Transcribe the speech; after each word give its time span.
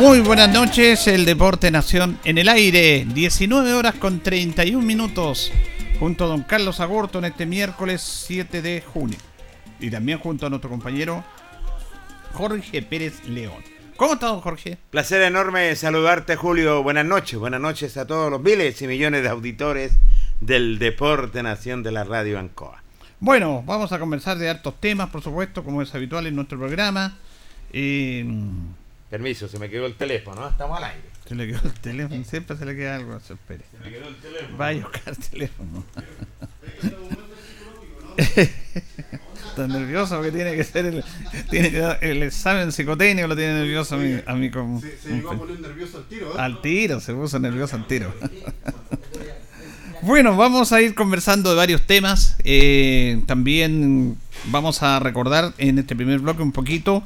Muy 0.00 0.20
buenas 0.20 0.48
noches, 0.50 1.06
el 1.08 1.26
Deporte 1.26 1.70
Nación 1.70 2.18
en 2.24 2.38
el 2.38 2.48
aire, 2.48 3.06
19 3.12 3.74
horas 3.74 3.96
con 3.96 4.20
31 4.20 4.82
minutos, 4.82 5.52
junto 5.98 6.24
a 6.24 6.28
don 6.28 6.42
Carlos 6.42 6.80
Agorto 6.80 7.18
en 7.18 7.26
este 7.26 7.44
miércoles 7.44 8.00
7 8.00 8.62
de 8.62 8.80
junio. 8.80 9.18
Y 9.78 9.90
también 9.90 10.18
junto 10.18 10.46
a 10.46 10.48
nuestro 10.48 10.70
compañero 10.70 11.22
Jorge 12.32 12.80
Pérez 12.80 13.26
León. 13.28 13.62
¿Cómo 13.96 14.14
está, 14.14 14.28
don 14.28 14.40
Jorge? 14.40 14.78
Placer 14.88 15.20
enorme 15.20 15.76
saludarte, 15.76 16.34
Julio. 16.34 16.82
Buenas 16.82 17.04
noches, 17.04 17.38
buenas 17.38 17.60
noches 17.60 17.98
a 17.98 18.06
todos 18.06 18.30
los 18.30 18.40
miles 18.40 18.80
y 18.80 18.86
millones 18.86 19.22
de 19.22 19.28
auditores 19.28 19.98
del 20.40 20.78
Deporte 20.78 21.42
Nación 21.42 21.82
de 21.82 21.92
la 21.92 22.04
Radio 22.04 22.38
Ancoa. 22.38 22.82
Bueno, 23.18 23.62
vamos 23.66 23.92
a 23.92 23.98
conversar 23.98 24.38
de 24.38 24.48
hartos 24.48 24.80
temas, 24.80 25.10
por 25.10 25.20
supuesto, 25.20 25.62
como 25.62 25.82
es 25.82 25.94
habitual 25.94 26.26
en 26.26 26.36
nuestro 26.36 26.56
programa. 26.56 27.18
Eh, 27.70 28.24
Permiso, 29.10 29.48
se 29.48 29.58
me 29.58 29.68
quedó 29.68 29.86
el 29.86 29.96
teléfono, 29.96 30.48
estamos 30.48 30.78
al 30.78 30.84
aire. 30.84 31.02
Se 31.26 31.34
le 31.34 31.48
quedó 31.48 31.60
el 31.64 31.72
teléfono, 31.72 32.24
siempre 32.24 32.56
se 32.56 32.64
le 32.64 32.76
queda 32.76 32.94
algo, 32.94 33.18
se 33.18 33.32
espere. 33.32 33.64
Se 33.72 33.84
me 33.84 33.90
quedó 33.90 34.08
el 34.08 34.14
teléfono. 34.16 34.56
Vaya 34.56 34.82
a 34.82 34.84
buscar 34.84 35.14
el 35.14 35.18
teléfono. 35.18 35.84
Está 39.48 39.66
nervioso 39.66 40.14
porque 40.14 40.30
tiene 40.30 40.54
que 40.54 40.62
ser 40.62 40.86
el, 40.86 41.04
tiene 41.50 41.72
que 41.72 41.96
el 42.02 42.22
examen 42.22 42.70
psicotécnico 42.70 43.26
lo 43.26 43.34
tiene 43.34 43.54
nervioso 43.54 43.96
a 43.96 43.98
mí. 43.98 44.20
A 44.24 44.34
mí 44.34 44.48
como, 44.48 44.80
se, 44.80 44.96
se 44.96 45.08
llegó 45.08 45.32
a 45.32 45.38
poner 45.38 45.58
nervioso 45.58 45.98
al 45.98 46.04
tiro. 46.04 46.30
¿eh? 46.30 46.34
Al 46.38 46.60
tiro, 46.60 47.00
se 47.00 47.12
puso 47.12 47.40
nervioso 47.40 47.74
al 47.74 47.88
tiro. 47.88 48.14
bueno, 50.02 50.36
vamos 50.36 50.70
a 50.72 50.80
ir 50.80 50.94
conversando 50.94 51.50
de 51.50 51.56
varios 51.56 51.82
temas. 51.82 52.36
Eh, 52.44 53.20
también 53.26 54.18
vamos 54.46 54.84
a 54.84 55.00
recordar 55.00 55.52
en 55.58 55.80
este 55.80 55.96
primer 55.96 56.20
bloque 56.20 56.42
un 56.42 56.52
poquito 56.52 57.02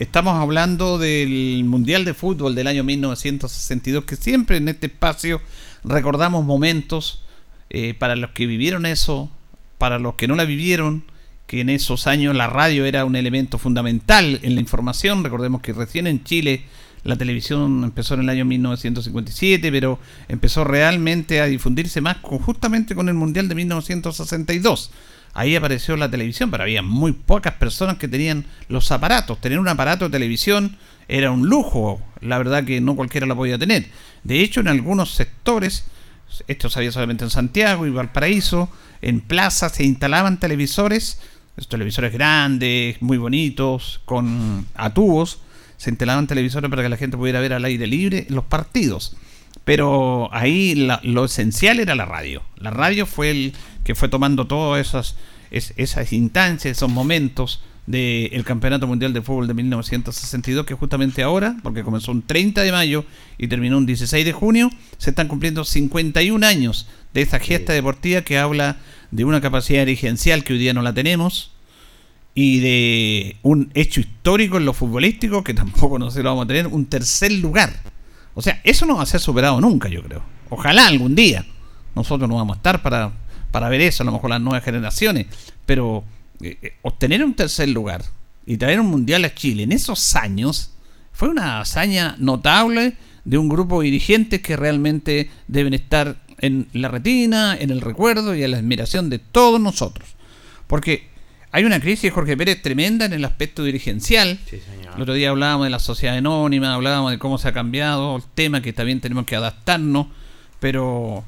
Estamos 0.00 0.36
hablando 0.36 0.96
del 0.96 1.62
Mundial 1.64 2.06
de 2.06 2.14
Fútbol 2.14 2.54
del 2.54 2.68
año 2.68 2.82
1962, 2.82 4.04
que 4.04 4.16
siempre 4.16 4.56
en 4.56 4.70
este 4.70 4.86
espacio 4.86 5.42
recordamos 5.84 6.42
momentos 6.46 7.22
eh, 7.68 7.92
para 7.92 8.16
los 8.16 8.30
que 8.30 8.46
vivieron 8.46 8.86
eso, 8.86 9.30
para 9.76 9.98
los 9.98 10.14
que 10.14 10.26
no 10.26 10.36
la 10.36 10.46
vivieron, 10.46 11.04
que 11.46 11.60
en 11.60 11.68
esos 11.68 12.06
años 12.06 12.34
la 12.34 12.46
radio 12.46 12.86
era 12.86 13.04
un 13.04 13.14
elemento 13.14 13.58
fundamental 13.58 14.40
en 14.42 14.54
la 14.54 14.62
información. 14.62 15.22
Recordemos 15.22 15.60
que 15.60 15.74
recién 15.74 16.06
en 16.06 16.24
Chile 16.24 16.62
la 17.04 17.16
televisión 17.16 17.84
empezó 17.84 18.14
en 18.14 18.20
el 18.20 18.30
año 18.30 18.46
1957, 18.46 19.70
pero 19.70 19.98
empezó 20.28 20.64
realmente 20.64 21.42
a 21.42 21.44
difundirse 21.44 22.00
más 22.00 22.16
justamente 22.22 22.94
con 22.94 23.10
el 23.10 23.14
Mundial 23.16 23.50
de 23.50 23.54
1962 23.54 24.92
ahí 25.34 25.56
apareció 25.56 25.96
la 25.96 26.10
televisión, 26.10 26.50
pero 26.50 26.64
había 26.64 26.82
muy 26.82 27.12
pocas 27.12 27.54
personas 27.54 27.98
que 27.98 28.08
tenían 28.08 28.44
los 28.68 28.90
aparatos. 28.92 29.40
Tener 29.40 29.58
un 29.58 29.68
aparato 29.68 30.06
de 30.06 30.10
televisión 30.10 30.76
era 31.08 31.30
un 31.30 31.48
lujo, 31.48 32.00
la 32.20 32.38
verdad 32.38 32.64
que 32.64 32.80
no 32.80 32.96
cualquiera 32.96 33.26
lo 33.26 33.36
podía 33.36 33.58
tener. 33.58 33.86
De 34.22 34.40
hecho, 34.40 34.60
en 34.60 34.68
algunos 34.68 35.14
sectores, 35.14 35.84
esto 36.46 36.70
se 36.70 36.78
había 36.78 36.92
solamente 36.92 37.24
en 37.24 37.30
Santiago 37.30 37.86
y 37.86 37.90
Valparaíso, 37.90 38.70
en 39.02 39.20
plazas 39.20 39.72
se 39.72 39.84
instalaban 39.84 40.38
televisores, 40.38 41.20
televisores 41.68 42.12
grandes, 42.12 43.00
muy 43.02 43.18
bonitos, 43.18 44.00
con 44.04 44.66
atubos, 44.74 45.40
se 45.76 45.90
instalaban 45.90 46.26
televisores 46.26 46.70
para 46.70 46.82
que 46.82 46.88
la 46.88 46.96
gente 46.96 47.16
pudiera 47.16 47.40
ver 47.40 47.54
al 47.54 47.64
aire 47.64 47.86
libre 47.86 48.26
los 48.28 48.44
partidos. 48.44 49.16
Pero 49.64 50.28
ahí 50.32 50.88
lo 51.02 51.24
esencial 51.24 51.80
era 51.80 51.94
la 51.94 52.04
radio. 52.04 52.42
La 52.56 52.70
radio 52.70 53.06
fue 53.06 53.30
el 53.30 53.54
que 53.84 53.94
fue 53.94 54.08
tomando 54.08 54.46
todas 54.46 54.86
esas, 54.86 55.16
esas 55.50 56.12
instancias, 56.12 56.76
esos 56.76 56.90
momentos 56.90 57.62
del 57.86 58.44
Campeonato 58.44 58.86
Mundial 58.86 59.12
de 59.12 59.22
Fútbol 59.22 59.48
de 59.48 59.54
1962, 59.54 60.64
que 60.64 60.74
justamente 60.74 61.22
ahora, 61.22 61.56
porque 61.62 61.82
comenzó 61.82 62.12
un 62.12 62.22
30 62.22 62.62
de 62.62 62.72
mayo 62.72 63.04
y 63.36 63.48
terminó 63.48 63.78
un 63.78 63.86
16 63.86 64.24
de 64.24 64.32
junio, 64.32 64.70
se 64.98 65.10
están 65.10 65.28
cumpliendo 65.28 65.64
51 65.64 66.46
años 66.46 66.86
de 67.12 67.22
esta 67.22 67.40
gesta 67.40 67.72
deportiva 67.72 68.22
que 68.22 68.38
habla 68.38 68.76
de 69.10 69.24
una 69.24 69.40
capacidad 69.40 69.84
dirigencial 69.84 70.44
que 70.44 70.52
hoy 70.52 70.58
día 70.60 70.72
no 70.72 70.82
la 70.82 70.94
tenemos 70.94 71.52
y 72.34 72.60
de 72.60 73.36
un 73.42 73.70
hecho 73.74 74.00
histórico 74.00 74.56
en 74.56 74.64
lo 74.64 74.72
futbolístico 74.72 75.42
que 75.42 75.54
tampoco 75.54 75.98
no 75.98 76.10
se 76.10 76.22
lo 76.22 76.30
vamos 76.30 76.44
a 76.44 76.48
tener, 76.48 76.68
un 76.68 76.86
tercer 76.86 77.32
lugar. 77.32 77.74
O 78.34 78.42
sea, 78.42 78.60
eso 78.62 78.86
no 78.86 78.96
va 78.96 79.02
a 79.02 79.06
ser 79.06 79.20
superado 79.20 79.60
nunca, 79.60 79.88
yo 79.88 80.02
creo. 80.02 80.22
Ojalá 80.48 80.86
algún 80.86 81.14
día. 81.14 81.44
Nosotros 81.96 82.28
no 82.28 82.36
vamos 82.36 82.54
a 82.54 82.58
estar 82.58 82.82
para, 82.82 83.12
para 83.50 83.68
ver 83.68 83.80
eso, 83.80 84.02
a 84.02 84.06
lo 84.06 84.12
mejor 84.12 84.30
las 84.30 84.40
nuevas 84.40 84.64
generaciones. 84.64 85.26
Pero 85.66 86.04
eh, 86.40 86.58
eh, 86.62 86.74
obtener 86.82 87.24
un 87.24 87.34
tercer 87.34 87.68
lugar 87.68 88.02
y 88.46 88.56
traer 88.56 88.80
un 88.80 88.86
mundial 88.86 89.24
a 89.24 89.34
Chile 89.34 89.62
en 89.62 89.72
esos 89.72 90.16
años 90.16 90.72
fue 91.12 91.28
una 91.28 91.60
hazaña 91.60 92.16
notable 92.18 92.94
de 93.24 93.38
un 93.38 93.48
grupo 93.48 93.80
de 93.80 93.86
dirigentes 93.86 94.40
que 94.40 94.56
realmente 94.56 95.30
deben 95.48 95.74
estar 95.74 96.16
en 96.38 96.68
la 96.72 96.88
retina, 96.88 97.56
en 97.58 97.70
el 97.70 97.80
recuerdo 97.80 98.34
y 98.34 98.42
en 98.42 98.52
la 98.52 98.58
admiración 98.58 99.10
de 99.10 99.18
todos 99.18 99.60
nosotros. 99.60 100.08
Porque 100.66 101.10
hay 101.52 101.64
una 101.64 101.80
crisis, 101.80 102.12
Jorge 102.12 102.36
Pérez, 102.36 102.62
tremenda 102.62 103.04
en 103.04 103.12
el 103.12 103.24
aspecto 103.24 103.64
dirigencial. 103.64 104.38
El 104.94 105.02
otro 105.02 105.14
día 105.14 105.30
hablábamos 105.30 105.66
de 105.66 105.70
la 105.70 105.78
sociedad 105.78 106.16
anónima, 106.16 106.74
hablábamos 106.74 107.10
de 107.10 107.18
cómo 107.18 107.38
se 107.38 107.48
ha 107.48 107.52
cambiado 107.52 108.16
el 108.16 108.22
tema, 108.34 108.62
que 108.62 108.72
también 108.72 109.00
tenemos 109.00 109.26
que 109.26 109.36
adaptarnos, 109.36 110.06
pero 110.60 111.24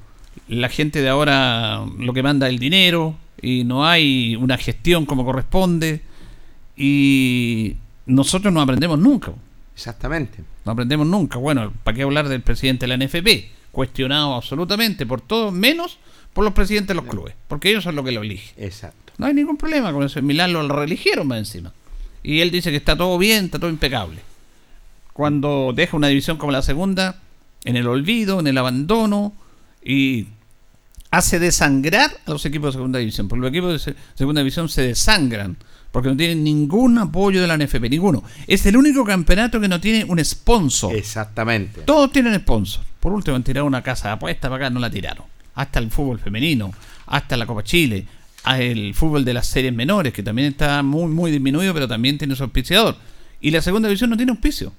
la 0.48 0.68
gente 0.68 1.00
de 1.00 1.08
ahora 1.08 1.84
lo 1.98 2.12
que 2.12 2.22
manda 2.22 2.46
es 2.46 2.52
el 2.52 2.58
dinero 2.58 3.16
y 3.40 3.64
no 3.64 3.86
hay 3.86 4.36
una 4.36 4.58
gestión 4.58 5.06
como 5.06 5.24
corresponde 5.24 6.02
y 6.76 7.76
nosotros 8.06 8.52
no 8.52 8.60
aprendemos 8.60 8.98
nunca. 8.98 9.32
Exactamente. 9.74 10.38
No 10.64 10.72
aprendemos 10.72 11.06
nunca. 11.06 11.38
Bueno, 11.38 11.72
¿para 11.82 11.96
qué 11.96 12.02
hablar 12.02 12.28
del 12.28 12.40
presidente 12.40 12.86
de 12.86 12.96
la 12.96 13.04
NFP? 13.04 13.72
Cuestionado 13.72 14.34
absolutamente 14.34 15.06
por 15.06 15.20
todo, 15.20 15.50
menos 15.50 15.98
por 16.32 16.44
los 16.44 16.52
presidentes 16.54 16.88
de 16.88 16.94
los 16.94 17.04
clubes, 17.04 17.34
porque 17.48 17.70
ellos 17.70 17.84
son 17.84 17.96
los 17.96 18.04
que 18.04 18.12
lo 18.12 18.22
eligen. 18.22 18.54
Exacto. 18.56 19.12
No 19.18 19.26
hay 19.26 19.34
ningún 19.34 19.56
problema 19.56 19.92
con 19.92 20.04
eso. 20.04 20.18
En 20.18 20.26
Milán 20.26 20.52
lo 20.52 20.66
religieron 20.68 21.26
más 21.26 21.38
encima. 21.38 21.72
Y 22.22 22.40
él 22.40 22.50
dice 22.50 22.70
que 22.70 22.76
está 22.76 22.96
todo 22.96 23.18
bien, 23.18 23.46
está 23.46 23.58
todo 23.58 23.70
impecable. 23.70 24.20
Cuando 25.12 25.72
deja 25.74 25.96
una 25.96 26.08
división 26.08 26.36
como 26.36 26.52
la 26.52 26.62
segunda, 26.62 27.20
en 27.64 27.76
el 27.76 27.86
olvido, 27.86 28.40
en 28.40 28.46
el 28.46 28.56
abandono, 28.56 29.32
y 29.84 30.28
hace 31.10 31.38
desangrar 31.38 32.10
a 32.26 32.30
los 32.30 32.44
equipos 32.46 32.74
de 32.74 32.78
segunda 32.78 32.98
división. 32.98 33.28
Porque 33.28 33.42
los 33.42 33.50
equipos 33.50 33.84
de 33.84 33.94
segunda 34.14 34.40
división 34.40 34.68
se 34.68 34.82
desangran 34.82 35.56
porque 35.92 36.08
no 36.08 36.16
tienen 36.16 36.42
ningún 36.42 36.98
apoyo 36.98 37.42
de 37.42 37.46
la 37.46 37.56
NFP, 37.56 37.82
ninguno. 37.90 38.24
Es 38.46 38.64
el 38.66 38.76
único 38.76 39.04
campeonato 39.04 39.60
que 39.60 39.68
no 39.68 39.78
tiene 39.78 40.04
un 40.04 40.24
sponsor. 40.24 40.96
Exactamente. 40.96 41.82
Todos 41.82 42.10
tienen 42.10 42.34
sponsor. 42.40 42.82
Por 42.98 43.12
último, 43.12 43.36
han 43.36 43.44
tirado 43.44 43.66
una 43.66 43.82
casa 43.82 44.08
de 44.08 44.14
apuesta 44.14 44.48
para 44.48 44.66
acá, 44.66 44.74
no 44.74 44.80
la 44.80 44.90
tiraron. 44.90 45.26
Hasta 45.54 45.78
el 45.78 45.90
fútbol 45.90 46.18
femenino, 46.18 46.72
hasta 47.06 47.36
la 47.36 47.44
Copa 47.44 47.62
Chile, 47.62 48.06
el 48.56 48.94
fútbol 48.94 49.24
de 49.24 49.34
las 49.34 49.46
series 49.46 49.74
menores, 49.74 50.14
que 50.14 50.22
también 50.22 50.48
está 50.48 50.82
muy, 50.82 51.08
muy 51.08 51.30
disminuido, 51.30 51.74
pero 51.74 51.86
también 51.86 52.16
tiene 52.16 52.34
su 52.36 52.42
auspiciador. 52.42 52.96
Y 53.42 53.50
la 53.50 53.60
segunda 53.60 53.88
división 53.88 54.08
no 54.08 54.16
tiene 54.16 54.32
auspicio. 54.32 54.72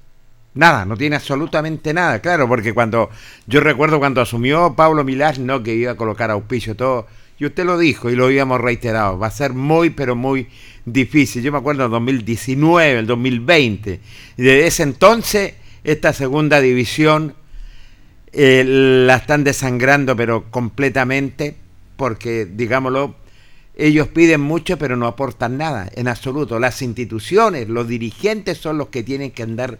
Nada, 0.55 0.85
no 0.85 0.95
tiene 0.95 1.15
absolutamente 1.15 1.94
nada, 1.94 2.19
claro, 2.19 2.47
porque 2.47 2.73
cuando 2.73 3.09
yo 3.47 3.59
recuerdo 3.59 3.97
cuando 3.97 4.21
asumió 4.21 4.75
Pablo 4.75 5.03
Milás, 5.03 5.39
no 5.39 5.63
que 5.63 5.73
iba 5.73 5.94
a 5.94 5.97
colocar 5.97 6.29
auspicio 6.29 6.75
todo, 6.75 7.07
y 7.39 7.45
usted 7.45 7.65
lo 7.65 7.77
dijo 7.79 8.11
y 8.11 8.15
lo 8.15 8.25
habíamos 8.25 8.61
reiterado, 8.61 9.17
va 9.17 9.27
a 9.27 9.31
ser 9.31 9.53
muy, 9.53 9.89
pero 9.89 10.15
muy 10.15 10.47
difícil. 10.85 11.41
Yo 11.41 11.51
me 11.51 11.57
acuerdo 11.57 11.85
en 11.85 11.91
2019, 11.91 13.00
el 13.00 13.07
2020, 13.07 14.00
y 14.38 14.41
desde 14.41 14.67
ese 14.67 14.83
entonces 14.83 15.55
esta 15.83 16.13
segunda 16.13 16.61
división 16.61 17.33
eh, 18.31 18.63
la 18.65 19.15
están 19.15 19.44
desangrando, 19.44 20.15
pero 20.15 20.51
completamente, 20.51 21.55
porque, 21.97 22.45
digámoslo, 22.45 23.15
ellos 23.75 24.07
piden 24.07 24.41
mucho 24.41 24.77
pero 24.77 24.95
no 24.95 25.07
aportan 25.07 25.57
nada, 25.57 25.89
en 25.95 26.07
absoluto. 26.07 26.59
Las 26.59 26.81
instituciones, 26.81 27.69
los 27.69 27.88
dirigentes 27.88 28.59
son 28.59 28.77
los 28.77 28.89
que 28.89 29.03
tienen 29.03 29.31
que 29.31 29.44
andar 29.44 29.79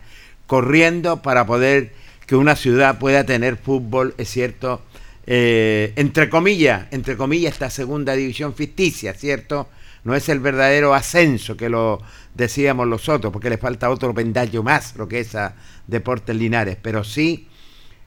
corriendo 0.54 1.24
para 1.24 1.48
poder 1.48 1.94
que 2.28 2.36
una 2.36 2.56
ciudad 2.56 3.00
pueda 3.00 3.24
tener 3.24 3.58
fútbol, 3.58 4.14
es 4.20 4.30
cierto, 4.30 4.84
eh, 5.26 5.94
entre 5.96 6.30
comillas, 6.30 6.86
entre 6.92 7.18
comillas, 7.18 7.54
esta 7.54 7.72
segunda 7.72 8.14
división 8.14 8.54
ficticia, 8.54 9.16
¿cierto? 9.16 9.68
No 10.04 10.14
es 10.14 10.30
el 10.30 10.40
verdadero 10.40 10.94
ascenso 10.94 11.58
que 11.58 11.70
lo 11.70 12.04
decíamos 12.36 12.86
los 12.86 13.10
otros, 13.10 13.34
porque 13.34 13.50
le 13.50 13.58
falta 13.58 13.90
otro 13.90 14.14
pendaño 14.14 14.62
más, 14.62 14.96
lo 14.96 15.08
que 15.08 15.22
es 15.22 15.34
a 15.34 15.56
Deportes 15.88 16.36
Linares, 16.36 16.78
pero 16.80 17.04
sí 17.04 17.48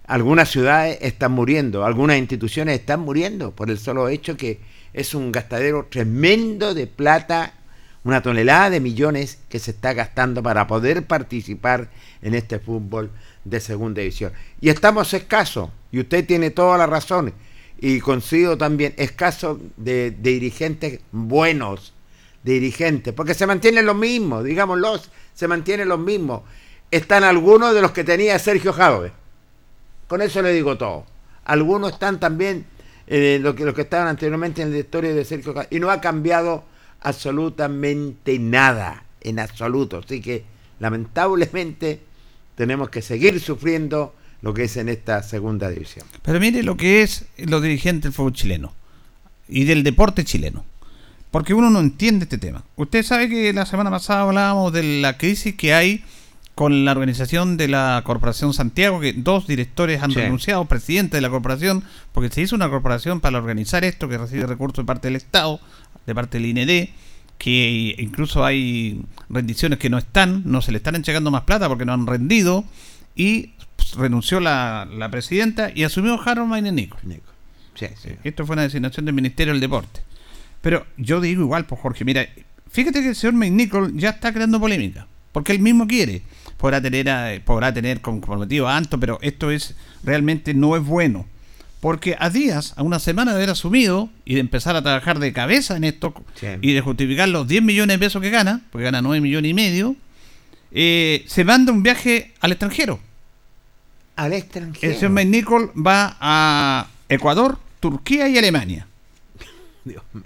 algunas 0.07 0.49
ciudades 0.49 0.99
están 1.01 1.33
muriendo, 1.33 1.85
algunas 1.85 2.17
instituciones 2.17 2.79
están 2.79 3.01
muriendo 3.01 3.57
por 3.57 3.71
el 3.71 3.79
solo 3.79 4.09
hecho 4.09 4.37
que 4.37 4.61
es 4.93 5.17
un 5.17 5.33
gastadero 5.33 5.89
tremendo 5.91 6.75
de 6.75 6.87
plata, 6.87 7.55
una 8.05 8.23
tonelada 8.23 8.71
de 8.71 8.79
millones 8.79 9.41
que 9.49 9.59
se 9.59 9.73
está 9.73 9.95
gastando 9.95 10.45
para 10.45 10.69
poder 10.69 11.09
participar 11.09 11.91
en 12.27 12.35
este 12.35 12.59
fútbol 12.59 13.13
de 13.45 13.61
segunda 13.61 14.01
división. 14.01 14.33
Y 14.61 14.69
estamos 14.69 15.15
escasos, 15.15 15.71
y 15.93 16.01
usted 16.01 16.27
tiene 16.27 16.51
toda 16.51 16.77
la 16.77 16.87
razón, 16.87 17.33
y 17.79 18.01
coincido 18.01 18.59
también, 18.59 18.95
escasos 18.97 19.59
de, 19.77 20.11
dirigentes 20.11 21.01
buenos, 21.13 21.95
dirigentes, 22.43 23.15
porque 23.15 23.33
se 23.33 23.47
mantienen 23.47 23.87
los 23.87 23.95
mismos, 23.95 24.43
digámoslo, 24.43 25.01
se 25.35 25.47
mantienen 25.47 25.89
los 25.89 26.01
mismos. 26.01 26.43
Están 26.91 27.23
algunos 27.23 27.73
de 27.75 27.81
los 27.81 27.93
que 27.93 28.03
tenía 28.03 28.37
Sergio 28.41 28.73
Jadove. 28.73 29.13
Con 30.09 30.21
eso 30.21 30.43
le 30.43 30.53
digo 30.53 30.77
todo. 30.77 31.07
Algunos 31.45 31.93
están 31.93 32.19
también 32.19 32.67
eh, 33.07 33.39
lo, 33.41 33.55
que, 33.55 33.65
lo 33.65 33.73
que 33.73 33.83
estaban 33.83 34.09
anteriormente 34.09 34.63
en 34.63 34.73
la 34.73 34.79
historia 34.79 35.15
de 35.15 35.25
Sergio 35.25 35.55
y 35.71 35.79
no 35.79 35.91
ha 35.91 36.01
cambiado 36.01 36.65
absolutamente 37.03 38.41
nada, 38.41 39.05
en 39.21 39.39
absoluto. 39.39 39.99
Así 40.05 40.21
que 40.21 40.45
lamentablemente 40.81 42.06
tenemos 42.57 42.91
que 42.91 43.03
seguir 43.03 43.39
sufriendo 43.41 44.15
lo 44.43 44.53
que 44.53 44.65
es 44.65 44.77
en 44.77 44.89
esta 44.89 45.23
segunda 45.23 45.69
división. 45.71 46.05
Pero 46.23 46.41
mire 46.41 46.63
lo 46.63 46.77
que 46.77 47.03
es 47.03 47.27
los 47.39 47.63
dirigentes 47.63 48.03
del 48.05 48.13
fútbol 48.13 48.33
chileno 48.33 48.75
y 49.49 49.65
del 49.65 49.83
deporte 49.83 50.25
chileno. 50.25 50.65
Porque 51.31 51.55
uno 51.55 51.71
no 51.71 51.81
entiende 51.81 52.25
este 52.25 52.39
tema. 52.39 52.65
Usted 52.77 53.03
sabe 53.03 53.29
que 53.29 53.53
la 53.53 53.67
semana 53.67 53.91
pasada 53.91 54.23
hablábamos 54.23 54.73
de 54.73 55.01
la 55.01 55.19
crisis 55.19 55.55
que 55.55 55.75
hay 55.75 56.03
con 56.55 56.87
la 56.87 56.93
organización 56.93 57.59
de 57.59 57.69
la 57.69 58.01
Corporación 58.07 58.55
Santiago, 58.55 58.99
que 58.99 59.13
dos 59.13 59.47
directores 59.47 60.03
han 60.03 60.13
renunciado, 60.13 60.65
presidente 60.65 61.19
de 61.19 61.21
la 61.21 61.29
corporación, 61.29 61.85
porque 62.13 62.31
se 62.31 62.41
hizo 62.41 62.57
una 62.57 62.71
corporación 62.71 63.21
para 63.21 63.37
organizar 63.37 63.85
esto, 63.85 64.09
que 64.09 64.17
recibe 64.17 64.47
recursos 64.47 64.83
de 64.83 64.87
parte 64.87 65.09
del 65.09 65.17
Estado, 65.17 65.61
de 66.07 66.15
parte 66.15 66.39
del 66.41 66.47
IND, 66.47 66.89
que 67.39 67.95
incluso 67.99 68.45
hay 68.45 69.03
rendiciones 69.29 69.79
que 69.79 69.91
no 69.91 69.99
están, 69.99 70.43
no 70.45 70.63
se 70.63 70.73
le 70.73 70.79
están 70.79 70.95
entregando 70.95 71.31
más 71.31 71.43
plata 71.43 71.69
porque 71.69 71.85
no 71.85 71.93
han 71.93 72.07
rendido, 72.07 72.65
y 73.15 73.51
renunció 73.97 74.41
la, 74.41 75.09
presidenta 75.11 75.71
y 75.75 75.85
asumió 75.85 76.21
Harold 76.23 76.49
Maine 76.49 76.91
Esto 78.25 78.47
fue 78.47 78.55
una 78.55 78.63
designación 78.63 79.07
del 79.07 79.15
Ministerio 79.15 79.53
del 79.53 79.61
Deporte. 79.61 80.01
Pero 80.61 80.87
yo 80.97 81.21
digo 81.21 81.43
igual, 81.43 81.67
pues 81.67 81.81
Jorge, 81.81 82.05
mira, 82.05 82.27
fíjate 82.71 83.01
que 83.01 83.11
el 83.11 83.15
señor 83.15 83.35
Nicol 83.35 83.97
ya 83.97 84.11
está 84.11 84.33
creando 84.33 84.59
polémica, 84.59 85.07
porque 85.33 85.53
él 85.53 85.61
mismo 85.61 85.87
quiere 85.87 86.23
podrá 86.57 86.81
tener, 86.81 87.07
eh, 87.09 87.41
podrá 87.45 87.73
tener 87.73 88.01
comprometido 88.01 88.69
a 88.69 88.77
Anto, 88.77 88.99
pero 88.99 89.19
esto 89.23 89.51
es 89.51 89.75
realmente 90.03 90.55
no 90.55 90.77
es 90.77 90.85
bueno. 90.85 91.27
Porque 91.87 92.17
a 92.19 92.31
días, 92.31 92.75
a 92.77 92.83
una 92.83 92.99
semana 92.99 93.31
de 93.31 93.37
haber 93.37 93.51
asumido 93.51 94.11
y 94.25 94.35
de 94.35 94.41
empezar 94.41 94.75
a 94.75 94.83
trabajar 94.83 95.21
de 95.21 95.33
cabeza 95.33 95.77
en 95.77 95.85
esto 95.85 96.13
y 96.61 96.73
de 96.73 96.81
justificar 96.81 97.29
los 97.29 97.47
10 97.47 97.63
millones 97.63 97.95
de 97.95 98.05
pesos 98.05 98.21
que 98.21 98.31
gana, 98.31 98.63
porque 98.73 98.87
gana 98.87 99.03
9 99.03 99.21
millones 99.21 99.53
y 99.53 99.55
medio, 99.55 99.95
eh, 100.73 101.25
se 101.29 101.45
manda 101.45 101.71
un 101.71 101.85
viaje 101.85 102.35
al 102.41 102.51
extranjero. 102.51 102.99
Al 104.17 104.33
extranjero. 104.33 104.93
El 104.93 104.99
señor 104.99 105.27
Nicol 105.27 105.71
va 105.77 106.17
a 106.21 106.89
Ecuador, 107.09 107.57
Turquía 107.79 108.29
y 108.29 108.37
Alemania. 108.37 108.89
Dios 109.85 110.03
mío. 110.13 110.25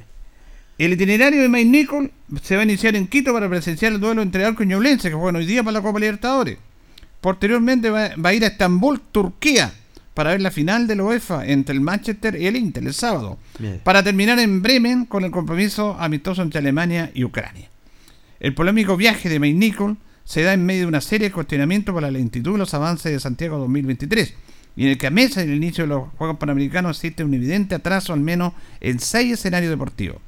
El 0.79 0.95
itinerario 0.95 1.43
de 1.43 1.51
Mike 1.51 1.69
Nicol 1.69 2.11
se 2.43 2.55
va 2.55 2.63
a 2.63 2.65
iniciar 2.65 2.97
en 2.97 3.07
Quito 3.07 3.35
para 3.35 3.51
presenciar 3.51 3.93
el 3.93 4.01
duelo 4.01 4.23
entre 4.23 4.47
Arco 4.47 4.63
y 4.63 4.67
Ñublense, 4.67 5.11
que 5.11 5.17
fue 5.19 5.31
hoy 5.31 5.45
día 5.45 5.63
para 5.63 5.77
la 5.77 5.83
Copa 5.83 6.01
Libertadores. 6.01 6.57
Posteriormente 7.21 7.91
va, 7.91 8.15
a 8.25 8.33
ir 8.33 8.45
a 8.45 8.47
Estambul, 8.47 9.03
Turquía, 9.13 9.75
para 10.15 10.31
ver 10.31 10.41
la 10.41 10.51
final 10.51 10.87
de 10.87 10.97
la 10.97 11.05
UEFA 11.05 11.47
entre 11.47 11.75
el 11.75 11.81
Manchester 11.81 12.41
y 12.41 12.47
el 12.47 12.57
Inter 12.57 12.85
el 12.85 12.95
sábado. 12.95 13.39
Para 13.85 14.03
terminar 14.03 14.39
en 14.39 14.63
Bremen 14.63 15.05
con 15.05 15.25
el 15.25 15.31
compromiso 15.31 15.97
amistoso 15.99 16.43
entre 16.43 16.59
Alemania 16.59 17.11
y 17.15 17.25
Ucrania. 17.25 17.69
El 18.41 18.55
polémico 18.55 18.97
viaje 18.97 19.29
de 19.29 19.39
Nicol 19.39 19.99
se 20.25 20.43
da 20.43 20.53
en 20.53 20.65
medio 20.65 20.83
de 20.83 20.87
una 20.87 21.01
serie 21.01 21.29
de 21.29 21.35
cuestionamientos 21.35 21.95
para 21.95 22.11
la 22.11 22.19
lentitud 22.19 22.53
de 22.53 22.59
los 22.59 22.75
avances 22.75 23.13
de 23.13 23.21
Santiago 23.21 23.59
2023 23.59 24.35
y 24.77 24.85
en 24.85 24.89
el 24.91 24.99
que 24.99 25.09
a 25.09 25.11
mesa 25.11 25.41
del 25.41 25.55
inicio 25.55 25.85
de 25.85 25.89
los 25.89 26.09
Juegos 26.17 26.39
Panamericanos 26.39 26.97
existe 26.97 27.25
un 27.25 27.35
evidente 27.35 27.75
atraso 27.75 28.13
al 28.13 28.21
menos 28.21 28.53
en 28.81 29.01
seis 29.01 29.35
escenarios 29.35 29.71
deportivos. 29.71 30.19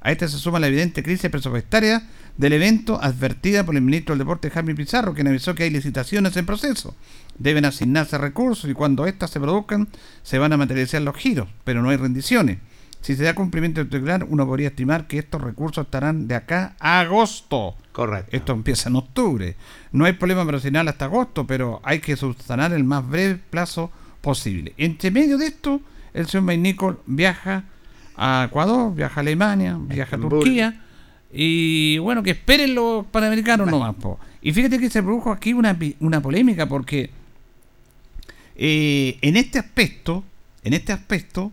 A 0.00 0.12
esta 0.12 0.28
se 0.28 0.38
suma 0.38 0.60
la 0.60 0.68
evidente 0.68 1.02
crisis 1.02 1.28
presupuestaria 1.30 2.06
del 2.36 2.52
evento 2.52 3.02
advertida 3.02 3.64
por 3.66 3.74
el 3.74 3.82
ministro 3.82 4.14
del 4.14 4.20
Deporte 4.20 4.48
Jaime 4.48 4.74
Pizarro, 4.74 5.12
quien 5.12 5.26
avisó 5.26 5.54
que 5.54 5.64
hay 5.64 5.70
licitaciones 5.70 6.36
en 6.36 6.46
proceso. 6.46 6.94
Deben 7.38 7.64
asignarse 7.64 8.18
recursos 8.18 8.68
y 8.68 8.74
cuando 8.74 9.06
éstas 9.06 9.30
se 9.30 9.40
produzcan 9.40 9.88
se 10.22 10.38
van 10.38 10.52
a 10.52 10.56
materializar 10.56 11.02
los 11.02 11.16
giros, 11.16 11.48
pero 11.64 11.82
no 11.82 11.90
hay 11.90 11.96
rendiciones. 11.96 12.58
Si 13.00 13.14
se 13.14 13.22
da 13.22 13.34
cumplimiento 13.34 13.80
integral, 13.80 14.26
uno 14.28 14.46
podría 14.46 14.68
estimar 14.68 15.06
que 15.06 15.18
estos 15.18 15.40
recursos 15.40 15.84
estarán 15.84 16.26
de 16.26 16.34
acá 16.34 16.74
a 16.80 17.00
agosto. 17.00 17.76
Correcto. 17.92 18.36
Esto 18.36 18.52
empieza 18.52 18.88
en 18.88 18.96
octubre. 18.96 19.56
No 19.92 20.04
hay 20.04 20.14
problema 20.14 20.42
operacional 20.42 20.88
hasta 20.88 21.04
agosto, 21.04 21.46
pero 21.46 21.80
hay 21.84 22.00
que 22.00 22.16
subsanar 22.16 22.72
el 22.72 22.84
más 22.84 23.08
breve 23.08 23.40
plazo 23.50 23.90
posible. 24.20 24.74
Entre 24.76 25.10
medio 25.10 25.38
de 25.38 25.46
esto, 25.46 25.80
el 26.12 26.26
señor 26.26 26.44
Maynicol 26.44 27.00
viaja 27.06 27.64
a 28.16 28.46
Ecuador, 28.48 28.94
viaja 28.94 29.20
a 29.20 29.22
Alemania, 29.22 29.78
viaja 29.80 30.16
a 30.16 30.18
Turquía. 30.18 30.84
Y 31.32 31.98
bueno, 31.98 32.22
que 32.22 32.30
esperen 32.30 32.74
los 32.74 33.06
panamericanos 33.06 33.70
nomás. 33.70 33.94
Po. 33.94 34.18
Y 34.42 34.52
fíjate 34.52 34.78
que 34.78 34.90
se 34.90 35.02
produjo 35.02 35.30
aquí 35.30 35.52
una, 35.52 35.76
una 36.00 36.20
polémica 36.20 36.66
porque 36.66 37.10
eh, 38.58 39.18
en 39.22 39.36
este 39.36 39.58
aspecto, 39.58 40.24
en 40.64 40.74
este 40.74 40.92
aspecto, 40.92 41.52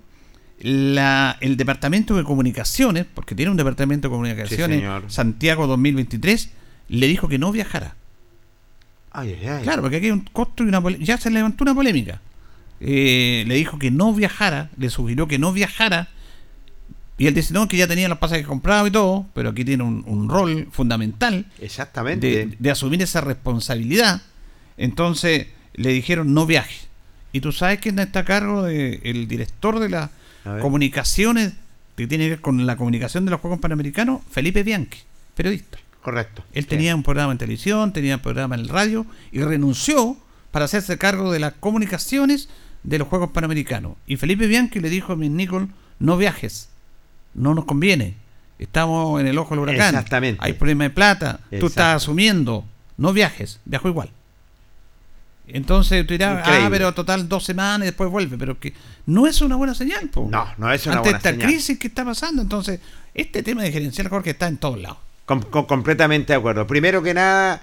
la, 0.59 1.37
el 1.41 1.57
Departamento 1.57 2.15
de 2.15 2.23
Comunicaciones, 2.23 3.05
porque 3.05 3.35
tiene 3.35 3.51
un 3.51 3.57
Departamento 3.57 4.07
de 4.07 4.11
Comunicaciones, 4.11 4.83
Santiago 5.07 5.67
2023, 5.67 6.49
le 6.89 7.07
dijo 7.07 7.27
que 7.27 7.37
no 7.37 7.51
viajara. 7.51 7.95
Claro, 9.63 9.81
porque 9.81 9.97
aquí 9.97 10.07
hay 10.07 10.11
un 10.11 10.21
costo 10.21 10.63
y 10.63 10.67
una 10.67 10.81
ya 10.99 11.17
se 11.17 11.29
levantó 11.29 11.63
una 11.63 11.73
polémica. 11.73 12.21
Eh, 12.81 13.45
le 13.47 13.55
dijo 13.55 13.79
que 13.79 13.91
no 13.91 14.13
viajara, 14.13 14.69
le 14.77 14.89
sugirió 14.89 15.27
que 15.27 15.39
no 15.39 15.53
viajara. 15.53 16.09
Y 17.17 17.27
él 17.27 17.33
dice, 17.33 17.53
no, 17.53 17.67
que 17.69 17.77
ya 17.77 17.87
tenía 17.87 18.09
los 18.09 18.17
pasajes 18.17 18.45
comprados 18.45 18.89
y 18.89 18.91
todo, 18.91 19.25
pero 19.33 19.49
aquí 19.49 19.63
tiene 19.63 19.83
un, 19.83 20.27
rol 20.27 20.67
fundamental 20.71 21.45
Exactamente. 21.61 22.57
De, 22.59 22.71
asumir 22.71 23.01
esa 23.01 23.21
responsabilidad. 23.21 24.21
Entonces 24.75 25.47
le 25.75 25.91
dijeron, 25.91 26.33
no 26.33 26.45
viaje. 26.45 26.87
Y 27.35 27.41
tú 27.41 27.51
sabes 27.51 27.79
quién 27.79 27.99
está 27.99 28.21
a 28.21 28.23
cargo 28.23 28.63
del 28.63 29.27
director 29.27 29.79
de 29.79 29.89
las 29.89 30.09
comunicaciones, 30.61 31.51
que 31.97 32.07
tiene 32.07 32.23
que 32.23 32.29
ver 32.29 32.39
con 32.39 32.65
la 32.65 32.77
comunicación 32.77 33.25
de 33.25 33.31
los 33.31 33.41
Juegos 33.41 33.59
Panamericanos, 33.59 34.21
Felipe 34.31 34.63
Bianchi, 34.63 34.99
periodista. 35.35 35.77
Correcto. 36.01 36.45
Él 36.53 36.65
tenía 36.65 36.95
un 36.95 37.03
programa 37.03 37.33
en 37.33 37.37
televisión, 37.37 37.91
tenía 37.91 38.15
un 38.15 38.21
programa 38.21 38.55
en 38.55 38.61
el 38.61 38.69
radio 38.69 39.05
y 39.33 39.41
renunció 39.41 40.15
para 40.51 40.63
hacerse 40.63 40.97
cargo 40.97 41.33
de 41.33 41.39
las 41.39 41.51
comunicaciones 41.59 42.47
de 42.83 42.99
los 42.99 43.09
Juegos 43.09 43.31
Panamericanos. 43.31 43.97
Y 44.07 44.15
Felipe 44.15 44.47
Bianchi 44.47 44.79
le 44.79 44.89
dijo 44.89 45.11
a 45.11 45.17
mi 45.17 45.27
Nicol, 45.27 45.67
no 45.99 46.15
viajes, 46.15 46.69
no 47.33 47.53
nos 47.53 47.65
conviene. 47.65 48.13
Estamos 48.59 49.19
en 49.19 49.27
el 49.27 49.37
ojo 49.37 49.55
del 49.55 49.59
huracán. 49.59 49.93
Exactamente. 49.93 50.39
Hay 50.41 50.53
problema 50.53 50.85
de 50.85 50.89
plata. 50.89 51.41
Tú 51.59 51.65
estás 51.65 51.97
asumiendo. 51.97 52.63
No 52.95 53.11
viajes. 53.11 53.59
Viajo 53.65 53.89
igual. 53.89 54.09
Entonces 55.47 56.05
tú 56.05 56.13
dirás, 56.13 56.43
ah, 56.45 56.67
pero 56.71 56.93
total 56.93 57.29
dos 57.29 57.43
semanas 57.43 57.81
y 57.81 57.85
después 57.85 58.09
vuelve. 58.09 58.37
Pero 58.37 58.59
que 58.59 58.73
no 59.05 59.27
es 59.27 59.41
una 59.41 59.55
buena 59.55 59.75
señal. 59.75 60.09
No, 60.15 60.47
no 60.57 60.71
es 60.71 60.85
una 60.85 60.97
Ante 60.97 61.11
buena 61.11 61.17
esta 61.17 61.37
crisis 61.37 61.77
que 61.77 61.87
está 61.87 62.03
pasando. 62.03 62.41
Entonces, 62.41 62.79
este 63.13 63.43
tema 63.43 63.63
de 63.63 63.71
gerencial, 63.71 64.09
Jorge, 64.09 64.31
está 64.31 64.47
en 64.47 64.57
todos 64.57 64.79
lados 64.79 64.97
completamente 65.25 66.33
de 66.33 66.39
acuerdo. 66.39 66.67
Primero 66.67 67.01
que 67.01 67.13
nada, 67.13 67.61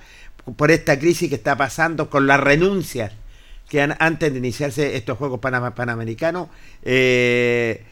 por 0.57 0.71
esta 0.71 0.99
crisis 0.99 1.29
que 1.29 1.37
está 1.37 1.57
pasando, 1.57 2.11
con 2.11 2.27
las 2.27 2.41
renuncias 2.41 3.13
que 3.69 3.81
han, 3.81 3.97
antes 4.01 4.33
de 4.33 4.39
iniciarse 4.39 4.97
estos 4.97 5.17
Juegos 5.17 5.41
Panamericanos, 5.41 6.49
eh, 6.83 7.85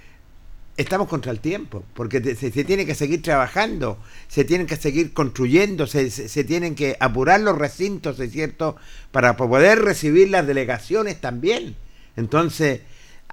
estamos 0.77 1.09
contra 1.09 1.33
el 1.33 1.41
tiempo, 1.41 1.85
porque 1.95 2.35
se, 2.35 2.51
tiene 2.51 2.87
que 2.87 2.95
seguir 2.95 3.23
trabajando, 3.23 3.99
se 4.29 4.45
tienen 4.45 4.67
que 4.67 4.77
seguir 4.77 5.13
construyendo, 5.13 5.87
se, 5.87 6.11
se, 6.11 6.45
tienen 6.45 6.75
que 6.75 6.97
apurar 7.01 7.41
los 7.41 7.59
recintos, 7.59 8.19
es 8.21 8.33
cierto, 8.33 8.77
para 9.13 9.37
poder 9.37 9.81
recibir 9.81 10.31
las 10.31 10.47
delegaciones 10.47 11.21
también. 11.21 11.77
Entonces, 12.17 12.81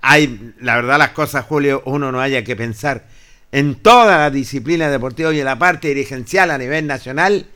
hay, 0.02 0.54
la 0.60 0.76
verdad, 0.76 0.98
las 0.98 1.12
cosas, 1.12 1.46
Julio, 1.46 1.84
uno 1.86 2.12
no 2.12 2.22
haya 2.22 2.44
que 2.44 2.56
pensar 2.56 3.06
en 3.52 3.76
toda 3.76 4.18
la 4.18 4.30
disciplina 4.30 4.90
deportiva 4.90 5.34
y 5.34 5.40
en 5.40 5.46
la 5.46 5.58
parte 5.58 5.88
dirigencial 5.88 6.52
a 6.52 6.58
nivel 6.58 6.86
nacional, 6.86 7.48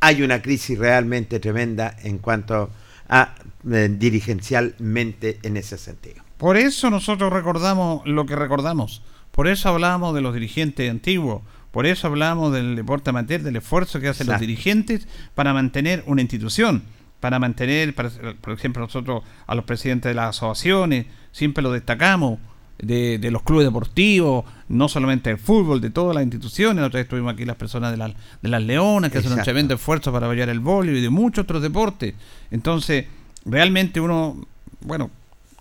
hay 0.00 0.22
una 0.22 0.42
crisis 0.42 0.78
realmente 0.78 1.40
tremenda 1.40 1.96
en 2.02 2.18
cuanto 2.18 2.70
a 3.08 3.34
eh, 3.70 3.88
dirigencialmente 3.90 5.38
en 5.42 5.56
ese 5.56 5.78
sentido. 5.78 6.23
Por 6.36 6.56
eso 6.56 6.90
nosotros 6.90 7.32
recordamos 7.32 8.06
lo 8.06 8.26
que 8.26 8.36
recordamos, 8.36 9.02
por 9.30 9.48
eso 9.48 9.68
hablamos 9.68 10.14
de 10.14 10.20
los 10.20 10.34
dirigentes 10.34 10.90
antiguos, 10.90 11.42
por 11.70 11.86
eso 11.86 12.06
hablamos 12.06 12.52
del 12.52 12.76
deporte 12.76 13.10
amateur, 13.10 13.42
del 13.42 13.56
esfuerzo 13.56 14.00
que 14.00 14.08
hacen 14.08 14.28
los 14.28 14.40
dirigentes 14.40 15.08
para 15.34 15.52
mantener 15.52 16.04
una 16.06 16.20
institución, 16.20 16.84
para 17.20 17.38
mantener, 17.38 17.94
por 17.94 18.52
ejemplo, 18.52 18.82
nosotros 18.82 19.22
a 19.46 19.54
los 19.54 19.64
presidentes 19.64 20.10
de 20.10 20.14
las 20.14 20.36
asociaciones, 20.36 21.06
siempre 21.32 21.62
lo 21.62 21.72
destacamos, 21.72 22.38
de, 22.78 23.30
los 23.30 23.42
clubes 23.42 23.66
deportivos, 23.66 24.44
no 24.68 24.88
solamente 24.88 25.30
del 25.30 25.38
fútbol, 25.38 25.80
de 25.80 25.90
todas 25.90 26.14
las 26.14 26.24
instituciones. 26.24 26.84
Otra 26.84 26.98
vez 26.98 27.04
estuvimos 27.04 27.32
aquí 27.32 27.44
las 27.44 27.56
personas 27.56 27.90
de, 27.90 27.96
la, 27.96 28.08
de 28.08 28.48
las 28.48 28.62
Leonas, 28.62 29.10
que 29.10 29.18
hacen 29.18 29.32
un 29.32 29.42
tremendo 29.42 29.74
esfuerzo 29.74 30.12
para 30.12 30.26
apoyar 30.26 30.48
el 30.48 30.60
voleibol 30.60 30.98
y 30.98 31.02
de 31.02 31.10
muchos 31.10 31.44
otros 31.44 31.62
deportes. 31.62 32.14
Entonces, 32.50 33.06
realmente 33.44 34.00
uno, 34.00 34.46
bueno, 34.80 35.10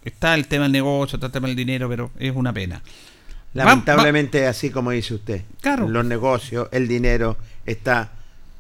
está 0.04 0.36
el 0.36 0.48
tema 0.48 0.64
del 0.64 0.72
negocio, 0.72 1.18
está 1.18 1.28
el 1.28 1.32
tema 1.32 1.48
del 1.48 1.56
dinero, 1.56 1.90
pero 1.90 2.12
es 2.20 2.36
una 2.36 2.54
pena. 2.54 2.82
Lamentablemente, 3.54 4.48
así 4.48 4.70
como 4.70 4.92
dice 4.92 5.14
usted, 5.14 5.44
los 5.88 6.06
negocios, 6.06 6.68
el 6.72 6.88
dinero 6.88 7.38
está 7.66 8.12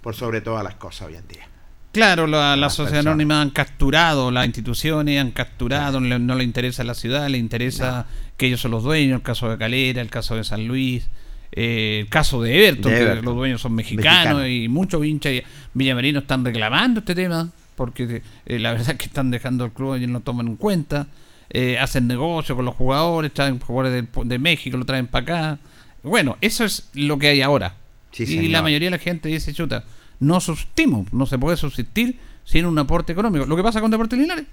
por 0.01 0.15
sobre 0.15 0.41
todas 0.41 0.63
las 0.63 0.75
cosas 0.75 1.07
hoy 1.07 1.15
en 1.15 1.27
día. 1.27 1.47
Claro, 1.93 2.25
la, 2.25 2.55
la 2.55 2.71
sociedad 2.71 3.01
anónima 3.01 3.39
han 3.39 3.51
capturado, 3.51 4.31
las 4.31 4.47
instituciones 4.47 5.21
han 5.21 5.29
capturado, 5.29 5.99
no, 5.99 6.35
le 6.35 6.43
interesa 6.43 6.83
la 6.83 6.95
ciudad, 6.95 7.27
le 7.29 7.37
interesa 7.37 8.07
que 8.35 8.47
ellos 8.47 8.61
son 8.61 8.71
los 8.71 8.83
dueños, 8.83 9.17
el 9.17 9.21
caso 9.21 9.47
de 9.47 9.59
Calera, 9.59 10.01
el 10.01 10.09
caso 10.09 10.35
de 10.35 10.43
San 10.43 10.67
Luis, 10.67 11.07
eh, 11.51 11.99
el 12.01 12.09
caso 12.09 12.41
de 12.41 12.67
Everton, 12.67 12.91
que 12.91 13.21
los 13.21 13.35
dueños 13.35 13.61
son 13.61 13.75
mexicanos 13.75 14.47
y 14.47 14.67
muchos 14.69 15.05
hinchas 15.05 15.43
villamarinos 15.75 16.23
están 16.23 16.43
reclamando 16.43 17.01
este 17.01 17.13
tema, 17.13 17.51
porque 17.75 18.23
eh, 18.47 18.59
la 18.59 18.71
verdad 18.71 18.91
es 18.91 18.97
que 18.97 19.05
están 19.05 19.29
dejando 19.29 19.65
el 19.65 19.71
club 19.71 19.97
y 19.97 20.07
no 20.07 20.21
toman 20.21 20.47
en 20.47 20.55
cuenta, 20.55 21.05
eh, 21.53 21.77
hacen 21.79 22.07
negocio 22.07 22.55
con 22.55 22.65
los 22.65 22.75
jugadores, 22.75 23.31
traen 23.31 23.59
jugadores 23.59 24.07
de, 24.25 24.39
México, 24.39 24.75
lo 24.75 24.85
traen 24.85 25.07
para 25.07 25.23
acá. 25.23 25.59
Bueno, 26.01 26.35
eso 26.41 26.65
es 26.65 26.89
lo 26.93 27.19
que 27.19 27.27
hay 27.27 27.41
ahora. 27.41 27.75
y 28.17 28.47
la 28.47 28.63
mayoría 28.63 28.87
de 28.87 28.97
la 28.97 29.03
gente 29.03 29.29
dice, 29.29 29.53
chuta, 29.53 29.83
no 30.19 30.39
subsistimos, 30.41 31.13
no 31.13 31.25
se 31.25 31.37
puede 31.37 31.55
subsistir 31.55 32.17
sin 32.43 32.65
un 32.65 32.77
aporte 32.79 33.13
económico. 33.13 33.45
Lo 33.45 33.55
que 33.55 33.63
pasa 33.63 33.81
con 33.81 33.91
Deportes 33.91 34.17
Linares. 34.17 34.45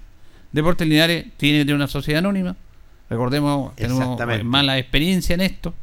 Deportes 0.51 0.87
Linares 0.87 1.25
tiene 1.37 1.65
de 1.65 1.73
una 1.73 1.87
sociedad 1.87 2.19
anónima. 2.19 2.55
Recordemos, 3.09 3.75
tenemos 3.75 4.17
mala 4.43 4.77
experiencia 4.77 5.33
en 5.33 5.41
esto. 5.41 5.73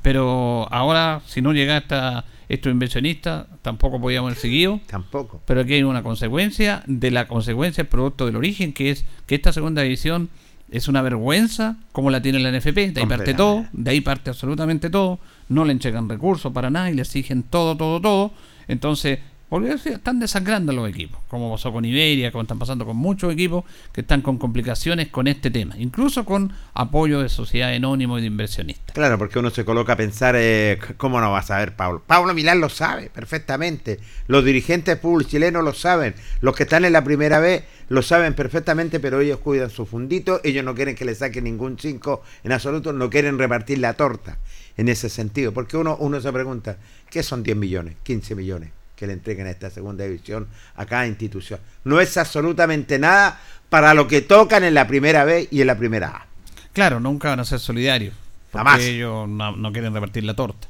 Pero 0.00 0.66
ahora, 0.72 1.22
si 1.26 1.42
no 1.42 1.52
llega 1.52 1.76
hasta 1.76 2.24
estos 2.48 2.72
inversionistas, 2.72 3.46
tampoco 3.62 4.00
podíamos 4.00 4.30
haber 4.30 4.40
seguido. 4.40 4.80
Tampoco. 4.86 5.40
Pero 5.46 5.60
aquí 5.60 5.74
hay 5.74 5.84
una 5.84 6.02
consecuencia 6.02 6.82
de 6.86 7.10
la 7.10 7.28
consecuencia 7.28 7.84
producto 7.84 8.26
del 8.26 8.36
origen, 8.36 8.72
que 8.72 8.90
es 8.90 9.04
que 9.26 9.36
esta 9.36 9.52
segunda 9.52 9.82
división 9.82 10.28
es 10.72 10.88
una 10.88 11.02
vergüenza 11.02 11.76
como 11.92 12.10
la 12.10 12.22
tiene 12.22 12.40
la 12.40 12.50
NFP. 12.50 12.92
De 12.92 13.00
ahí 13.02 13.06
parte 13.06 13.34
todo, 13.34 13.66
de 13.72 13.90
ahí 13.90 14.00
parte 14.00 14.30
absolutamente 14.30 14.90
todo. 14.90 15.20
No 15.48 15.64
le 15.64 15.72
entregan 15.72 16.08
recursos 16.08 16.52
para 16.52 16.70
nada 16.70 16.90
y 16.90 16.94
le 16.94 17.02
exigen 17.02 17.42
todo, 17.42 17.76
todo, 17.76 18.00
todo. 18.00 18.32
Entonces, 18.68 19.18
porque 19.52 19.74
están 19.74 20.18
desangrando 20.18 20.72
los 20.72 20.88
equipos, 20.88 21.20
como 21.28 21.52
pasó 21.52 21.70
con 21.74 21.84
Iberia, 21.84 22.32
como 22.32 22.40
están 22.40 22.58
pasando 22.58 22.86
con 22.86 22.96
muchos 22.96 23.30
equipos 23.30 23.66
que 23.92 24.00
están 24.00 24.22
con 24.22 24.38
complicaciones 24.38 25.08
con 25.08 25.28
este 25.28 25.50
tema, 25.50 25.74
incluso 25.76 26.24
con 26.24 26.54
apoyo 26.72 27.20
de 27.20 27.28
sociedad 27.28 27.70
anónimo 27.70 28.16
y 28.16 28.22
de 28.22 28.28
inversionistas. 28.28 28.94
Claro, 28.94 29.18
porque 29.18 29.38
uno 29.38 29.50
se 29.50 29.66
coloca 29.66 29.92
a 29.92 29.96
pensar, 29.96 30.36
eh, 30.38 30.78
¿cómo 30.96 31.20
no 31.20 31.32
va 31.32 31.40
a 31.40 31.42
saber 31.42 31.76
Pablo? 31.76 32.02
Pablo 32.06 32.32
Milán 32.32 32.62
lo 32.62 32.70
sabe 32.70 33.10
perfectamente, 33.10 34.00
los 34.26 34.42
dirigentes 34.42 34.96
públicos 34.96 35.32
chilenos 35.32 35.62
lo 35.62 35.74
saben, 35.74 36.14
los 36.40 36.56
que 36.56 36.62
están 36.62 36.86
en 36.86 36.94
la 36.94 37.04
primera 37.04 37.38
vez 37.38 37.64
lo 37.90 38.00
saben 38.00 38.32
perfectamente, 38.32 39.00
pero 39.00 39.20
ellos 39.20 39.40
cuidan 39.40 39.68
su 39.68 39.84
fundito, 39.84 40.40
ellos 40.44 40.64
no 40.64 40.74
quieren 40.74 40.94
que 40.94 41.04
le 41.04 41.14
saquen 41.14 41.44
ningún 41.44 41.78
cinco 41.78 42.22
en 42.42 42.52
absoluto, 42.52 42.94
no 42.94 43.10
quieren 43.10 43.38
repartir 43.38 43.80
la 43.80 43.92
torta 43.92 44.38
en 44.78 44.88
ese 44.88 45.10
sentido, 45.10 45.52
porque 45.52 45.76
uno, 45.76 45.98
uno 46.00 46.22
se 46.22 46.32
pregunta, 46.32 46.78
¿qué 47.10 47.22
son 47.22 47.42
10 47.42 47.54
millones, 47.58 47.96
15 48.02 48.34
millones? 48.34 48.81
Que 49.02 49.08
le 49.08 49.14
entreguen 49.14 49.48
a 49.48 49.50
esta 49.50 49.68
segunda 49.68 50.04
división 50.04 50.46
a 50.76 50.86
cada 50.86 51.08
institución. 51.08 51.58
No 51.82 52.00
es 52.00 52.16
absolutamente 52.16 53.00
nada 53.00 53.40
para 53.68 53.94
lo 53.94 54.06
que 54.06 54.20
tocan 54.20 54.62
en 54.62 54.74
la 54.74 54.86
primera 54.86 55.24
B 55.24 55.48
y 55.50 55.60
en 55.60 55.66
la 55.66 55.76
primera 55.76 56.08
A. 56.08 56.26
Claro, 56.72 57.00
nunca 57.00 57.30
van 57.30 57.40
a 57.40 57.44
ser 57.44 57.58
solidarios. 57.58 58.14
Porque 58.52 58.90
ellos 58.94 59.28
no, 59.28 59.72
quieren 59.72 59.92
repartir 59.92 60.22
la 60.22 60.34
torta. 60.34 60.68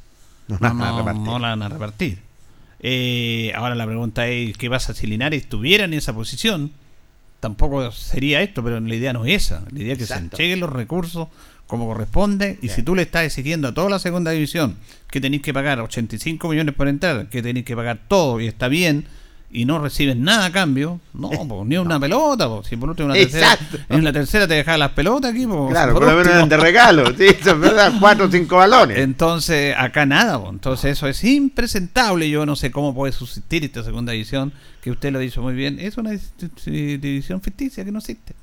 No, 0.49 0.57
la 0.63 1.49
van 1.51 1.63
a 1.63 1.69
repartir. 1.69 2.21
Eh, 2.81 3.53
ahora 3.55 3.75
la 3.75 3.85
pregunta 3.85 4.27
es, 4.29 4.57
¿qué 4.57 4.71
pasa 4.71 4.95
si 4.95 5.07
Linares 5.07 5.43
estuviera 5.43 5.85
en 5.85 5.93
esa 5.93 6.15
posición? 6.15 6.73
Tampoco 7.39 7.93
sería 7.93 8.41
esto, 8.41 8.65
pero 8.65 8.81
la 8.81 8.95
idea 8.95 9.13
no 9.13 9.27
es 9.27 9.45
esa. 9.45 9.63
La 9.71 9.79
idea 9.79 9.93
es 9.93 9.99
que 9.99 10.07
se 10.07 10.15
entreguen 10.15 10.61
los 10.61 10.73
recursos 10.73 11.29
como 11.73 11.87
corresponde. 11.87 12.59
Y 12.61 12.69
si 12.69 12.83
tú 12.83 12.95
le 12.95 13.01
estás 13.01 13.25
exigiendo 13.25 13.69
a 13.69 13.73
toda 13.73 13.89
la 13.89 13.99
segunda 13.99 14.31
división 14.31 14.77
que 15.11 15.23
tenéis 15.23 15.41
que 15.41 15.55
pagar 15.55 15.81
85 15.81 16.47
millones 16.51 16.75
por 16.75 16.87
entrar, 16.87 17.31
que 17.31 17.41
tenéis 17.41 17.65
que 17.65 17.75
pagar 17.75 17.99
todo 18.09 18.39
y 18.43 18.47
está 18.47 18.69
bien, 18.69 19.07
y 19.51 19.65
no 19.65 19.79
recibes 19.79 20.15
nada 20.15 20.45
a 20.45 20.53
cambio, 20.53 21.01
no, 21.15 21.31
po, 21.49 21.65
ni 21.65 21.79
una 21.79 21.99
pelota, 21.99 22.47
po, 22.47 22.63
si 22.63 22.77
por 22.77 22.91
último 22.91 23.15
en 23.15 23.23
la, 23.23 23.27
tercera, 23.27 23.59
en 23.89 24.05
la 24.05 24.13
tercera 24.13 24.47
te 24.47 24.53
dejas 24.53 24.79
las 24.79 24.91
pelotas 24.91 25.31
aquí, 25.31 25.47
po, 25.47 25.71
claro, 25.71 25.95
por, 25.95 26.05
lo 26.05 26.11
menos 26.11 26.27
eran 26.27 26.51
de 26.51 26.59
regalo, 26.59 27.07
sí, 27.17 27.29
verdad, 27.43 27.95
cuatro 28.01 28.27
o 28.27 28.31
cinco 28.31 28.57
balones. 28.57 28.99
Entonces, 28.99 29.75
acá 29.75 30.05
nada, 30.05 30.39
entonces 30.51 30.93
eso 30.93 31.09
es 31.09 31.25
impresentable, 31.25 32.29
yo 32.29 32.45
no 32.45 32.55
sé 32.55 32.71
cómo 32.71 32.95
puede 32.95 33.15
subsistir 33.15 33.65
esta 33.65 33.83
segunda 33.83 34.13
división, 34.13 34.53
que 34.83 34.91
usted 34.91 35.11
lo 35.11 35.21
dicho 35.21 35.41
muy 35.41 35.55
bien, 35.55 35.79
es 35.81 35.97
una 35.97 36.11
división 36.67 37.41
ficticia 37.41 37.83
que 37.83 37.93
no 37.93 38.01
existe. 38.01 38.35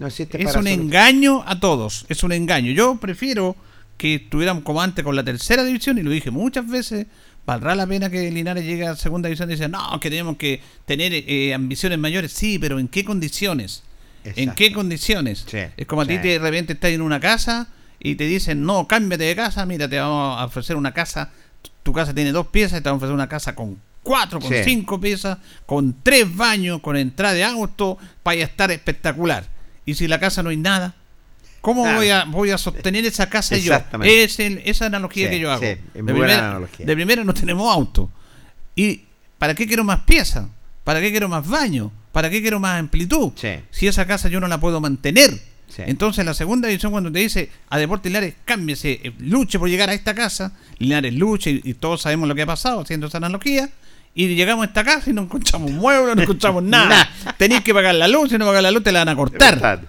No 0.00 0.06
existe 0.06 0.42
es 0.42 0.56
un 0.56 0.66
engaño 0.66 1.44
a 1.46 1.60
todos, 1.60 2.06
es 2.08 2.22
un 2.22 2.32
engaño. 2.32 2.72
Yo 2.72 2.96
prefiero 2.96 3.54
que 3.98 4.14
estuviéramos 4.14 4.64
como 4.64 4.80
antes 4.80 5.04
con 5.04 5.14
la 5.14 5.22
tercera 5.22 5.62
división, 5.62 5.98
y 5.98 6.02
lo 6.02 6.10
dije 6.10 6.30
muchas 6.30 6.66
veces, 6.66 7.06
¿Valdrá 7.46 7.74
la 7.74 7.86
pena 7.86 8.10
que 8.10 8.30
Linares 8.30 8.64
llegue 8.64 8.86
a 8.86 8.94
segunda 8.94 9.28
división 9.28 9.50
y 9.50 9.54
dice, 9.54 9.68
no, 9.68 9.98
que 9.98 10.10
tenemos 10.10 10.36
que 10.36 10.60
tener 10.84 11.12
eh, 11.12 11.52
ambiciones 11.52 11.98
mayores? 11.98 12.32
Sí, 12.32 12.58
pero 12.58 12.78
¿en 12.78 12.88
qué 12.88 13.04
condiciones? 13.04 13.82
¿En 14.24 14.52
qué 14.52 14.72
condiciones? 14.72 15.46
es 15.52 15.86
como 15.86 16.02
a 16.02 16.06
ti 16.06 16.18
de 16.18 16.38
repente 16.38 16.74
estás 16.74 16.92
en 16.92 17.00
una 17.00 17.18
casa 17.18 17.68
y 17.98 18.14
te 18.14 18.24
dicen, 18.24 18.64
no, 18.64 18.86
cámbiate 18.86 19.24
de 19.24 19.34
casa, 19.34 19.66
mira, 19.66 19.88
te 19.88 19.98
vamos 19.98 20.38
a 20.38 20.44
ofrecer 20.44 20.76
una 20.76 20.92
casa, 20.92 21.30
tu 21.82 21.92
casa 21.92 22.14
tiene 22.14 22.32
dos 22.32 22.46
piezas, 22.46 22.82
te 22.82 22.88
vamos 22.88 23.02
a 23.02 23.06
ofrecer 23.06 23.14
una 23.14 23.28
casa 23.28 23.54
con 23.54 23.78
cuatro, 24.02 24.38
con 24.38 24.52
cinco 24.62 25.00
piezas, 25.00 25.38
con 25.66 25.96
tres 26.02 26.34
baños, 26.34 26.80
con 26.80 26.96
entrada 26.96 27.34
de 27.34 27.44
auto, 27.44 27.98
para 28.22 28.38
estar 28.38 28.70
espectacular. 28.70 29.44
Y 29.90 29.94
si 29.94 30.06
la 30.06 30.20
casa 30.20 30.42
no 30.42 30.50
hay 30.50 30.56
nada, 30.56 30.94
¿Cómo 31.60 31.82
voy, 31.82 32.08
a, 32.08 32.24
voy 32.24 32.50
a 32.50 32.58
sostener 32.58 33.04
esa 33.04 33.28
casa 33.28 33.56
yo? 33.58 33.74
Es 34.02 34.40
esa 34.40 34.86
analogía 34.86 35.28
que 35.28 35.38
yo 35.38 35.52
hago. 35.52 35.60
de, 35.60 35.76
primera, 35.94 37.24
no 37.24 37.34
tenemos 37.34 37.70
auto. 37.70 38.10
¿Y 38.74 39.02
para 39.38 39.54
qué 39.54 39.66
quiero 39.66 39.84
más 39.84 40.00
piezas? 40.00 40.46
¿Para 40.84 41.00
qué 41.00 41.10
quiero 41.10 41.28
más 41.28 41.46
baño? 41.46 41.92
¿Para 42.12 42.30
qué 42.30 42.40
quiero 42.40 42.60
más 42.60 42.78
amplitud? 42.78 43.32
Si 43.70 43.86
esa 43.86 44.06
casa 44.06 44.28
yo 44.28 44.40
no 44.40 44.48
la 44.48 44.58
puedo 44.58 44.80
mantener. 44.80 45.38
Entonces 45.78 46.24
la 46.24 46.34
segunda 46.34 46.68
edición 46.68 46.92
cuando 46.92 47.12
te 47.12 47.20
dice 47.20 47.50
a 47.68 47.78
Deporte 47.78 48.08
Linares, 48.08 48.34
cámbiese, 48.44 49.00
eh, 49.02 49.12
luche 49.18 49.58
por 49.58 49.68
llegar 49.68 49.88
a 49.88 49.94
esta 49.94 50.14
casa, 50.14 50.52
Linares 50.78 51.14
luche 51.14 51.60
y, 51.62 51.74
todos 51.74 52.02
sabemos 52.02 52.28
lo 52.28 52.34
que 52.34 52.42
ha 52.42 52.46
pasado 52.46 52.80
haciendo 52.80 53.06
esa 53.06 53.18
analogía, 53.18 53.70
y 54.14 54.34
llegamos 54.34 54.64
a 54.64 54.68
esta 54.68 54.84
casa 54.84 55.10
y 55.10 55.12
no 55.12 55.22
encontramos 55.22 55.70
muebles, 55.70 56.16
no 56.16 56.22
encontramos 56.22 56.62
nada. 56.62 57.08
Tenéis 57.36 57.62
que 57.62 57.72
pagar 57.72 57.94
la 57.94 58.08
luz, 58.08 58.30
si 58.30 58.38
no 58.38 58.46
pagas 58.46 58.62
la 58.62 58.70
luz 58.70 58.82
te 58.82 58.92
la 58.92 59.00
van 59.00 59.08
a 59.10 59.16
cortar. 59.16 59.82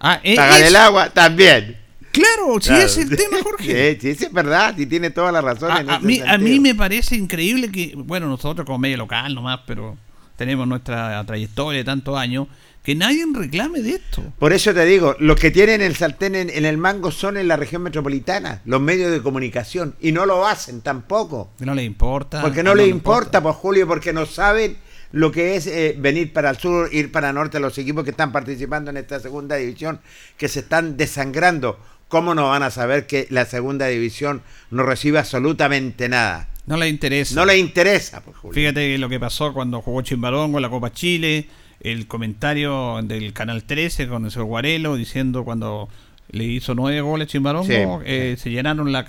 Ah, 0.00 0.20
eh, 0.22 0.36
el 0.66 0.76
agua 0.76 1.10
también. 1.10 1.78
Claro, 2.14 2.60
si 2.60 2.72
es 2.72 2.96
el 2.98 3.16
tema, 3.16 3.38
Jorge. 3.42 3.98
Sí, 4.00 4.14
sí, 4.14 4.24
es 4.26 4.32
verdad, 4.32 4.76
y 4.78 4.86
tiene 4.86 5.10
toda 5.10 5.32
la 5.32 5.40
razón. 5.40 5.72
A, 5.72 5.98
mí, 5.98 6.20
a 6.24 6.38
mí 6.38 6.60
me 6.60 6.74
parece 6.74 7.16
increíble 7.16 7.72
que, 7.72 7.94
bueno, 7.96 8.28
nosotros 8.28 8.64
como 8.64 8.78
medio 8.78 8.98
local 8.98 9.34
nomás, 9.34 9.60
pero 9.66 9.96
tenemos 10.36 10.68
nuestra 10.68 11.24
trayectoria 11.24 11.78
de 11.78 11.84
tantos 11.84 12.16
años, 12.16 12.46
que 12.84 12.94
nadie 12.94 13.24
reclame 13.32 13.80
de 13.80 13.94
esto. 13.94 14.22
Por 14.38 14.52
eso 14.52 14.74
te 14.74 14.84
digo, 14.84 15.16
los 15.18 15.40
que 15.40 15.50
tienen 15.50 15.80
el 15.80 15.96
sartén 15.96 16.34
en, 16.34 16.50
el 16.50 16.76
mango 16.76 17.10
son 17.10 17.38
en 17.38 17.48
la 17.48 17.56
región 17.56 17.82
metropolitana, 17.82 18.60
los 18.66 18.78
medios 18.78 19.10
de 19.10 19.22
comunicación, 19.22 19.96
y 20.02 20.12
no 20.12 20.26
lo 20.26 20.46
hacen 20.46 20.82
tampoco. 20.82 21.50
No 21.60 21.74
les 21.74 21.86
importa. 21.86 22.42
Porque 22.42 22.62
no, 22.62 22.74
les 22.74 22.88
importa, 22.88 23.42
pues 23.42 23.56
Julio, 23.56 23.88
porque 23.88 24.12
no 24.12 24.26
saben 24.26 24.76
lo 25.12 25.32
que 25.32 25.56
es 25.56 25.66
eh, 25.66 25.96
venir 25.98 26.34
para 26.34 26.50
el 26.50 26.58
sur, 26.58 26.90
ir 26.92 27.10
para 27.10 27.30
el 27.30 27.36
norte, 27.36 27.58
los 27.58 27.78
equipos 27.78 28.04
que 28.04 28.10
están 28.10 28.32
participando 28.32 28.90
en 28.90 28.98
esta 28.98 29.18
segunda 29.18 29.56
división, 29.56 30.00
que 30.36 30.48
se 30.48 30.60
están 30.60 30.98
desangrando. 30.98 31.78
¿Cómo 32.08 32.34
no 32.34 32.50
van 32.50 32.62
a 32.62 32.70
saber 32.70 33.06
que 33.06 33.26
la 33.30 33.46
segunda 33.46 33.86
división 33.86 34.42
no 34.70 34.82
recibe 34.82 35.18
absolutamente 35.18 36.10
nada? 36.10 36.50
No 36.66 36.76
le 36.76 36.88
interesa. 36.88 37.34
No 37.34 37.46
le 37.46 37.56
interesa, 37.56 38.22
pues, 38.22 38.54
Fíjate 38.54 38.98
lo 38.98 39.08
que 39.08 39.18
pasó 39.18 39.54
cuando 39.54 39.80
jugó 39.80 40.02
Chimbarongo 40.02 40.58
en 40.58 40.62
la 40.62 40.68
Copa 40.68 40.92
Chile, 40.92 41.48
el 41.84 42.06
comentario 42.06 43.00
del 43.02 43.32
Canal 43.32 43.62
13 43.62 44.08
con 44.08 44.24
el 44.24 44.30
señor 44.30 44.46
Guarelo 44.46 44.96
diciendo 44.96 45.44
cuando 45.44 45.88
le 46.30 46.44
hizo 46.44 46.74
nueve 46.74 47.00
goles 47.00 47.28
Chimbarongo, 47.28 48.00
eh, 48.04 48.36
se 48.38 48.50
llenaron 48.50 48.90
la, 48.90 49.06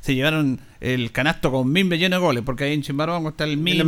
se 0.00 0.14
llevaron 0.14 0.60
el 0.80 1.10
canasto 1.10 1.50
con 1.50 1.72
mimbe 1.72 1.98
lleno 1.98 2.16
de 2.16 2.22
goles, 2.22 2.42
porque 2.44 2.64
ahí 2.64 2.74
en 2.74 2.82
Chimbarongo 2.82 3.30
está 3.30 3.44
el 3.44 3.56
mimbe. 3.56 3.82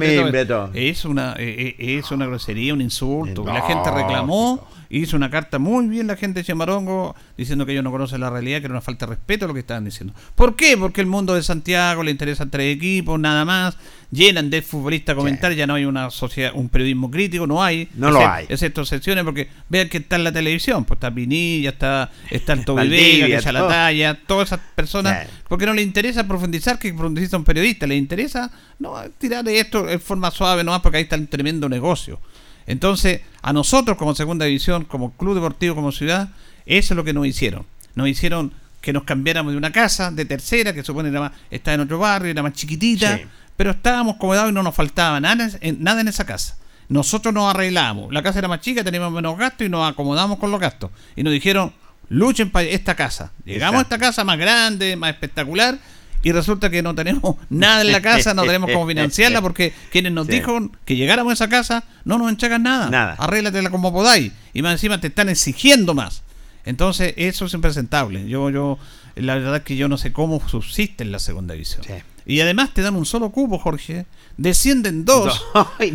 Es 0.74 1.05
una 1.05 1.35
eh, 1.38 1.77
eh, 1.79 1.98
es 1.98 2.11
una 2.11 2.27
grosería, 2.27 2.74
un 2.74 2.81
insulto. 2.81 3.44
la 3.44 3.62
gente 3.62 3.90
reclamó 3.90 4.66
hizo 4.98 5.16
una 5.16 5.31
carta 5.31 5.59
muy 5.59 5.87
bien 5.87 6.07
la 6.07 6.16
gente 6.16 6.40
de 6.40 6.44
Chemarongo 6.44 7.16
diciendo 7.37 7.64
que 7.64 7.72
ellos 7.72 7.83
no 7.83 7.90
conocen 7.90 8.20
la 8.20 8.31
realidad, 8.31 8.61
que 8.61 8.66
era 8.66 8.74
una 8.74 8.83
falta 8.83 9.07
de 9.07 9.14
respeto 9.14 9.46
a 9.46 9.48
lo 9.48 9.55
que 9.55 9.61
estaban 9.61 9.85
diciendo. 9.85 10.14
¿Por 10.35 10.55
qué? 10.55 10.76
Porque 10.76 11.00
el 11.00 11.07
mundo 11.07 11.35
de 11.35 11.42
Santiago 11.42 12.02
le 12.02 12.11
interesan 12.11 12.50
tres 12.50 12.76
equipos, 12.76 13.18
nada 13.18 13.44
más, 13.44 13.76
llenan 14.11 14.50
de 14.50 14.61
futbolistas 14.61 15.16
comentarios, 15.16 15.57
ya 15.59 15.66
no 15.66 15.74
hay 15.74 15.87
una 15.87 16.11
sociedad, 16.11 16.52
un 16.55 16.68
periodismo 16.68 17.11
crítico, 17.11 17.46
no 17.46 17.62
hay. 17.62 17.88
No 17.94 18.11
lo 18.11 18.20
hay. 18.26 18.44
Excepto 18.48 18.85
secciones, 18.85 19.24
porque 19.24 19.48
vean 19.70 19.88
que 19.88 19.98
está 19.98 20.16
en 20.16 20.24
la 20.24 20.33
televisión, 20.33 20.85
pues 20.85 20.98
está 20.98 21.11
Pinilla, 21.11 21.70
está, 21.70 22.11
está 22.31 22.52
el 22.52 22.90
Vega, 22.90 23.26
que 23.26 23.37
echa 23.37 23.52
la 23.52 23.66
talla, 23.66 24.20
todas 24.26 24.48
esas 24.48 24.61
personas, 24.74 25.26
porque 25.48 25.64
no 25.64 25.72
le 25.72 25.83
interesa 25.83 26.28
profundizar 26.28 26.78
que 26.78 26.92
profundiza 26.92 27.38
un 27.38 27.44
periodista, 27.44 27.87
le 27.87 27.96
interesa 27.96 28.50
no 28.78 28.94
tirar 29.16 29.48
esto 29.48 29.88
en 29.88 30.00
forma 30.00 30.31
suave 30.31 30.62
nomás 30.62 30.83
porque 30.83 30.98
ahí 30.98 31.05
está 31.05 31.16
el 31.16 31.28
tremendo 31.28 31.68
negocio. 31.68 32.20
Entonces, 32.66 33.20
a 33.42 33.53
nosotros 33.53 33.96
como 33.96 34.14
segunda 34.14 34.46
división, 34.46 34.85
como 34.85 35.12
club 35.12 35.35
deportivo, 35.35 35.75
como 35.75 35.92
ciudad, 35.92 36.29
eso 36.66 36.94
es 36.94 36.96
lo 36.96 37.05
que 37.05 37.12
nos 37.12 37.27
hicieron. 37.27 37.66
Nos 37.94 38.09
hicieron 38.09 38.53
que 38.81 38.92
nos 38.92 39.05
cambiáramos 39.05 39.53
de 39.53 39.59
una 39.59 39.72
casa 39.72 40.11
de 40.11 40.25
tercera, 40.25 40.72
que 40.72 40.83
supone 40.83 41.09
era 41.09 41.33
está 41.51 41.72
en 41.72 41.81
otro 41.81 41.98
barrio, 41.98 42.31
era 42.31 42.42
más 42.42 42.53
chiquitita, 42.53 43.20
pero 43.57 43.70
estábamos 43.70 44.16
acomodados 44.16 44.51
y 44.51 44.55
no 44.55 44.62
nos 44.62 44.75
faltaba 44.75 45.20
nada 45.20 45.48
en, 45.61 45.83
nada 45.83 46.01
en 46.01 46.09
esa 46.09 46.27
casa. 46.27 46.57
Nosotros 46.88 47.33
nos 47.33 47.55
arreglamos. 47.55 48.12
La 48.12 48.22
casa 48.22 48.40
era 48.40 48.48
más 48.48 48.61
chica, 48.61 48.83
teníamos 48.85 49.12
menos 49.12 49.38
gastos 49.38 49.66
y 49.66 49.70
nos 49.70 49.88
acomodamos 49.88 50.38
con 50.38 50.51
los 50.51 50.61
gastos. 50.61 50.90
Y 51.16 51.22
nos 51.22 51.33
dijeron, 51.33 51.72
luchen 52.09 52.51
para 52.51 52.68
esta 52.68 52.94
casa. 52.94 53.33
Llegamos 53.44 53.79
a 53.79 53.83
esta 53.83 53.98
casa 53.98 54.25
más 54.25 54.37
grande, 54.37 54.96
más 54.96 55.11
espectacular, 55.11 55.79
y 56.22 56.32
resulta 56.32 56.70
que 56.70 56.82
no 56.82 56.94
tenemos 56.94 57.37
nada 57.50 57.82
en 57.82 57.92
la 57.92 58.00
casa, 58.00 58.35
no 58.35 58.44
tenemos 58.44 58.70
cómo 58.70 58.87
financiarla 58.87 59.42
porque 59.42 59.72
quienes 59.90 60.12
nos 60.12 60.26
dijeron 60.26 60.76
que 60.85 60.96
llegáramos 60.96 61.32
a 61.32 61.35
esa 61.35 61.48
casa 61.48 61.85
no 62.04 62.18
nos 62.18 62.30
enchagan 62.30 62.62
nada. 62.62 62.90
Nada. 62.90 63.14
Arréglatela 63.18 63.70
como 63.70 63.92
podáis. 63.92 64.32
Y 64.52 64.62
más 64.62 64.72
encima 64.72 65.00
te 65.00 65.08
están 65.08 65.28
exigiendo 65.28 65.94
más. 65.94 66.22
Entonces, 66.64 67.14
eso 67.16 67.46
es 67.46 67.54
impresentable. 67.54 68.28
Yo, 68.28 68.50
yo, 68.50 68.78
la 69.16 69.35
verdad 69.35 69.56
es 69.56 69.62
que 69.62 69.76
yo 69.76 69.88
no 69.88 69.98
sé 69.98 70.12
cómo 70.12 70.46
subsiste 70.48 71.02
en 71.02 71.12
la 71.12 71.18
segunda 71.18 71.54
división. 71.54 71.85
Y 72.24 72.40
además 72.40 72.72
te 72.72 72.82
dan 72.82 72.94
un 72.94 73.04
solo 73.04 73.30
cubo, 73.30 73.58
Jorge. 73.58 74.06
Descienden 74.37 75.04
dos. 75.04 75.44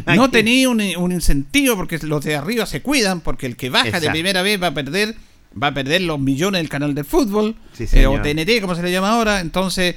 No, 0.07 0.29
tenía 0.31 0.69
un, 0.69 0.81
incentivo 0.81 1.75
porque 1.75 1.97
los 1.99 2.23
de 2.23 2.35
arriba 2.35 2.65
se 2.65 2.81
cuidan, 2.81 3.21
porque 3.21 3.45
el 3.45 3.55
que 3.55 3.69
baja 3.69 3.99
de 3.99 4.09
primera 4.09 4.41
vez 4.41 4.61
va 4.61 4.67
a 4.67 4.73
perder 4.73 5.15
va 5.61 5.67
a 5.67 5.73
perder 5.73 6.01
los 6.01 6.19
millones 6.19 6.61
del 6.61 6.69
canal 6.69 6.93
de 6.93 7.03
fútbol 7.03 7.55
eh, 7.79 8.07
o 8.07 8.21
TNT 8.21 8.61
como 8.61 8.75
se 8.75 8.83
le 8.83 8.91
llama 8.91 9.11
ahora 9.11 9.39
entonces 9.39 9.95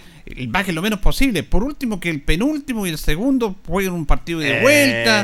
baje 0.49 0.73
lo 0.73 0.83
menos 0.83 1.01
posible 1.01 1.42
por 1.42 1.62
último 1.64 1.99
que 2.01 2.11
el 2.11 2.23
penúltimo 2.23 2.87
y 2.87 2.90
el 2.90 2.99
segundo 2.99 3.57
jueguen 3.66 3.92
un 3.92 4.07
partido 4.07 4.40
de 4.40 4.61
vuelta 4.61 5.23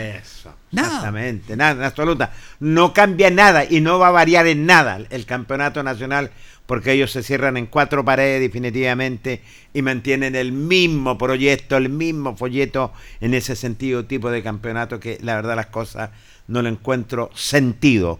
nada. 0.71 0.89
exactamente 0.89 1.57
nada 1.57 1.87
absoluta 1.87 2.33
no 2.61 2.93
cambia 2.93 3.31
nada 3.31 3.65
y 3.69 3.81
no 3.81 3.99
va 3.99 4.09
a 4.09 4.13
variar 4.13 4.47
en 4.47 4.67
nada 4.67 5.01
el 5.11 5.27
campeonato 5.27 5.83
nacional 5.83 6.31
porque 6.67 6.93
ellos 6.93 7.13
se 7.13 7.23
cierran 7.23 7.57
en 7.57 7.67
cuatro 7.67 8.05
paredes 8.05 8.41
definitivamente 8.41 9.41
y 9.73 9.83
mantienen 9.83 10.35
el 10.35 10.53
mismo 10.53 11.17
proyecto, 11.17 11.77
el 11.77 11.89
mismo 11.89 12.37
folleto 12.37 12.93
en 13.21 13.35
ese 13.35 13.57
sentido 13.57 14.05
tipo 14.05 14.31
de 14.31 14.43
campeonato 14.43 15.01
que 15.01 15.19
la 15.23 15.37
verdad 15.37 15.57
las 15.57 15.67
cosas 15.67 16.11
no 16.49 16.63
le 16.63 16.69
encuentro 16.69 17.31
sentido 17.35 18.19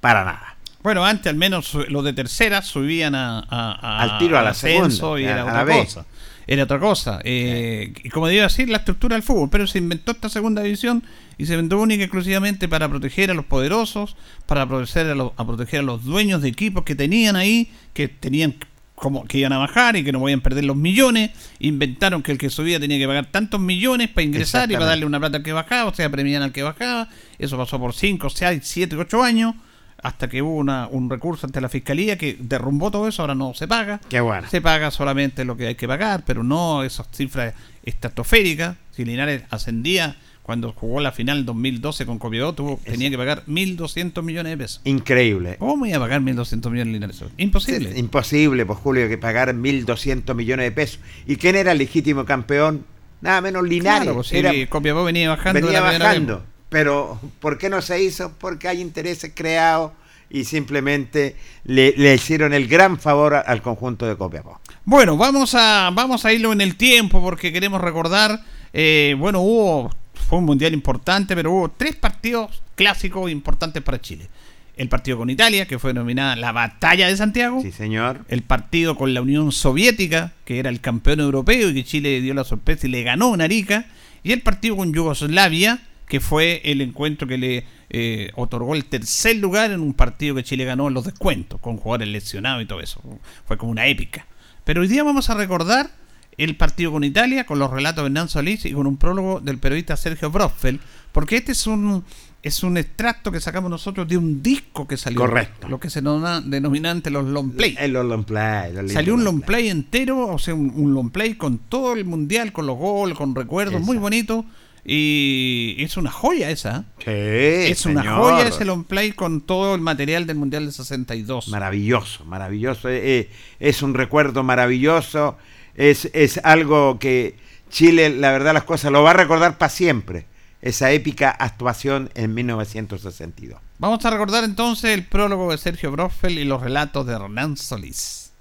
para 0.00 0.24
nada. 0.24 0.56
Bueno, 0.88 1.04
antes 1.04 1.26
al 1.26 1.36
menos 1.36 1.74
los 1.90 2.02
de 2.02 2.14
tercera 2.14 2.62
subían 2.62 3.14
a, 3.14 3.40
al 3.40 4.16
tiro 4.16 4.38
a 4.38 4.42
la 4.42 4.54
segunda, 4.54 5.20
y 5.20 5.24
era 5.24 5.44
otra 5.44 5.66
cosa. 5.66 6.06
Era 6.46 6.64
otra 6.64 6.78
cosa. 6.78 7.20
Eh, 7.24 7.92
y 8.02 8.08
como 8.08 8.26
digo 8.26 8.42
decir, 8.44 8.70
la 8.70 8.78
estructura 8.78 9.14
del 9.14 9.22
fútbol. 9.22 9.50
Pero 9.50 9.66
se 9.66 9.76
inventó 9.76 10.12
esta 10.12 10.30
segunda 10.30 10.62
división 10.62 11.04
y 11.36 11.44
se 11.44 11.52
inventó 11.52 11.78
única 11.78 12.00
y 12.00 12.04
exclusivamente 12.04 12.68
para 12.68 12.88
proteger 12.88 13.30
a 13.30 13.34
los 13.34 13.44
poderosos, 13.44 14.16
para 14.46 14.66
proteger 14.66 15.08
a, 15.08 15.14
los, 15.14 15.32
a 15.36 15.46
proteger 15.46 15.80
a 15.80 15.82
los 15.82 16.04
dueños 16.06 16.40
de 16.40 16.48
equipos 16.48 16.84
que 16.84 16.94
tenían 16.94 17.36
ahí, 17.36 17.70
que 17.92 18.08
tenían 18.08 18.54
como 18.94 19.26
que 19.26 19.36
iban 19.36 19.52
a 19.52 19.58
bajar 19.58 19.94
y 19.94 20.04
que 20.04 20.12
no 20.12 20.20
podían 20.20 20.40
perder 20.40 20.64
los 20.64 20.76
millones. 20.76 21.32
Inventaron 21.58 22.22
que 22.22 22.32
el 22.32 22.38
que 22.38 22.48
subía 22.48 22.80
tenía 22.80 22.96
que 22.96 23.06
pagar 23.06 23.26
tantos 23.26 23.60
millones 23.60 24.08
para 24.08 24.24
ingresar 24.24 24.70
y 24.70 24.72
para 24.72 24.86
darle 24.86 25.04
una 25.04 25.20
plata 25.20 25.36
al 25.36 25.42
que 25.42 25.52
bajaba, 25.52 25.90
o 25.90 25.94
sea, 25.94 26.08
premiar 26.08 26.42
al 26.42 26.52
que 26.52 26.62
bajaba. 26.62 27.10
Eso 27.38 27.58
pasó 27.58 27.78
por 27.78 27.92
5, 27.92 28.30
6, 28.30 28.60
7, 28.64 28.96
8 28.96 29.22
años 29.22 29.54
hasta 30.02 30.28
que 30.28 30.42
hubo 30.42 30.56
una, 30.56 30.86
un 30.88 31.10
recurso 31.10 31.46
ante 31.46 31.60
la 31.60 31.68
fiscalía 31.68 32.16
que 32.16 32.36
derrumbó 32.40 32.90
todo 32.90 33.08
eso, 33.08 33.22
ahora 33.22 33.34
no 33.34 33.52
se 33.54 33.66
paga. 33.66 34.00
Qué 34.08 34.20
bueno. 34.20 34.48
Se 34.48 34.60
paga 34.60 34.90
solamente 34.90 35.44
lo 35.44 35.56
que 35.56 35.66
hay 35.66 35.74
que 35.74 35.88
pagar, 35.88 36.22
pero 36.26 36.42
no 36.44 36.82
esas 36.84 37.08
cifras 37.12 37.54
estratosféricas. 37.82 38.76
Si 38.92 39.04
Linares 39.04 39.42
ascendía 39.50 40.16
cuando 40.42 40.72
jugó 40.72 41.00
la 41.00 41.12
final 41.12 41.44
2012 41.44 42.06
con 42.06 42.18
Copiapó, 42.18 42.54
tuvo, 42.54 42.80
tenía 42.84 43.10
que 43.10 43.18
pagar 43.18 43.44
1.200 43.46 44.22
millones 44.22 44.50
de 44.52 44.56
pesos. 44.56 44.80
Increíble. 44.84 45.56
¿Cómo 45.58 45.84
iba 45.84 45.96
a 45.96 46.00
pagar 46.00 46.20
1.200 46.22 46.70
millones 46.70 46.86
de 46.86 46.92
Linares? 46.92 47.22
Imposible. 47.36 47.98
imposible, 47.98 48.64
pues 48.64 48.78
Julio, 48.78 49.08
que 49.08 49.18
pagar 49.18 49.52
1.200 49.54 50.34
millones 50.34 50.64
de 50.64 50.72
pesos. 50.72 51.00
¿Y 51.26 51.36
quién 51.36 51.56
era 51.56 51.72
el 51.72 51.78
legítimo 51.78 52.24
campeón? 52.24 52.84
nada 53.20 53.40
menos 53.40 53.64
Linares. 53.64 54.02
Claro, 54.04 54.14
pues 54.14 54.32
Era- 54.32 54.52
Copiapó 54.68 55.02
venía 55.04 55.28
bajando. 55.28 55.60
venía 55.60 55.80
bajando. 55.80 56.44
Pero, 56.68 57.20
¿por 57.40 57.58
qué 57.58 57.68
no 57.68 57.80
se 57.80 58.02
hizo? 58.02 58.32
Porque 58.38 58.68
hay 58.68 58.80
intereses 58.80 59.32
creados 59.34 59.92
y 60.30 60.44
simplemente 60.44 61.36
le, 61.64 61.94
le 61.96 62.14
hicieron 62.14 62.52
el 62.52 62.68
gran 62.68 62.98
favor 62.98 63.34
al 63.34 63.62
conjunto 63.62 64.06
de 64.06 64.16
Copiapó. 64.16 64.60
Bueno, 64.84 65.16
vamos 65.16 65.54
a, 65.54 65.90
vamos 65.92 66.24
a 66.24 66.32
irlo 66.32 66.52
en 66.52 66.60
el 66.60 66.76
tiempo 66.76 67.22
porque 67.22 67.52
queremos 67.52 67.80
recordar, 67.80 68.42
eh, 68.72 69.14
bueno, 69.18 69.40
hubo, 69.40 69.90
fue 70.28 70.38
un 70.38 70.44
mundial 70.44 70.74
importante, 70.74 71.34
pero 71.34 71.52
hubo 71.52 71.70
tres 71.70 71.96
partidos 71.96 72.62
clásicos 72.74 73.30
importantes 73.30 73.82
para 73.82 74.00
Chile. 74.00 74.28
El 74.76 74.88
partido 74.88 75.18
con 75.18 75.28
Italia, 75.28 75.66
que 75.66 75.78
fue 75.80 75.90
denominada 75.92 76.36
la 76.36 76.52
Batalla 76.52 77.08
de 77.08 77.16
Santiago. 77.16 77.60
Sí, 77.62 77.72
señor. 77.72 78.24
El 78.28 78.42
partido 78.42 78.96
con 78.96 79.12
la 79.12 79.20
Unión 79.20 79.50
Soviética, 79.50 80.32
que 80.44 80.60
era 80.60 80.70
el 80.70 80.80
campeón 80.80 81.18
europeo 81.18 81.70
y 81.70 81.74
que 81.74 81.84
Chile 81.84 82.20
dio 82.20 82.32
la 82.32 82.44
sorpresa 82.44 82.86
y 82.86 82.90
le 82.90 83.02
ganó 83.02 83.34
en 83.34 83.40
Arica. 83.40 83.86
Y 84.22 84.30
el 84.30 84.40
partido 84.40 84.76
con 84.76 84.92
Yugoslavia, 84.92 85.80
que 86.08 86.20
fue 86.20 86.62
el 86.64 86.80
encuentro 86.80 87.28
que 87.28 87.38
le 87.38 87.64
eh, 87.90 88.30
otorgó 88.34 88.74
el 88.74 88.86
tercer 88.86 89.36
lugar 89.36 89.70
en 89.70 89.80
un 89.80 89.94
partido 89.94 90.34
que 90.34 90.42
Chile 90.42 90.64
ganó 90.64 90.88
en 90.88 90.94
los 90.94 91.04
descuentos, 91.04 91.60
con 91.60 91.76
jugadores 91.76 92.08
lesionados 92.08 92.62
y 92.62 92.66
todo 92.66 92.80
eso. 92.80 93.02
Fue 93.46 93.56
como 93.56 93.70
una 93.72 93.86
épica. 93.86 94.26
Pero 94.64 94.80
hoy 94.80 94.88
día 94.88 95.04
vamos 95.04 95.30
a 95.30 95.34
recordar 95.34 95.90
el 96.36 96.56
partido 96.56 96.92
con 96.92 97.04
Italia, 97.04 97.44
con 97.44 97.58
los 97.58 97.70
relatos 97.70 98.04
de 98.04 98.06
Hernán 98.06 98.28
Solís 98.28 98.64
y 98.64 98.72
con 98.72 98.86
un 98.86 98.96
prólogo 98.96 99.40
del 99.40 99.58
periodista 99.58 99.96
Sergio 99.96 100.30
Brofeld, 100.30 100.80
porque 101.12 101.36
este 101.36 101.52
es 101.52 101.66
un 101.66 102.04
es 102.40 102.62
un 102.62 102.76
extracto 102.76 103.32
que 103.32 103.40
sacamos 103.40 103.68
nosotros 103.68 104.06
de 104.06 104.16
un 104.16 104.42
disco 104.42 104.86
que 104.86 104.96
salió. 104.96 105.18
Correcto. 105.18 105.68
Lo 105.68 105.80
que 105.80 105.90
se 105.90 106.00
denomina, 106.00 106.90
antes 106.90 107.12
los 107.12 107.26
long 107.26 107.50
play. 107.50 107.74
En 107.78 107.92
los 107.92 108.06
long 108.06 108.24
play. 108.24 108.88
Salió 108.88 109.14
un 109.14 109.24
long 109.24 109.42
play 109.42 109.68
entero, 109.68 110.28
o 110.28 110.38
sea, 110.38 110.54
un, 110.54 110.72
un 110.74 110.94
long 110.94 111.10
play 111.10 111.34
con 111.34 111.58
todo 111.58 111.94
el 111.94 112.04
mundial, 112.04 112.52
con 112.52 112.66
los 112.66 112.78
goles, 112.78 113.18
con 113.18 113.34
recuerdos, 113.34 113.80
muy 113.82 113.98
bonito. 113.98 114.44
Y 114.90 115.76
es 115.80 115.96
una 115.98 116.10
joya 116.10 116.50
esa. 116.50 116.84
Sí, 116.98 117.10
es 117.10 117.84
una 117.84 118.00
señor. 118.02 118.16
joya 118.18 118.48
ese 118.48 118.64
long 118.64 118.84
play 118.84 119.12
con 119.12 119.42
todo 119.42 119.74
el 119.74 119.82
material 119.82 120.26
del 120.26 120.36
mundial 120.38 120.64
del 120.64 120.72
62. 120.72 121.48
Maravilloso, 121.48 122.24
maravilloso. 122.24 122.88
eh, 122.88 123.00
eh, 123.20 123.30
es 123.60 123.82
un 123.82 123.92
recuerdo 123.92 124.42
maravilloso. 124.42 125.36
Es, 125.74 126.10
es 126.14 126.40
algo 126.42 126.98
que 126.98 127.36
Chile, 127.70 128.08
la 128.10 128.32
verdad, 128.32 128.54
las 128.54 128.64
cosas 128.64 128.90
lo 128.90 129.02
va 129.02 129.10
a 129.10 129.14
recordar 129.14 129.58
para 129.58 129.68
siempre. 129.68 130.24
Esa 130.62 130.90
épica 130.90 131.30
actuación 131.30 132.10
en 132.14 132.34
1962. 132.34 133.60
Vamos 133.78 134.04
a 134.04 134.10
recordar 134.10 134.42
entonces 134.42 134.90
el 134.92 135.04
prólogo 135.04 135.50
de 135.52 135.58
Sergio 135.58 135.92
Brofeld 135.92 136.38
y 136.38 136.44
los 136.44 136.62
relatos 136.62 137.06
de 137.06 137.12
Hernán 137.12 137.56
Solís. 137.58 138.32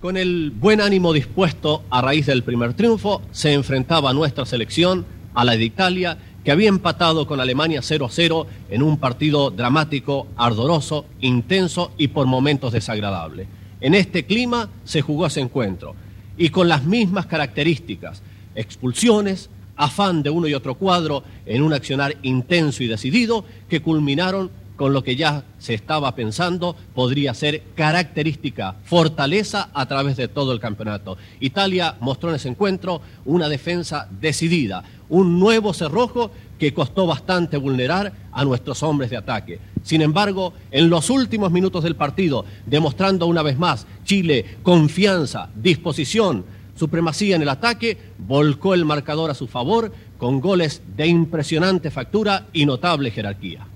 Con 0.00 0.16
el 0.16 0.52
buen 0.52 0.80
ánimo 0.80 1.12
dispuesto 1.12 1.84
a 1.90 2.00
raíz 2.00 2.26
del 2.26 2.42
primer 2.44 2.74
triunfo, 2.74 3.20
se 3.30 3.52
enfrentaba 3.52 4.12
nuestra 4.14 4.46
selección 4.46 5.04
a 5.34 5.44
la 5.44 5.56
de 5.56 5.64
Italia, 5.64 6.18
que 6.44 6.50
había 6.50 6.68
empatado 6.68 7.26
con 7.26 7.40
Alemania 7.40 7.80
0 7.82 8.06
a 8.06 8.10
0 8.10 8.46
en 8.70 8.82
un 8.82 8.98
partido 8.98 9.50
dramático, 9.50 10.26
ardoroso, 10.36 11.06
intenso 11.20 11.92
y 11.98 12.08
por 12.08 12.26
momentos 12.26 12.72
desagradable. 12.72 13.46
En 13.80 13.94
este 13.94 14.24
clima 14.24 14.68
se 14.84 15.02
jugó 15.02 15.26
ese 15.26 15.40
encuentro 15.40 15.94
y 16.36 16.48
con 16.48 16.68
las 16.68 16.84
mismas 16.84 17.26
características, 17.26 18.22
expulsiones, 18.54 19.50
afán 19.76 20.22
de 20.22 20.30
uno 20.30 20.46
y 20.46 20.54
otro 20.54 20.74
cuadro 20.74 21.24
en 21.46 21.62
un 21.62 21.72
accionar 21.72 22.16
intenso 22.22 22.82
y 22.82 22.86
decidido 22.86 23.44
que 23.68 23.80
culminaron 23.80 24.50
con 24.76 24.92
lo 24.92 25.04
que 25.04 25.16
ya 25.16 25.44
se 25.58 25.74
estaba 25.74 26.14
pensando 26.14 26.76
podría 26.94 27.34
ser 27.34 27.62
característica, 27.74 28.76
fortaleza 28.84 29.70
a 29.74 29.86
través 29.86 30.16
de 30.16 30.28
todo 30.28 30.52
el 30.52 30.60
campeonato. 30.60 31.16
Italia 31.40 31.96
mostró 32.00 32.30
en 32.30 32.36
ese 32.36 32.48
encuentro 32.48 33.00
una 33.24 33.48
defensa 33.48 34.08
decidida, 34.20 34.84
un 35.08 35.38
nuevo 35.38 35.72
cerrojo 35.74 36.30
que 36.58 36.72
costó 36.72 37.06
bastante 37.06 37.56
vulnerar 37.56 38.12
a 38.32 38.44
nuestros 38.44 38.82
hombres 38.82 39.10
de 39.10 39.16
ataque. 39.16 39.58
Sin 39.82 40.00
embargo, 40.00 40.52
en 40.70 40.90
los 40.90 41.10
últimos 41.10 41.50
minutos 41.50 41.82
del 41.82 41.96
partido, 41.96 42.44
demostrando 42.66 43.26
una 43.26 43.42
vez 43.42 43.58
más 43.58 43.86
Chile 44.04 44.58
confianza, 44.62 45.50
disposición, 45.54 46.44
supremacía 46.76 47.36
en 47.36 47.42
el 47.42 47.48
ataque, 47.48 47.98
volcó 48.18 48.74
el 48.74 48.84
marcador 48.84 49.30
a 49.30 49.34
su 49.34 49.48
favor 49.48 49.92
con 50.18 50.40
goles 50.40 50.82
de 50.96 51.06
impresionante 51.06 51.90
factura 51.90 52.46
y 52.52 52.64
notable 52.64 53.10
jerarquía. 53.10 53.66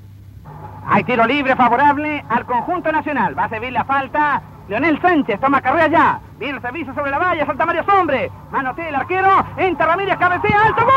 Hay 0.88 1.02
tiro 1.04 1.26
libre 1.26 1.56
favorable 1.56 2.24
al 2.28 2.46
conjunto 2.46 2.92
nacional. 2.92 3.36
Va 3.38 3.44
a 3.44 3.48
servir 3.48 3.72
la 3.72 3.84
falta. 3.84 4.40
Leonel 4.68 5.00
Sánchez 5.00 5.40
toma 5.40 5.60
carrera 5.60 5.88
ya. 5.88 6.20
Viene 6.38 6.56
el 6.56 6.62
servicio 6.62 6.94
sobre 6.94 7.10
la 7.10 7.18
valla. 7.18 7.44
Salta 7.46 7.64
varios 7.64 7.88
hombres. 7.88 8.30
Manotea 8.50 8.88
el 8.88 8.94
arquero. 8.94 9.44
Entra 9.56 9.86
Ramírez. 9.86 10.16
Cabecea. 10.16 10.62
¡Alto 10.66 10.82
gol! 10.84 10.92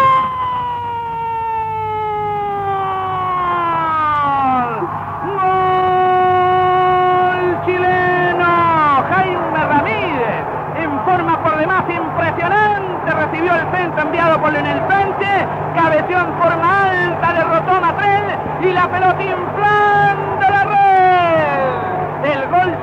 ¡Gol 7.40 7.66
chileno! 7.66 9.04
Jaime 9.10 9.66
Ramírez. 9.70 10.44
En 10.78 11.00
forma 11.06 11.44
por 11.44 11.58
demás 11.58 11.84
impresionante. 11.90 13.12
Recibió 13.12 13.56
el 13.56 13.68
centro 13.76 14.02
enviado 14.04 14.40
por 14.42 14.52
Leonel 14.54 14.82
Sánchez. 14.88 15.48
Cabeció 15.76 16.20
en 16.20 16.34
forma 16.42 16.84
alta. 16.90 17.34
Derrotó 17.34 17.72
a 17.72 17.80
Matrel. 17.80 18.24
Y 18.62 18.72
la 18.74 18.88
pelota 18.90 19.24
inflando 19.24 20.50
la 20.50 20.64
red. 20.66 22.34
El 22.34 22.48
gol 22.50 22.78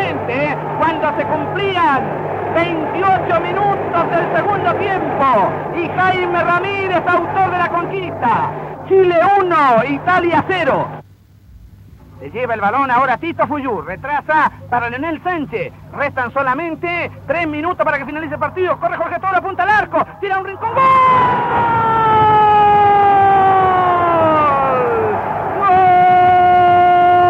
¿eh? 0.00 0.56
Cuando 0.78 1.16
se 1.16 1.24
cumplían 1.24 2.02
28 2.54 3.40
minutos 3.40 4.10
del 4.10 4.36
segundo 4.36 4.74
tiempo. 4.74 5.50
Y 5.76 5.88
Jaime 5.88 6.44
Ramírez, 6.44 7.02
autor 7.06 7.50
de 7.50 7.58
la 7.58 7.68
conquista. 7.68 8.50
Chile 8.88 9.16
1, 9.40 9.56
Italia 9.90 10.44
0. 10.48 10.88
Se 12.20 12.30
lleva 12.30 12.54
el 12.54 12.60
balón 12.60 12.90
ahora 12.90 13.16
Tito 13.18 13.46
Fuyú. 13.46 13.80
Retrasa 13.82 14.50
para 14.68 14.90
Leonel 14.90 15.22
Sánchez. 15.22 15.72
Restan 15.92 16.32
solamente 16.32 17.12
tres 17.28 17.46
minutos 17.46 17.84
para 17.84 17.98
que 17.98 18.06
finalice 18.06 18.34
el 18.34 18.40
partido. 18.40 18.78
Corre 18.80 18.96
Jorge 18.96 19.20
Toro, 19.20 19.36
apunta 19.36 19.62
al 19.62 19.70
arco. 19.70 20.04
Tira 20.20 20.38
un 20.38 20.46
rincón. 20.46 20.70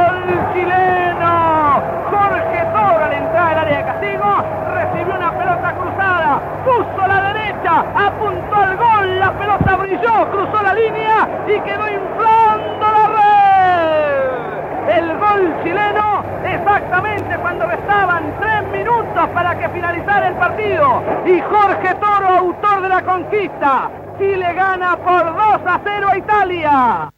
¡Gol 0.09 0.55
chileno! 0.55 1.83
Jorge 2.11 2.65
Toro 2.73 3.05
al 3.05 3.13
entrar 3.13 3.53
al 3.53 3.59
área 3.59 3.79
de 3.79 3.85
castigo. 3.85 4.45
Recibió 4.73 5.17
una 5.17 5.33
pelota 5.33 5.75
cruzada. 5.75 6.41
Puso 6.65 7.03
a 7.03 7.09
la 7.09 7.33
derecha. 7.35 7.85
Apuntó 8.07 8.57
al 8.57 8.77
gol. 8.79 9.19
La 9.19 9.33
pelota 9.33 9.77
brilló. 9.99 10.31
Cruzó 10.31 10.63
la 10.63 10.75
línea 10.75 11.45
y 11.47 11.61
quedó 11.61 11.89
inflando 11.89 12.87
la 12.93 13.09
red 13.09 14.99
el 14.99 15.19
gol 15.19 15.63
chileno 15.63 16.25
exactamente 16.45 17.37
cuando 17.41 17.67
restaban 17.67 18.35
tres 18.41 18.63
minutos 18.73 19.29
para 19.35 19.59
que 19.59 19.69
finalizara 19.69 20.29
el 20.29 20.35
partido. 20.37 21.03
Y 21.27 21.41
Jorge 21.41 21.95
Toro, 21.97 22.29
autor 22.29 22.83
de 22.83 22.89
la 22.89 23.05
conquista. 23.05 23.91
Chile 24.19 24.53
gana 24.55 24.97
por 24.97 25.25
2 25.27 25.37
a 25.67 25.81
0 25.85 26.09
a 26.11 26.19
Italia. 26.19 27.11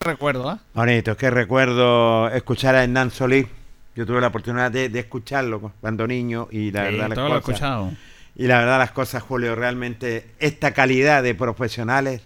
Recuerdo, 0.00 0.48
¿ah? 0.48 0.58
Bonito, 0.72 1.16
qué 1.16 1.30
recuerdo 1.30 2.28
escuchar 2.28 2.76
a 2.76 2.84
Hernán 2.84 3.10
Solís. 3.10 3.46
Yo 3.96 4.06
tuve 4.06 4.20
la 4.20 4.28
oportunidad 4.28 4.70
de, 4.70 4.88
de 4.88 5.00
escucharlo 5.00 5.72
cuando 5.80 6.06
niño 6.06 6.46
y 6.52 6.70
la 6.70 6.86
Sí, 6.86 6.92
verdad 6.92 7.08
las 7.08 7.14
todo 7.16 7.28
lo 7.28 7.36
he 7.36 7.40
cosas- 7.42 7.54
escuchado. 7.54 7.90
Y 8.38 8.46
la 8.46 8.58
verdad 8.60 8.78
las 8.78 8.92
cosas, 8.92 9.22
Julio, 9.22 9.54
realmente 9.54 10.30
esta 10.38 10.72
calidad 10.72 11.22
de 11.22 11.34
profesionales 11.34 12.22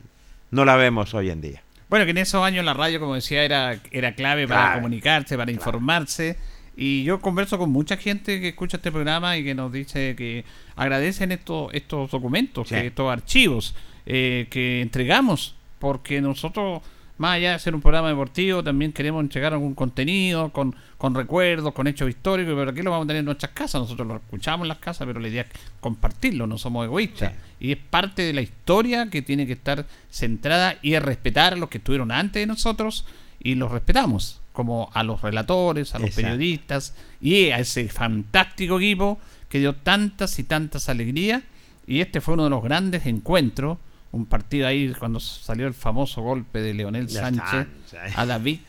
no 0.51 0.65
la 0.65 0.77
vemos 0.77 1.15
hoy 1.15 1.31
en 1.31 1.41
día. 1.41 1.63
Bueno, 1.89 2.05
que 2.05 2.11
en 2.13 2.19
esos 2.19 2.45
años 2.45 2.65
la 2.65 2.75
radio, 2.75 3.01
como 3.01 3.15
decía, 3.15 3.43
era, 3.45 3.79
era 3.91 4.15
clave 4.15 4.47
para 4.47 4.75
comunicarse, 4.75 5.37
para 5.37 5.51
informarse. 5.51 6.37
Y 6.77 7.05
yo 7.05 7.21
converso 7.21 7.59
con 7.59 7.71
mucha 7.71 7.97
gente 7.97 8.41
que 8.41 8.49
escucha 8.49 8.77
este 8.79 8.93
programa 8.93 9.37
y 9.37 9.45
que 9.45 9.55
nos 9.55 9.73
dice 9.73 10.15
que 10.17 10.45
agradecen 10.77 11.33
estos, 11.33 11.73
estos 11.75 12.11
documentos, 12.11 12.69
Sí. 12.69 12.75
que 12.77 12.87
estos 12.87 13.11
archivos 13.13 13.75
eh, 14.07 14.47
que 14.51 14.81
entregamos, 14.81 15.55
porque 15.79 16.21
nosotros, 16.21 16.83
más 17.23 17.37
allá 17.37 17.53
de 17.53 17.59
ser 17.61 17.73
un 17.73 17.81
programa 17.81 18.09
deportivo, 18.09 18.65
también 18.65 18.93
queremos 18.93 19.21
entregar 19.23 19.53
algún 19.53 19.77
contenido 19.77 20.51
con, 20.51 20.75
con 20.99 21.15
recuerdos, 21.15 21.73
con 21.73 21.87
hechos 21.87 22.09
históricos, 22.09 22.53
pero 22.57 22.73
aquí 22.73 22.83
lo 22.83 22.91
vamos 22.91 23.05
a 23.05 23.07
tener 23.07 23.21
en 23.21 23.27
nuestras 23.27 23.53
casas. 23.53 23.81
Nosotros 23.81 24.09
lo 24.09 24.17
escuchamos 24.17 24.65
en 24.65 24.69
las 24.69 24.79
casas, 24.79 25.07
pero 25.07 25.21
la 25.21 25.29
idea 25.29 25.43
es 25.43 25.49
compartirlo, 25.79 26.49
no 26.49 26.59
somos 26.59 26.85
egoístas. 26.85 27.31
Sí. 27.31 27.69
Y 27.69 27.73
es 27.73 27.79
parte 27.79 28.23
de 28.23 28.33
la 28.33 28.43
historia 28.43 29.09
que 29.09 29.23
tiene 29.23 29.47
que 29.47 29.53
estar 29.53 29.87
centrada 30.11 30.79
y 30.83 30.95
es 30.95 31.03
respetar 31.03 31.53
a 31.53 31.57
los 31.57 31.69
que 31.69 31.79
estuvieron 31.79 32.11
antes 32.11 32.43
de 32.43 32.47
nosotros 32.49 33.07
y 33.39 33.55
los 33.55 33.71
respetamos, 33.71 34.41
como 34.53 34.91
a 34.93 35.05
los 35.05 35.23
relatores, 35.23 35.95
a 35.95 36.01
los 36.01 36.09
Exacto. 36.09 36.29
periodistas 36.29 36.97
y 37.21 37.51
a 37.51 37.61
ese 37.61 37.89
fantástico 37.89 38.81
equipo 38.81 39.21
que 39.49 39.61
dio 39.61 39.77
tantas 39.77 40.41
y 40.41 40.43
tantas 40.43 40.89
alegrías. 40.89 41.45
Y 41.87 42.01
este 42.01 42.21
fue 42.21 42.35
uno 42.35 42.45
de 42.45 42.51
los 42.51 42.65
grandes 42.65 43.07
encuentros, 43.07 43.79
un 44.13 44.27
partido 44.27 44.67
ahí 44.67 44.93
cuando 44.99 45.21
salió 45.21 45.67
el 45.67 45.75
famoso 45.75 46.23
golpe 46.23 46.61
de 46.61 46.75
Leonel 46.75 47.09
Sánchez 47.09 47.67
a 48.15 48.27
David. 48.27 48.61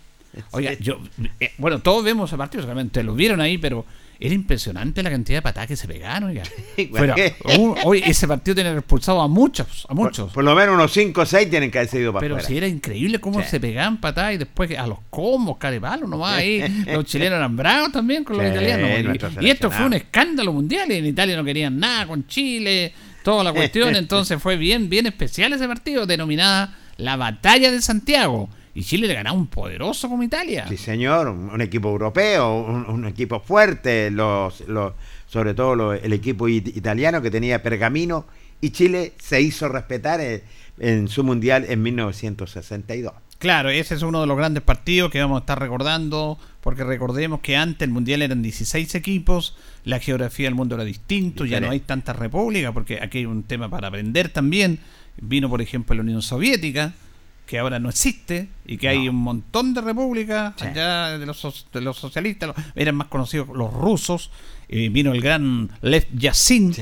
Oiga, 0.51 0.71
Sí. 0.71 0.77
yo, 0.81 0.99
eh, 1.39 1.51
bueno, 1.59 1.79
todos 1.79 2.03
vemos 2.03 2.29
ese 2.29 2.37
partido, 2.37 2.63
seguramente 2.63 3.03
lo 3.03 3.13
vieron 3.13 3.39
ahí, 3.39 3.59
pero 3.59 3.85
era 4.19 4.33
impresionante 4.33 5.03
la 5.03 5.09
cantidad 5.09 5.39
de 5.39 5.41
patadas 5.41 5.67
que 5.67 5.75
se 5.75 5.87
pegaron. 5.87 6.29
Oiga. 6.29 6.43
hoy 7.83 8.01
ese 8.05 8.27
partido 8.27 8.55
tiene 8.55 8.71
expulsado 8.71 9.21
a 9.21 9.27
muchos, 9.27 9.85
a 9.89 9.93
muchos. 9.93 10.31
Por, 10.31 10.43
lo 10.43 10.55
menos 10.55 10.75
unos 10.75 10.91
5 10.93 11.21
o 11.21 11.25
6 11.25 11.49
tienen 11.49 11.69
que 11.69 11.79
haber 11.79 11.89
sido 11.89 12.13
para 12.13 12.21
Pero 12.21 12.39
si 12.39 12.57
era 12.57 12.67
increíble 12.67 13.19
cómo 13.19 13.43
se 13.43 13.59
pegaban 13.59 13.97
patadas 13.99 14.35
y 14.35 14.37
después 14.37 14.77
a 14.77 14.87
los 14.87 14.99
combos, 15.09 15.57
carepalo 15.57 16.07
nomás 16.07 16.37
ahí. 16.37 16.85
los 16.87 17.05
chilenos 17.05 17.37
eran 17.37 17.55
bravos 17.55 17.91
también 17.91 18.23
con 18.23 18.37
los 18.37 18.47
italianos. 18.47 19.17
Y, 19.41 19.49
esto 19.49 19.69
fue 19.69 19.85
un 19.85 19.93
escándalo 19.93 20.53
mundial. 20.53 20.89
En 20.91 21.05
Italia 21.05 21.35
no 21.35 21.43
querían 21.43 21.77
nada 21.77 22.07
con 22.07 22.25
Chile, 22.25 22.93
toda 23.23 23.43
la 23.43 23.53
cuestión. 23.53 23.95
entonces 23.95 24.41
fue 24.41 24.57
bien, 24.57 24.89
bien 24.89 25.05
especial 25.05 25.53
ese 25.53 25.67
partido, 25.67 26.05
denominada 26.05 26.77
la 26.97 27.15
Batalla 27.15 27.71
de 27.71 27.81
Santiago 27.81 28.49
y 28.75 28.83
Chile 28.83 29.07
le 29.07 29.13
ganaba 29.13 29.37
un 29.37 29.47
poderoso 29.47 30.09
como 30.09 30.23
Italia. 30.23 30.65
Sí, 30.67 30.77
señor, 30.77 31.27
un, 31.27 31.61
equipo 31.61 31.89
europeo, 31.89 32.85
un, 32.87 33.05
equipo 33.05 33.39
fuerte, 33.39 34.09
los, 34.09 34.61
los, 34.61 34.93
sobre 35.27 35.53
todo 35.53 35.93
el 35.93 36.13
equipo 36.13 36.47
italiano 36.47 37.21
que 37.21 37.29
tenía 37.29 37.61
pergamino, 37.61 38.25
y 38.61 38.71
Chile 38.71 39.13
se 39.21 39.41
hizo 39.41 39.67
respetar 39.67 40.21
en, 40.21 40.41
en 40.79 41.07
su 41.07 41.23
mundial 41.23 41.65
en 41.67 41.83
1962. 41.83 43.13
Claro, 43.43 43.69
ese 43.69 43.95
es 43.95 44.03
uno 44.03 44.21
de 44.21 44.27
los 44.27 44.37
grandes 44.37 44.63
partidos 44.63 45.11
que 45.11 45.19
vamos 45.19 45.35
a 45.35 45.39
estar 45.41 45.59
recordando, 45.59 46.39
porque 46.61 46.85
recordemos 46.85 47.41
que 47.41 47.57
antes 47.57 47.85
el 47.85 47.93
Mundial 47.93 48.21
eran 48.21 48.41
16 48.41 48.95
equipos, 48.95 49.57
la 49.83 49.99
geografía 49.99 50.45
del 50.45 50.55
mundo 50.55 50.75
era 50.75 50.85
distinto, 50.85 51.43
ya 51.43 51.59
no 51.59 51.69
hay 51.69 51.81
tantas 51.81 52.15
repúblicas, 52.15 52.71
porque 52.71 52.99
aquí 53.01 53.17
hay 53.17 53.25
un 53.25 53.43
tema 53.43 53.67
para 53.67 53.89
aprender 53.89 54.29
también. 54.29 54.79
Vino, 55.17 55.49
por 55.49 55.61
ejemplo, 55.61 55.93
la 55.93 56.03
Unión 56.03 56.21
Soviética, 56.21 56.93
que 57.45 57.59
ahora 57.59 57.81
no 57.81 57.89
existe 57.89 58.47
y 58.65 58.77
que 58.77 58.87
hay 58.87 59.09
un 59.09 59.17
montón 59.17 59.73
de 59.73 59.81
repúblicas 59.81 60.53
allá 60.61 61.17
de 61.17 61.25
los, 61.25 61.67
de 61.73 61.81
los 61.81 61.97
socialistas, 61.97 62.55
eran 62.75 62.95
más 62.95 63.07
conocidos 63.07 63.49
los 63.49 63.73
rusos, 63.73 64.31
eh, 64.69 64.87
vino 64.87 65.11
el 65.11 65.19
gran 65.19 65.69
Lev 65.81 66.07
Yassin 66.13 66.73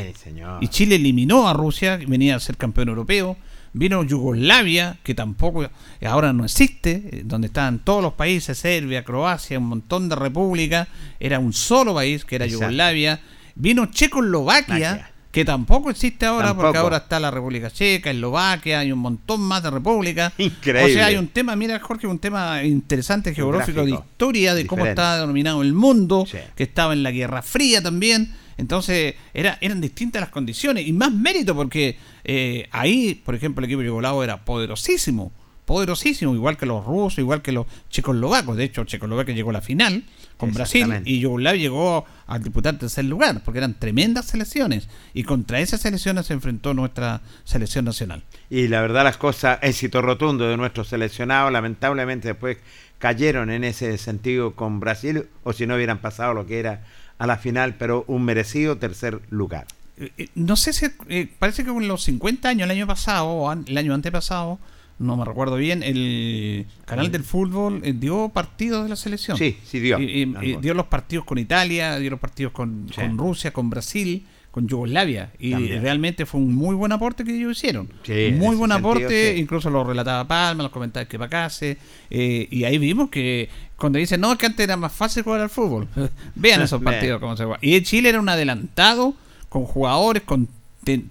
y 0.62 0.68
Chile 0.68 0.98
eliminó 0.98 1.50
a 1.50 1.54
Rusia, 1.54 1.98
venía 2.08 2.36
a 2.36 2.40
ser 2.40 2.56
campeón 2.56 2.90
europeo, 2.90 3.36
vino 3.74 4.04
Yugoslavia, 4.04 4.98
que 5.04 5.14
tampoco 5.14 5.70
ahora 6.06 6.34
no 6.34 6.46
existe, 6.46 7.04
eh, 7.12 7.22
donde 7.26 7.48
estaban 7.48 7.80
todos 7.80 8.02
los 8.04 8.14
países, 8.14 8.58
Serbia, 8.58 9.04
Croacia, 9.04 9.60
un 9.60 9.68
montón 9.68 10.10
de 10.10 10.16
repúblicas, 10.16 10.88
era 11.20 11.40
un 11.40 11.54
solo 11.54 11.94
país 11.94 12.26
que 12.26 12.36
era 12.36 12.46
Yugoslavia, 12.46 13.22
vino 13.56 13.86
Checoslovaquia, 13.86 15.12
que 15.32 15.46
tampoco 15.46 15.90
existe 15.90 16.26
ahora, 16.26 16.54
porque 16.54 16.78
ahora 16.78 16.98
está 16.98 17.20
la 17.20 17.32
República 17.32 17.72
Checa, 17.72 18.12
Eslovaquia, 18.12 18.80
hay 18.80 18.92
un 18.92 19.00
montón 19.00 19.40
más 19.40 19.64
de 19.64 19.72
repúblicas. 19.72 20.34
Increíble. 20.38 20.82
O 20.92 20.94
sea, 20.94 21.06
hay 21.06 21.16
un 21.16 21.28
tema, 21.28 21.56
mira 21.56 21.80
Jorge, 21.80 22.08
un 22.08 22.20
tema 22.20 22.64
interesante 22.64 23.34
geográfico 23.34 23.86
de 23.86 23.92
historia, 23.92 24.54
de 24.54 24.68
cómo 24.68 24.86
estaba 24.86 25.20
denominado 25.20 25.62
el 25.62 25.74
mundo, 25.74 26.28
que 26.56 26.64
estaba 26.64 26.94
en 26.94 27.04
la 27.04 27.12
Guerra 27.12 27.42
Fría 27.42 27.82
también. 27.82 28.34
Entonces, 28.62 29.16
era, 29.34 29.58
eran 29.60 29.82
distintas 29.82 30.22
las 30.22 30.30
condiciones 30.30 30.88
y 30.88 30.94
más 30.94 31.12
mérito 31.12 31.56
porque 31.56 31.98
eh, 32.24 32.70
ahí, 32.72 33.16
por 33.16 33.34
ejemplo, 33.34 33.60
el 33.60 33.66
equipo 33.66 33.82
yugoslavo 33.82 34.24
era 34.24 34.46
poderosísimo 34.46 35.32
poderosísimo, 35.66 36.36
igual 36.36 36.58
que 36.58 36.66
los 36.66 36.84
rusos, 36.84 37.20
igual 37.20 37.42
que 37.42 37.54
los 37.54 37.66
checoslovacos. 37.90 38.58
De 38.58 38.66
hecho, 38.66 38.84
Checoslovaquia 38.84 39.34
llegó 39.34 39.52
a 39.52 39.54
la 39.54 39.62
final 39.62 40.04
con 40.36 40.54
Brasil 40.54 40.86
y 41.06 41.20
Yugoslavia 41.20 41.62
llegó 41.62 42.06
a 42.28 42.40
disputar 42.40 42.78
tercer 42.78 43.06
lugar, 43.06 43.42
porque 43.46 43.60
eran 43.60 43.76
tremendas 43.76 44.26
selecciones. 44.26 44.90
Y 45.14 45.24
contra 45.24 45.62
esas 45.62 45.80
selecciones 45.80 46.26
se 46.26 46.34
enfrentó 46.34 46.74
nuestra 46.74 47.22
selección 47.46 47.86
nacional. 47.86 48.24
Y 48.50 48.68
la 48.68 48.82
verdad, 48.82 49.06
las 49.06 49.16
cosas, 49.16 49.60
éxito 49.62 50.02
rotundo 50.02 50.46
de 50.50 50.58
nuestros 50.58 50.90
seleccionados, 50.90 51.54
lamentablemente 51.54 52.28
después 52.28 52.58
cayeron 52.98 53.50
en 53.50 53.64
ese 53.64 53.98
sentido 53.98 54.56
con 54.56 54.82
Brasil, 54.82 55.28
o 55.44 55.54
si 55.54 55.68
no 55.68 55.76
hubieran 55.76 56.02
pasado 56.02 56.34
lo 56.34 56.46
que 56.46 56.60
era 56.60 56.84
a 57.22 57.28
la 57.28 57.38
final, 57.38 57.76
pero 57.76 58.04
un 58.08 58.24
merecido 58.24 58.80
tercer 58.80 59.22
lugar. 59.30 59.68
Eh, 59.98 60.12
eh, 60.18 60.30
no 60.34 60.56
sé 60.56 60.74
si, 60.74 60.88
eh, 61.08 61.30
parece 61.38 61.64
que 61.64 61.70
con 61.70 61.88
los 61.88 62.04
50 62.06 62.50
años, 62.50 62.66
el 62.66 62.72
año 62.72 62.88
pasado, 62.88 63.28
o 63.28 63.52
el 63.52 63.78
año 63.78 63.94
antepasado, 63.94 64.58
no 64.98 65.18
me 65.18 65.24
recuerdo 65.24 65.56
bien, 65.56 65.84
el 65.84 66.66
canal 66.86 67.12
del 67.12 67.24
fútbol 67.24 67.82
eh, 67.84 67.94
dio 67.94 68.30
partidos 68.30 68.84
de 68.84 68.90
la 68.90 68.96
selección. 68.96 69.38
Sí, 69.38 69.56
sí 69.64 69.80
dio. 69.80 70.00
Y, 70.00 70.26
dio 70.62 70.74
los 70.74 70.88
partidos 70.88 71.26
con 71.26 71.38
Italia, 71.38 72.00
dio 72.00 72.10
los 72.10 72.20
partidos 72.20 72.54
con, 72.54 72.88
Rusia, 73.16 73.54
con 73.54 73.70
Brasil, 73.70 74.26
con 74.52 74.68
Yugoslavia. 74.68 75.32
Y 75.40 75.54
realmente 75.54 76.26
fue 76.26 76.42
un 76.42 76.54
muy 76.54 76.76
buen 76.76 76.92
aporte 76.92 77.24
que 77.24 77.36
ellos 77.36 77.58
hicieron. 77.58 77.90
muy 78.38 78.56
buen 78.56 78.72
aporte, 78.72 79.38
incluso 79.38 79.70
lo 79.70 79.84
relataba 79.84 80.28
Palma, 80.28 80.64
los 80.64 80.72
comentarios 80.72 81.10
que 81.10 81.18
Pacase. 81.18 81.78
Eh, 82.10 82.48
y 82.52 82.66
ahí 82.66 82.78
vimos 82.78 83.10
que 83.10 83.50
cuando 83.78 83.98
dicen, 83.98 84.22
no, 84.22 84.32
es 84.34 84.38
que 84.38 84.46
antes 84.46 84.64
era 84.64 84.78
más 84.78 84.92
fácil 84.92 85.24
jugar 85.24 85.42
al 85.42 85.50
fútbol. 85.50 85.88
Vean 86.36 86.62
esos 86.64 86.82
partidos 86.82 87.20
cómo 87.20 87.38
se 87.38 87.46
juega. 87.46 87.60
Y 87.62 87.82
Chile 87.82 88.10
era 88.10 88.20
un 88.20 88.30
adelantado 88.30 89.16
con 89.50 89.66
jugadores, 89.66 90.24
con 90.24 90.48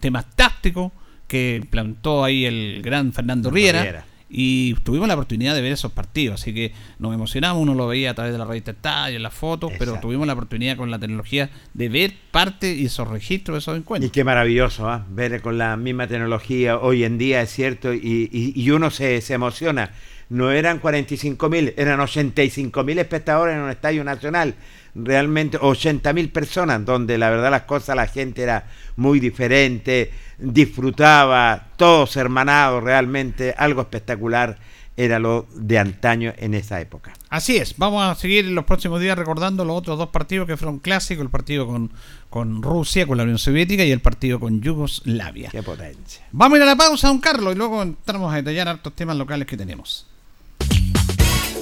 temas 0.00 0.26
tácticos 0.36 0.92
que 1.26 1.64
plantó 1.70 2.24
ahí 2.24 2.44
el 2.44 2.82
gran 2.82 3.12
Fernando 3.12 3.50
Riera, 3.50 4.04
Y 4.32 4.74
tuvimos 4.84 5.08
la 5.08 5.14
oportunidad 5.14 5.56
de 5.56 5.60
ver 5.60 5.72
esos 5.72 5.90
partidos, 5.90 6.40
así 6.40 6.54
que 6.54 6.72
nos 7.00 7.12
emocionamos, 7.12 7.60
uno 7.60 7.74
lo 7.74 7.88
veía 7.88 8.12
a 8.12 8.14
través 8.14 8.32
de 8.32 8.38
la 8.38 8.44
revista 8.44 8.70
Estadio, 8.70 9.16
en 9.16 9.24
las 9.24 9.34
fotos, 9.34 9.72
pero 9.76 9.98
tuvimos 10.00 10.24
la 10.24 10.34
oportunidad 10.34 10.76
con 10.76 10.88
la 10.88 11.00
tecnología 11.00 11.50
de 11.74 11.88
ver 11.88 12.14
parte 12.30 12.72
y 12.72 12.86
esos 12.86 13.08
registros 13.08 13.56
de 13.56 13.58
esos 13.58 13.76
encuentros. 13.76 14.08
Y 14.08 14.12
qué 14.12 14.22
maravilloso, 14.22 14.88
¿ah? 14.88 15.04
ver 15.10 15.42
con 15.42 15.58
la 15.58 15.76
misma 15.76 16.06
tecnología 16.06 16.78
hoy 16.78 17.02
en 17.02 17.18
día, 17.18 17.42
es 17.42 17.50
cierto, 17.50 17.92
y, 17.92 18.70
uno 18.70 18.90
se, 18.90 19.20
se 19.20 19.34
emociona. 19.34 19.90
No 20.28 20.52
eran 20.52 20.78
45 20.78 21.48
mil, 21.48 21.74
eran 21.76 21.98
85 21.98 22.84
mil 22.84 23.00
espectadores 23.00 23.56
en 23.56 23.62
un 23.62 23.70
estadio 23.70 24.04
nacional 24.04 24.54
realmente 24.94 25.58
80 25.60 26.12
mil 26.12 26.30
personas, 26.30 26.84
donde 26.84 27.18
la 27.18 27.30
verdad 27.30 27.50
las 27.50 27.62
cosas, 27.62 27.96
la 27.96 28.06
gente 28.06 28.42
era 28.42 28.66
muy 28.96 29.20
diferente, 29.20 30.12
disfrutaba, 30.38 31.68
todos 31.76 32.16
hermanados, 32.16 32.82
realmente 32.82 33.54
algo 33.56 33.82
espectacular 33.82 34.58
era 34.96 35.18
lo 35.18 35.46
de 35.54 35.78
antaño 35.78 36.34
en 36.36 36.52
esa 36.52 36.80
época. 36.80 37.14
Así 37.30 37.56
es, 37.56 37.76
vamos 37.78 38.02
a 38.04 38.14
seguir 38.14 38.44
en 38.44 38.54
los 38.54 38.66
próximos 38.66 39.00
días 39.00 39.16
recordando 39.16 39.64
los 39.64 39.76
otros 39.76 39.96
dos 39.96 40.10
partidos 40.10 40.46
que 40.46 40.58
fueron 40.58 40.78
clásicos, 40.78 41.22
el 41.22 41.30
partido 41.30 41.66
con, 41.66 41.90
con 42.28 42.62
Rusia, 42.62 43.06
con 43.06 43.16
la 43.16 43.22
Unión 43.22 43.38
Soviética 43.38 43.82
y 43.84 43.92
el 43.92 44.00
partido 44.00 44.38
con 44.38 44.60
Yugoslavia. 44.60 45.48
Qué 45.50 45.62
potencia. 45.62 46.26
Vamos 46.32 46.56
a 46.56 46.58
ir 46.58 46.62
a 46.64 46.66
la 46.66 46.76
pausa, 46.76 47.08
don 47.08 47.18
Carlos, 47.18 47.54
y 47.54 47.56
luego 47.56 47.82
entramos 47.82 48.32
a 48.32 48.36
detallar 48.36 48.68
hartos 48.68 48.94
temas 48.94 49.16
locales 49.16 49.46
que 49.46 49.56
tenemos. 49.56 50.06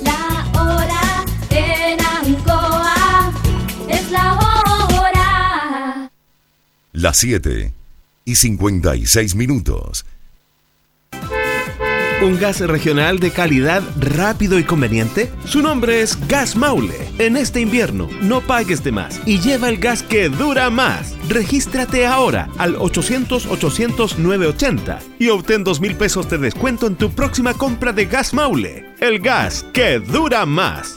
La 0.03 0.51
hora 0.61 1.25
en 1.51 1.99
es 4.09 4.13
la 4.13 4.35
hora. 4.35 6.11
Las 6.93 7.19
7 7.19 7.73
y 8.25 8.35
56 8.35 9.35
minutos. 9.35 10.07
¿Un 12.21 12.37
gas 12.37 12.59
regional 12.59 13.21
de 13.21 13.31
calidad 13.31 13.81
rápido 13.97 14.59
y 14.59 14.65
conveniente? 14.65 15.31
Su 15.45 15.63
nombre 15.63 16.03
es 16.03 16.19
Gas 16.27 16.57
Maule. 16.57 16.97
En 17.19 17.37
este 17.37 17.61
invierno, 17.61 18.09
no 18.23 18.41
pagues 18.41 18.83
de 18.83 18.91
más 18.91 19.21
y 19.25 19.39
lleva 19.39 19.69
el 19.69 19.79
gas 19.79 20.03
que 20.03 20.29
dura 20.29 20.69
más. 20.69 21.15
Regístrate 21.29 22.07
ahora 22.07 22.49
al 22.59 22.75
800-800-980 22.77 24.99
y 25.21 25.29
obtén 25.29 25.63
2 25.63 25.81
mil 25.81 25.95
pesos 25.95 26.29
de 26.29 26.39
descuento 26.39 26.89
en 26.89 26.97
tu 26.97 27.13
próxima 27.13 27.55
compra 27.55 27.93
de 27.93 28.07
Gas 28.07 28.35
Maule. 28.35 28.97
El 28.99 29.21
gas 29.21 29.65
que 29.73 30.01
dura 30.01 30.45
más. 30.45 30.97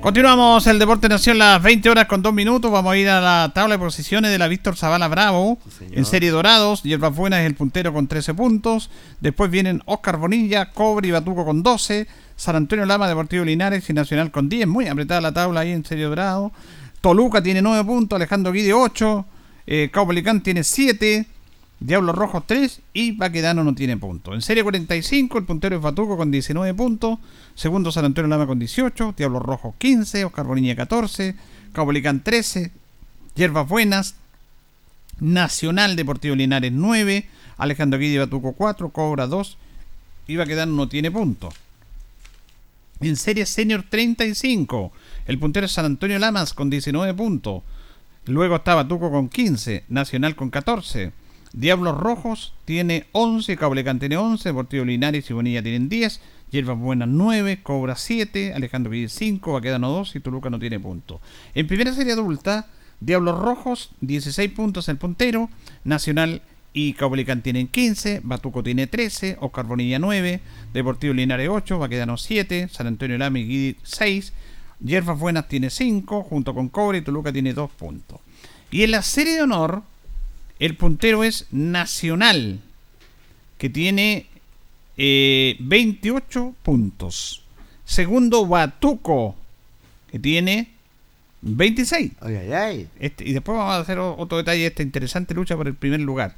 Continuamos 0.00 0.66
el 0.66 0.78
Deporte 0.78 1.10
Nación 1.10 1.36
las 1.36 1.62
20 1.62 1.90
horas 1.90 2.06
con 2.06 2.22
2 2.22 2.32
minutos. 2.32 2.72
Vamos 2.72 2.90
a 2.90 2.96
ir 2.96 3.06
a 3.10 3.20
la 3.20 3.52
tabla 3.54 3.74
de 3.74 3.78
posiciones 3.78 4.30
de 4.30 4.38
la 4.38 4.48
Víctor 4.48 4.74
Zavala 4.74 5.08
Bravo. 5.08 5.58
en 5.92 6.06
serie 6.06 6.30
Dorados, 6.30 6.82
Hierbas 6.82 7.14
Buenas 7.14 7.40
es 7.40 7.46
el 7.46 7.54
puntero 7.54 7.92
con 7.92 8.08
13 8.08 8.32
puntos. 8.32 8.88
Después 9.20 9.50
vienen 9.50 9.82
Oscar 9.84 10.16
Bonilla, 10.16 10.70
Cobre 10.70 11.08
y 11.08 11.10
Batuco 11.10 11.44
con 11.44 11.62
12. 11.62 12.06
San 12.34 12.56
Antonio 12.56 12.86
Lama, 12.86 13.08
Deportivo 13.08 13.44
Linares 13.44 13.90
y 13.90 13.92
Nacional 13.92 14.30
con 14.30 14.48
10. 14.48 14.66
Muy 14.66 14.86
apretada 14.86 15.20
la 15.20 15.32
tabla 15.32 15.60
ahí 15.60 15.72
en 15.72 15.84
serie 15.84 16.06
Dorado. 16.06 16.50
Toluca 17.02 17.42
tiene 17.42 17.60
9 17.60 17.84
puntos, 17.84 18.16
Alejandro 18.16 18.52
Guide 18.52 18.72
8. 18.72 19.26
Eh, 19.66 19.90
Caupolicán 19.92 20.42
tiene 20.42 20.64
7. 20.64 21.26
Diablos 21.80 22.14
Rojos 22.14 22.46
3 22.46 22.82
y 22.92 23.12
Baquedano 23.12 23.64
no 23.64 23.74
tiene 23.74 23.96
puntos. 23.96 24.34
En 24.34 24.42
serie 24.42 24.62
45, 24.62 25.38
el 25.38 25.44
puntero 25.44 25.76
es 25.76 25.82
Batuco 25.82 26.18
con 26.18 26.30
19 26.30 26.74
puntos. 26.74 27.18
Segundo 27.54 27.90
San 27.90 28.04
Antonio 28.04 28.28
Lama 28.28 28.46
con 28.46 28.58
18. 28.58 29.14
Diablos 29.16 29.42
Rojos 29.42 29.74
15. 29.78 30.26
Oscar 30.26 30.44
Bonilla 30.44 30.76
14. 30.76 31.34
Caupolicán 31.72 32.22
13. 32.22 32.70
Hierbas 33.34 33.66
Buenas. 33.66 34.14
Nacional 35.20 35.96
Deportivo 35.96 36.34
Linares 36.34 36.70
9. 36.70 37.26
Alejandro 37.56 37.98
Guidi 37.98 38.18
Batuco 38.18 38.52
4. 38.52 38.90
Cobra 38.90 39.26
2. 39.26 39.56
Y 40.26 40.36
Baquedano 40.36 40.74
no 40.74 40.86
tiene 40.86 41.10
puntos. 41.10 41.54
En 43.00 43.16
serie 43.16 43.46
Senior 43.46 43.86
35. 43.88 44.92
El 45.24 45.38
puntero 45.38 45.64
es 45.64 45.72
San 45.72 45.86
Antonio 45.86 46.18
Lamas 46.18 46.52
con 46.52 46.68
19 46.68 47.14
puntos. 47.14 47.62
Luego 48.26 48.56
está 48.56 48.74
Batuco 48.74 49.10
con 49.10 49.30
15. 49.30 49.84
Nacional 49.88 50.36
con 50.36 50.50
14. 50.50 51.12
Diablos 51.52 51.98
Rojos 51.98 52.54
tiene 52.64 53.06
11, 53.12 53.56
Cablecán 53.56 53.98
tiene 53.98 54.16
11, 54.16 54.48
Deportivo 54.48 54.84
Linares 54.84 55.28
y 55.28 55.32
Bonilla 55.32 55.62
tienen 55.62 55.88
10, 55.88 56.20
Hierbas 56.50 56.78
Buenas 56.78 57.08
9, 57.08 57.60
Cobra 57.62 57.96
7, 57.96 58.54
Alejandro 58.54 58.90
Vidal 58.90 59.10
5, 59.10 59.52
Baquedano 59.52 59.90
2 59.90 60.16
y 60.16 60.20
Toluca 60.20 60.48
no 60.48 60.60
tiene 60.60 60.78
punto. 60.78 61.20
En 61.54 61.66
primera 61.66 61.92
serie 61.92 62.12
adulta, 62.12 62.68
Diablos 63.00 63.38
Rojos 63.38 63.90
16 64.00 64.50
puntos 64.52 64.88
el 64.88 64.96
puntero, 64.96 65.50
Nacional 65.82 66.42
y 66.72 66.92
Cablecán 66.92 67.42
tienen 67.42 67.66
15, 67.66 68.20
Batuco 68.22 68.62
tiene 68.62 68.86
13, 68.86 69.38
Oscar 69.40 69.66
Bonilla 69.66 69.98
9, 69.98 70.40
Deportivo 70.72 71.14
Linares 71.14 71.48
8, 71.48 71.80
Baquedano 71.80 72.16
7, 72.16 72.68
San 72.70 72.86
Antonio 72.86 73.18
Lame 73.18 73.40
y 73.40 73.76
6, 73.82 74.32
Hierbas 74.78 75.18
Buenas 75.18 75.48
tiene 75.48 75.68
5, 75.68 76.22
junto 76.22 76.54
con 76.54 76.68
Cobre 76.68 76.98
y 76.98 77.02
Toluca 77.02 77.32
tiene 77.32 77.54
2 77.54 77.70
puntos. 77.72 78.20
Y 78.70 78.84
en 78.84 78.92
la 78.92 79.02
serie 79.02 79.34
de 79.34 79.42
honor, 79.42 79.82
el 80.60 80.76
puntero 80.76 81.24
es 81.24 81.46
Nacional, 81.50 82.60
que 83.56 83.70
tiene 83.70 84.26
28 84.96 86.48
eh, 86.48 86.52
puntos. 86.62 87.42
Segundo, 87.86 88.46
Batuco, 88.46 89.34
que 90.10 90.18
tiene 90.18 90.68
26. 91.40 92.12
Este, 93.00 93.24
y 93.24 93.32
después 93.32 93.56
vamos 93.56 93.72
a 93.72 93.78
hacer 93.78 93.98
otro 93.98 94.36
detalle 94.36 94.60
de 94.60 94.66
esta 94.66 94.82
interesante 94.82 95.34
lucha 95.34 95.56
por 95.56 95.66
el 95.66 95.74
primer 95.74 96.00
lugar. 96.00 96.36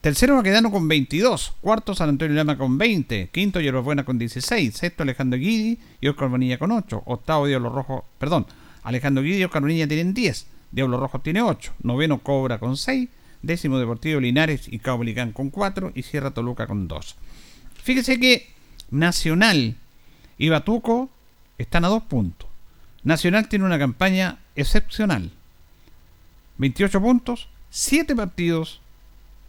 Tercero, 0.00 0.36
Baquedano 0.36 0.70
con 0.70 0.86
22. 0.86 1.54
Cuarto, 1.60 1.96
San 1.96 2.10
Antonio 2.10 2.36
Lama 2.36 2.56
con 2.56 2.78
20. 2.78 3.30
Quinto, 3.32 3.58
Buena 3.82 4.04
con 4.04 4.18
16. 4.18 4.72
Sexto, 4.72 5.02
Alejandro 5.02 5.36
Guidi 5.36 5.80
y 6.00 6.06
Oscar 6.06 6.28
Bonilla 6.28 6.58
con 6.58 6.70
8. 6.70 7.02
Octavo, 7.06 7.48
Diablo 7.48 7.70
Rojo, 7.70 8.04
perdón, 8.18 8.46
Alejandro 8.84 9.24
Guidi 9.24 9.38
y 9.38 9.44
Oscar 9.44 9.62
Bonilla 9.62 9.88
tienen 9.88 10.14
10. 10.14 10.46
Diablo 10.70 11.00
Rojo 11.00 11.18
tiene 11.18 11.42
8. 11.42 11.72
Noveno, 11.82 12.18
Cobra 12.18 12.58
con 12.58 12.76
6 12.76 13.08
décimo 13.46 13.78
Deportivo 13.78 14.20
Linares 14.20 14.68
y 14.68 14.78
Cabo 14.78 15.04
con 15.32 15.50
4 15.50 15.92
y 15.94 16.02
Sierra 16.02 16.32
Toluca 16.32 16.66
con 16.66 16.88
2. 16.88 17.16
Fíjese 17.82 18.18
que 18.18 18.50
Nacional 18.90 19.76
y 20.38 20.48
Batuco 20.48 21.10
están 21.58 21.84
a 21.84 21.88
dos 21.88 22.02
puntos. 22.02 22.48
Nacional 23.02 23.48
tiene 23.48 23.64
una 23.64 23.78
campaña 23.78 24.38
excepcional. 24.56 25.30
28 26.58 27.00
puntos, 27.00 27.48
7 27.70 28.14
partidos 28.16 28.80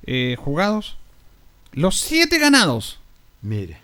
eh, 0.03 0.35
jugados, 0.37 0.97
los 1.71 1.97
7 1.99 2.37
ganados. 2.39 2.99
Mire, 3.41 3.77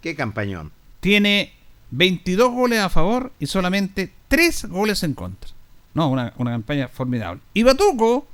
qué 0.00 0.14
campañón. 0.14 0.72
Tiene 1.00 1.52
22 1.90 2.52
goles 2.52 2.78
a 2.78 2.88
favor 2.88 3.32
y 3.38 3.46
solamente 3.46 4.12
3 4.28 4.66
goles 4.66 5.02
en 5.02 5.14
contra. 5.14 5.50
No, 5.94 6.08
una, 6.08 6.32
una 6.38 6.52
campaña 6.52 6.88
formidable. 6.88 7.42
Y 7.52 7.64
Batuco 7.64 8.26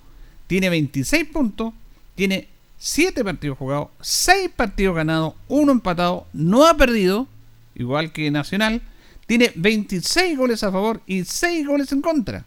tiene 0.48 0.68
26 0.70 1.26
puntos, 1.26 1.72
tiene 2.16 2.48
7 2.78 3.22
partidos 3.22 3.56
jugados, 3.58 3.88
6 4.00 4.50
partidos 4.56 4.96
ganados, 4.96 5.34
1 5.46 5.70
empatado, 5.70 6.26
no 6.32 6.66
ha 6.66 6.76
perdido, 6.76 7.28
igual 7.76 8.10
que 8.10 8.30
Nacional, 8.32 8.82
tiene 9.26 9.52
26 9.54 10.36
goles 10.36 10.64
a 10.64 10.72
favor 10.72 11.02
y 11.06 11.24
6 11.24 11.66
goles 11.66 11.92
en 11.92 12.00
contra. 12.00 12.44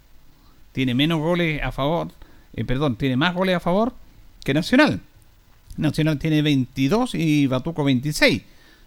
Tiene 0.73 0.93
menos 0.95 1.19
goles 1.19 1.61
a 1.63 1.71
favor, 1.71 2.09
eh, 2.53 2.65
perdón, 2.65 2.97
tiene 2.97 3.15
más 3.15 3.33
goles 3.35 3.55
a 3.55 3.59
favor 3.59 3.93
que 4.43 4.53
Nacional. 4.53 4.99
Nacional 5.77 6.17
tiene 6.17 6.41
22 6.41 7.15
y 7.15 7.47
Batuco 7.47 7.83
26. 7.83 8.41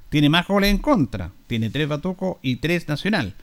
Tiene 0.08 0.28
más 0.28 0.46
goles 0.46 0.70
en 0.70 0.78
contra. 0.78 1.30
Tiene 1.46 1.70
3 1.70 1.88
Batuco 1.88 2.38
y 2.42 2.56
3 2.56 2.88
Nacional. 2.88 3.34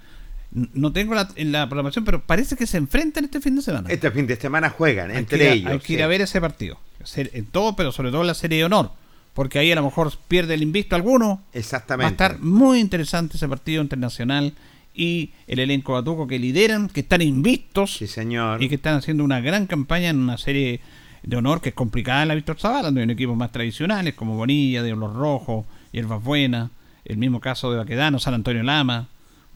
No 0.51 0.91
tengo 0.91 1.15
la, 1.15 1.29
en 1.35 1.53
la 1.53 1.67
programación, 1.67 2.03
pero 2.03 2.21
parece 2.21 2.57
que 2.57 2.67
se 2.67 2.77
enfrentan 2.77 3.23
este 3.23 3.39
fin 3.39 3.55
de 3.55 3.61
semana. 3.61 3.89
Este 3.89 4.11
fin 4.11 4.27
de 4.27 4.35
semana 4.35 4.69
juegan 4.69 5.11
entre 5.11 5.53
ellos. 5.53 5.71
Hay 5.71 5.79
que 5.79 5.93
ir 5.93 6.03
a 6.03 6.07
ver 6.07 6.21
ese 6.21 6.41
partido. 6.41 6.77
En 7.15 7.45
todo, 7.45 7.75
pero 7.75 7.91
sobre 7.91 8.11
todo 8.11 8.23
la 8.23 8.33
serie 8.33 8.57
de 8.57 8.65
honor. 8.65 8.91
Porque 9.33 9.59
ahí 9.59 9.71
a 9.71 9.75
lo 9.75 9.83
mejor 9.83 10.11
pierde 10.27 10.55
el 10.55 10.63
invisto 10.63 10.95
alguno. 10.95 11.41
Exactamente. 11.53 12.03
Va 12.03 12.09
a 12.09 12.11
estar 12.11 12.39
muy 12.43 12.79
interesante 12.79 13.37
ese 13.37 13.47
partido 13.47 13.81
internacional 13.81 14.53
y 14.93 15.31
el 15.47 15.59
elenco 15.59 15.93
Batuco 15.93 16.27
que 16.27 16.37
lideran, 16.37 16.89
que 16.89 16.99
están 16.99 17.21
invistos. 17.21 17.95
Sí, 17.95 18.07
señor. 18.07 18.61
Y 18.61 18.67
que 18.67 18.75
están 18.75 18.95
haciendo 18.95 19.23
una 19.23 19.39
gran 19.39 19.67
campaña 19.67 20.09
en 20.09 20.19
una 20.19 20.37
serie 20.37 20.81
de 21.23 21.37
honor 21.37 21.61
que 21.61 21.69
es 21.69 21.75
complicada 21.75 22.23
en 22.23 22.27
la 22.27 22.35
Víctor 22.35 22.59
Zavala, 22.59 22.83
donde 22.83 23.03
hay 23.03 23.11
equipos 23.11 23.37
más 23.37 23.51
tradicionales 23.51 24.15
como 24.15 24.35
Bonilla, 24.35 24.83
de 24.83 24.91
Los 24.95 25.13
Rojos, 25.13 25.65
Hierbas 25.91 26.21
Buenas, 26.23 26.71
el 27.05 27.17
mismo 27.17 27.39
caso 27.39 27.71
de 27.71 27.77
Baquedano, 27.77 28.19
San 28.19 28.33
Antonio 28.33 28.63
Lama. 28.63 29.07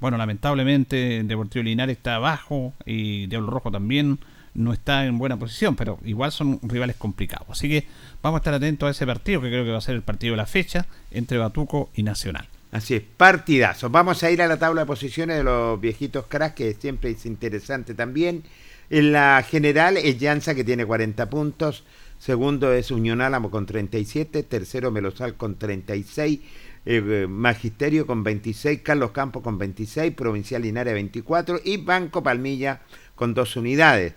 Bueno, 0.06 0.20
lamentablemente 0.20 1.24
Deportivo 1.24 1.64
Linares 1.64 1.98
está 1.98 2.18
abajo 2.18 2.76
y 2.86 3.26
Diablo 3.26 3.50
Rojo 3.50 3.72
también 3.72 4.20
no 4.54 4.72
está 4.72 5.04
en 5.08 5.18
buena 5.18 5.40
posición, 5.40 5.76
pero 5.76 5.98
igual 6.06 6.32
son 6.32 6.60
rivales 6.62 6.96
complicados. 6.96 7.48
Así 7.50 7.68
que 7.68 7.88
vamos 8.22 8.38
a 8.38 8.42
estar 8.42 8.54
atentos 8.54 8.88
a 8.88 8.92
ese 8.92 9.08
partido, 9.08 9.42
que 9.42 9.48
creo 9.48 9.66
que 9.66 9.72
va 9.72 9.80
a 9.80 9.82
ser 9.82 9.96
el 9.96 10.04
partido 10.04 10.34
de 10.34 10.38
la 10.38 10.46
fecha 10.46 10.86
entre 11.10 11.40
Batuco 11.40 11.90
y 11.96 12.04
Nacional. 12.04 12.48
Así 12.72 12.94
es, 12.94 13.02
partidazo. 13.02 13.90
Vamos 13.90 14.22
a 14.22 14.30
ir 14.30 14.44
a 14.44 14.48
la 14.48 14.60
tabla 14.60 14.82
de 14.82 14.86
posiciones 14.86 15.38
de 15.38 15.44
los 15.44 15.82
viejitos 15.82 16.28
cracks, 16.28 16.54
que 16.54 16.76
siempre 16.76 17.10
es 17.10 17.26
interesante 17.26 17.96
también. 17.96 18.44
En 18.92 19.12
la 19.12 19.42
general 19.42 19.98
es 19.98 20.20
Llanza, 20.20 20.54
que 20.54 20.64
tiene 20.64 20.86
40 20.86 21.32
puntos. 21.32 21.84
Segundo 22.20 22.72
es 22.74 22.92
Unión 22.92 23.22
Álamo 23.22 23.50
con 23.50 23.66
37. 23.66 24.44
Tercero 24.44 24.92
Melosal 24.92 25.34
con 25.34 25.56
36. 25.56 26.42
Eh, 26.88 27.26
Magisterio 27.28 28.06
con 28.06 28.24
26, 28.24 28.82
Carlos 28.82 29.10
Campos 29.10 29.42
con 29.42 29.58
26, 29.58 30.14
Provincial 30.14 30.62
Linares 30.62 30.94
24 30.94 31.60
y 31.64 31.78
Banco 31.78 32.22
Palmilla 32.22 32.82
con 33.16 33.34
dos 33.34 33.56
unidades. 33.56 34.14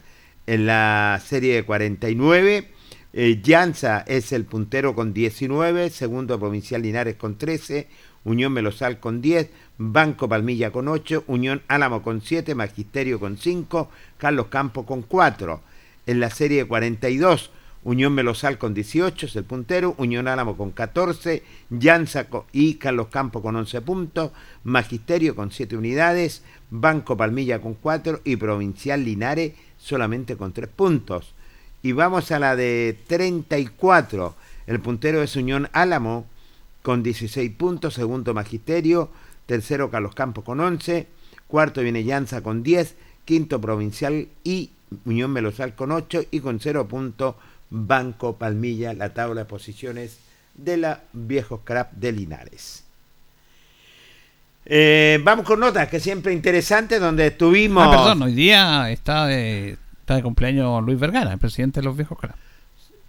En 0.47 0.66
la 0.66 1.19
serie 1.25 1.55
de 1.55 1.62
49, 1.64 2.71
eh, 3.14 3.41
Llanza 3.43 4.05
es 4.07 4.33
el 4.33 4.45
puntero 4.45 4.95
con 4.95 5.14
19, 5.14 5.89
segundo 5.89 6.39
Provincial 6.39 6.83
Linares 6.83 7.16
con 7.16 7.39
13, 7.39 7.89
Unión 8.25 8.53
Melosal 8.53 9.01
con 9.01 9.23
10, 9.23 9.51
Banco 9.79 10.29
Palmilla 10.29 10.71
con 10.71 10.89
8, 10.89 11.25
Unión 11.27 11.62
Álamo 11.69 12.03
con 12.03 12.21
7, 12.21 12.55
Magisterio 12.55 13.19
con 13.19 13.39
5, 13.39 13.91
Carlos 14.19 14.49
Campos 14.49 14.85
con 14.85 15.03
4. 15.03 15.62
En 16.07 16.21
la 16.21 16.29
serie 16.29 16.59
de 16.59 16.69
42, 16.69 17.51
Unión 17.89 18.12
Melosal 18.12 18.59
con 18.59 18.74
18 18.74 19.24
es 19.24 19.36
el 19.36 19.45
puntero, 19.45 19.95
Unión 19.97 20.28
Álamo 20.28 20.59
con 20.59 20.72
14, 20.72 21.43
Llanza 21.70 22.26
y 22.53 22.74
Carlos 22.74 23.07
Campo 23.07 23.41
con 23.41 23.57
11 23.57 23.80
puntos, 23.80 24.30
Magisterio 24.62 25.34
con 25.34 25.51
7 25.51 25.74
unidades, 25.74 26.43
Banco 26.68 27.16
Palmilla 27.16 27.62
con 27.62 27.72
4 27.72 28.20
y 28.24 28.36
Provincial 28.36 29.03
Linares 29.03 29.55
solamente 29.78 30.36
con 30.36 30.53
3 30.53 30.68
puntos. 30.68 31.32
Y 31.82 31.93
vamos 31.93 32.30
a 32.30 32.39
la 32.39 32.57
de 32.57 32.95
34, 33.07 34.34
el 34.66 34.80
puntero 34.80 35.22
es 35.22 35.34
Unión 35.36 35.70
Álamo 35.72 36.26
con 36.82 37.03
16 37.03 37.51
puntos, 37.53 37.95
segundo 37.95 38.34
Magisterio, 38.34 39.09
tercero 39.47 39.91
Carlos 39.91 40.14
Campo 40.14 40.45
con 40.45 40.61
11, 40.61 41.07
cuarto 41.47 41.80
viene 41.80 42.05
Llanza 42.05 42.43
con 42.43 42.62
10, 42.62 42.97
quinto 43.24 43.59
Provincial 43.62 44.28
y 44.45 44.72
Unión 45.07 45.30
Melosal 45.30 45.74
con 45.74 45.91
8 45.91 46.24
y 46.30 46.41
con 46.41 46.61
0 46.61 46.86
puntos 46.86 47.34
Banco 47.71 48.37
Palmilla, 48.37 48.95
la 48.95 49.14
tabla 49.14 49.43
de 49.43 49.45
posiciones 49.47 50.19
de 50.55 50.77
la 50.77 51.01
Viejos 51.12 51.61
Crap 51.64 51.93
de 51.93 52.12
Linares. 52.12 52.85
Eh, 54.64 55.19
vamos 55.23 55.47
con 55.47 55.61
notas 55.61 55.89
que 55.89 55.99
siempre 56.01 56.33
interesantes 56.33 57.01
donde 57.01 57.29
estuvimos. 57.29 57.87
Ah, 57.87 57.91
perdón, 57.91 58.23
hoy 58.23 58.35
día 58.35 58.91
está 58.91 59.27
de, 59.27 59.79
está 60.01 60.16
de 60.16 60.23
cumpleaños 60.23 60.85
Luis 60.85 60.99
Vergara, 60.99 61.33
el 61.33 61.39
presidente 61.39 61.81
de 61.81 61.85
los 61.85 61.97
Viejos 61.97 62.19
Crap. 62.19 62.37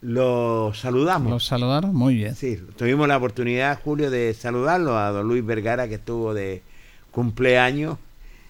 Lo 0.01 0.72
saludamos. 0.74 1.30
Lo 1.30 1.39
saludaron, 1.41 1.93
muy 1.93 2.16
bien. 2.16 2.36
Sí, 2.36 2.57
tuvimos 2.78 3.07
la 3.10 3.18
oportunidad, 3.18 3.80
Julio, 3.84 4.10
de 4.10 4.34
saludarlo 4.34 4.97
a 4.97 5.10
don 5.10 5.28
Luis 5.28 5.45
Vergara, 5.45 5.89
que 5.89 5.95
estuvo 5.95 6.34
de 6.34 6.64
cumpleaños 7.12 7.97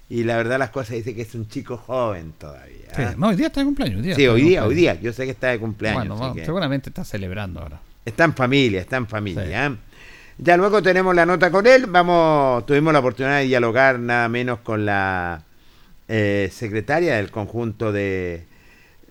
Y 0.10 0.24
la 0.24 0.38
verdad 0.38 0.57
las 0.57 0.72
cosas 0.72 0.95
dice 0.95 1.14
que 1.14 1.22
es 1.22 1.36
un 1.36 1.47
chico 1.47 1.78
joven 1.78 2.34
todavía. 2.38 2.88
Sí, 2.95 3.01
¿ah? 3.03 3.14
no, 3.16 3.28
hoy 3.28 3.36
día 3.36 3.47
está 3.47 3.60
de 3.60 3.66
cumpleaños. 3.68 4.03
Sí, 4.16 4.28
hoy 4.28 4.41
día, 4.41 4.64
hoy 4.64 4.70
cumpleaños. 4.70 4.76
día. 4.76 4.95
Yo 5.01 5.14
sé 5.14 5.26
que 5.26 5.32
está 5.32 5.47
de 5.49 5.60
cumpleaños. 5.60 5.99
Bueno, 6.07 6.18
vamos, 6.18 6.36
que 6.36 6.45
seguramente 6.45 6.89
está 6.89 7.05
celebrando 7.05 7.60
ahora. 7.60 7.80
Está 8.05 8.24
en 8.24 8.34
familia, 8.34 8.82
está 8.82 8.97
en 8.97 9.05
familia. 9.07 9.68
¿ah? 9.68 9.76
Ya 10.39 10.57
luego 10.57 10.82
tenemos 10.82 11.14
la 11.14 11.26
nota 11.28 11.51
con 11.51 11.68
él. 11.68 11.86
Vamos, 11.88 12.66
tuvimos 12.66 12.91
la 12.91 12.99
oportunidad 12.99 13.38
de 13.39 13.45
dialogar 13.45 13.99
nada 13.99 14.28
menos 14.30 14.60
con 14.60 14.84
la 14.86 15.43
eh, 16.07 16.49
secretaria 16.51 17.18
del 17.18 17.30
conjunto 17.30 17.91
de, 17.91 18.45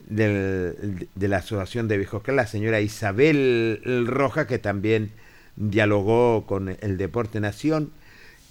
del- 0.09 1.09
de 1.15 1.29
la 1.29 1.37
Asociación 1.37 1.87
de 1.87 1.97
Viejos 1.99 2.23
Clan, 2.23 2.37
la 2.37 2.47
señora 2.47 2.81
Isabel 2.81 4.05
Roja, 4.09 4.47
que 4.49 4.59
también 4.59 5.13
dialogó 5.55 6.45
con 6.47 6.77
el 6.81 6.97
Deporte 6.99 7.41
Nación 7.41 7.91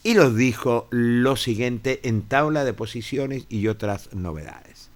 y 0.08 0.14
nos 0.14 0.38
dijo 0.38 0.88
lo 0.90 1.36
siguiente 1.36 2.00
en 2.04 2.30
tabla 2.30 2.64
de 2.64 2.72
posiciones 2.72 3.44
y 3.50 3.68
otras 3.68 4.14
novedades. 4.14 4.88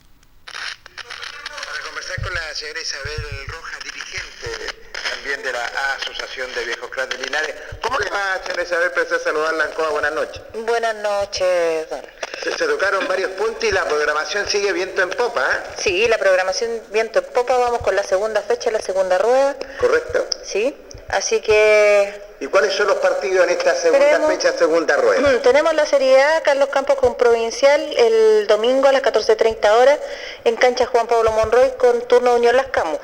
Para 0.45 1.83
conversar 1.85 2.21
con 2.23 2.33
la 2.33 2.53
señora 2.53 2.79
Isabel 2.81 3.47
Rojas, 3.47 3.79
dirigente 3.83 4.73
también 5.11 5.43
de 5.43 5.51
la 5.51 5.65
Asociación 5.97 6.49
de 6.55 6.63
Viejos 6.63 6.89
Clan 6.91 7.09
de 7.09 7.17
Linares. 7.17 7.55
¿Cómo 7.83 7.99
le 7.99 8.09
va, 8.09 8.41
señora 8.41 8.63
Isabel? 8.63 8.91
Pensé 8.91 9.19
saludarla 9.19 9.65
en 9.65 9.73
Coa. 9.73 9.89
Buenas 9.89 10.13
noches. 10.13 10.41
Buenas 10.53 10.95
noches, 10.95 11.89
don. 11.89 12.20
Se, 12.43 12.51
se 12.57 12.65
tocaron 12.65 13.07
varios 13.07 13.31
puntos 13.31 13.63
y 13.63 13.71
la 13.71 13.85
programación 13.85 14.47
sigue 14.47 14.71
viento 14.73 15.01
en 15.01 15.09
popa, 15.11 15.41
¿eh? 15.41 15.73
Sí, 15.77 16.07
la 16.07 16.17
programación 16.17 16.81
viento 16.89 17.19
en 17.19 17.25
popa, 17.25 17.57
vamos 17.57 17.81
con 17.81 17.95
la 17.95 18.03
segunda 18.03 18.41
fecha, 18.41 18.71
la 18.71 18.81
segunda 18.81 19.17
rueda, 19.17 19.55
¿Correcto? 19.79 20.25
¿sí? 20.43 20.75
Así 21.09 21.41
que 21.41 22.31
¿Y 22.41 22.47
cuáles 22.47 22.73
son 22.73 22.87
los 22.87 22.97
partidos 22.97 23.43
en 23.43 23.51
esta 23.51 23.75
segunda 23.75 24.27
fecha, 24.27 24.51
segunda 24.53 24.97
rueda? 24.97 25.39
tenemos 25.43 25.75
la 25.75 25.85
Serie 25.85 26.19
A, 26.19 26.41
Carlos 26.41 26.69
Campos 26.69 26.95
con 26.95 27.15
Provincial, 27.15 27.79
el 27.95 28.47
domingo 28.47 28.87
a 28.87 28.91
las 28.91 29.03
14.30 29.03 29.69
horas, 29.69 29.99
en 30.43 30.55
cancha 30.55 30.87
Juan 30.87 31.05
Pablo 31.05 31.31
Monroy 31.33 31.73
con 31.77 32.01
turno 32.07 32.33
Unión 32.33 32.55
Las 32.55 32.67
Camus. 32.67 32.99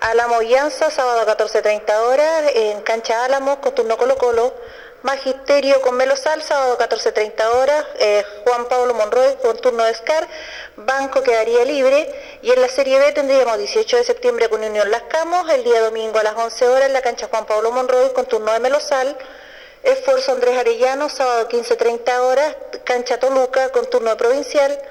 Álamo 0.00 0.42
Llanza, 0.42 0.90
sábado 0.90 1.20
a 1.20 1.36
14.30 1.36 1.96
horas, 1.98 2.50
en 2.54 2.80
cancha 2.80 3.24
Álamo 3.24 3.60
con 3.60 3.76
turno 3.76 3.96
Colo 3.96 4.18
Colo. 4.18 4.54
Magisterio 5.02 5.80
con 5.80 5.96
Melosal, 5.96 6.42
sábado 6.42 6.72
a 6.72 6.88
14.30 6.88 7.46
horas, 7.54 7.86
eh, 8.00 8.24
Juan 8.44 8.66
Pablo 8.68 8.94
Monroy 8.94 9.36
con 9.40 9.56
turno 9.58 9.84
de 9.84 9.94
Scar, 9.94 10.26
Banco 10.76 11.22
quedaría 11.22 11.64
libre 11.64 12.12
y 12.42 12.50
en 12.50 12.60
la 12.60 12.68
Serie 12.68 12.98
B 12.98 13.12
tendríamos 13.12 13.58
18 13.58 13.96
de 13.96 14.02
septiembre 14.02 14.48
con 14.48 14.64
Unión 14.64 14.90
Las 14.90 15.02
Camos, 15.02 15.48
el 15.50 15.62
día 15.62 15.82
domingo 15.82 16.18
a 16.18 16.24
las 16.24 16.34
11 16.34 16.66
horas 16.66 16.86
en 16.86 16.94
la 16.94 17.02
cancha 17.02 17.28
Juan 17.30 17.46
Pablo 17.46 17.70
Monroy 17.70 18.12
con 18.12 18.26
turno 18.26 18.52
de 18.52 18.58
Melosal, 18.58 19.16
Esfuerzo 19.84 20.32
Andrés 20.32 20.58
Arellano, 20.58 21.08
sábado 21.08 21.48
15.30 21.48 22.18
horas, 22.18 22.56
cancha 22.82 23.20
Toluca 23.20 23.68
con 23.68 23.88
turno 23.88 24.10
de 24.10 24.16
Provincial, 24.16 24.82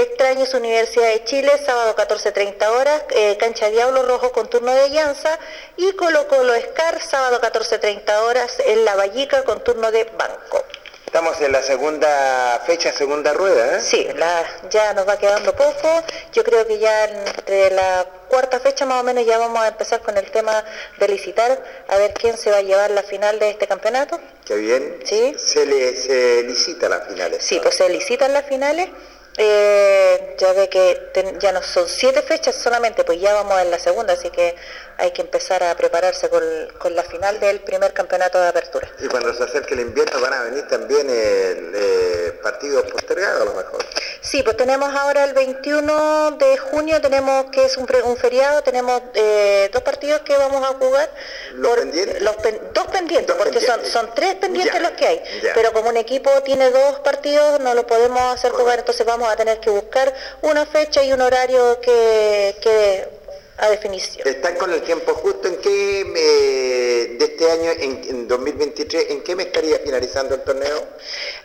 Extraños 0.00 0.52
Universidad 0.52 1.08
de 1.08 1.24
Chile, 1.24 1.50
sábado 1.64 1.96
14.30 1.96 2.66
horas, 2.68 3.02
eh, 3.12 3.38
cancha 3.38 3.70
Diablo 3.70 4.02
Rojo 4.02 4.30
con 4.30 4.46
turno 4.50 4.74
de 4.74 4.90
Llanza 4.90 5.38
y 5.78 5.90
Colo 5.94 6.28
Colo 6.28 6.52
Escar, 6.52 7.00
sábado 7.02 7.40
14.30 7.40 8.14
horas 8.24 8.58
en 8.66 8.84
La 8.84 8.94
Vallica 8.94 9.42
con 9.44 9.64
turno 9.64 9.90
de 9.90 10.04
Banco. 10.04 10.62
Estamos 11.06 11.40
en 11.40 11.50
la 11.52 11.62
segunda 11.62 12.62
fecha, 12.66 12.92
segunda 12.92 13.32
rueda, 13.32 13.78
¿eh? 13.78 13.80
Sí, 13.80 14.06
la- 14.16 14.44
ya 14.68 14.92
nos 14.92 15.08
va 15.08 15.16
quedando 15.18 15.54
poco. 15.56 16.02
Yo 16.34 16.44
creo 16.44 16.66
que 16.66 16.78
ya 16.78 17.04
entre 17.04 17.70
la 17.70 18.04
cuarta 18.28 18.60
fecha 18.60 18.84
más 18.84 19.00
o 19.00 19.02
menos 19.02 19.24
ya 19.24 19.38
vamos 19.38 19.60
a 19.62 19.68
empezar 19.68 20.00
con 20.02 20.18
el 20.18 20.30
tema 20.30 20.62
de 20.98 21.08
licitar, 21.08 21.58
a 21.88 21.96
ver 21.96 22.12
quién 22.12 22.36
se 22.36 22.50
va 22.50 22.58
a 22.58 22.62
llevar 22.62 22.90
la 22.90 23.02
final 23.02 23.38
de 23.38 23.48
este 23.48 23.66
campeonato. 23.66 24.20
Qué 24.44 24.56
bien. 24.56 24.98
Sí. 25.06 25.34
Se, 25.38 25.64
le, 25.64 25.96
se 25.96 26.42
licita 26.42 26.86
las 26.90 27.08
finales. 27.08 27.42
Sí, 27.42 27.60
pues 27.62 27.76
se 27.76 27.88
licitan 27.88 28.34
las 28.34 28.44
finales. 28.44 28.90
Eh, 29.38 30.34
ya 30.38 30.52
ve 30.54 30.68
que 30.68 31.10
ten- 31.12 31.38
ya 31.40 31.52
no 31.52 31.62
son 31.62 31.86
siete 31.88 32.22
fechas 32.22 32.54
solamente, 32.56 33.04
pues 33.04 33.20
ya 33.20 33.34
vamos 33.34 33.60
en 33.60 33.70
la 33.70 33.78
segunda, 33.78 34.14
así 34.14 34.30
que 34.30 34.54
hay 34.98 35.10
que 35.12 35.22
empezar 35.22 35.62
a 35.62 35.76
prepararse 35.76 36.28
con, 36.28 36.42
con 36.78 36.94
la 36.96 37.02
final 37.04 37.38
del 37.40 37.60
primer 37.60 37.92
campeonato 37.92 38.40
de 38.40 38.48
apertura. 38.48 38.90
Y 38.98 39.08
cuando 39.08 39.32
se 39.34 39.44
acerque 39.44 39.74
el 39.74 39.80
invierno 39.80 40.20
van 40.20 40.32
a 40.32 40.42
venir 40.44 40.66
también 40.68 41.08
el, 41.10 41.72
eh, 41.74 42.38
partidos 42.42 42.90
postergados 42.90 43.42
a 43.42 43.44
lo 43.44 43.54
mejor. 43.54 43.84
Sí, 44.20 44.42
pues 44.42 44.56
tenemos 44.56 44.92
ahora 44.94 45.24
el 45.24 45.34
21 45.34 46.32
de 46.32 46.56
junio, 46.58 47.00
tenemos 47.00 47.46
que 47.50 47.64
es 47.66 47.76
un, 47.76 47.86
pre- 47.86 48.02
un 48.02 48.16
feriado, 48.16 48.62
tenemos 48.62 49.02
eh, 49.14 49.68
dos 49.72 49.82
partidos 49.82 50.20
que 50.22 50.36
vamos 50.36 50.62
a 50.68 50.74
jugar. 50.74 51.10
¿Los 51.54 51.76
pendientes? 51.76 52.22
los 52.22 52.36
pen- 52.36 52.60
dos 52.72 52.86
pendientes, 52.88 53.26
Dos 53.28 53.36
porque 53.36 53.58
pendientes. 53.58 53.92
Son, 53.92 54.06
son 54.06 54.14
tres 54.14 54.34
pendientes 54.36 54.74
Ya, 54.74 54.80
los 54.80 54.92
que 54.92 55.06
hay. 55.06 55.22
ya. 55.42 55.52
Pero 55.54 55.72
como 55.72 55.90
un 55.90 55.96
equipo 55.96 56.30
tiene 56.42 56.70
dos 56.70 57.00
partidos, 57.00 57.60
no 57.60 57.74
lo 57.74 57.86
podemos 57.86 58.20
hacer 58.34 58.50
jugar, 58.52 58.78
entonces 58.80 59.04
vamos 59.06 59.28
a 59.28 59.36
tener 59.36 59.60
que 59.60 59.70
buscar 59.70 60.12
una 60.42 60.64
fecha 60.66 61.02
y 61.04 61.12
un 61.12 61.20
horario 61.20 61.80
que 61.80 62.56
quede 62.60 63.08
a 63.58 63.70
definición. 63.70 64.26
¿Están 64.28 64.56
con 64.56 64.72
el 64.72 64.82
tiempo 64.82 65.14
justo? 65.14 65.48
¿En 65.48 65.56
qué 65.56 66.00
eh, 66.00 67.16
de 67.18 67.24
este 67.24 67.50
año, 67.50 67.70
en, 67.70 68.02
en 68.08 68.28
2023, 68.28 69.10
en 69.10 69.22
qué 69.22 69.34
me 69.34 69.44
estaría 69.44 69.78
finalizando 69.78 70.34
el 70.34 70.42
torneo? 70.42 70.84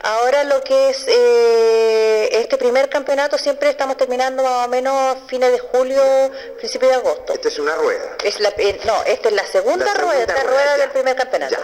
Ahora 0.02 0.44
lo 0.44 0.62
que 0.62 0.90
es 0.90 1.06
eh, 1.08 2.30
este 2.32 2.58
primer 2.58 2.90
campeonato 2.90 3.38
siempre 3.38 3.70
estamos 3.70 3.98
terminando 3.98 4.44
más 4.44 4.68
o 4.68 4.70
menos 4.70 4.94
a 4.94 5.16
fines 5.28 5.52
de 5.52 5.60
julio, 5.60 6.02
principio 6.58 6.90
de 6.90 6.96
agosto. 6.96 7.34
Esta 7.34 7.48
es 7.48 7.60
una 7.60 7.76
rueda. 7.76 8.18
Es 8.24 8.40
la, 8.40 8.50
eh, 8.58 8.80
no, 8.86 9.04
esta 9.04 9.30
es 9.30 9.36
la 9.36 9.46
segunda, 9.46 9.86
La 9.86 9.92
segunda 9.94 10.14
rueda, 10.14 10.22
esta 10.22 10.44
rueda, 10.44 10.50
rueda 10.50 10.78
del 10.78 10.90
primer 10.90 11.16
campeonato. 11.16 11.58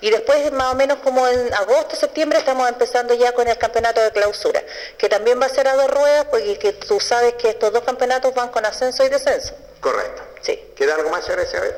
Y 0.00 0.10
después, 0.10 0.50
más 0.52 0.72
o 0.72 0.76
menos 0.76 0.98
como 0.98 1.28
en 1.28 1.52
agosto, 1.54 1.96
septiembre, 1.96 2.38
estamos 2.38 2.68
empezando 2.68 3.14
ya 3.14 3.32
con 3.32 3.46
el 3.46 3.58
campeonato 3.58 4.00
de 4.00 4.10
clausura, 4.10 4.62
que 4.98 5.08
también 5.08 5.40
va 5.40 5.46
a 5.46 5.50
ser 5.50 5.68
a 5.68 5.76
dos 5.76 5.90
ruedas, 5.90 6.26
porque 6.30 6.58
que 6.58 6.72
tú 6.72 6.98
sabes 6.98 7.34
que 7.34 7.50
estos 7.50 7.72
dos 7.72 7.82
campeonatos 7.84 8.34
van 8.34 8.48
con 8.48 8.64
ascenso 8.64 9.04
y 9.04 9.08
descenso. 9.08 9.54
Correcto. 9.82 10.22
Sí. 10.40 10.58
¿Queda 10.74 10.94
algo 10.94 11.10
más, 11.10 11.24
señora 11.24 11.42
Isabel? 11.42 11.74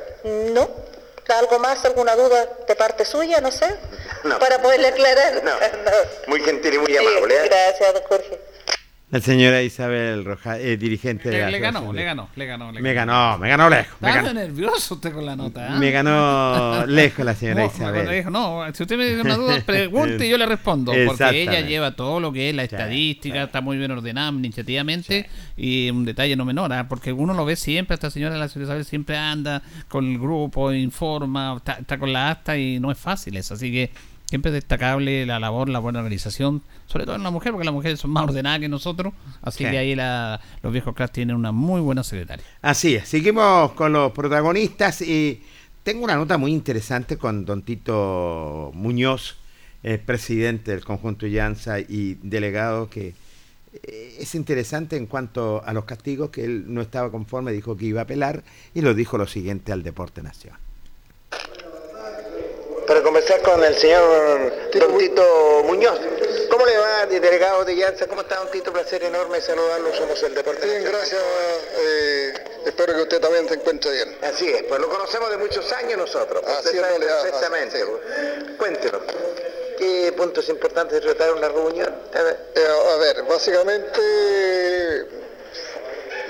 ¿No? 0.53 0.69
¿Algo 1.27 1.59
más, 1.59 1.83
alguna 1.83 2.15
duda 2.15 2.47
de 2.67 2.75
parte 2.75 3.03
suya? 3.03 3.41
No 3.41 3.51
sé. 3.51 3.65
No. 4.23 4.39
Para 4.39 4.59
poderle 4.59 4.87
aclarar. 4.87 5.43
No. 5.43 5.51
Muy 6.27 6.41
gentil 6.41 6.73
y 6.75 6.77
muy 6.79 6.87
Sí, 6.87 6.97
amable. 6.97 7.35
¿eh? 7.35 7.47
gracias, 7.49 7.93
don 7.93 8.03
Jorge. 8.03 8.39
La 9.11 9.21
señora 9.21 9.61
Isabel 9.61 10.25
Roja, 10.25 10.59
eh, 10.59 10.77
dirigente 10.77 11.29
de 11.29 11.35
Le, 11.37 11.41
la 11.43 11.51
le 11.51 11.59
ganó, 11.59 11.93
le 11.93 11.99
de- 11.99 12.05
ganó, 12.05 12.27
le 12.35 12.45
ganó. 12.47 12.71
le 12.71 12.81
Me 12.81 12.93
ganó, 12.93 13.37
me 13.37 13.47
ganó 13.49 13.69
lejos. 13.69 13.95
Me 14.01 14.11
ganó, 14.11 14.33
nervioso 14.33 14.95
usted 14.95 15.13
con 15.13 15.25
la 15.27 15.35
nota. 15.35 15.75
¿ah? 15.75 15.79
me 15.79 15.91
ganó 15.91 16.85
lejos 16.87 17.23
la 17.23 17.35
señora 17.35 17.61
No, 17.61 17.67
Isabel. 17.67 18.09
dijo, 18.09 18.31
no, 18.31 18.63
si 18.73 18.81
usted 18.81 18.97
me 18.97 19.05
dice 19.05 19.21
una 19.21 19.35
duda, 19.37 19.61
pregunte 19.65 20.25
y 20.25 20.29
yo 20.31 20.37
le 20.39 20.47
respondo. 20.47 20.91
Porque 21.05 21.43
ella 21.43 21.61
lleva 21.61 21.95
todo 21.95 22.19
lo 22.19 22.33
que 22.33 22.49
es 22.49 22.55
la 22.55 22.63
estadística, 22.63 23.43
está 23.43 23.61
muy 23.61 23.77
bien 23.77 23.91
ordenada 23.91 24.29
administrativamente. 24.29 25.29
Y 25.55 25.89
un 25.91 26.03
detalle 26.03 26.35
no 26.35 26.43
menor, 26.43 26.73
¿ah? 26.73 26.87
porque 26.89 27.13
uno 27.13 27.33
lo 27.35 27.45
ve 27.45 27.55
siempre, 27.55 27.93
esta 27.93 28.09
señora 28.09 28.35
la 28.37 28.49
señora 28.49 28.69
Isabel 28.71 28.85
siempre 28.85 29.17
anda 29.17 29.61
con 29.87 30.05
el 30.11 30.17
grupo, 30.17 30.73
informa, 30.73 31.53
está, 31.57 31.73
está 31.73 31.99
con 31.99 32.11
la 32.11 32.31
acta 32.31 32.57
y 32.57 32.79
no 32.79 32.91
es 32.91 32.97
fácil 32.97 33.37
eso. 33.37 33.53
Así 33.53 33.71
que 33.71 33.91
siempre 34.35 34.49
es 34.49 34.53
destacable 34.55 35.25
la 35.25 35.39
labor, 35.39 35.69
la 35.69 35.79
buena 35.79 35.99
organización, 35.99 36.61
sobre 36.87 37.05
todo 37.05 37.15
en 37.15 37.23
la 37.23 37.31
mujer, 37.31 37.51
porque 37.53 37.63
las 37.65 37.73
mujeres 37.73 37.99
son 37.99 38.11
más 38.11 38.25
ordenadas 38.25 38.59
que 38.59 38.67
nosotros. 38.67 39.13
Así 39.41 39.63
Sí. 39.63 39.69
que 39.71 39.77
ahí 39.77 39.95
la- 39.95 40.41
los 40.61 40.73
viejos 40.73 40.93
class 40.93 41.11
tienen 41.13 41.35
una 41.37 41.51
muy 41.53 41.79
buena 41.79 42.03
secretaria. 42.03 42.43
Así 42.61 42.95
es, 42.95 43.07
seguimos 43.07 43.71
con 43.71 43.93
los 43.93 44.11
protagonistas 44.11 45.01
y 45.01 45.41
tengo 45.83 46.03
una 46.03 46.15
nota 46.15 46.37
muy 46.37 46.51
interesante 46.51 47.15
con 47.17 47.45
don 47.45 47.61
Tito 47.61 48.71
Muñoz, 48.73 49.37
presidente 50.05 50.71
del 50.71 50.83
conjunto 50.83 51.27
Llanza 51.27 51.79
y 51.79 52.15
delegado 52.23 52.89
que 52.89 53.13
eh, 53.83 54.17
es 54.19 54.33
interesante 54.35 54.95
en 54.97 55.05
cuanto 55.05 55.61
a 55.63 55.73
los 55.73 55.85
castigos 55.85 56.29
que 56.31 56.43
él 56.43 56.65
no 56.73 56.81
estaba 56.81 57.11
conforme, 57.11 57.51
dijo 57.51 57.77
que 57.77 57.85
iba 57.85 57.99
a 58.01 58.03
apelar 58.03 58.43
y 58.73 58.81
lo 58.81 58.93
dijo 58.93 59.17
lo 59.17 59.27
siguiente 59.27 59.71
al 59.71 59.83
Deporte 59.83 60.23
Nacional. 60.23 60.59
Para 62.87 63.01
conversar 63.01 63.41
con 63.41 63.63
el 63.63 63.75
señor 63.75 64.51
Don 64.73 64.97
Tito 64.97 65.63
Muñoz. 65.65 65.99
¿Cómo 66.49 66.65
le 66.65 66.77
va, 66.77 67.05
delegado 67.07 67.65
de 67.65 67.75
Llanza? 67.75 68.05
¿Cómo 68.07 68.21
está, 68.21 68.35
Don 68.37 68.51
Tito? 68.51 68.71
Placer 68.71 69.03
enorme 69.03 69.41
saludarlo. 69.41 69.93
Somos 69.95 70.21
el 70.23 70.35
Deporte 70.35 70.65
Bien, 70.67 70.83
gracias. 70.83 71.19
eh, 71.79 72.33
espero 72.65 72.93
que 72.93 73.01
usted 73.01 73.19
también 73.19 73.47
se 73.47 73.55
encuentre 73.55 73.91
bien. 73.91 74.15
Así 74.21 74.47
es, 74.49 74.63
pues 74.63 74.79
lo 74.79 74.87
conocemos 74.89 75.29
de 75.31 75.37
muchos 75.37 75.71
años 75.73 75.97
nosotros. 75.97 76.41
pues, 76.43 76.57
Así 76.57 76.67
usted 76.67 76.79
sabe 76.81 76.89
realidad, 76.99 77.21
perfectamente. 77.23 77.85
pues. 77.85 78.57
Cuéntenos, 78.57 79.01
¿qué 79.79 80.13
puntos 80.15 80.47
importantes 80.49 81.01
trataron 81.01 81.41
la 81.41 81.49
reunión? 81.49 81.95
A 82.13 82.21
ver. 82.21 82.37
Eh, 82.53 82.67
a 82.93 82.95
ver, 82.97 83.23
básicamente 83.23 83.99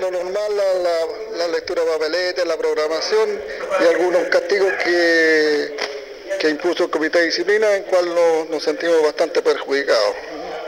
lo 0.00 0.10
normal, 0.10 0.56
la, 0.56 0.74
la- 0.74 1.06
la 1.36 1.48
lectura 1.48 1.84
de 1.84 1.90
papeletes, 1.90 2.46
la 2.46 2.56
programación 2.56 3.40
y 3.80 3.86
algunos 3.86 4.28
castigos 4.28 4.72
que, 4.82 5.76
que 6.38 6.48
impuso 6.48 6.84
el 6.84 6.90
Comité 6.90 7.18
de 7.20 7.26
Disciplina, 7.26 7.74
en 7.74 7.84
cual 7.84 8.14
nos, 8.14 8.50
nos 8.50 8.62
sentimos 8.62 9.02
bastante 9.02 9.42
perjudicados. 9.42 10.14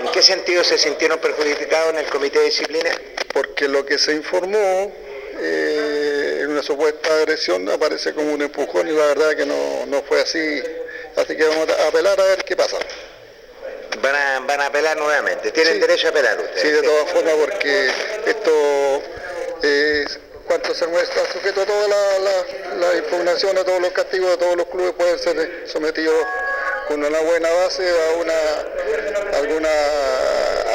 ¿En 0.00 0.08
qué 0.12 0.22
sentido 0.22 0.62
se 0.64 0.78
sintieron 0.78 1.18
perjudicados 1.18 1.90
en 1.90 1.98
el 1.98 2.06
Comité 2.06 2.38
de 2.38 2.44
Disciplina? 2.46 2.90
Porque 3.32 3.68
lo 3.68 3.84
que 3.84 3.98
se 3.98 4.14
informó 4.14 4.92
eh, 5.40 6.40
en 6.42 6.50
una 6.50 6.62
supuesta 6.62 7.14
agresión 7.16 7.68
aparece 7.68 8.12
como 8.12 8.32
un 8.32 8.42
empujón 8.42 8.88
y 8.88 8.92
la 8.92 9.06
verdad 9.06 9.36
que 9.36 9.46
no, 9.46 9.86
no 9.86 10.02
fue 10.02 10.20
así. 10.20 10.62
Así 11.16 11.36
que 11.36 11.44
vamos 11.44 11.68
a 11.68 11.88
apelar 11.88 12.20
a 12.20 12.24
ver 12.24 12.44
qué 12.44 12.56
pasa. 12.56 12.78
Van 14.00 14.14
a, 14.14 14.40
van 14.40 14.60
a 14.60 14.66
apelar 14.66 14.96
nuevamente. 14.96 15.50
Tienen 15.50 15.80
derecho 15.80 16.08
a 16.08 16.10
apelar 16.10 16.38
ustedes. 16.38 16.60
Sí, 16.60 16.68
de 16.68 16.82
todas 16.82 17.10
formas, 17.10 17.34
porque 17.34 17.90
esto, 18.26 19.02
eh, 19.62 20.06
cuanto 20.48 20.74
se 20.74 20.86
muestra 20.86 21.22
sujeto 21.32 21.60
a 21.60 21.66
todas 21.66 21.88
las 21.88 22.20
la, 22.20 22.88
la 22.88 22.96
impugnaciones, 22.96 23.62
a 23.62 23.64
todos 23.66 23.80
los 23.80 23.92
castigos 23.92 24.30
de 24.30 24.36
todos 24.38 24.56
los 24.56 24.66
clubes, 24.66 24.92
pueden 24.94 25.18
ser 25.18 25.68
sometidos 25.68 26.16
con 26.88 27.04
una 27.04 27.20
buena 27.20 27.50
base 27.50 27.88
a 27.88 28.16
una 28.16 29.38
alguna 29.38 29.68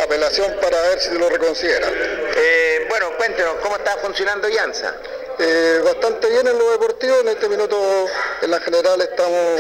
apelación 0.04 0.56
para 0.62 0.80
ver 0.84 1.00
si 1.00 1.18
lo 1.18 1.28
reconsidera. 1.28 1.90
Eh, 1.92 2.86
bueno, 2.88 3.18
cuéntenos, 3.18 3.56
¿cómo 3.64 3.76
está 3.78 3.98
funcionando 3.98 4.48
Llanza? 4.48 4.96
Eh, 5.40 5.82
bastante 5.84 6.30
bien 6.30 6.48
en 6.48 6.58
lo 6.58 6.72
deportivo, 6.72 7.20
en 7.22 7.30
este 7.30 7.50
minuto 7.50 8.06
en 8.42 8.52
la 8.52 8.60
general 8.60 9.02
estamos 9.02 9.60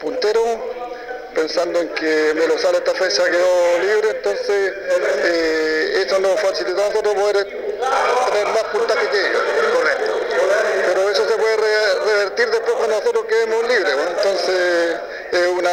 punteros, 0.00 0.46
pensando 1.40 1.80
en 1.80 1.88
que 1.94 2.34
Melosal 2.34 2.74
esta 2.74 2.92
fecha 2.92 3.24
quedó 3.30 3.78
libre, 3.80 4.10
entonces 4.10 4.72
eh, 5.24 6.04
eso 6.06 6.18
nos 6.18 6.38
facilitó 6.38 6.84
a 6.84 6.88
nosotros 6.88 7.14
poder 7.14 7.46
tener 7.46 8.46
más 8.48 8.64
puntaje 8.72 9.08
que 9.08 9.20
ellos. 9.26 9.42
Correcto. 9.72 10.20
Pero 10.86 11.10
eso 11.10 11.26
se 11.28 11.34
puede 11.36 11.56
re- 11.56 11.94
revertir 12.04 12.50
después 12.50 12.72
cuando 12.76 12.96
nosotros 12.98 13.24
quedemos 13.24 13.62
libres, 13.68 13.94
entonces 14.16 14.96
es 15.32 15.48
una, 15.48 15.70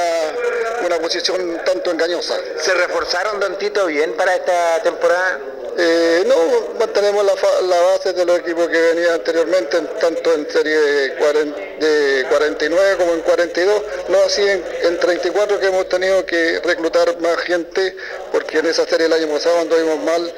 una 0.85 0.97
posición 0.99 1.61
tanto 1.65 1.91
engañosa. 1.91 2.37
¿Se 2.61 2.73
reforzaron, 2.73 3.39
don 3.39 3.57
Tito, 3.57 3.85
bien 3.87 4.13
para 4.13 4.35
esta 4.35 4.81
temporada? 4.83 5.39
Eh, 5.79 6.23
no, 6.25 6.35
mantenemos 6.79 7.23
la, 7.23 7.33
la 7.67 7.79
base 7.81 8.11
de 8.13 8.25
los 8.25 8.39
equipos 8.39 8.67
que 8.67 8.81
venían 8.81 9.11
anteriormente, 9.11 9.77
en- 9.77 9.87
tanto 9.99 10.33
en 10.33 10.49
serie 10.49 10.75
de, 10.75 11.17
cuaren- 11.19 11.77
de 11.79 12.25
49 12.29 12.97
como 12.97 13.13
en 13.13 13.21
42, 13.21 13.81
no 14.09 14.17
así 14.23 14.41
en, 14.41 14.65
en 14.83 14.99
34 14.99 15.59
que 15.59 15.67
hemos 15.67 15.87
tenido 15.87 16.25
que 16.25 16.59
reclutar 16.63 17.19
más 17.19 17.37
gente, 17.41 17.95
porque 18.31 18.57
en 18.57 18.65
esa 18.65 18.87
serie 18.87 19.05
el 19.05 19.13
año 19.13 19.27
pasado 19.27 19.59
anduvimos 19.59 19.99
mal 20.03 20.33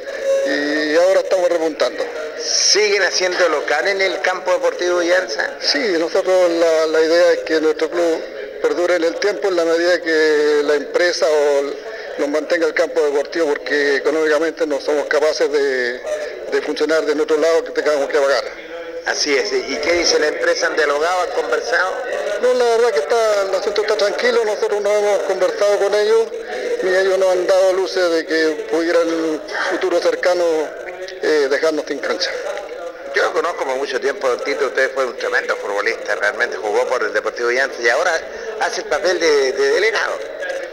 y 0.45 0.95
ahora 0.97 1.21
estamos 1.21 1.47
repuntando. 1.47 2.03
¿Siguen 2.43 3.03
haciendo 3.03 3.47
local 3.49 3.87
en 3.87 4.01
el 4.01 4.19
campo 4.21 4.51
deportivo 4.51 5.01
Llanza? 5.01 5.51
Sí, 5.61 5.79
nosotros 5.99 6.51
la, 6.51 6.87
la 6.87 7.01
idea 7.01 7.31
es 7.33 7.39
que 7.39 7.61
nuestro 7.61 7.89
club 7.89 8.21
perdure 8.61 8.95
en 8.95 9.03
el 9.03 9.15
tiempo 9.15 9.47
en 9.47 9.55
la 9.55 9.65
medida 9.65 10.01
que 10.01 10.61
la 10.63 10.75
empresa 10.75 11.25
o 11.29 12.19
nos 12.19 12.29
mantenga 12.29 12.67
el 12.67 12.73
campo 12.73 13.01
deportivo 13.01 13.47
porque 13.47 13.97
económicamente 13.97 14.67
no 14.67 14.79
somos 14.81 15.05
capaces 15.07 15.51
de, 15.51 16.01
de 16.51 16.61
funcionar 16.61 17.05
de 17.05 17.19
otro 17.21 17.37
lado 17.37 17.63
que 17.63 17.71
tengamos 17.71 18.07
que 18.09 18.19
pagar. 18.19 18.43
Así 19.05 19.35
es. 19.35 19.51
¿Y 19.51 19.75
qué 19.77 19.93
dice 19.93 20.19
la 20.19 20.27
empresa? 20.27 20.67
¿Han 20.67 20.75
dialogado? 20.75 21.21
¿Han 21.21 21.41
conversado? 21.41 21.93
No, 22.41 22.53
la 22.53 22.65
verdad 22.65 22.91
que 22.91 22.99
está, 22.99 23.41
el 23.43 23.55
asunto 23.55 23.81
está 23.81 23.97
tranquilo, 23.97 24.45
nosotros 24.45 24.81
no 24.81 24.91
hemos 24.91 25.19
conversado 25.23 25.77
con 25.79 25.93
ellos, 25.95 26.27
ni 26.83 26.95
ellos 26.95 27.17
nos 27.17 27.29
han 27.31 27.47
dado 27.47 27.73
luces 27.73 28.11
de 28.11 28.25
que 28.25 28.67
pudieran 28.71 29.07
en 29.07 29.13
un 29.13 29.41
futuro 29.71 29.99
cercano 29.99 30.43
eh, 31.21 31.47
dejarnos 31.49 31.85
sin 31.87 31.99
cancha. 31.99 32.31
Yo 33.19 33.25
lo 33.25 33.33
conozco 33.33 33.65
por 33.65 33.75
mucho 33.75 33.99
tiempo, 33.99 34.29
don 34.29 34.39
Tito. 34.45 34.67
Usted 34.67 34.93
fue 34.93 35.05
un 35.05 35.17
tremendo 35.17 35.53
futbolista, 35.57 36.15
realmente 36.15 36.55
jugó 36.55 36.87
por 36.87 37.03
el 37.03 37.11
Deportivo 37.11 37.51
Llanza 37.51 37.81
y 37.81 37.89
ahora 37.89 38.17
hace 38.61 38.79
el 38.79 38.87
papel 38.87 39.19
de, 39.19 39.51
de 39.51 39.69
delegado. 39.71 40.13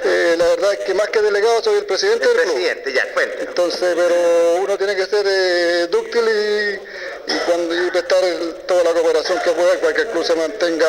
Eh, 0.05 0.37
la 0.39 0.45
verdad 0.47 0.73
es 0.75 0.79
que 0.81 0.95
más 0.95 1.09
que 1.09 1.21
delegado 1.23 1.61
soy 1.65 1.79
el 1.79 1.87
presidente 1.87 2.25
El 2.27 2.35
del 2.37 2.43
club. 2.43 2.55
presidente, 2.55 2.93
ya, 2.93 3.13
cuéntenos. 3.13 3.49
Entonces, 3.49 3.95
pero 3.97 4.55
uno 4.63 4.79
tiene 4.79 4.95
que 4.95 5.07
ser 5.07 5.27
eh, 5.29 5.89
dúctil 5.91 6.23
y, 6.29 7.33
y 7.33 7.39
cuando 7.47 7.75
y 7.85 7.91
prestar 7.91 8.23
el- 8.23 8.55
toda 8.67 8.85
la 8.85 8.93
cooperación 8.93 9.41
que 9.41 9.51
pueda 9.51 9.75
para 9.81 9.93
que 9.95 10.03
el 10.03 10.09
club 10.09 10.25
se 10.25 10.37
mantenga 10.37 10.89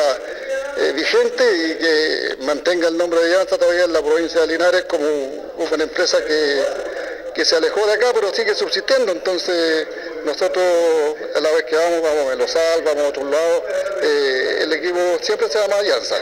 eh, 0.76 0.92
vigente 0.94 1.42
y 1.56 1.74
que 1.74 2.36
mantenga 2.44 2.86
el 2.86 2.96
nombre 2.96 3.18
de 3.20 3.30
Llanza 3.30 3.58
todavía 3.58 3.82
en 3.84 3.92
la 3.92 4.00
provincia 4.02 4.42
de 4.42 4.46
Linares 4.46 4.84
como, 4.84 5.52
como 5.56 5.74
una 5.74 5.82
empresa 5.82 6.24
que, 6.24 6.62
que 7.34 7.44
se 7.44 7.56
alejó 7.56 7.86
de 7.86 7.94
acá 7.94 8.06
pero 8.14 8.32
sigue 8.34 8.54
subsistiendo. 8.54 9.12
Entonces, 9.12 9.86
nosotros 10.24 10.64
a 11.34 11.40
la 11.40 11.50
vez 11.52 11.64
que 11.64 11.76
vamos, 11.76 12.02
vamos 12.02 12.26
a 12.26 12.28
Melosal, 12.30 12.82
vamos 12.82 13.04
a 13.04 13.08
otros 13.08 13.30
lados, 13.30 13.62
eh, 14.02 14.58
el 14.62 14.72
equipo 14.72 14.98
siempre 15.20 15.48
se 15.48 15.58
llama 15.58 15.80
Llanza. 15.82 16.16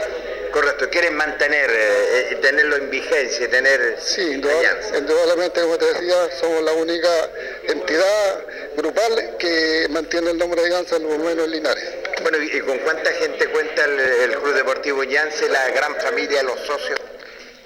Correcto, 0.51 0.89
quieren 0.89 1.13
mantener, 1.15 1.69
eh, 1.69 2.29
eh, 2.31 2.35
tenerlo 2.41 2.77
en 2.77 2.89
vigencia, 2.89 3.49
tener 3.49 3.97
Sí, 4.01 4.21
la 4.25 4.33
indudable- 4.37 4.61
Llanza. 4.63 4.97
indudablemente, 4.97 5.61
como 5.61 5.77
te 5.77 5.85
decía, 5.93 6.29
somos 6.39 6.63
la 6.63 6.71
única 6.73 7.29
entidad 7.67 8.39
grupal 8.75 9.35
que 9.37 9.87
mantiene 9.89 10.31
el 10.31 10.37
nombre 10.37 10.61
de 10.63 10.69
Llanza 10.69 10.95
en 10.95 11.03
los 11.03 11.17
menos 11.19 11.45
en 11.45 11.51
Linares. 11.51 11.83
Bueno, 12.23 12.37
¿y 12.41 12.59
con 12.61 12.77
cuánta 12.79 13.11
gente 13.11 13.47
cuenta 13.49 13.85
el, 13.85 13.99
el 13.99 14.31
Club 14.39 14.53
Deportivo 14.55 15.03
Llanza, 15.03 15.45
y 15.45 15.49
la 15.49 15.69
gran 15.71 15.95
familia, 15.97 16.41
los 16.43 16.59
socios? 16.61 16.99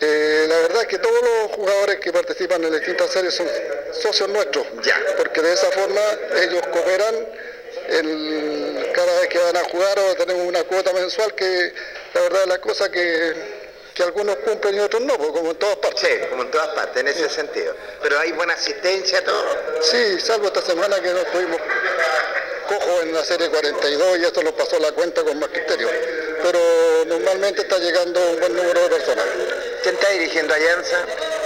Eh, 0.04 0.45
la 0.49 0.56
verdad 0.62 0.82
es 0.82 0.88
que 0.88 0.97
todos 0.97 1.22
los 1.22 1.52
jugadores 1.52 1.99
que 1.99 2.12
participan 2.12 2.64
en 2.64 2.72
las 2.72 2.80
distintas 2.82 3.12
series 3.12 3.36
son 3.36 3.47
socios 3.93 4.30
nuestros, 4.30 4.66
Ya. 4.84 4.99
porque 5.16 5.41
de 5.41 5.54
esa 5.54 5.70
forma 5.72 6.02
ellos 6.41 6.62
cooperan 6.74 7.16
el- 7.88 8.89
cada 8.93 9.20
vez 9.20 9.28
que 9.30 9.38
van 9.38 9.58
a 9.58 9.64
jugar 9.66 9.99
o 9.99 10.16
tenemos 10.16 10.43
una 10.47 10.64
cuota 10.64 10.91
mensual 10.93 11.36
que 11.36 11.74
la 12.14 12.22
verdad 12.22 12.41
es 12.41 12.47
la 12.47 12.58
cosa 12.60 12.89
que, 12.91 13.34
que 13.93 14.04
algunos 14.04 14.38
cumplen 14.38 14.76
y 14.76 14.80
otros 14.80 15.02
no, 15.04 15.18
pues, 15.18 15.30
como 15.32 15.52
en 15.52 15.58
todas 15.58 15.76
partes. 15.78 16.02
Sí, 16.02 16.28
como 16.30 16.43
en 16.43 16.52
todas 16.52 16.70
partes, 16.70 16.97
en 17.02 17.08
ese 17.08 17.30
sentido. 17.30 17.76
Pero 18.02 18.18
hay 18.20 18.32
buena 18.32 18.54
asistencia, 18.54 19.24
todo. 19.24 19.45
Sí, 19.82 20.20
salvo 20.20 20.47
esta 20.47 20.62
semana 20.62 20.99
que 20.99 21.10
nos 21.14 21.26
tuvimos 21.32 21.60
cojo 22.80 23.01
en 23.01 23.13
la 23.13 23.24
serie 23.24 23.49
42 23.49 24.19
y 24.19 24.24
esto 24.24 24.41
nos 24.43 24.53
pasó 24.53 24.80
la 24.80 24.91
cuenta 24.91 25.24
con 25.24 25.38
más 25.39 25.49
criterio. 25.49 25.89
Pero 26.41 26.59
normalmente 27.07 27.61
está 27.61 27.78
llegando 27.78 28.19
un 28.32 28.39
buen 28.39 28.55
número 28.55 28.82
de 28.84 28.89
personas. 28.89 29.26
¿Quién 29.84 29.95
está 29.95 30.09
dirigiendo 30.11 30.53
a 30.53 30.57
Llanza? 30.57 30.97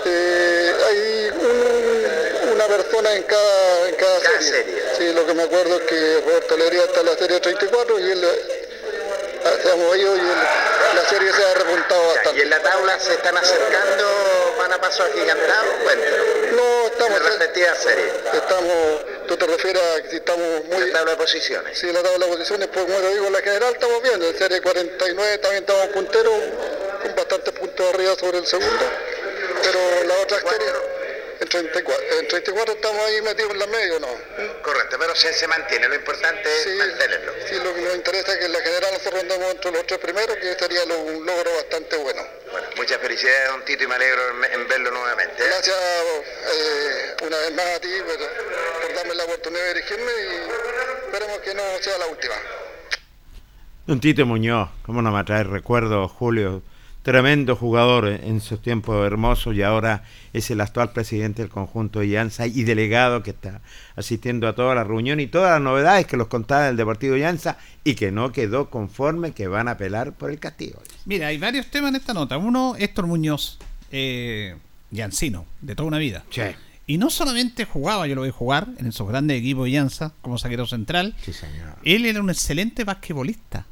Eh, 0.06 0.74
hay 0.88 1.30
un- 1.40 2.52
una 2.54 2.66
persona 2.68 3.14
en 3.16 3.24
cada, 3.24 3.90
en 3.90 3.96
cada, 3.96 4.20
Cada 4.20 4.42
serie. 4.42 4.64
serie. 4.64 4.84
Sí, 4.98 5.14
lo 5.14 5.26
que 5.26 5.34
me 5.34 5.44
acuerdo 5.44 5.76
es 5.78 5.82
que 5.84 6.22
Roberto 6.26 6.58
Lería 6.58 6.84
está 6.84 7.00
en 7.02 7.06
la 7.08 7.18
serie 7.18 7.40
34 7.40 8.00
y 8.00 8.12
él 8.12 8.22
se 9.62 9.72
ha 9.72 9.76
movido 9.76 10.16
y 10.16 10.22
la 10.96 11.06
serie 11.10 11.32
se 11.32 11.44
ha 11.44 11.54
repuntado 11.54 12.08
bastante. 12.08 12.40
¿Y 12.40 12.42
en 12.42 12.50
la 12.50 12.60
tabla 12.62 13.00
se 13.00 13.14
están 13.14 13.38
acercando, 13.38 14.56
van 14.58 14.74
a 14.74 14.82
paso 14.82 15.04
agigantado? 15.04 15.72
Cuéntanos. 15.84 16.18
No, 16.56 16.86
En 16.86 16.92
estamos, 16.92 17.22
la 17.22 17.30
respectiva 17.30 17.76
serie. 17.76 18.14
estamos, 18.34 19.02
tú 19.28 19.38
te 19.38 19.46
refieres 19.48 19.82
a 19.84 20.02
que 20.02 20.10
si 20.10 20.16
estamos 20.18 20.64
muy... 20.66 20.88
La 20.88 20.94
tabla 20.94 21.12
de 21.12 21.18
posiciones. 21.18 21.78
Sí, 21.78 21.92
la 21.92 22.02
tabla 22.02 22.26
de 22.26 22.32
posiciones, 22.32 22.68
pues 22.74 22.86
como 22.86 22.98
te 22.98 23.14
digo, 23.14 23.28
en 23.28 23.34
la 23.34 23.40
general 23.42 23.74
estamos 23.74 24.02
bien. 24.02 24.24
En 24.24 24.38
serie 24.38 24.62
49 24.62 25.38
también 25.40 25.64
estamos 25.64 25.88
punteros, 25.88 26.34
con 27.04 27.16
bastantes 27.16 27.54
puntos 27.54 27.94
arriba 27.94 28.16
sobre 28.16 28.38
el 28.40 28.48
segundo. 28.48 28.86
Pero 29.64 29.80
la 30.08 30.16
otra 30.22 30.40
serie, 30.40 30.68
en 31.40 31.48
34, 31.50 32.04
en 32.20 32.28
34 32.28 32.74
estamos 32.76 33.02
ahí 33.06 33.22
metidos 33.22 33.52
en 33.52 33.60
la 33.60 33.68
medio, 33.68 34.00
¿no? 34.00 34.08
Correcto, 34.64 34.98
pero 35.00 35.16
se, 35.16 35.34
se 35.34 35.48
mantiene, 35.48 35.88
lo 35.90 35.96
importante 35.96 36.42
es 36.50 36.64
Sí, 36.64 36.70
mantenerlo. 36.78 37.32
sí, 37.48 37.56
lo 37.56 37.74
que 37.74 37.82
nos 37.82 37.96
interesa 37.96 38.34
es 38.34 38.40
que 38.40 38.46
en 38.46 38.54
la 38.54 38.60
general 38.62 38.94
nosotros 38.94 39.22
andamos 39.22 39.52
entre 39.52 39.72
los 39.72 39.86
tres 39.88 40.00
primeros, 40.00 40.36
que 40.38 40.56
sería 40.56 40.86
lo- 40.86 41.00
un 41.00 41.26
logro 41.26 41.52
bastante 41.56 41.98
bueno. 41.98 42.22
Bueno, 42.52 42.68
muchas 42.78 42.98
felicidades, 43.00 43.50
don 43.50 43.66
Tito, 43.66 43.84
y 43.84 43.88
me 43.88 43.96
alegro 43.96 44.22
en, 44.46 44.62
en 44.62 44.68
verlo 44.68 44.92
nuevamente. 44.92 45.44
¿eh? 45.44 45.48
Gracias 45.48 45.76
eh, 45.76 47.16
una 47.26 47.38
vez 47.38 47.52
más 47.54 47.66
a 47.66 47.80
ti 47.80 47.90
por, 48.06 48.18
por 48.88 48.96
darme 48.96 49.16
la 49.16 49.24
oportunidad 49.26 49.62
de 49.64 49.74
dirigirme 49.74 50.12
y 50.12 51.06
esperemos 51.06 51.40
que 51.40 51.54
no 51.54 51.64
sea 51.82 51.98
la 51.98 52.08
última. 52.08 52.36
Don 53.88 54.00
Tito 54.00 54.26
Muñoz, 54.26 54.70
cómo 54.86 55.02
no 55.02 55.12
me 55.12 55.24
trae 55.24 55.44
recuerdos, 55.44 56.12
Julio. 56.12 56.64
Tremendo 57.06 57.56
jugador 57.56 58.08
en 58.08 58.42
sus 58.42 58.60
tiempos 58.64 59.06
hermosos 59.06 59.56
y 59.56 59.62
ahora 59.62 60.02
es 60.34 60.50
el 60.50 60.60
actual 60.60 60.92
presidente 60.92 61.44
del 61.44 61.52
conjunto 61.52 62.00
de 62.00 62.08
Llanza 62.08 62.48
y 62.48 62.64
delegado 62.64 63.22
que 63.22 63.30
está 63.30 63.62
asistiendo 63.96 64.48
a 64.48 64.56
toda 64.56 64.74
la 64.74 64.84
reunión 64.84 65.20
y 65.20 65.28
todas 65.28 65.52
las 65.52 65.62
novedades 65.62 66.08
que 66.08 66.18
los 66.18 66.30
contaba 66.30 66.68
el 66.68 66.78
Deportivo 66.78 67.16
Llanza 67.16 67.60
y 67.84 67.94
que 67.94 68.12
no 68.12 68.32
quedó 68.32 68.72
conforme 68.72 69.34
que 69.34 69.48
van 69.48 69.68
a 69.68 69.74
apelar 69.74 70.14
por 70.14 70.32
el 70.32 70.40
castigo. 70.40 70.82
Mira, 71.06 71.28
hay 71.28 71.38
varios 71.38 71.68
temas 71.68 71.90
en 71.90 71.98
esta 71.98 72.16
nota. 72.16 72.40
Uno, 72.40 72.76
Héctor 72.76 73.06
Muñoz, 73.06 73.60
eh, 73.92 74.56
Llancino, 74.90 75.46
de 75.62 75.76
toda 75.76 75.88
una 75.88 76.00
vida. 76.00 76.24
Sí. 76.32 76.42
Y 76.88 76.98
no 76.98 77.12
solamente 77.12 77.66
jugaba, 77.66 78.08
yo 78.08 78.16
lo 78.16 78.24
vi 78.24 78.32
jugar 78.32 78.68
en 78.80 78.88
esos 78.88 79.08
grandes 79.08 79.38
equipos 79.38 79.66
de 79.66 79.74
Llanza 79.74 80.14
como 80.24 80.40
saquero 80.40 80.66
central. 80.66 81.14
Sí, 81.22 81.34
señor. 81.34 81.78
Él 81.84 82.08
era 82.08 82.20
un 82.20 82.32
excelente 82.32 82.84
basquetbolista. 82.84 83.68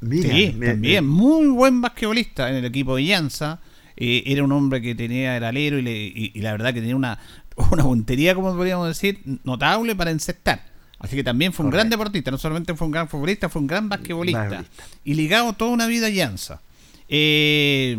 Mira, 0.00 0.28
sí, 0.28 0.46
también, 0.72 1.06
muy 1.06 1.46
buen 1.48 1.80
basquetbolista 1.80 2.48
en 2.50 2.56
el 2.56 2.64
equipo 2.64 2.96
de 2.96 3.04
Llanza. 3.04 3.60
Eh, 3.96 4.24
era 4.26 4.44
un 4.44 4.52
hombre 4.52 4.82
que 4.82 4.94
tenía 4.94 5.36
el 5.36 5.44
alero 5.44 5.78
y, 5.78 5.82
le- 5.82 6.06
y- 6.06 6.32
y 6.34 6.40
la 6.42 6.52
verdad 6.52 6.74
que 6.74 6.80
tenía 6.80 6.96
una, 6.96 7.18
una 7.70 7.82
puntería, 7.82 8.34
como 8.34 8.54
podríamos 8.54 8.88
decir, 8.88 9.20
notable 9.44 9.96
para 9.96 10.10
encestar. 10.10 10.64
Así 10.98 11.14
que 11.16 11.24
también 11.24 11.52
fue 11.52 11.64
un 11.64 11.70
gran 11.70 11.88
deportista, 11.90 12.30
no 12.30 12.38
solamente 12.38 12.74
fue 12.74 12.86
un 12.86 12.90
gran 12.92 13.08
futbolista, 13.08 13.48
fue 13.48 13.60
un 13.62 13.66
gran 13.68 13.88
basquetbolista. 13.88 14.40
Basquetbolista. 14.40 14.84
Y 15.04 15.14
ligado 15.14 15.52
toda 15.54 15.70
una 15.70 15.86
vida 15.86 16.06
a 16.06 16.10
Llanza. 16.10 16.60
Eh, 17.08 17.98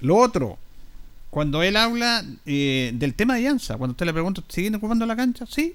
lo 0.00 0.16
otro, 0.16 0.58
cuando 1.30 1.62
él 1.62 1.76
habla 1.76 2.24
eh, 2.46 2.92
del 2.94 3.14
tema 3.14 3.34
de 3.34 3.42
Llanza, 3.42 3.76
cuando 3.76 3.92
usted 3.92 4.06
le 4.06 4.12
pregunta, 4.12 4.42
¿siguen 4.48 4.74
ocupando 4.74 5.04
la 5.06 5.16
cancha? 5.16 5.44
Sí, 5.46 5.74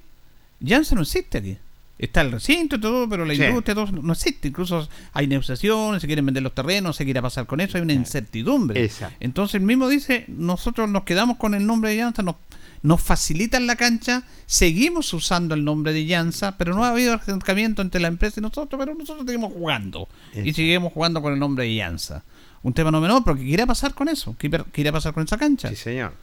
Llanza 0.60 0.96
no 0.96 1.02
existe 1.02 1.38
aquí. 1.40 1.58
Está 2.02 2.22
el 2.22 2.32
recinto 2.32 2.76
y 2.76 2.82
todo, 2.82 3.08
pero 3.08 3.26
la 3.26 3.34
Sí. 3.36 3.44
industria 3.44 3.76
todo 3.76 3.92
no 3.92 4.14
existe. 4.14 4.48
Incluso 4.50 4.88
hay 5.14 5.28
negociaciones, 5.28 6.02
se 6.02 6.08
quieren 6.08 6.26
vender 6.26 6.44
los 6.44 6.54
terrenos, 6.54 6.90
no 6.90 6.94
sé 6.94 7.06
qué 7.06 7.12
irá 7.12 7.20
a 7.20 7.24
pasar 7.24 7.46
con 7.46 7.62
eso, 7.62 7.78
hay 7.78 7.84
una 7.84 7.94
incertidumbre. 7.94 8.90
Entonces 9.20 9.56
el 9.56 9.62
mismo 9.62 9.88
dice, 9.88 10.26
nosotros 10.28 10.90
nos 10.90 11.04
quedamos 11.04 11.38
con 11.38 11.54
el 11.54 11.66
nombre 11.66 11.92
de 11.92 11.98
Llanza, 11.98 12.24
nos, 12.24 12.36
nos 12.82 13.02
facilitan 13.02 13.68
la 13.68 13.76
cancha, 13.76 14.24
seguimos 14.48 15.14
usando 15.14 15.54
el 15.56 15.64
nombre 15.64 15.94
de 15.94 16.06
Llanza, 16.06 16.58
pero 16.58 16.74
no 16.74 16.84
ha 16.84 16.90
habido 16.90 17.14
acercamiento 17.14 17.82
entre 17.82 18.02
la 18.02 18.08
empresa 18.08 18.40
y 18.40 18.44
nosotros, 18.44 18.80
pero 18.80 18.96
nosotros 18.96 19.26
seguimos 19.26 19.54
jugando. 19.54 20.08
Y 20.36 20.54
seguimos 20.54 20.92
jugando 20.94 21.22
con 21.22 21.34
el 21.34 21.40
nombre 21.40 21.66
de 21.66 21.76
Llanza. 21.76 22.24
Un 22.64 22.74
tema 22.74 22.92
no 22.92 23.02
menor, 23.02 23.24
porque 23.24 23.44
¿qué 23.44 23.50
irá 23.50 23.64
a 23.64 23.68
pasar 23.68 23.94
con 23.94 24.08
eso? 24.10 24.36
¿Qué, 24.38 24.50
ir- 24.50 24.66
qué 24.72 24.82
irá 24.82 24.90
a 24.92 24.94
pasar 24.94 25.14
con 25.14 25.24
esa 25.24 25.38
cancha? 25.38 25.70
Sí, 25.70 25.76
señor. 25.76 26.14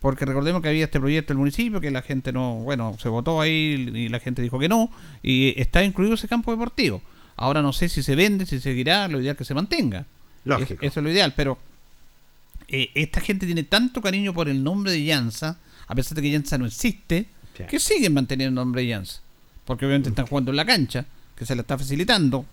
Porque 0.00 0.24
recordemos 0.24 0.62
que 0.62 0.68
había 0.68 0.84
este 0.84 1.00
proyecto 1.00 1.32
del 1.32 1.38
municipio 1.38 1.80
que 1.80 1.90
la 1.90 2.02
gente 2.02 2.32
no, 2.32 2.54
bueno, 2.56 2.96
se 3.00 3.08
votó 3.08 3.40
ahí 3.40 3.90
y 3.94 4.08
la 4.08 4.20
gente 4.20 4.42
dijo 4.42 4.58
que 4.58 4.68
no, 4.68 4.90
y 5.22 5.60
está 5.60 5.82
incluido 5.82 6.14
ese 6.14 6.28
campo 6.28 6.52
deportivo. 6.52 7.02
Ahora 7.36 7.62
no 7.62 7.72
sé 7.72 7.88
si 7.88 8.02
se 8.02 8.14
vende, 8.14 8.46
si 8.46 8.60
seguirá, 8.60 9.08
lo 9.08 9.20
ideal 9.20 9.32
es 9.34 9.38
que 9.38 9.44
se 9.44 9.54
mantenga. 9.54 10.06
Lógico. 10.44 10.74
Es- 10.82 10.92
eso 10.92 11.00
es 11.00 11.04
lo 11.04 11.10
ideal, 11.10 11.34
pero 11.36 11.58
eh, 12.68 12.90
esta 12.94 13.20
gente 13.20 13.46
tiene 13.46 13.64
tanto 13.64 14.00
cariño 14.00 14.32
por 14.34 14.48
el 14.48 14.62
nombre 14.62 14.92
de 14.92 15.02
Llanza, 15.04 15.58
a 15.86 15.94
pesar 15.94 16.14
de 16.16 16.22
que 16.22 16.30
Llanza 16.30 16.58
no 16.58 16.66
existe, 16.66 17.26
Sí. 17.56 17.64
que 17.68 17.80
siguen 17.80 18.14
manteniendo 18.14 18.60
el 18.60 18.66
nombre 18.66 18.82
de 18.82 18.88
Llanza. 18.88 19.20
Porque 19.64 19.84
obviamente 19.84 20.10
están 20.10 20.26
jugando 20.26 20.52
en 20.52 20.56
la 20.56 20.64
cancha, 20.64 21.06
que 21.34 21.44
se 21.44 21.54
la 21.56 21.62
está 21.62 21.76
facilitando. 21.76 22.46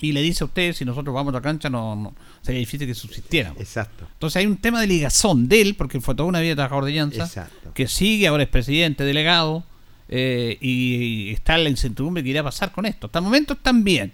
Y 0.00 0.12
le 0.12 0.20
dice 0.20 0.44
a 0.44 0.46
usted, 0.46 0.72
si 0.74 0.84
nosotros 0.84 1.14
vamos 1.14 1.32
a 1.32 1.38
la 1.38 1.42
cancha, 1.42 1.70
no, 1.70 1.96
no 1.96 2.14
sería 2.42 2.58
difícil 2.58 2.86
que 2.86 2.94
subsistiéramos. 2.94 3.58
Exacto. 3.60 4.06
Entonces 4.12 4.36
hay 4.36 4.46
un 4.46 4.58
tema 4.58 4.80
de 4.80 4.86
ligazón 4.86 5.48
de 5.48 5.62
él, 5.62 5.74
porque 5.74 6.00
fue 6.00 6.14
toda 6.14 6.28
una 6.28 6.40
vida 6.40 6.54
trabajador 6.54 6.84
de 6.84 6.92
Llanza, 6.92 7.24
Exacto. 7.24 7.72
que 7.72 7.88
sigue, 7.88 8.26
ahora 8.26 8.42
es 8.42 8.48
presidente, 8.48 9.04
delegado, 9.04 9.64
eh, 10.08 10.58
y, 10.60 10.94
y 11.28 11.30
está 11.30 11.56
la 11.58 11.68
incertidumbre 11.70 12.22
que 12.22 12.28
irá 12.28 12.40
a 12.40 12.44
pasar 12.44 12.72
con 12.72 12.84
esto. 12.86 13.06
Hasta 13.06 13.20
el 13.20 13.24
momento 13.24 13.54
están 13.54 13.84
bien, 13.84 14.12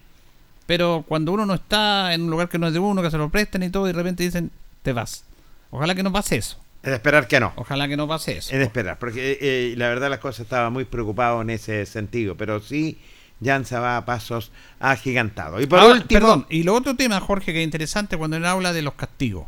pero 0.66 1.04
cuando 1.06 1.32
uno 1.32 1.44
no 1.46 1.54
está 1.54 2.14
en 2.14 2.22
un 2.22 2.30
lugar 2.30 2.48
que 2.48 2.58
no 2.58 2.68
es 2.68 2.72
de 2.72 2.78
uno, 2.78 3.02
que 3.02 3.10
se 3.10 3.18
lo 3.18 3.28
prestan 3.28 3.62
y 3.64 3.70
todo, 3.70 3.84
y 3.86 3.92
de 3.92 3.98
repente 3.98 4.22
dicen, 4.22 4.50
te 4.82 4.92
vas. 4.92 5.24
Ojalá 5.70 5.94
que 5.94 6.02
no 6.02 6.12
pase 6.12 6.36
eso. 6.36 6.58
Es 6.82 6.90
de 6.90 6.96
esperar 6.96 7.28
que 7.28 7.38
no. 7.38 7.52
Ojalá 7.56 7.86
que 7.88 7.96
no 7.96 8.08
pase 8.08 8.38
eso. 8.38 8.52
Es 8.52 8.58
de 8.58 8.64
esperar, 8.64 8.98
porque 8.98 9.38
eh, 9.40 9.74
la 9.76 9.88
verdad 9.88 10.10
las 10.10 10.18
cosas 10.18 10.40
estaba 10.40 10.70
muy 10.70 10.84
preocupado 10.84 11.42
en 11.42 11.50
ese 11.50 11.86
sentido, 11.86 12.36
pero 12.36 12.60
sí, 12.60 12.98
Janza 13.44 13.80
va 13.80 13.96
a 13.96 14.04
pasos 14.04 14.52
agigantados. 14.78 15.62
Y 15.62 15.66
por 15.66 15.78
Ahora, 15.78 15.94
último, 15.94 16.20
Perdón, 16.20 16.46
y 16.48 16.62
lo 16.62 16.74
otro 16.74 16.96
tema, 16.96 17.20
Jorge, 17.20 17.52
que 17.52 17.60
es 17.60 17.64
interesante 17.64 18.16
cuando 18.16 18.36
él 18.36 18.44
habla 18.44 18.72
de 18.72 18.82
los 18.82 18.94
castigos. 18.94 19.46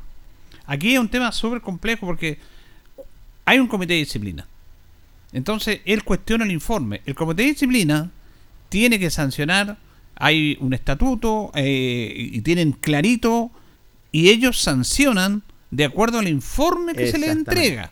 Aquí 0.66 0.94
es 0.94 0.98
un 0.98 1.08
tema 1.08 1.30
súper 1.32 1.60
complejo 1.60 2.06
porque 2.06 2.38
hay 3.44 3.58
un 3.58 3.66
comité 3.66 3.94
de 3.94 4.00
disciplina. 4.00 4.46
Entonces, 5.32 5.80
él 5.84 6.04
cuestiona 6.04 6.44
el 6.44 6.52
informe. 6.52 7.02
El 7.06 7.14
comité 7.14 7.42
de 7.42 7.48
disciplina 7.48 8.10
tiene 8.68 8.98
que 8.98 9.10
sancionar, 9.10 9.76
hay 10.16 10.56
un 10.60 10.72
estatuto 10.72 11.50
eh, 11.54 12.12
y 12.16 12.40
tienen 12.40 12.72
clarito, 12.72 13.50
y 14.12 14.30
ellos 14.30 14.60
sancionan 14.60 15.42
de 15.70 15.84
acuerdo 15.84 16.20
al 16.20 16.28
informe 16.28 16.94
que 16.94 17.10
se 17.10 17.18
les 17.18 17.30
entrega. 17.30 17.90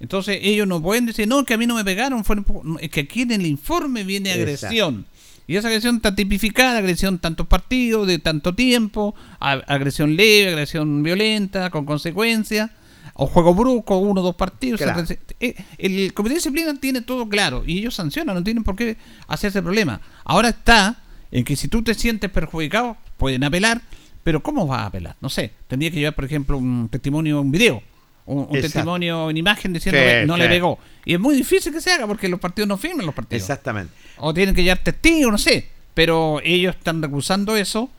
Entonces, 0.00 0.38
ellos 0.42 0.66
no 0.66 0.80
pueden 0.80 1.06
decir, 1.06 1.28
no, 1.28 1.44
que 1.44 1.54
a 1.54 1.58
mí 1.58 1.66
no 1.66 1.74
me 1.74 1.84
pegaron, 1.84 2.24
fue 2.24 2.36
es 2.80 2.90
que 2.90 3.00
aquí 3.00 3.22
en 3.22 3.32
el 3.32 3.46
informe 3.46 4.04
viene 4.04 4.32
Exacto. 4.32 5.04
Y 5.48 5.56
esa 5.56 5.66
agresión 5.68 5.96
está 5.96 6.14
tipificada, 6.14 6.78
agresión 6.78 7.18
tantos 7.18 7.46
partidos, 7.48 8.06
de 8.06 8.18
tanto 8.20 8.54
tiempo, 8.54 9.14
agresión 9.40 10.14
leve, 10.14 10.50
agresión 10.50 11.02
violenta, 11.02 11.70
con 11.70 11.84
consecuencias, 11.86 12.70
o 13.14 13.26
juego 13.26 13.54
brusco, 13.54 13.96
uno 13.98 14.20
o 14.20 14.24
dos 14.24 14.36
partidos. 14.36 14.80
Claro. 14.80 15.02
eh, 15.40 15.54
El 15.78 16.12
comité 16.12 16.34
de 16.34 16.38
disciplina 16.38 16.74
tiene 16.78 17.00
todo 17.00 17.28
claro 17.28 17.64
y 17.66 17.78
ellos 17.78 17.94
sancionan, 17.94 18.36
no 18.36 18.44
tienen 18.44 18.62
por 18.62 18.76
qué 18.76 18.96
hacerse 19.26 19.62
problema. 19.62 20.00
Ahora 20.24 20.50
está 20.50 20.98
en 21.32 21.44
que 21.44 21.56
si 21.56 21.66
tú 21.68 21.82
te 21.82 21.94
sientes 21.94 22.30
perjudicado, 22.30 22.96
pueden 23.16 23.42
apelar, 23.42 23.80
pero 24.22 24.42
¿cómo 24.42 24.66
vas 24.66 24.80
a 24.80 24.86
apelar? 24.86 25.16
No 25.20 25.30
sé, 25.30 25.52
tendría 25.66 25.90
que 25.90 25.96
llevar, 25.96 26.14
por 26.14 26.26
ejemplo, 26.26 26.58
un 26.58 26.88
testimonio 26.90 27.40
en 27.40 27.50
video, 27.50 27.82
un, 28.26 28.46
un 28.50 28.60
testimonio 28.60 29.30
en 29.30 29.36
imagen 29.38 29.72
diciendo 29.72 29.98
Sí, 29.98 30.06
que 30.06 30.26
no 30.26 30.34
sí. 30.34 30.40
le 30.42 30.48
pegó. 30.48 30.78
Y 31.06 31.14
es 31.14 31.20
muy 31.20 31.34
difícil 31.34 31.72
que 31.72 31.80
se 31.80 31.90
haga 31.90 32.06
porque 32.06 32.28
los 32.28 32.38
partidos 32.38 32.68
no 32.68 32.76
firman 32.76 33.06
los 33.06 33.14
partidos. 33.14 33.42
exactamente. 33.42 33.92
O 34.20 34.34
tienen 34.34 34.54
que 34.54 34.62
llevar 34.62 34.78
testigos, 34.78 35.30
no 35.32 35.38
sé. 35.38 35.68
Pero 35.94 36.40
ellos 36.44 36.76
están 36.76 37.02
recusando 37.02 37.56
eso 37.56 37.90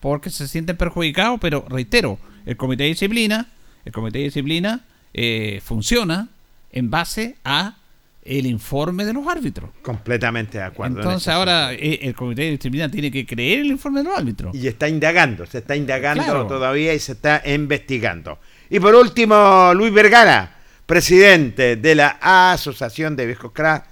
porque 0.00 0.30
se 0.30 0.46
sienten 0.48 0.76
perjudicados. 0.76 1.38
Pero 1.40 1.64
reitero, 1.68 2.18
el 2.44 2.56
comité 2.56 2.84
de 2.84 2.90
disciplina, 2.90 3.48
el 3.84 3.92
comité 3.92 4.18
de 4.18 4.24
disciplina 4.24 4.84
eh, 5.14 5.60
funciona 5.64 6.28
en 6.72 6.90
base 6.90 7.36
a 7.44 7.76
el 8.22 8.46
informe 8.46 9.04
de 9.04 9.12
los 9.12 9.26
árbitros. 9.28 9.70
Completamente 9.82 10.58
de 10.58 10.64
acuerdo. 10.64 10.96
en 10.96 11.02
Entonces 11.02 11.28
ahora 11.28 11.72
eh, 11.72 12.00
el 12.02 12.14
comité 12.14 12.42
de 12.42 12.50
disciplina 12.52 12.90
tiene 12.90 13.10
que 13.10 13.24
creer 13.24 13.60
el 13.60 13.66
informe 13.68 14.00
de 14.00 14.08
los 14.08 14.18
árbitros. 14.18 14.54
Y 14.54 14.66
está 14.66 14.88
indagando, 14.88 15.46
se 15.46 15.58
está 15.58 15.76
indagando 15.76 16.24
Claro. 16.24 16.46
todavía 16.46 16.92
y 16.92 16.98
se 16.98 17.12
está 17.12 17.42
investigando. 17.46 18.38
Y 18.68 18.80
por 18.80 18.94
último, 18.96 19.72
Luis 19.74 19.92
Vergara, 19.92 20.56
presidente 20.86 21.76
de 21.76 21.94
la 21.94 22.18
Asociación 22.20 23.14
de 23.14 23.26
Viejos 23.26 23.52
Crack, 23.52 23.86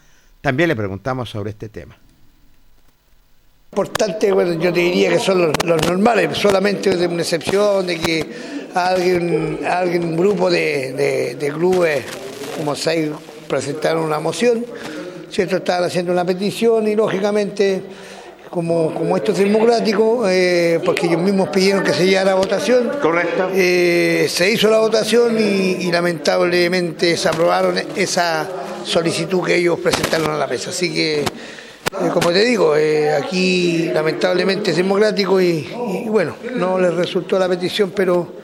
también 0.44 0.68
le 0.68 0.76
preguntamos 0.76 1.30
sobre 1.30 1.50
este 1.50 1.70
tema. 1.70 1.96
importante, 3.72 4.30
bueno, 4.30 4.52
yo 4.60 4.70
te 4.72 4.80
diría 4.80 5.08
que 5.08 5.18
son 5.18 5.52
los, 5.64 5.82
normales, 5.86 6.36
solamente 6.36 6.94
de 6.96 7.06
una 7.08 7.22
excepción 7.22 7.86
de 7.86 7.98
que 7.98 8.24
alguien, 8.74 9.60
alguien 9.66 10.14
grupo 10.16 10.50
de, 10.50 10.92
de- 10.92 11.34
de 11.36 11.48
clubes 11.50 12.04
como 12.58 12.76
seis 12.76 13.10
presentaron 13.48 14.04
una 14.04 14.20
moción, 14.20 14.64
¿cierto? 15.30 15.56
Estaban 15.56 15.84
haciendo 15.84 16.12
una 16.12 16.24
petición 16.26 16.86
y 16.88 16.94
lógicamente, 16.94 17.82
como, 18.54 18.94
como 18.94 19.16
esto 19.16 19.32
es 19.32 19.38
democrático, 19.38 20.28
eh, 20.28 20.80
porque 20.84 21.06
ellos 21.06 21.20
mismos 21.20 21.48
pidieron 21.48 21.82
que 21.82 21.92
se 21.92 22.06
llevara 22.06 22.30
a 22.30 22.34
votación. 22.36 22.88
Correcto. 23.02 23.50
Eh, 23.52 24.28
se 24.30 24.48
hizo 24.48 24.70
la 24.70 24.78
votación 24.78 25.36
y, 25.36 25.84
y 25.84 25.90
lamentablemente 25.90 27.16
se 27.16 27.28
aprobaron 27.28 27.76
esa 27.96 28.48
solicitud 28.84 29.42
que 29.44 29.56
ellos 29.56 29.80
presentaron 29.80 30.30
a 30.30 30.36
la 30.36 30.46
mesa. 30.46 30.70
Así 30.70 30.94
que, 30.94 31.22
eh, 31.22 31.24
como 32.12 32.30
te 32.30 32.44
digo, 32.44 32.76
eh, 32.76 33.12
aquí 33.12 33.90
lamentablemente 33.92 34.70
es 34.70 34.76
democrático 34.76 35.40
y, 35.40 35.68
y, 36.04 36.08
bueno, 36.08 36.36
no 36.54 36.78
les 36.78 36.94
resultó 36.94 37.40
la 37.40 37.48
petición, 37.48 37.90
pero 37.90 38.34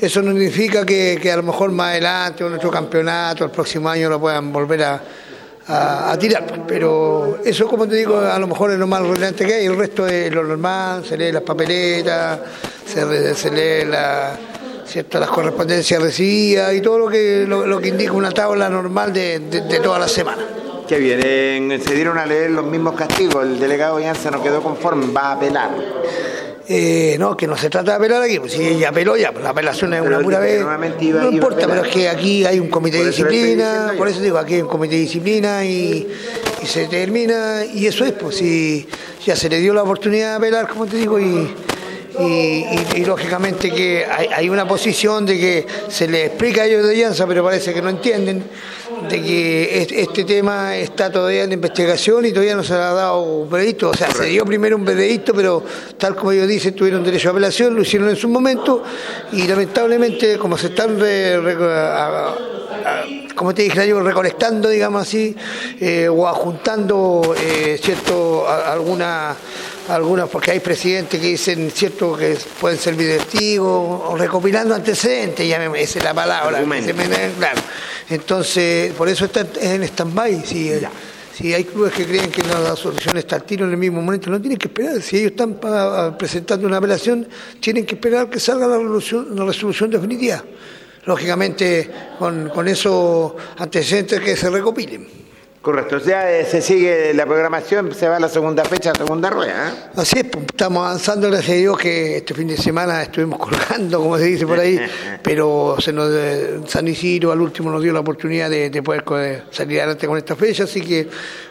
eso 0.00 0.22
no 0.22 0.32
significa 0.32 0.84
que, 0.84 1.20
que 1.22 1.30
a 1.30 1.36
lo 1.36 1.44
mejor 1.44 1.70
más 1.70 1.90
adelante, 1.90 2.42
o 2.42 2.48
en 2.48 2.54
nuestro 2.54 2.72
campeonato, 2.72 3.44
el 3.44 3.52
próximo 3.52 3.88
año 3.88 4.08
lo 4.08 4.18
puedan 4.18 4.52
volver 4.52 4.82
a, 4.82 5.00
a- 5.68 6.16
tirar. 6.18 6.64
Pero 6.66 7.38
eso, 7.44 7.66
como 7.66 7.86
te 7.86 7.96
digo, 7.96 8.18
a 8.20 8.38
lo 8.38 8.46
mejor 8.46 8.70
es 8.72 8.78
lo 8.78 8.86
más 8.86 9.02
relevante 9.02 9.44
que 9.46 9.54
hay. 9.54 9.66
El 9.66 9.76
resto 9.76 10.06
es 10.06 10.32
lo 10.32 10.42
normal, 10.44 11.04
se 11.04 11.16
lee 11.16 11.32
las 11.32 11.42
papeletas, 11.42 12.38
se, 12.86 13.50
lee 13.50 13.88
la, 13.90 14.36
¿cierto? 14.86 15.18
las 15.20 15.30
correspondencias 15.30 16.00
recibidas 16.02 16.74
y 16.74 16.80
todo 16.80 16.98
lo 16.98 17.08
que, 17.08 17.44
lo, 17.46 17.66
lo 17.66 17.80
que 17.80 17.88
indica 17.88 18.12
una 18.12 18.30
tabla 18.32 18.68
normal 18.68 19.12
de, 19.12 19.38
de, 19.40 19.60
de 19.62 19.80
toda 19.80 19.98
la 19.98 20.08
semana. 20.08 20.42
Qué 20.88 20.98
bien, 20.98 21.20
eh, 21.22 21.80
se 21.82 21.94
dieron 21.94 22.18
a 22.18 22.26
leer 22.26 22.50
los 22.50 22.64
mismos 22.66 22.94
castigos, 22.94 23.44
el 23.44 23.58
delegado 23.58 23.98
Llanza 23.98 24.30
no 24.30 24.42
quedó 24.42 24.62
conforme, 24.62 25.10
va 25.12 25.28
a 25.28 25.32
apelar. 25.32 25.70
Eh, 26.74 27.16
no, 27.18 27.36
que 27.36 27.46
no 27.46 27.54
se 27.54 27.68
trata 27.68 27.90
de 27.90 27.96
apelar 27.98 28.22
aquí, 28.22 28.38
pues 28.38 28.52
si 28.52 28.62
ella 28.62 28.88
apeló 28.88 29.14
ya, 29.14 29.30
pues 29.30 29.44
la 29.44 29.50
apelación 29.50 29.92
es 29.92 30.00
Pero 30.00 30.14
una 30.16 30.24
pura 30.24 30.38
vez. 30.38 30.60
iba- 30.62 30.78
no 30.78 31.02
iba 31.02 31.24
importa, 31.30 31.66
pero 31.68 31.82
es 31.84 31.88
que 31.92 32.08
aquí 32.08 32.46
hay 32.46 32.58
un 32.58 32.68
comité 32.68 32.96
de 32.98 33.08
disciplina, 33.08 33.92
por 33.98 34.08
eso 34.08 34.20
digo, 34.20 34.38
aquí 34.38 34.54
hay 34.54 34.62
un 34.62 34.68
comité 34.68 34.94
de 34.94 35.00
disciplina 35.02 35.62
y, 35.66 36.08
y 36.62 36.66
se 36.66 36.86
termina, 36.86 37.62
y 37.74 37.86
eso 37.86 38.06
es, 38.06 38.12
pues 38.12 38.36
si 38.36 38.88
ya 39.26 39.36
se 39.36 39.50
le 39.50 39.58
dio 39.60 39.74
la 39.74 39.82
oportunidad 39.82 40.30
de 40.30 40.36
apelar, 40.36 40.66
como 40.68 40.86
te 40.86 40.96
digo, 40.96 41.20
y, 41.20 41.54
y, 42.20 43.04
lógicamente 43.04 43.70
que 43.70 44.04
hay, 44.06 44.48
una 44.48 44.66
posición 44.66 45.24
de 45.26 45.38
que 45.38 45.66
se 45.88 46.06
le 46.08 46.26
explica 46.26 46.62
a 46.62 46.66
ellos 46.66 46.86
de 46.86 46.96
Llanza, 46.96 47.26
pero 47.26 47.42
parece 47.44 47.72
que 47.72 47.80
no 47.82 47.88
entienden, 47.88 48.44
de 49.08 49.22
que 49.22 49.82
es- 49.82 49.92
este 49.92 50.24
tema 50.24 50.76
está 50.76 51.10
todavía 51.10 51.44
en 51.44 51.52
investigación 51.52 52.24
y 52.26 52.30
todavía 52.30 52.54
no 52.54 52.62
se 52.62 52.74
le 52.74 52.80
ha 52.80 52.92
dado 52.92 53.22
un 53.22 53.50
veredicto. 53.50 53.90
O 53.90 53.94
sea, 53.94 54.10
se 54.12 54.26
dio 54.26 54.44
primero 54.44 54.76
un 54.76 54.84
veredicto, 54.84 55.32
pero 55.34 55.64
tal 55.98 56.14
como 56.14 56.32
ellos 56.32 56.46
dicen, 56.48 56.74
tuvieron 56.74 57.02
derecho 57.02 57.28
a 57.28 57.32
apelación, 57.32 57.74
lo 57.74 57.82
hicieron 57.82 58.08
en 58.10 58.16
su 58.16 58.28
momento 58.28 58.82
y 59.32 59.46
lamentablemente, 59.46 60.38
como 60.38 60.56
se 60.58 60.68
están 60.68 60.98
como 63.34 63.54
te 63.54 63.62
dije 63.62 63.88
yo, 63.88 64.00
recolectando, 64.00 64.68
digamos 64.68 65.02
así, 65.02 65.34
eh, 65.80 66.08
o 66.08 66.28
ajuntando, 66.28 67.34
eh, 67.38 67.78
cierto, 67.82 68.46
alguna 68.48 69.34
algunas 69.88 70.28
porque 70.28 70.52
hay 70.52 70.60
presidentes 70.60 71.20
que 71.20 71.26
dicen 71.26 71.70
cierto 71.70 72.16
que 72.16 72.36
pueden 72.60 72.78
servir 72.78 73.08
de 73.08 73.18
testigos 73.18 74.00
o 74.06 74.16
recopilando 74.16 74.74
antecedentes 74.74 75.46
ya 75.46 75.58
me- 75.58 75.80
esa 75.82 75.98
es 75.98 76.04
la 76.04 76.14
palabra 76.14 76.58
que 76.64 76.82
se 76.82 76.94
me- 76.94 77.08
claro. 77.38 77.60
Entonces 78.10 78.92
por 78.92 79.08
eso 79.08 79.24
está 79.24 79.46
en 79.60 79.82
stand-by 79.82 80.44
si, 80.44 80.70
si 81.36 81.52
hay 81.54 81.64
clubes 81.64 81.92
que 81.92 82.06
creen 82.06 82.30
que 82.30 82.42
no, 82.42 82.60
la 82.60 82.76
solución 82.76 83.16
está 83.16 83.36
al 83.36 83.44
tiro 83.44 83.64
en 83.64 83.72
el 83.72 83.76
mismo 83.76 84.00
momento 84.00 84.30
no 84.30 84.40
tienen 84.40 84.58
que 84.58 84.68
esperar. 84.68 85.00
Si 85.02 85.16
ellos 85.18 85.32
están 85.32 85.58
presentando 86.18 86.66
una 86.66 86.76
apelación 86.78 87.26
tienen 87.60 87.84
que 87.86 87.94
esperar 87.94 88.28
que 88.30 88.38
salga 88.38 88.66
la 88.66 88.76
resolución, 88.78 89.28
la 89.34 89.44
resolución 89.44 89.90
definitiva. 89.90 90.42
Lógicamente 91.04 91.90
con, 92.18 92.48
con 92.50 92.68
esos 92.68 93.32
antecedentes 93.58 94.20
que 94.20 94.36
se 94.36 94.48
recopilen 94.50 95.08
Correcto, 95.62 96.00
sea, 96.00 96.40
eh, 96.40 96.44
se 96.44 96.60
sigue 96.60 97.14
la 97.14 97.24
programación, 97.24 97.94
se 97.94 98.08
va 98.08 98.16
a 98.16 98.20
la 98.20 98.28
segunda 98.28 98.64
fecha, 98.64 98.92
segunda 98.96 99.30
rueda. 99.30 99.68
¿eh? 99.68 99.90
Así 99.94 100.18
es, 100.18 100.24
pues, 100.24 100.44
estamos 100.46 100.84
avanzando, 100.84 101.28
gracias 101.30 101.50
a 101.52 101.60
Dios 101.60 101.78
que 101.78 102.16
este 102.16 102.34
fin 102.34 102.48
de 102.48 102.56
semana 102.56 103.00
estuvimos 103.00 103.38
colgando, 103.48 104.00
como 104.00 104.18
se 104.18 104.24
dice 104.24 104.44
por 104.44 104.58
ahí, 104.58 104.76
pero 105.22 105.76
se 105.78 105.92
nos, 105.92 106.10
eh, 106.12 106.58
San 106.66 106.88
Isidro 106.88 107.30
al 107.30 107.40
último 107.40 107.70
nos 107.70 107.80
dio 107.80 107.92
la 107.92 108.00
oportunidad 108.00 108.50
de, 108.50 108.70
de 108.70 108.82
poder 108.82 109.04
eh, 109.18 109.42
salir 109.52 109.78
adelante 109.78 110.08
con 110.08 110.18
esta 110.18 110.34
fecha, 110.34 110.64
así 110.64 110.80
que, 110.80 111.08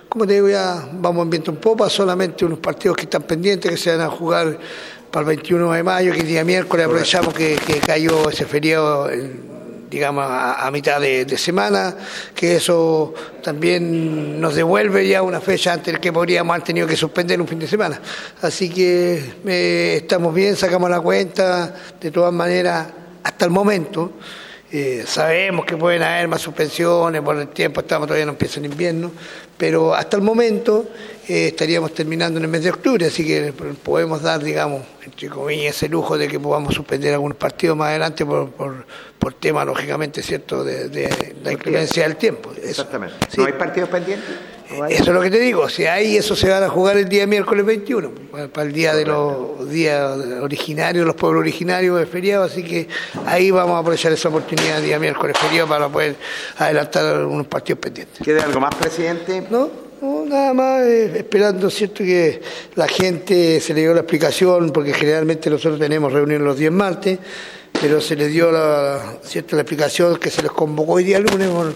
como 0.09 0.27
te 0.27 0.33
digo, 0.33 0.49
ya 0.49 0.89
vamos 0.91 1.23
en 1.23 1.29
viento 1.29 1.51
en 1.51 1.57
popa, 1.57 1.89
solamente 1.89 2.43
unos 2.43 2.59
partidos 2.59 2.97
que 2.97 3.03
están 3.03 3.23
pendientes, 3.23 3.71
que 3.71 3.77
se 3.77 3.91
van 3.95 4.01
a 4.01 4.09
jugar 4.09 4.57
para 5.09 5.21
el 5.21 5.27
21 5.27 5.71
de 5.71 5.83
mayo, 5.83 6.11
que 6.11 6.19
es 6.19 6.27
día 6.27 6.43
miércoles, 6.43 6.85
aprovechamos 6.85 7.33
que, 7.33 7.55
que 7.65 7.75
cayó 7.79 8.29
ese 8.29 8.43
feriado. 8.45 9.09
el- 9.09 9.50
digamos, 9.91 10.25
a, 10.27 10.69
mitad 10.71 11.01
de, 11.01 11.25
de 11.25 11.37
semana, 11.37 11.93
que 12.33 12.55
eso 12.55 13.13
también 13.43 14.39
nos 14.39 14.55
devuelve 14.55 15.05
ya 15.05 15.21
una 15.21 15.41
fecha 15.41 15.73
antes 15.73 15.99
que 15.99 16.13
podríamos 16.13 16.53
haber 16.53 16.65
tenido 16.65 16.87
que 16.87 16.95
suspender 16.95 17.41
un 17.41 17.47
fin 17.47 17.59
de 17.59 17.67
semana. 17.67 18.01
Así 18.41 18.69
que 18.69 19.33
eh, 19.45 19.97
estamos 20.01 20.33
bien, 20.33 20.55
sacamos 20.55 20.89
la 20.89 21.01
cuenta, 21.01 21.75
de 21.99 22.09
todas 22.09 22.31
maneras, 22.31 22.87
hasta 23.21 23.45
el 23.45 23.51
momento. 23.51 24.13
Eh, 24.71 25.03
sabemos 25.05 25.65
que 25.65 25.75
pueden 25.75 26.01
haber 26.01 26.27
más 26.27 26.41
suspensiones 26.41 27.21
por 27.21 27.37
el 27.37 27.49
tiempo, 27.49 27.81
estamos 27.81 28.07
todavía 28.07 28.25
no 28.25 28.31
empieza 28.31 28.59
el 28.59 28.67
invierno, 28.67 29.11
pero 29.57 29.93
hasta 29.93 30.17
el 30.17 30.23
momento 30.23 30.89
eh, 31.27 31.47
estaríamos 31.47 31.93
terminando 31.93 32.39
en 32.39 32.45
el 32.45 32.49
mes 32.51 32.63
de 32.63 32.69
octubre, 32.69 33.05
así 33.05 33.25
que 33.25 33.53
podemos 33.83 34.21
dar, 34.21 34.41
digamos, 34.41 34.83
entre 35.03 35.29
comillas, 35.29 35.75
ese 35.75 35.89
lujo 35.89 36.17
de 36.17 36.27
que 36.27 36.39
podamos 36.39 36.73
suspender 36.73 37.13
algunos 37.13 37.37
partidos 37.37 37.75
más 37.75 37.89
adelante 37.89 38.25
por, 38.25 38.49
por, 38.51 38.85
por 39.19 39.33
tema, 39.33 39.65
lógicamente, 39.65 40.23
¿cierto?, 40.23 40.63
de, 40.63 40.89
de 40.89 41.35
la 41.43 41.51
inclemencia 41.51 42.03
del 42.03 42.15
tiempo. 42.15 42.51
Eso. 42.51 42.67
Exactamente. 42.69 43.15
Sí. 43.29 43.37
¿No 43.39 43.45
hay 43.45 43.53
partidos 43.53 43.89
pendientes? 43.89 44.29
Eso 44.89 45.03
es 45.03 45.07
lo 45.07 45.21
que 45.21 45.29
te 45.29 45.39
digo, 45.39 45.67
si 45.69 45.85
hay 45.85 46.17
eso 46.17 46.35
se 46.35 46.49
van 46.49 46.63
a 46.63 46.69
jugar 46.69 46.97
el 46.97 47.09
día 47.09 47.27
miércoles 47.27 47.65
21, 47.65 48.11
para, 48.51 48.67
el 48.67 48.73
día 48.73 48.95
de 48.95 49.05
los 49.05 49.69
días 49.69 50.17
originarios, 50.41 51.05
los 51.05 51.15
pueblos 51.15 51.41
originarios 51.41 51.99
de 51.99 52.05
feriado, 52.05 52.45
así 52.45 52.63
que 52.63 52.87
ahí 53.25 53.51
vamos 53.51 53.75
a 53.75 53.79
aprovechar 53.79 54.11
esa 54.11 54.29
oportunidad 54.29 54.77
el 54.79 54.85
día 54.85 54.99
miércoles 54.99 55.37
feriado 55.37 55.67
para 55.67 55.89
poder 55.89 56.15
adelantar 56.57 57.25
unos 57.25 57.47
partidos 57.47 57.79
pendientes. 57.79 58.19
¿Queda 58.23 58.43
algo 58.43 58.59
más, 58.59 58.73
presidente? 58.75 59.45
No, 59.49 59.69
no, 60.01 60.25
nada 60.25 60.53
más, 60.53 60.81
eh, 60.81 61.11
esperando, 61.17 61.69
¿cierto? 61.69 62.03
Que 62.03 62.41
la 62.75 62.87
gente 62.87 63.59
se 63.59 63.73
le 63.73 63.81
dio 63.81 63.93
la 63.93 64.01
explicación, 64.01 64.71
porque 64.71 64.93
generalmente 64.93 65.49
nosotros 65.49 65.79
tenemos 65.79 66.11
reuniones 66.11 66.45
los 66.45 66.57
días 66.57 66.73
martes, 66.73 67.19
pero 67.81 67.99
se 67.99 68.15
les 68.15 68.31
dio 68.31 68.51
la, 68.51 68.99
¿cierto? 69.23 69.55
la 69.55 69.63
explicación 69.63 70.17
que 70.17 70.29
se 70.29 70.41
les 70.43 70.51
convocó 70.51 70.93
hoy 70.93 71.03
día 71.03 71.19
lunes 71.19 71.47
por, 71.49 71.73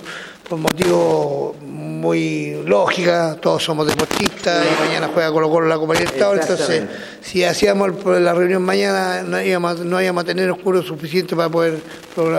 por 0.47 0.59
motivos 0.59 1.55
muy 1.61 2.61
lógica, 2.65 3.35
todos 3.41 3.63
somos 3.63 3.87
deportistas 3.87 4.65
y 4.65 4.87
mañana 4.87 5.09
juega 5.13 5.31
Colo 5.31 5.49
Colo 5.49 5.67
la 5.67 5.77
Copa 5.77 5.93
Libertadores, 5.95 6.47
entonces 6.49 6.83
si 7.21 7.43
hacíamos 7.43 7.89
el- 8.05 8.23
la 8.23 8.33
reunión 8.33 8.61
mañana 8.61 9.23
no 9.23 9.41
íbamos, 9.41 9.79
no 9.79 9.99
íbamos 10.01 10.23
a 10.23 10.27
tener 10.27 10.49
oscuro 10.51 10.83
suficiente 10.83 11.35
para 11.35 11.49
poder 11.49 11.79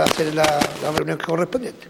hacer 0.04 0.32
la, 0.34 0.44
la 0.82 0.92
reunión 0.94 1.18
que 1.18 1.24
correspondiente. 1.24 1.88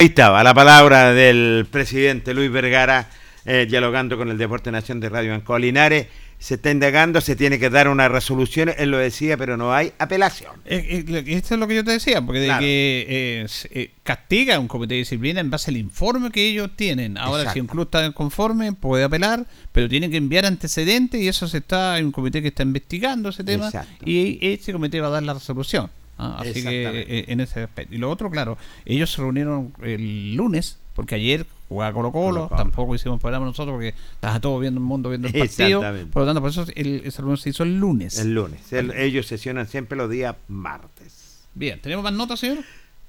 Ahí 0.00 0.08
estaba 0.08 0.42
la 0.42 0.52
palabra 0.52 1.12
del 1.14 1.66
presidente 1.70 2.34
Luis 2.34 2.50
Vergara 2.50 3.08
eh, 3.46 3.66
dialogando 3.68 4.16
con 4.16 4.28
el 4.28 4.36
Deporte 4.36 4.72
Nación 4.72 4.98
de 4.98 5.08
Radio 5.08 5.34
Ancoa 5.34 5.58
Linares. 5.58 6.06
Se 6.44 6.56
está 6.56 6.70
indagando, 6.70 7.22
se 7.22 7.36
tiene 7.36 7.58
que 7.58 7.70
dar 7.70 7.88
una 7.88 8.06
resolución, 8.06 8.70
él 8.76 8.90
lo 8.90 8.98
decía, 8.98 9.38
pero 9.38 9.56
no 9.56 9.72
hay 9.72 9.94
apelación. 9.98 10.52
Eh, 10.66 11.02
eh, 11.08 11.24
Esto 11.28 11.54
es 11.54 11.58
lo 11.58 11.66
que 11.66 11.74
yo 11.76 11.84
te 11.84 11.92
decía, 11.92 12.20
porque 12.20 12.40
de 12.40 12.46
Claro. 12.48 12.60
que 12.60 13.06
eh, 13.08 13.46
eh, 13.70 13.90
castiga 14.02 14.56
a 14.56 14.58
un 14.60 14.68
comité 14.68 14.92
de 14.92 14.98
disciplina 14.98 15.40
en 15.40 15.48
base 15.48 15.70
al 15.70 15.78
informe 15.78 16.30
que 16.30 16.46
ellos 16.46 16.68
tienen. 16.76 17.16
Ahora, 17.16 17.50
si 17.50 17.60
un 17.60 17.66
club 17.66 17.84
está 17.84 18.12
conforme, 18.12 18.74
puede 18.74 19.04
apelar, 19.04 19.46
pero 19.72 19.88
tienen 19.88 20.10
que 20.10 20.18
enviar 20.18 20.44
antecedentes 20.44 21.18
y 21.18 21.28
eso 21.28 21.48
se 21.48 21.56
está, 21.56 21.94
hay 21.94 22.02
un 22.02 22.12
comité 22.12 22.42
que 22.42 22.48
está 22.48 22.62
investigando 22.62 23.30
ese 23.30 23.42
tema 23.42 23.68
Exacto. 23.68 24.04
y 24.04 24.38
ese 24.42 24.70
comité 24.74 25.00
va 25.00 25.06
a 25.06 25.12
dar 25.12 25.22
la 25.22 25.32
resolución. 25.32 25.90
¿ah? 26.18 26.36
Así 26.40 26.62
que 26.62 27.24
en 27.26 27.40
ese 27.40 27.62
aspecto. 27.62 27.94
Y 27.94 27.96
lo 27.96 28.10
otro, 28.10 28.30
claro, 28.30 28.58
ellos 28.84 29.10
se 29.10 29.22
reunieron 29.22 29.72
el 29.82 30.34
lunes, 30.34 30.76
porque 30.94 31.14
ayer 31.14 31.46
jugaba 31.74 31.92
Colo 31.92 32.12
Colo, 32.12 32.48
tampoco 32.56 32.94
hicimos 32.94 33.20
programa 33.20 33.46
nosotros 33.46 33.74
porque 33.74 33.88
estaba 34.14 34.40
todo 34.40 34.58
viendo 34.58 34.78
el 34.78 34.84
mundo 34.86 35.10
viendo 35.10 35.28
el 35.28 35.34
partido. 35.34 35.80
Por 36.12 36.22
lo 36.22 36.26
tanto, 36.26 36.40
por 36.40 36.50
eso 36.50 36.64
el, 36.74 37.02
esa 37.04 37.18
reunión 37.18 37.36
se 37.36 37.50
hizo 37.50 37.62
el 37.64 37.78
lunes. 37.78 38.18
El 38.18 38.34
lunes. 38.34 38.72
El- 38.72 38.92
ellos 38.92 39.26
sesionan 39.26 39.66
siempre 39.68 39.96
los 39.98 40.08
días 40.08 40.34
martes. 40.48 41.44
Bien, 41.54 41.80
¿tenemos 41.80 42.02
más 42.02 42.12
notas, 42.12 42.40
señor? 42.40 42.58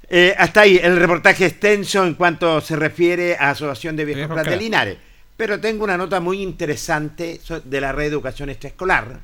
Eh, 0.07 0.35
hasta 0.37 0.61
ahí 0.61 0.79
el 0.81 0.97
reportaje 0.97 1.45
extenso 1.47 2.05
en 2.05 2.13
cuanto 2.13 2.61
se 2.61 2.75
refiere 2.75 3.37
a 3.39 3.51
Asociación 3.51 3.95
de 3.95 4.05
Viejos 4.05 4.27
Cras 4.33 4.45
de. 4.45 4.57
Linares. 4.57 4.97
Pero 5.37 5.59
tengo 5.59 5.83
una 5.83 5.97
nota 5.97 6.19
muy 6.19 6.41
interesante 6.41 7.41
de 7.63 7.81
la 7.81 7.91
reeducación 7.91 8.49
extraescolar 8.49 9.19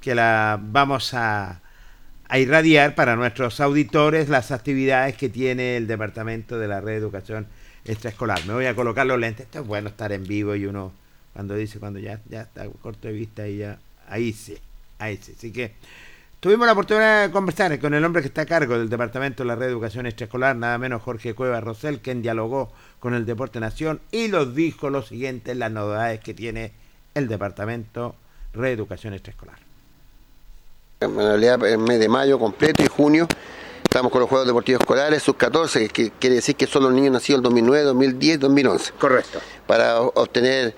que 0.00 0.14
la 0.14 0.58
vamos 0.62 1.12
a, 1.14 1.60
a 2.28 2.38
irradiar 2.38 2.94
para 2.94 3.16
nuestros 3.16 3.60
auditores 3.60 4.28
las 4.30 4.52
actividades 4.52 5.16
que 5.16 5.28
tiene 5.28 5.76
el 5.76 5.86
Departamento 5.86 6.58
de 6.58 6.68
la 6.68 6.80
Reeducación 6.80 7.40
Extraescolar. 7.40 7.59
Me 8.46 8.54
voy 8.54 8.66
a 8.66 8.74
colocar 8.74 9.06
los 9.06 9.18
lentes. 9.18 9.46
Esto 9.46 9.60
es 9.60 9.66
bueno 9.66 9.88
estar 9.88 10.12
en 10.12 10.24
vivo 10.24 10.54
y 10.54 10.66
uno 10.66 10.92
cuando 11.32 11.54
dice 11.54 11.78
cuando 11.78 11.98
ya, 11.98 12.20
ya 12.28 12.42
está 12.42 12.68
corto 12.82 13.08
de 13.08 13.14
vista 13.14 13.46
y 13.48 13.58
ya 13.58 13.78
ahí 14.08 14.32
sí, 14.32 14.58
ahí 14.98 15.16
sí. 15.16 15.34
Así 15.36 15.52
que 15.52 15.74
Tuvimos 16.40 16.64
la 16.64 16.72
oportunidad 16.72 17.26
de 17.26 17.32
conversar 17.32 17.78
con 17.78 17.92
el 17.92 18.02
hombre 18.02 18.22
que 18.22 18.28
está 18.28 18.40
a 18.40 18.46
cargo 18.46 18.78
del 18.78 18.88
Departamento 18.88 19.42
de 19.42 19.48
la 19.48 19.56
Reeducación 19.56 20.06
Extraescolar, 20.06 20.56
nada 20.56 20.78
menos 20.78 21.02
Jorge 21.02 21.34
Cueva 21.34 21.60
Rosell, 21.60 21.98
quien 21.98 22.22
dialogó 22.22 22.72
con 22.98 23.12
el 23.12 23.26
Deporte 23.26 23.60
Nación 23.60 24.00
y 24.10 24.28
nos 24.28 24.54
dijo 24.54 24.88
lo 24.88 25.02
siguiente, 25.02 25.54
las 25.54 25.70
novedades 25.70 26.20
que 26.20 26.32
tiene 26.32 26.72
el 27.14 27.28
Departamento 27.28 28.14
Reeducación 28.54 29.12
Extraescolar. 29.12 29.58
En 31.00 31.14
realidad, 31.14 31.62
el 31.66 31.76
mes 31.76 32.00
de 32.00 32.08
mayo 32.08 32.38
completo 32.38 32.82
y 32.82 32.86
junio 32.86 33.28
estamos 33.90 34.12
con 34.12 34.20
los 34.20 34.30
Juegos 34.30 34.46
Deportivos 34.46 34.82
Escolares, 34.82 35.20
sub 35.20 35.36
14, 35.36 35.88
que 35.88 36.12
quiere 36.12 36.36
decir 36.36 36.54
que 36.54 36.68
son 36.68 36.84
los 36.84 36.92
niños 36.92 37.12
nacidos 37.12 37.40
en 37.40 37.42
2009, 37.42 37.84
2010, 37.86 38.38
2011. 38.38 38.92
Correcto. 38.92 39.40
Para 39.66 40.00
obtener, 40.00 40.76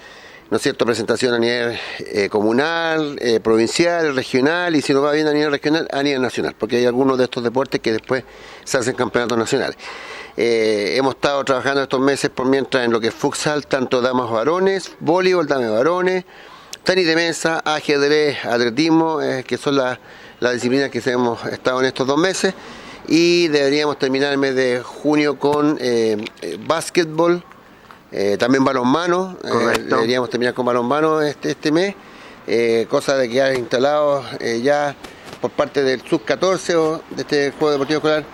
¿no 0.48 0.56
es 0.56 0.62
cierto?, 0.62 0.86
presentación 0.86 1.34
a 1.34 1.38
nivel 1.38 1.78
eh, 1.98 2.30
comunal, 2.30 3.18
eh, 3.20 3.38
provincial, 3.40 4.16
regional 4.16 4.74
y 4.76 4.80
si 4.80 4.94
no 4.94 5.02
va 5.02 5.12
bien 5.12 5.26
a 5.26 5.34
nivel 5.34 5.50
regional, 5.50 5.86
a 5.92 6.02
nivel 6.02 6.22
nacional, 6.22 6.54
porque 6.58 6.78
hay 6.78 6.86
algunos 6.86 7.18
de 7.18 7.24
estos 7.24 7.44
deportes 7.44 7.82
que 7.82 7.92
después 7.92 8.24
se 8.64 8.78
hacen 8.78 8.94
campeonatos 8.94 9.36
nacionales. 9.36 9.76
Eh, 10.38 10.94
hemos 10.96 11.16
estado 11.16 11.44
trabajando 11.44 11.82
estos 11.82 12.00
meses 12.00 12.30
por 12.30 12.46
mientras 12.46 12.82
en 12.82 12.92
lo 12.92 12.98
que 12.98 13.08
es 13.08 13.14
futsal, 13.14 13.66
tanto 13.66 14.00
damas 14.00 14.30
varones, 14.30 14.90
voleibol, 15.00 15.46
damas 15.46 15.70
varones, 15.70 16.24
tenis 16.82 17.06
de 17.06 17.14
mesa, 17.14 17.60
ajedrez, 17.62 18.42
atletismo, 18.46 19.18
que 19.46 19.58
son 19.58 19.76
las 19.76 19.98
las 20.42 20.54
disciplinas 20.54 20.90
que 20.90 21.00
hemos 21.08 21.44
estado 21.46 21.78
en 21.78 21.86
estos 21.86 22.04
dos 22.04 22.18
meses. 22.18 22.52
Y 23.08 23.48
deberíamos 23.48 23.98
terminar 23.98 24.32
el 24.32 24.38
mes 24.38 24.54
de 24.54 24.80
junio 24.82 25.38
con 25.38 25.76
eh, 25.80 26.16
eh, 26.40 26.58
básquetbol, 26.66 27.42
eh, 28.12 28.36
también 28.38 28.64
balonmano. 28.64 29.36
eh, 29.44 29.48
Correcto. 29.48 29.96
deberíamos 29.96 30.30
terminar 30.30 30.54
con 30.54 30.64
balonmano 30.66 31.20
este, 31.20 31.50
este 31.50 31.72
mes. 31.72 31.94
cosa 32.88 33.16
de 33.16 33.28
quedar 33.28 33.56
instalados 33.56 34.24
ya 34.62 34.94
por 35.40 35.50
parte 35.50 35.82
del 35.82 36.02
sub-14 36.02 36.74
o 36.74 37.02
de 37.10 37.22
este 37.22 37.50
Juego 37.52 37.72
Deportivo 37.72 37.98
Escolar, 37.98 38.24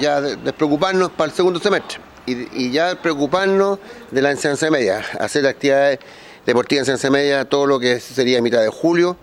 ya 0.00 0.20
de- 0.20 0.36
despreocuparnos 0.36 1.10
para 1.10 1.30
el 1.30 1.36
segundo 1.36 1.58
semestre. 1.60 1.98
Y, 2.26 2.66
y 2.66 2.70
ya 2.70 2.94
preocuparnos 3.02 3.78
de 4.12 4.22
la 4.22 4.30
enseñanza 4.30 4.70
media, 4.70 5.04
hacer 5.18 5.44
actividades 5.46 5.98
deportivas 6.46 6.86
en 6.88 6.94
enseñanza 6.94 7.10
media, 7.10 7.44
todo 7.44 7.66
lo 7.66 7.80
que 7.80 7.98
sería 8.00 8.38
a 8.38 8.42
mitad 8.42 8.60
de 8.60 8.68
julio 8.68 9.16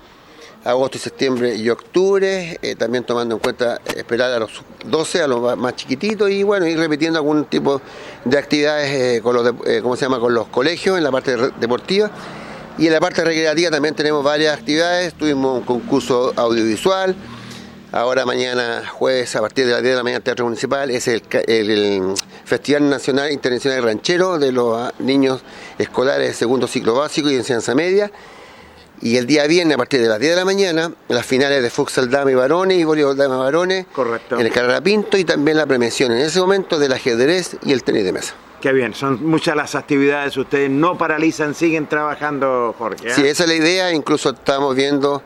agosto 0.63 0.97
y 0.97 0.99
septiembre 0.99 1.55
y 1.55 1.69
octubre, 1.69 2.59
eh, 2.61 2.75
también 2.75 3.03
tomando 3.05 3.35
en 3.35 3.39
cuenta 3.39 3.79
esperar 3.95 4.31
a 4.33 4.39
los 4.39 4.61
12, 4.85 5.21
a 5.21 5.27
los 5.27 5.57
más- 5.57 5.75
chiquititos 5.75 6.29
y 6.29 6.43
bueno, 6.43 6.67
ir 6.67 6.77
repitiendo 6.77 7.17
algún 7.19 7.45
tipo 7.45 7.81
de 8.25 8.37
actividades 8.37 8.89
eh, 8.89 9.21
con 9.21 9.35
los, 9.35 9.45
de- 9.45 9.77
eh, 9.77 9.81
¿cómo 9.81 9.95
se 9.95 10.03
llama? 10.05 10.19
con 10.19 10.33
los 10.33 10.47
colegios 10.47 10.97
en 10.97 11.03
la 11.03 11.11
parte 11.11 11.35
deportiva. 11.59 12.11
Y 12.77 12.87
en 12.87 12.93
la 12.93 12.99
parte 12.99 13.23
recreativa 13.23 13.69
también 13.71 13.93
tenemos 13.95 14.23
varias 14.23 14.57
actividades, 14.57 15.13
tuvimos 15.13 15.59
un 15.59 15.63
concurso 15.65 16.31
audiovisual, 16.35 17.13
ahora 17.91 18.25
mañana 18.25 18.83
jueves 18.87 19.35
a 19.35 19.41
partir 19.41 19.65
de 19.65 19.71
las 19.73 19.81
10 19.81 19.93
de 19.93 19.97
la 19.97 20.03
mañana 20.03 20.23
Teatro 20.23 20.45
Municipal 20.45 20.89
es 20.91 21.07
el, 21.09 21.21
Festival 22.45 22.89
Nacional 22.89 23.31
Internacional 23.31 23.83
Ranchero 23.83 24.39
de 24.39 24.51
los 24.51 24.77
ah, 24.77 24.93
niños 24.99 25.41
escolares 25.77 26.27
de 26.29 26.33
segundo 26.33 26.67
ciclo 26.67 26.95
básico 26.95 27.29
y 27.29 27.35
enseñanza 27.35 27.75
media. 27.75 28.11
Y 29.01 29.15
el 29.17 29.25
día 29.25 29.47
viernes, 29.47 29.75
a 29.75 29.77
partir 29.77 30.01
de 30.01 30.07
las 30.07 30.19
10 30.19 30.31
de 30.31 30.35
la 30.35 30.45
mañana, 30.45 30.91
las 31.07 31.25
finales 31.25 31.63
de 31.63 31.69
futsal 31.69 32.09
dama 32.09 32.31
y 32.31 32.35
varones 32.35 32.77
y 32.77 32.83
voleibol 32.83 33.15
dama 33.15 33.35
y 33.35 33.39
varones 33.39 33.85
Correcto. 33.93 34.37
en 34.39 34.45
el 34.45 34.51
Carrera 34.51 34.81
Pinto 34.81 35.17
y 35.17 35.23
también 35.23 35.57
la 35.57 35.65
premiación 35.65 36.11
en 36.11 36.19
ese 36.19 36.39
momento 36.39 36.77
del 36.77 36.91
ajedrez 36.91 37.57
y 37.63 37.71
el 37.71 37.83
tenis 37.83 38.03
de 38.03 38.11
mesa. 38.11 38.33
Qué 38.61 38.73
bien, 38.73 38.93
son 38.93 39.25
muchas 39.25 39.55
las 39.55 39.75
actividades, 39.75 40.35
ustedes 40.35 40.69
no 40.69 40.97
paralizan, 40.97 41.55
siguen 41.55 41.87
trabajando, 41.87 42.75
Jorge. 42.77 43.07
¿eh? 43.07 43.13
Sí, 43.13 43.25
esa 43.25 43.43
es 43.43 43.49
la 43.49 43.55
idea, 43.55 43.93
incluso 43.93 44.31
estamos 44.31 44.75
viendo 44.75 45.23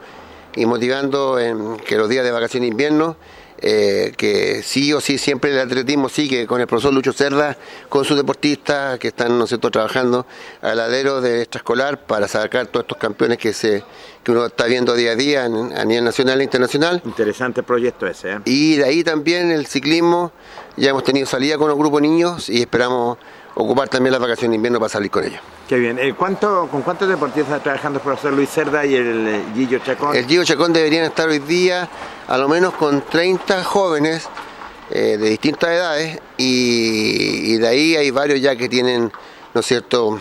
y 0.56 0.68
motivando 0.68 1.40
en 1.40 1.78
que 1.78 1.98
los 1.98 2.08
días 2.10 2.24
de 2.24 2.32
vacaciones 2.32 2.68
de 2.68 2.72
invierno 2.74 3.18
eh, 3.62 4.14
que 4.18 4.62
sí 4.64 4.92
o 4.94 5.00
sí 5.02 5.18
siempre 5.18 5.52
el 5.52 5.60
atletismo 5.60 6.10
sigue 6.10 6.46
con 6.48 6.60
el 6.62 6.68
profesor 6.68 6.94
Lucho 6.94 7.14
Cerda, 7.14 7.58
con 7.90 8.04
sus 8.06 8.18
deportistas 8.18 9.00
que 9.00 9.10
están 9.10 9.38
¿no 9.38 9.44
es 9.46 9.50
cierto? 9.50 9.72
trabajando 9.72 10.26
al 10.62 10.78
ladero 10.78 11.22
de 11.22 11.42
extraescolar 11.42 12.06
para 12.06 12.28
sacar 12.28 12.68
todos 12.68 12.84
estos 12.84 12.98
campeones 12.98 13.38
que 13.38 13.54
se 13.54 13.84
que 14.24 14.32
uno 14.32 14.46
está 14.46 14.66
viendo 14.66 14.94
día 14.96 15.12
a 15.12 15.16
día 15.16 15.46
en- 15.46 15.78
a 15.78 15.84
nivel 15.84 16.06
nacional 16.06 16.40
e 16.40 16.44
internacional. 16.46 17.02
Interesante 17.04 17.62
proyecto 17.62 18.08
ese, 18.08 18.32
¿eh? 18.32 18.40
Y 18.46 18.76
de 18.78 18.86
ahí 18.86 19.04
también 19.04 19.52
el 19.52 19.66
ciclismo, 19.68 20.32
ya 20.78 20.92
hemos 20.92 21.04
tenido 21.04 21.28
salida 21.28 21.58
con 21.58 21.68
los 21.68 21.78
grupos 21.78 22.02
de 22.02 22.08
niños 22.08 22.48
y 22.50 22.62
esperamos 22.62 23.18
ocupar 23.56 23.90
también 23.90 24.12
las 24.12 24.22
vacaciones 24.22 24.52
de 24.52 24.56
invierno 24.56 24.80
para 24.80 24.90
salir 24.90 25.12
con 25.12 25.24
ellos. 25.24 25.42
Qué 25.68 25.78
bien. 25.78 26.00
Eh, 26.00 26.14
¿cuánto, 26.18 26.68
¿Con 26.70 26.82
cuántos 26.82 27.08
deportistas 27.08 27.54
está 27.54 27.64
trabajando 27.64 28.00
el 28.00 28.04
profesor 28.04 28.34
Luis 28.34 28.50
Cerda 28.50 28.86
y 28.86 28.96
el 28.96 29.28
eh, 29.28 29.44
Gillo 29.54 29.80
Chacón? 29.80 30.16
El 30.16 30.26
Gio 30.26 30.44
Chacón 30.44 30.74
deberían 30.74 31.06
estar 31.06 31.28
hoy 31.28 31.40
día 31.40 31.88
a 32.28 32.38
lo 32.38 32.50
menos 32.50 32.74
con 32.74 33.02
30 33.02 33.64
jóvenes 33.64 34.28
eh, 34.92 35.18
de 35.18 35.30
distintas 35.30 35.70
edades 35.70 36.20
y, 36.38 37.54
y 37.54 37.58
de 37.58 37.68
ahí 37.68 37.96
hay 37.96 38.12
varios 38.12 38.42
ya 38.42 38.56
que 38.56 38.70
tienen, 38.70 39.12
¿no 39.54 39.62
es 39.62 39.66
cierto?, 39.66 40.20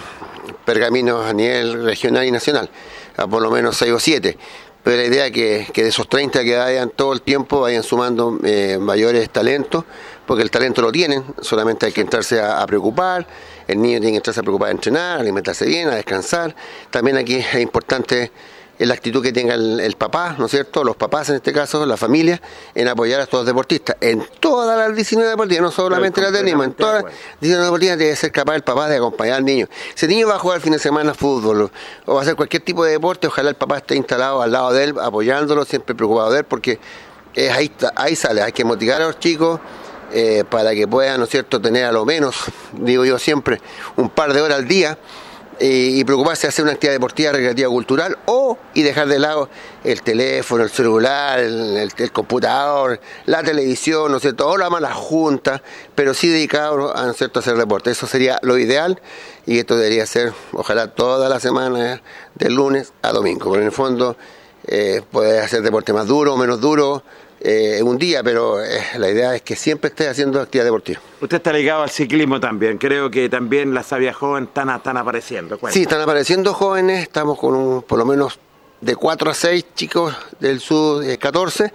pergaminos 0.65 1.27
a 1.27 1.33
nivel 1.33 1.85
regional 1.85 2.25
y 2.25 2.31
nacional, 2.31 2.71
a 3.17 3.27
por 3.27 3.43
lo 3.43 3.51
menos 3.51 3.77
6 3.77 3.93
o 3.93 3.99
7. 3.99 4.39
Pero 4.83 4.97
la 4.97 5.05
idea 5.05 5.27
es 5.27 5.33
que, 5.33 5.69
que 5.73 5.85
de 5.85 5.91
esos 5.91 6.09
30 6.09 6.43
que 6.43 6.57
vayan 6.57 6.91
todo 6.91 7.13
el 7.13 7.23
tiempo 7.23 7.61
vayan 7.61 7.85
sumando 7.85 8.39
eh, 8.43 8.79
mayores 8.81 9.31
talentos, 9.31 9.85
porque 10.27 10.43
el 10.43 10.51
talento 10.51 10.83
lo 10.83 10.91
tienen, 10.91 11.25
solamente 11.41 11.87
hay 11.87 11.93
que 11.93 12.01
entrarse 12.01 12.41
a, 12.41 12.67
preocupar, 12.67 13.27
el 13.69 13.81
niño 13.81 14.01
tiene 14.01 14.13
que 14.13 14.17
entrarse 14.17 14.41
a 14.41 14.43
preocupar 14.43 14.69
a 14.69 14.73
entrenar, 14.73 15.19
a 15.19 15.21
alimentarse 15.21 15.67
bien, 15.67 15.89
a 15.89 15.95
descansar. 15.95 16.55
También 16.91 17.17
aquí 17.17 17.37
es 17.37 17.55
importante 17.55 18.33
es 18.79 18.89
la 18.89 18.95
actitud 18.95 19.23
que 19.23 19.33
tenga 19.33 19.55
el, 19.55 19.81
el 19.81 19.97
papá, 19.97 20.35
¿no 20.39 20.47
es 20.47 20.51
cierto? 20.51 20.83
Los 20.83 20.97
papás 20.97 21.29
en 21.29 21.37
este 21.37 21.53
caso, 21.53 21.85
la 21.87 21.97
familia, 21.97 22.41
en 22.75 22.89
apoyar 22.89 23.21
a 23.21 23.25
estos 23.25 23.47
deportistas, 23.47 23.97
en 24.01 24.25
todas 24.41 24.77
las 24.77 24.97
disciplinas 24.97 25.31
deportivas, 25.31 25.63
no 25.63 25.71
solamente 25.71 26.21
el 26.21 26.27
atletismo, 26.27 26.65
en 26.65 26.73
todas 26.73 27.05
las 27.05 27.13
disciplinas 27.41 27.67
deportivas 27.67 27.99
debe 27.99 28.17
ser 28.17 28.33
capaz 28.33 28.57
el 28.57 28.63
papá 28.63 28.89
de 28.89 28.97
acompañar 28.97 29.37
al 29.37 29.45
niño. 29.45 29.69
Si 29.95 30.07
el 30.07 30.11
niño 30.11 30.27
va 30.27 30.37
a 30.37 30.39
jugar 30.39 30.57
el 30.57 30.63
fin 30.63 30.73
de 30.73 30.79
semana 30.79 31.15
fútbol 31.15 31.71
o 32.07 32.15
va 32.15 32.21
a 32.21 32.23
hacer 32.23 32.35
cualquier 32.35 32.63
tipo 32.63 32.85
de 32.85 32.93
deporte, 32.93 33.27
ojalá 33.27 33.51
el 33.51 33.57
papá 33.57 33.79
esté 33.79 33.95
instalado 33.95 34.43
al 34.43 34.53
lado 34.53 34.73
de 34.73 34.85
él, 34.85 34.95
apoyándolo, 35.01 35.65
siempre 35.65 35.95
preocupado 35.95 36.33
de 36.33 36.41
él, 36.41 36.45
porque 36.45 36.81
es 37.35 37.51
ahí, 37.51 37.71
ahí 37.95 38.17
sale, 38.17 38.43
hay 38.43 38.53
que 38.53 38.65
motivar 38.65 39.03
a 39.03 39.07
los 39.07 39.19
chicos 39.19 39.61
eh, 40.13 40.45
para 40.49 40.75
que 40.75 40.87
puedan, 40.87 41.19
¿no 41.19 41.25
es 41.25 41.31
cierto?, 41.31 41.61
tener 41.61 41.85
a 41.85 41.93
lo 41.93 42.05
menos, 42.05 42.37
digo 42.73 43.05
yo 43.05 43.19
siempre, 43.19 43.61
un 43.97 44.11
par 44.11 44.33
de 44.35 44.43
horas 44.43 44.59
al 44.59 44.69
día 44.69 44.99
y 45.65 46.03
preocuparse 46.05 46.43
de 46.43 46.49
hacer 46.49 46.65
una 46.65 46.73
actividad 46.73 46.95
deportiva, 46.95 47.31
recreativa, 47.33 47.69
cultural 47.69 48.19
o 48.27 48.59
y 48.75 48.83
dejar 48.83 49.07
de 49.07 49.21
lado 49.21 49.49
el 49.85 50.03
teléfono, 50.03 50.65
el 50.65 50.71
celular, 50.71 51.39
el, 51.39 52.13
computador, 52.13 53.01
la 53.27 53.45
televisión, 53.45 54.11
¿no 54.11 54.17
es 54.17 54.23
cierto? 54.23 54.49
O 54.49 54.57
la 54.57 54.71
mala 54.71 54.93
junta, 54.93 55.63
pero 55.95 56.15
sí 56.15 56.29
dedicado 56.29 56.97
a, 56.97 57.05
¿no 57.05 57.13
es 57.13 57.17
cierto? 57.17 57.39
a 57.39 57.43
hacer 57.43 57.57
deporte. 57.57 57.93
Eso 57.93 58.09
sería 58.09 58.41
lo 58.43 58.59
ideal 58.59 59.01
y 59.47 59.59
esto 59.59 59.77
debería 59.77 60.05
ser, 60.07 60.33
ojalá, 60.53 60.89
toda 60.89 61.29
la 61.29 61.39
semana, 61.39 62.03
de 62.35 62.51
lunes 62.51 62.93
a 63.03 63.13
domingo. 63.13 63.45
Porque 63.45 63.61
en 63.61 63.67
el 63.67 63.73
fondo 63.73 64.17
eh, 64.67 65.03
hacer 65.43 65.63
deporte 65.63 65.93
más 65.93 66.07
duro 66.07 66.35
o 66.35 66.37
menos 66.37 66.61
duro 66.61 67.05
eh, 67.45 67.83
un 67.83 67.99
día, 67.99 68.23
pero 68.23 68.63
eh, 68.63 68.81
la 68.99 69.11
idea 69.11 69.35
es 69.35 69.43
que 69.43 69.57
siempre 69.57 69.89
esté 69.89 70.09
haciendo 70.09 70.41
actividad 70.41 70.65
deportiva. 70.65 71.01
Usted 71.21 71.39
está 71.39 71.53
ligado 71.53 71.83
al 71.83 71.91
ciclismo 71.91 72.39
también. 72.39 72.79
Creo 72.79 73.11
que 73.11 73.29
también 73.29 73.75
las 73.75 73.87
sabias 73.87 74.15
jóvenes 74.15 74.49
están, 74.49 74.71
están 74.71 74.97
apareciendo. 74.97 75.59
Sí, 75.71 75.83
están 75.83 76.01
apareciendo 76.01 76.55
jóvenes, 76.55 77.03
estamos 77.03 77.39
con 77.39 77.55
un, 77.55 77.83
por 77.83 77.99
lo 77.99 78.05
menos 78.05 78.39
de 78.81 78.95
4 78.95 79.31
a 79.31 79.35
6 79.35 79.67
chicos 79.75 80.15
del 80.39 80.61
sur 80.61 81.03
eh, 81.05 81.19
14. 81.19 81.73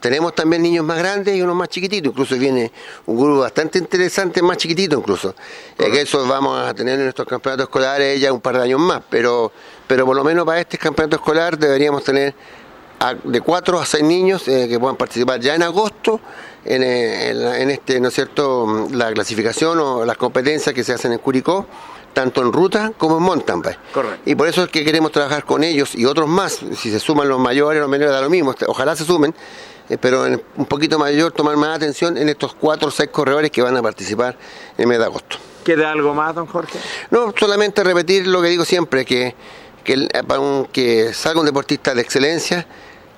Tenemos 0.00 0.34
también 0.34 0.62
niños 0.62 0.84
más 0.84 0.98
grandes 0.98 1.34
y 1.34 1.40
unos 1.40 1.56
más 1.56 1.68
chiquititos, 1.68 2.12
incluso 2.12 2.36
viene 2.36 2.70
un 3.06 3.16
grupo 3.16 3.40
bastante 3.40 3.78
interesante, 3.78 4.42
más 4.42 4.58
chiquitito 4.58 4.98
incluso. 4.98 5.34
Eh, 5.78 5.90
que 5.90 6.02
eso 6.02 6.26
vamos 6.26 6.60
a 6.60 6.74
tener 6.74 6.98
en 6.98 7.04
nuestros 7.04 7.26
campeonatos 7.26 7.64
escolares 7.64 8.20
ya 8.20 8.32
un 8.32 8.40
par 8.40 8.58
de 8.58 8.64
años 8.64 8.80
más, 8.80 9.02
pero, 9.08 9.50
pero 9.86 10.04
por 10.04 10.14
lo 10.14 10.22
menos 10.22 10.44
para 10.44 10.60
este 10.60 10.76
campeonato 10.76 11.16
escolar 11.16 11.58
deberíamos 11.58 12.04
tener 12.04 12.34
a- 13.00 13.14
de 13.14 13.40
4 13.40 13.80
a 13.80 13.86
6 13.86 14.02
niños 14.04 14.46
eh, 14.48 14.66
que 14.68 14.78
puedan 14.78 14.96
participar 14.96 15.40
ya 15.40 15.54
en 15.54 15.62
agosto 15.62 16.20
en, 16.64 16.82
eh, 16.82 17.30
en 17.62 17.70
este, 17.70 18.00
¿no 18.00 18.08
es 18.08 18.14
cierto?, 18.14 18.88
la 18.92 19.12
clasificación 19.12 19.78
o 19.78 20.04
las 20.04 20.16
competencias 20.16 20.74
que 20.74 20.82
se 20.82 20.92
hacen 20.92 21.12
en 21.12 21.18
Curicó, 21.18 21.66
tanto 22.12 22.40
en 22.42 22.52
ruta 22.52 22.92
como 22.98 23.18
en 23.18 23.22
mountain 23.22 23.62
bike. 23.62 23.78
Correcto. 23.92 24.20
Y 24.24 24.34
por 24.34 24.48
eso 24.48 24.64
es 24.64 24.70
que 24.70 24.84
queremos 24.84 25.12
trabajar 25.12 25.44
con 25.44 25.62
ellos 25.62 25.94
y 25.94 26.06
otros 26.06 26.26
más, 26.28 26.58
si 26.76 26.90
se 26.90 26.98
suman 26.98 27.28
los 27.28 27.38
mayores, 27.38 27.80
los 27.80 27.88
menores 27.90 28.12
da 28.12 28.20
lo 28.20 28.30
mismo, 28.30 28.54
ojalá 28.66 28.96
se 28.96 29.04
sumen, 29.04 29.32
eh, 29.88 29.98
pero 30.00 30.26
en 30.26 30.42
un 30.56 30.66
poquito 30.66 30.98
mayor 30.98 31.30
tomar 31.30 31.56
más 31.56 31.76
atención 31.76 32.16
en 32.18 32.28
estos 32.28 32.54
4 32.54 32.88
o 32.88 32.90
6 32.90 33.10
corredores 33.12 33.50
que 33.52 33.62
van 33.62 33.76
a 33.76 33.82
participar 33.82 34.36
en 34.76 34.82
el 34.82 34.86
mes 34.88 34.98
de 34.98 35.04
agosto. 35.04 35.36
¿Queda 35.62 35.92
algo 35.92 36.14
más, 36.14 36.34
don 36.34 36.46
Jorge? 36.46 36.78
No, 37.10 37.32
solamente 37.38 37.84
repetir 37.84 38.26
lo 38.26 38.40
que 38.42 38.48
digo 38.48 38.64
siempre, 38.64 39.04
que, 39.04 39.34
que, 39.84 40.08
que 40.72 41.12
salga 41.12 41.40
un 41.40 41.46
deportista 41.46 41.94
de 41.94 42.00
excelencia, 42.02 42.66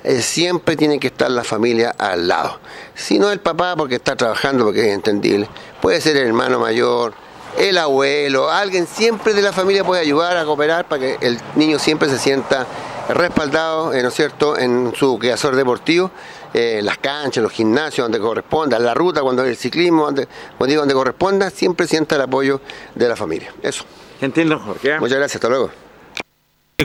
eh, 0.04 0.22
siempre 0.22 0.76
tiene 0.76 0.98
que 0.98 1.08
estar 1.08 1.30
la 1.30 1.44
familia 1.44 1.94
al 1.98 2.28
lado. 2.28 2.58
Si 2.94 3.18
no 3.18 3.30
el 3.30 3.40
papá 3.40 3.74
porque 3.76 3.96
está 3.96 4.16
trabajando, 4.16 4.64
porque 4.64 4.88
es 4.88 4.94
entendible, 4.94 5.48
puede 5.80 6.00
ser 6.00 6.16
el 6.16 6.26
hermano 6.26 6.58
mayor, 6.58 7.14
el 7.56 7.78
abuelo, 7.78 8.50
alguien 8.50 8.86
siempre 8.86 9.34
de 9.34 9.42
la 9.42 9.52
familia 9.52 9.84
puede 9.84 10.02
ayudar 10.02 10.36
a 10.36 10.44
cooperar 10.44 10.86
para 10.86 11.00
que 11.00 11.18
el 11.20 11.38
niño 11.56 11.78
siempre 11.78 12.08
se 12.08 12.18
sienta 12.18 12.66
respaldado, 13.08 13.92
eh, 13.92 14.02
¿no 14.02 14.08
es 14.08 14.14
cierto?, 14.14 14.58
en 14.58 14.92
su 14.94 15.18
quehacer 15.18 15.56
deportivo, 15.56 16.10
eh, 16.54 16.80
las 16.82 16.98
canchas, 16.98 17.42
los 17.42 17.52
gimnasios 17.52 18.04
donde 18.04 18.20
corresponda, 18.20 18.78
la 18.78 18.94
ruta 18.94 19.22
cuando 19.22 19.44
el 19.44 19.56
ciclismo, 19.56 20.06
donde, 20.06 20.28
cuando 20.56 20.66
digo 20.66 20.82
donde 20.82 20.94
corresponda, 20.94 21.50
siempre 21.50 21.86
sienta 21.86 22.16
el 22.16 22.22
apoyo 22.22 22.60
de 22.94 23.08
la 23.08 23.16
familia. 23.16 23.52
Eso. 23.62 23.84
Entiendo, 24.20 24.58
Jorge. 24.58 24.98
Muchas 24.98 25.18
gracias, 25.18 25.36
hasta 25.36 25.48
luego. 25.48 25.87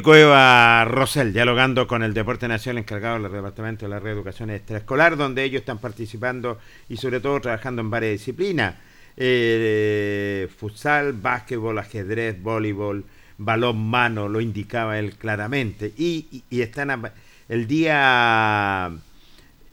Cueva 0.01 0.85
Rosell, 0.85 1.33
dialogando 1.33 1.85
con 1.85 2.01
el 2.01 2.15
Deporte 2.15 2.47
Nacional 2.47 2.79
encargado 2.79 3.21
del 3.21 3.31
Departamento 3.31 3.85
de 3.85 3.89
la 3.91 3.99
Reeducación 3.99 4.49
Extraescolar, 4.49 5.15
donde 5.17 5.43
ellos 5.43 5.59
están 5.59 5.77
participando 5.77 6.57
y 6.89 6.97
sobre 6.97 7.19
todo 7.19 7.39
trabajando 7.39 7.83
en 7.83 7.91
varias 7.91 8.13
disciplinas. 8.13 8.73
Eh, 9.15 10.49
futsal, 10.57 11.13
básquetbol, 11.13 11.77
ajedrez, 11.77 12.41
voleibol, 12.41 13.05
balón 13.37 13.87
mano, 13.87 14.27
lo 14.27 14.41
indicaba 14.41 14.97
él 14.97 15.13
claramente. 15.15 15.93
Y, 15.95 16.25
y- 16.31 16.43
y 16.49 16.61
están 16.63 17.11
el 17.47 17.67
día 17.67 18.91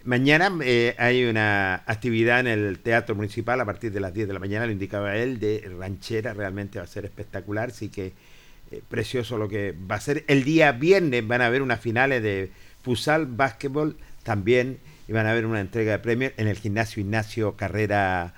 mañana 0.04 0.52
eh, 0.62 0.94
hay 0.98 1.24
una 1.24 1.76
actividad 1.86 2.40
en 2.40 2.46
el 2.48 2.78
Teatro 2.80 3.14
Municipal 3.14 3.58
a 3.58 3.64
partir 3.64 3.90
de 3.90 4.00
las 4.00 4.12
10 4.12 4.28
de 4.28 4.34
la 4.34 4.40
mañana, 4.40 4.66
lo 4.66 4.72
indicaba 4.72 5.16
él, 5.16 5.40
de 5.40 5.66
ranchera, 5.78 6.34
realmente 6.34 6.78
va 6.78 6.84
a 6.84 6.88
ser 6.88 7.06
espectacular, 7.06 7.70
así 7.70 7.88
que 7.88 8.12
eh, 8.70 8.82
precioso 8.88 9.36
lo 9.36 9.48
que 9.48 9.74
va 9.90 9.96
a 9.96 10.00
ser. 10.00 10.24
El 10.28 10.44
día 10.44 10.72
viernes 10.72 11.26
van 11.26 11.42
a 11.42 11.46
haber 11.46 11.62
unas 11.62 11.80
finales 11.80 12.22
de 12.22 12.50
futsal, 12.82 13.26
básquetbol 13.26 13.96
también, 14.22 14.78
y 15.08 15.12
van 15.12 15.26
a 15.26 15.32
haber 15.32 15.46
una 15.46 15.60
entrega 15.60 15.92
de 15.92 15.98
premios 15.98 16.32
en 16.36 16.46
el 16.46 16.56
gimnasio 16.56 17.00
Ignacio 17.00 17.56
Carrera 17.56 18.32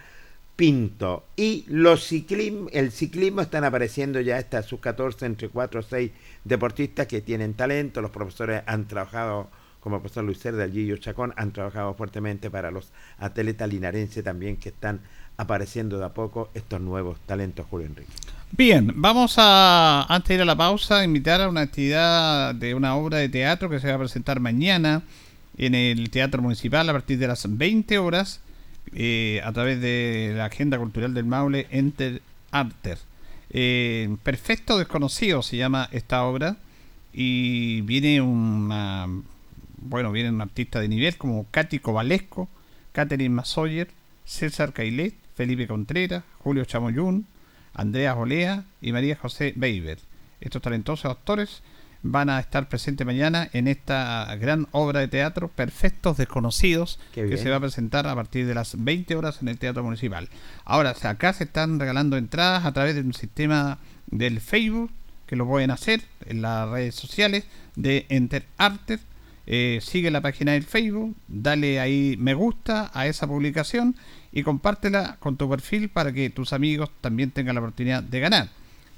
Pinto. 0.56 1.24
Y 1.36 1.64
los 1.68 2.06
ciclismo, 2.06 2.68
el 2.72 2.92
ciclismo 2.92 3.42
están 3.42 3.64
apareciendo 3.64 4.20
ya 4.20 4.38
estas 4.38 4.66
sus 4.66 4.80
14 4.80 5.26
entre 5.26 5.48
4 5.48 5.80
o 5.80 5.82
6 5.82 6.10
deportistas 6.44 7.06
que 7.06 7.20
tienen 7.20 7.54
talento. 7.54 8.00
Los 8.00 8.10
profesores 8.10 8.62
han 8.66 8.86
trabajado, 8.86 9.50
como 9.80 9.96
el 9.96 10.02
profesor 10.02 10.24
Luis 10.24 10.38
Cerda, 10.38 10.68
Gillo 10.68 10.96
Chacón, 10.96 11.34
han 11.36 11.52
trabajado 11.52 11.92
fuertemente 11.94 12.50
para 12.50 12.70
los 12.70 12.90
atletas 13.18 13.68
linarenses 13.68 14.24
también 14.24 14.56
que 14.56 14.70
están 14.70 15.00
apareciendo 15.36 15.98
de 15.98 16.06
a 16.06 16.14
poco 16.14 16.50
estos 16.54 16.80
nuevos 16.80 17.18
talentos, 17.26 17.66
Julio 17.68 17.86
Enrique. 17.86 18.12
Bien, 18.54 18.92
vamos 18.96 19.36
a, 19.38 20.04
antes 20.14 20.28
de 20.28 20.34
ir 20.34 20.42
a 20.42 20.44
la 20.44 20.56
pausa, 20.56 21.04
invitar 21.04 21.40
a 21.40 21.48
una 21.48 21.62
actividad 21.62 22.54
de 22.54 22.74
una 22.74 22.94
obra 22.96 23.16
de 23.16 23.30
teatro 23.30 23.70
que 23.70 23.80
se 23.80 23.88
va 23.88 23.94
a 23.94 23.98
presentar 23.98 24.40
mañana 24.40 25.02
en 25.56 25.74
el 25.74 26.10
Teatro 26.10 26.42
Municipal 26.42 26.86
a 26.86 26.92
partir 26.92 27.18
de 27.18 27.28
las 27.28 27.46
20 27.48 27.96
horas 27.96 28.40
eh, 28.94 29.40
a 29.42 29.52
través 29.52 29.80
de 29.80 30.34
la 30.36 30.44
Agenda 30.44 30.76
Cultural 30.76 31.14
del 31.14 31.24
Maule 31.24 31.66
Enter 31.70 32.20
Arter. 32.50 32.98
Eh, 33.48 34.14
Perfecto 34.22 34.76
Desconocido 34.76 35.42
se 35.42 35.56
llama 35.56 35.88
esta 35.90 36.22
obra 36.24 36.58
y 37.14 37.80
viene 37.80 38.20
una 38.20 39.06
bueno, 39.78 40.12
viene 40.12 40.28
un 40.28 40.42
artista 40.42 40.78
de 40.78 40.88
nivel 40.88 41.16
como 41.16 41.46
Katy 41.50 41.78
Covalesco, 41.78 42.50
Catherine 42.92 43.34
Masoyer, 43.34 43.88
César 44.26 44.74
Cailet, 44.74 45.14
Felipe 45.34 45.66
Contreras, 45.66 46.22
Julio 46.40 46.66
Chamoyún, 46.66 47.26
Andrea 47.74 48.14
Olea 48.14 48.64
y 48.80 48.92
María 48.92 49.16
José 49.16 49.52
Beiber. 49.56 49.98
Estos 50.40 50.62
talentosos 50.62 51.10
actores 51.10 51.62
van 52.02 52.30
a 52.30 52.40
estar 52.40 52.68
presentes 52.68 53.06
mañana 53.06 53.48
en 53.52 53.68
esta 53.68 54.34
gran 54.36 54.66
obra 54.72 55.00
de 55.00 55.08
teatro 55.08 55.48
Perfectos 55.48 56.16
Desconocidos 56.16 56.98
que 57.12 57.36
se 57.36 57.48
va 57.48 57.56
a 57.56 57.60
presentar 57.60 58.06
a 58.08 58.14
partir 58.14 58.46
de 58.46 58.54
las 58.54 58.82
20 58.82 59.14
horas 59.14 59.40
en 59.40 59.48
el 59.48 59.58
Teatro 59.58 59.84
Municipal. 59.84 60.28
Ahora, 60.64 60.94
acá 61.02 61.32
se 61.32 61.44
están 61.44 61.78
regalando 61.78 62.16
entradas 62.16 62.64
a 62.64 62.72
través 62.72 62.96
de 62.96 63.02
un 63.02 63.14
sistema 63.14 63.78
del 64.06 64.40
Facebook 64.40 64.90
que 65.26 65.36
lo 65.36 65.46
pueden 65.46 65.70
hacer 65.70 66.02
en 66.26 66.42
las 66.42 66.68
redes 66.68 66.96
sociales 66.96 67.44
de 67.76 68.06
Enter 68.08 68.44
Arter 68.58 68.98
eh, 69.46 69.80
sigue 69.82 70.10
la 70.10 70.20
página 70.20 70.52
del 70.52 70.62
Facebook, 70.62 71.16
dale 71.26 71.80
ahí 71.80 72.16
me 72.18 72.34
gusta 72.34 72.90
a 72.94 73.06
esa 73.06 73.26
publicación 73.26 73.96
y 74.32 74.42
compártela 74.42 75.16
con 75.20 75.36
tu 75.36 75.48
perfil 75.48 75.88
para 75.88 76.12
que 76.12 76.30
tus 76.30 76.52
amigos 76.52 76.90
también 77.00 77.30
tengan 77.30 77.54
la 77.54 77.60
oportunidad 77.60 78.02
de 78.02 78.20
ganar. 78.20 78.48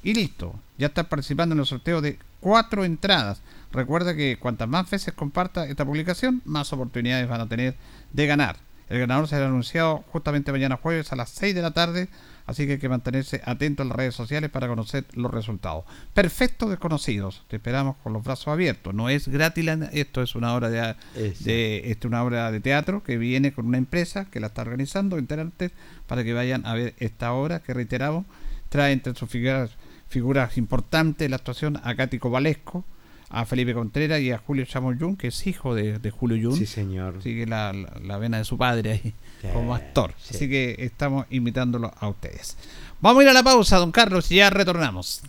Y 0.03 0.15
listo, 0.15 0.55
ya 0.79 0.89
estás 0.89 1.07
participando 1.07 1.55
en 1.55 1.61
el 1.61 1.67
sorteo 1.67 2.01
de 2.01 2.19
cuatro 2.41 2.85
entradas. 2.85 3.41
Recuerda 3.73 4.15
que 4.15 4.39
cuantas 4.39 4.69
más 4.69 4.89
veces 4.91 5.15
comparta 5.15 5.67
esta 5.67 5.85
publicación, 5.85 6.43
más 6.45 6.73
oportunidades 6.73 7.29
van 7.29 7.41
a 7.41 7.49
tener 7.49 7.75
de 8.13 8.27
ganar. 8.27 8.57
El 8.89 9.01
ganador 9.01 9.27
será 9.27 9.47
anunciado 9.47 10.05
justamente 10.13 10.53
mañana 10.53 10.77
jueves 10.77 11.11
a 11.13 11.17
las 11.17 11.31
6 11.31 11.55
de 11.55 11.63
la 11.63 11.73
tarde, 11.73 12.09
así 12.47 12.67
que 12.67 12.73
hay 12.73 12.79
que 12.79 12.89
mantenerse 12.89 13.41
atento 13.45 13.83
a 13.83 13.87
las 13.87 13.97
redes 13.97 14.15
sociales 14.15 14.51
para 14.51 14.69
conocer 14.69 15.05
los 15.15 15.31
resultados. 15.31 15.85
Perfecto 16.13 16.69
desconocidos, 16.69 17.43
te 17.49 17.57
esperamos 17.57 17.97
con 18.03 18.13
los 18.13 18.25
brazos 18.25 18.49
abiertos. 18.49 18.95
No 18.95 19.09
es 19.09 19.29
gratis, 19.29 19.65
esto 19.93 20.23
es 20.23 20.35
una 20.35 20.55
obra 20.55 20.69
de, 20.71 20.95
de 21.41 21.91
esto 21.91 22.09
una 22.09 22.23
obra 22.23 22.51
de 22.51 22.61
teatro 22.61 23.03
que 23.03 23.17
viene 23.17 23.53
con 23.53 23.67
una 23.67 23.79
empresa 23.79 24.27
que 24.27 24.41
la 24.41 24.49
está 24.49 24.63
organizando, 24.63 25.19
enterante, 25.19 25.71
para 26.07 26.25
que 26.25 26.33
vayan 26.33 26.67
a 26.67 26.75
ver 26.75 26.95
esta 26.99 27.33
obra 27.33 27.61
que 27.61 27.75
reiteramos 27.75 28.27
trae 28.69 28.93
entre 28.93 29.15
sus 29.15 29.31
figuras, 29.31 29.71
figuras 30.09 30.59
importantes 30.59 31.31
la 31.31 31.37
actuación 31.37 31.81
a 31.83 31.95
Katy 31.95 32.19
Valesco 32.19 32.85
a 33.31 33.47
Felipe 33.47 33.75
Contreras 33.75 34.21
y 34.21 34.31
a 34.31 34.39
Julio 34.39 34.65
Chamoyún, 34.65 35.17
que 35.17 35.29
es 35.29 35.47
hijo 35.47 35.75
de, 35.75 35.99
Julio 36.11 36.37
Yun. 36.37 36.57
Sí, 36.57 36.67
señor. 36.67 37.21
Sigue 37.21 37.47
la, 37.47 37.73
la, 37.73 38.19
vena 38.19 38.39
de 38.39 38.45
su 38.45 38.57
padre 38.57 38.93
ahí 38.93 39.15
como 39.53 39.75
actor. 39.75 40.15
Así 40.31 40.49
que 40.49 40.77
estamos 40.79 41.27
invitándolo 41.31 41.93
a 41.99 42.09
ustedes. 42.09 42.57
Vamos 43.01 43.21
a 43.21 43.25
ir 43.25 43.29
a 43.31 43.33
la 43.33 43.43
pausa, 43.43 43.79
don 43.79 43.93
Carlos, 43.93 44.31
y 44.31 44.37
ya 44.37 44.51
retornamos. 44.51 45.23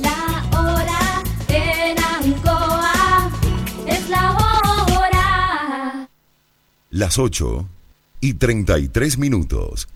La 0.00 0.48
hora 0.58 1.22
en 1.48 1.96
Ancoa 2.02 3.30
es 3.86 4.08
la 4.08 4.32
hora. 4.32 6.08
Las 6.90 7.18
8 7.18 7.68
y 8.20 8.34
33 8.34 9.18
minutos. 9.18 9.88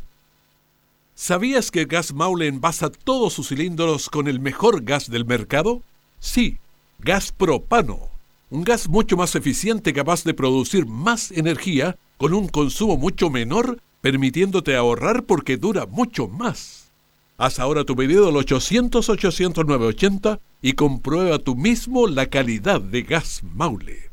¿Sabías 1.15 1.71
que 1.71 1.85
Gas 1.85 2.13
Maule 2.13 2.47
envasa 2.47 2.91
todos 2.91 3.33
sus 3.33 3.49
cilindros 3.49 4.09
con 4.09 4.29
el 4.29 4.41
mejor 4.41 4.83
gas 4.83 5.11
del 5.11 5.25
mercado? 5.25 5.83
Sí, 6.21 6.59
gas 6.99 7.33
propano, 7.33 8.09
un 8.51 8.65
gas 8.65 8.89
mucho 8.89 9.17
más 9.17 9.35
eficiente 9.35 9.93
capaz 9.93 10.25
de 10.25 10.35
producir 10.35 10.87
más 10.87 11.31
energía 11.31 11.97
con 12.23 12.33
un 12.35 12.47
consumo 12.47 12.97
mucho 12.97 13.31
menor, 13.31 13.81
permitiéndote 14.01 14.77
ahorrar 14.77 15.25
porque 15.25 15.57
dura 15.57 15.87
mucho 15.87 16.29
más. 16.29 16.93
Haz 17.37 17.59
ahora 17.59 17.83
tu 17.83 17.97
pedido 17.97 18.29
al 18.29 18.35
800-800-980 18.35 20.39
y 20.63 20.75
comprueba 20.75 21.41
tú 21.41 21.57
mismo 21.57 22.07
la 22.07 22.27
calidad 22.27 22.81
de 22.81 23.03
gas 23.03 23.43
Maule. 23.43 24.13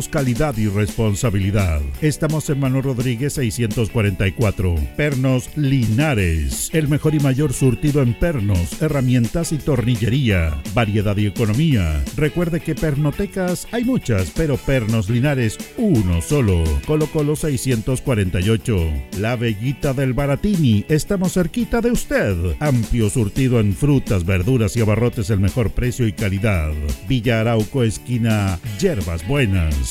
calidad 0.07 0.57
y 0.57 0.67
responsabilidad. 0.67 1.81
Estamos 2.01 2.49
en 2.49 2.59
Manuel 2.59 2.83
Rodríguez 2.83 3.33
644. 3.33 4.75
Pernos 4.95 5.49
Linares. 5.55 6.69
El 6.73 6.87
mejor 6.87 7.15
y 7.15 7.19
mayor 7.19 7.53
surtido 7.53 8.01
en 8.01 8.13
pernos, 8.13 8.81
herramientas 8.81 9.51
y 9.51 9.57
tornillería. 9.57 10.61
Variedad 10.73 11.17
y 11.17 11.27
economía. 11.27 12.03
Recuerde 12.15 12.59
que 12.59 12.75
pernotecas 12.75 13.67
hay 13.71 13.83
muchas, 13.83 14.31
pero 14.35 14.57
Pernos 14.57 15.09
Linares 15.09 15.57
uno 15.77 16.21
solo. 16.21 16.63
Colo 16.85 17.07
Colo 17.07 17.35
648. 17.35 18.77
La 19.19 19.35
Bellita 19.35 19.93
del 19.93 20.13
Baratini. 20.13 20.85
Estamos 20.89 21.33
cerquita 21.33 21.81
de 21.81 21.91
usted. 21.91 22.35
Amplio 22.59 23.09
surtido 23.09 23.59
en 23.59 23.73
frutas, 23.73 24.25
verduras 24.25 24.75
y 24.75 24.81
abarrotes 24.81 25.29
el 25.29 25.39
mejor 25.39 25.71
precio 25.71 26.07
y 26.07 26.13
calidad. 26.13 26.71
Villa 27.07 27.41
Arauco 27.41 27.83
esquina 27.83 28.59
Yerbas 28.79 29.27
Buenas. 29.27 29.90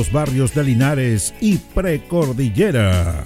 barrios 0.09 0.55
de 0.55 0.63
Linares 0.63 1.33
y 1.41 1.57
Precordillera. 1.57 3.25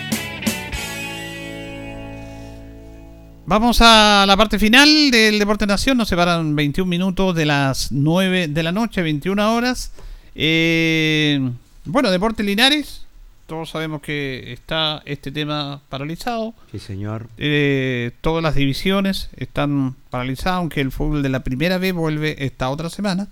Vamos 3.51 3.81
a 3.81 4.23
la 4.25 4.37
parte 4.37 4.57
final 4.57 5.11
del 5.11 5.37
Deporte 5.37 5.67
Nación. 5.67 5.97
Nos 5.97 6.07
separan 6.07 6.55
21 6.55 6.89
minutos 6.89 7.35
de 7.35 7.45
las 7.45 7.91
9 7.91 8.47
de 8.47 8.63
la 8.63 8.71
noche, 8.71 9.01
21 9.01 9.53
horas. 9.53 9.91
Eh, 10.35 11.51
bueno, 11.83 12.11
Deporte 12.11 12.43
Linares. 12.43 13.05
Todos 13.47 13.71
sabemos 13.71 14.01
que 14.01 14.53
está 14.53 15.01
este 15.03 15.33
tema 15.33 15.81
paralizado. 15.89 16.53
Sí, 16.71 16.79
señor. 16.79 17.27
Eh, 17.37 18.11
todas 18.21 18.41
las 18.41 18.55
divisiones 18.55 19.29
están 19.35 19.97
paralizadas, 20.09 20.59
aunque 20.59 20.79
el 20.79 20.93
fútbol 20.93 21.21
de 21.21 21.27
la 21.27 21.41
primera 21.41 21.77
vez 21.77 21.93
vuelve 21.93 22.45
esta 22.45 22.69
otra 22.69 22.89
semana. 22.89 23.27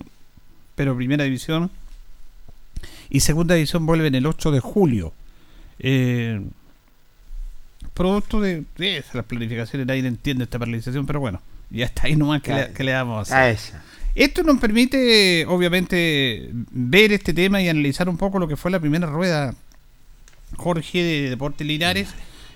Pero 0.75 0.97
primera 0.97 1.23
división 1.23 1.71
y 3.09 3.21
segunda 3.21 3.55
división 3.55 3.85
vuelven 3.85 4.15
el 4.15 4.25
8 4.25 4.51
de 4.51 4.59
julio. 4.59 5.13
Eh, 5.79 6.41
producto 7.99 8.39
de, 8.39 8.63
de 8.77 9.03
las 9.11 9.25
planificaciones, 9.25 9.85
nadie 9.85 10.07
entiende 10.07 10.45
esta 10.45 10.57
paralización, 10.57 11.05
pero 11.05 11.19
bueno, 11.19 11.41
ya 11.69 11.83
está 11.83 12.07
ahí 12.07 12.15
nomás 12.15 12.41
que, 12.41 12.53
le, 12.53 12.71
que 12.71 12.85
le 12.85 12.93
damos 12.93 13.29
a 13.29 13.49
hacer. 13.49 13.81
Esto 14.15 14.41
nos 14.43 14.57
permite, 14.57 15.45
obviamente, 15.47 16.49
ver 16.71 17.11
este 17.11 17.33
tema 17.33 17.61
y 17.61 17.67
analizar 17.67 18.07
un 18.07 18.15
poco 18.15 18.39
lo 18.39 18.47
que 18.47 18.55
fue 18.55 18.71
la 18.71 18.79
primera 18.79 19.05
rueda, 19.05 19.53
Jorge, 20.55 21.03
de 21.03 21.29
Deportes 21.29 21.67
Linares, 21.67 22.07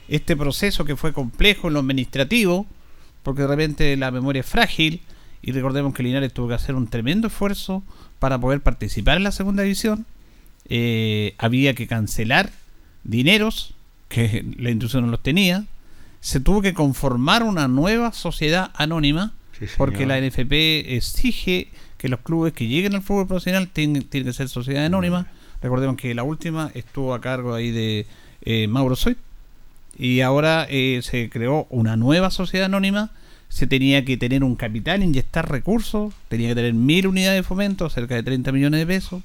este 0.08 0.38
proceso 0.38 0.86
que 0.86 0.96
fue 0.96 1.12
complejo 1.12 1.68
en 1.68 1.74
lo 1.74 1.82
administrativo, 1.82 2.66
porque 3.22 3.42
de 3.42 3.50
repente 3.50 3.98
la 3.98 4.12
memoria 4.12 4.40
es 4.40 4.46
frágil, 4.46 5.02
y 5.42 5.52
recordemos 5.52 5.94
que 5.94 6.04
Linares 6.04 6.32
tuvo 6.32 6.48
que 6.48 6.54
hacer 6.54 6.74
un 6.74 6.88
tremendo 6.88 7.28
esfuerzo 7.28 7.84
para 8.20 8.40
poder 8.40 8.62
participar 8.62 9.18
en 9.18 9.24
la 9.24 9.34
segunda 9.34 9.64
división, 9.64 10.06
eh, 10.70 11.36
había 11.38 11.74
que 11.74 11.86
cancelar 11.86 12.50
dineros, 13.04 13.76
que 14.14 14.46
la 14.58 14.70
institución 14.70 15.06
no 15.06 15.12
los 15.12 15.24
tenía, 15.24 15.66
se 16.22 16.40
tuvo 16.40 16.62
que 16.62 16.74
conformar 16.74 17.44
una 17.44 17.68
nueva 17.68 18.14
sociedad 18.14 18.72
anónima, 18.76 19.34
porque 19.78 20.06
la 20.06 20.20
NFP 20.22 20.96
exige 20.96 21.70
que 21.98 22.10
los 22.10 22.20
clubes 22.20 22.54
que 22.54 22.68
lleguen 22.68 22.96
al 22.96 23.02
fútbol 23.02 23.28
profesional 23.28 23.70
tienen, 23.70 24.04
tienen 24.04 24.30
que 24.30 24.34
ser 24.34 24.50
sociedad 24.50 24.86
anónima. 24.86 25.28
Recordemos 25.62 25.98
que 25.98 26.14
la 26.14 26.24
última 26.24 26.70
estuvo 26.76 27.14
a 27.14 27.22
cargo 27.22 27.56
ahí 27.56 27.72
de 27.72 28.06
eh, 28.44 28.68
Mauro 28.68 28.96
Soy, 28.96 29.18
y 29.98 30.22
ahora 30.22 30.68
eh, 30.70 31.02
se 31.04 31.30
creó 31.30 31.66
una 31.70 31.98
nueva 31.98 32.30
sociedad 32.30 32.66
anónima. 32.66 33.12
Se 33.50 33.68
tenía 33.68 34.06
que 34.06 34.18
tener 34.18 34.44
un 34.44 34.56
capital, 34.56 35.04
inyectar 35.04 35.50
recursos, 35.50 36.14
tenía 36.28 36.50
que 36.50 36.56
tener 36.56 36.74
mil 36.74 37.08
unidades 37.08 37.40
de 37.40 37.44
fomento, 37.44 37.90
cerca 37.90 38.16
de 38.16 38.24
30 38.24 38.52
millones 38.52 38.80
de 38.80 38.88
pesos. 38.88 39.24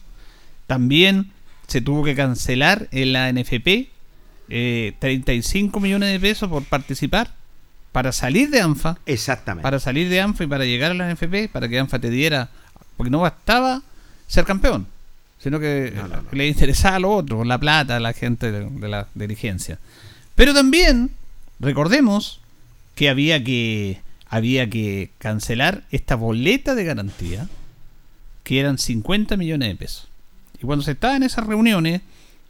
También 0.66 1.30
se 1.66 1.80
tuvo 1.80 2.04
que 2.04 2.14
cancelar 2.14 2.88
en 2.90 3.12
la 3.12 3.32
NFP 3.32 3.97
eh, 4.48 4.94
35 4.98 5.80
millones 5.80 6.12
de 6.12 6.20
pesos 6.20 6.48
por 6.48 6.64
participar 6.64 7.32
para 7.92 8.12
salir 8.12 8.50
de 8.50 8.60
ANFA. 8.60 8.98
Exactamente. 9.06 9.62
Para 9.62 9.80
salir 9.80 10.08
de 10.08 10.20
ANFA 10.20 10.44
y 10.44 10.46
para 10.46 10.64
llegar 10.64 10.92
a 10.92 10.94
la 10.94 11.12
NFP, 11.12 11.50
para 11.52 11.68
que 11.68 11.78
ANFA 11.78 11.98
te 11.98 12.10
diera, 12.10 12.50
porque 12.96 13.10
no 13.10 13.20
bastaba 13.20 13.82
ser 14.26 14.44
campeón, 14.44 14.86
sino 15.38 15.58
que 15.58 15.92
le 16.32 16.48
interesaba 16.48 16.98
lo 16.98 17.10
otro, 17.10 17.44
la 17.44 17.58
plata 17.58 17.96
a 17.96 18.00
la 18.00 18.12
gente 18.12 18.52
de, 18.52 18.68
de 18.68 18.88
la 18.88 19.08
dirigencia. 19.14 19.78
Pero 20.34 20.54
también, 20.54 21.10
recordemos 21.58 22.40
que 22.94 23.08
había 23.08 23.42
que 23.42 24.00
había 24.28 24.68
que 24.68 25.10
cancelar 25.18 25.84
esta 25.90 26.14
boleta 26.14 26.74
de 26.74 26.84
garantía, 26.84 27.48
que 28.44 28.60
eran 28.60 28.78
50 28.78 29.36
millones 29.36 29.68
de 29.68 29.76
pesos. 29.76 30.08
Y 30.60 30.66
cuando 30.66 30.84
se 30.84 30.92
estaba 30.92 31.16
en 31.16 31.22
esas 31.22 31.46
reuniones, 31.46 32.02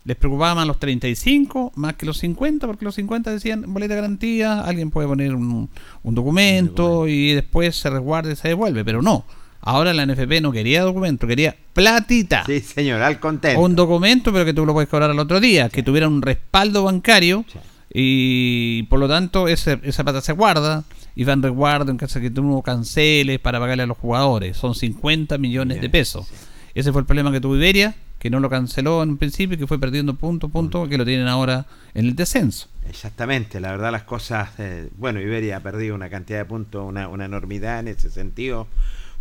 les 0.05 0.17
preocupaban 0.17 0.57
más 0.57 0.67
los 0.67 0.79
35 0.79 1.73
más 1.77 1.95
que 1.95 2.07
los 2.07 2.19
50, 2.19 2.67
porque 2.67 2.85
los 2.85 2.95
50 2.95 3.31
decían 3.31 3.65
boleta 3.67 3.95
de 3.95 4.01
garantía, 4.01 4.61
alguien 4.61 4.91
puede 4.91 5.09
poner 5.09 5.35
un, 5.35 5.69
un 6.03 6.15
documento 6.15 7.07
y 7.07 7.35
después 7.35 7.77
se 7.77 7.91
resguarda 7.91 8.33
y 8.33 8.37
se 8.37 8.49
devuelve, 8.49 8.85
pero 8.85 9.03
no. 9.03 9.25
Ahora 9.61 9.93
la 9.93 10.07
NFP 10.07 10.41
no 10.41 10.53
quería 10.53 10.83
documento, 10.83 11.27
quería 11.27 11.57
platita. 11.73 12.45
Sí, 12.47 12.61
señor, 12.61 13.03
al 13.03 13.21
contento. 13.21 13.61
Un 13.61 13.75
documento, 13.75 14.33
pero 14.33 14.45
que 14.45 14.55
tú 14.55 14.65
lo 14.65 14.73
puedes 14.73 14.89
cobrar 14.89 15.11
al 15.11 15.19
otro 15.19 15.41
día, 15.41 15.69
que 15.69 15.83
tuviera 15.83 16.09
un 16.09 16.23
respaldo 16.23 16.85
bancario 16.85 17.45
y 17.93 18.85
por 18.85 19.01
lo 19.01 19.09
tanto 19.09 19.49
ese, 19.49 19.81
esa 19.83 20.05
plata 20.05 20.21
se 20.21 20.33
guarda 20.33 20.85
y 21.17 21.25
va 21.25 21.33
en 21.33 21.43
resguardo 21.43 21.91
en 21.91 21.97
caso 21.97 22.19
de 22.19 22.27
que 22.27 22.31
tú 22.31 22.43
no 22.43 22.63
canceles 22.63 23.41
para 23.41 23.59
pagarle 23.59 23.83
a 23.83 23.87
los 23.87 23.99
jugadores. 23.99 24.57
Son 24.57 24.75
50 24.75 25.37
millones 25.39 25.81
de 25.81 25.91
pesos. 25.91 26.29
Ese 26.75 26.93
fue 26.93 27.01
el 27.01 27.07
problema 27.07 27.33
que 27.33 27.41
tuvo 27.41 27.57
Iberia, 27.57 27.97
que 28.19 28.31
no 28.31 28.41
lo 28.41 28.51
canceló 28.51 29.03
en 29.03 29.11
un 29.11 29.17
principio 29.17 29.57
que 29.57 29.67
fue 29.67 29.79
perdiendo 29.79 30.15
punto 30.15 30.49
punto, 30.49 30.89
que 30.89 30.99
lo 30.99 31.05
tienen 31.05 31.29
ahora 31.29 31.67
en 31.95 32.07
el 32.07 32.17
descenso. 32.17 32.69
Exactamente, 32.89 33.61
la 33.61 33.71
verdad 33.71 33.93
las 33.93 34.03
cosas, 34.03 34.51
eh, 34.59 34.89
bueno, 34.97 35.21
Iberia 35.21 35.59
ha 35.59 35.61
perdido 35.61 35.95
una 35.95 36.11
cantidad 36.11 36.39
de 36.39 36.45
puntos, 36.45 36.89
una, 36.89 37.09
una 37.09 37.27
enormidad 37.27 37.81
en 37.81 37.89
ese 37.89 38.11
sentido, 38.11 38.67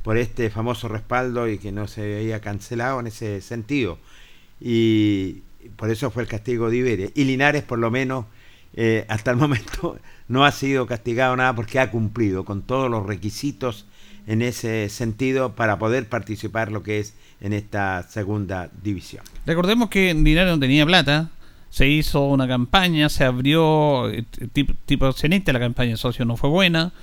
por 0.03 0.17
este 0.17 0.49
famoso 0.49 0.87
respaldo 0.87 1.49
y 1.49 1.57
que 1.57 1.71
no 1.71 1.87
se 1.87 2.19
había 2.19 2.39
cancelado 2.39 2.99
en 2.99 3.07
ese 3.07 3.41
sentido. 3.41 3.99
Y 4.59 5.41
por 5.75 5.89
eso 5.89 6.11
fue 6.11 6.23
el 6.23 6.29
castigo 6.29 6.69
de 6.69 6.77
Iberia. 6.77 7.09
Y 7.13 7.25
Linares 7.25 7.63
por 7.63 7.79
lo 7.79 7.91
menos 7.91 8.25
eh, 8.73 9.05
hasta 9.09 9.31
el 9.31 9.37
momento 9.37 9.99
no 10.27 10.45
ha 10.45 10.51
sido 10.51 10.87
castigado 10.87 11.35
nada 11.35 11.53
porque 11.55 11.79
ha 11.79 11.91
cumplido 11.91 12.45
con 12.45 12.61
todos 12.61 12.89
los 12.89 13.05
requisitos 13.05 13.85
en 14.27 14.41
ese 14.41 14.89
sentido 14.89 15.55
para 15.55 15.79
poder 15.79 16.07
participar 16.07 16.71
lo 16.71 16.83
que 16.83 16.99
es 16.99 17.13
en 17.41 17.53
esta 17.53 18.03
segunda 18.03 18.69
división. 18.81 19.23
Recordemos 19.45 19.89
que 19.89 20.13
Linares 20.13 20.53
no 20.53 20.59
tenía 20.59 20.85
plata, 20.85 21.29
se 21.69 21.87
hizo 21.87 22.25
una 22.27 22.47
campaña, 22.47 23.09
se 23.09 23.23
abrió 23.23 24.09
eh, 24.09 24.23
tipo, 24.85 25.13
la 25.45 25.59
campaña 25.59 25.91
de 25.91 25.97
socios 25.97 26.27
no 26.27 26.37
fue 26.37 26.49
buena, 26.49 26.93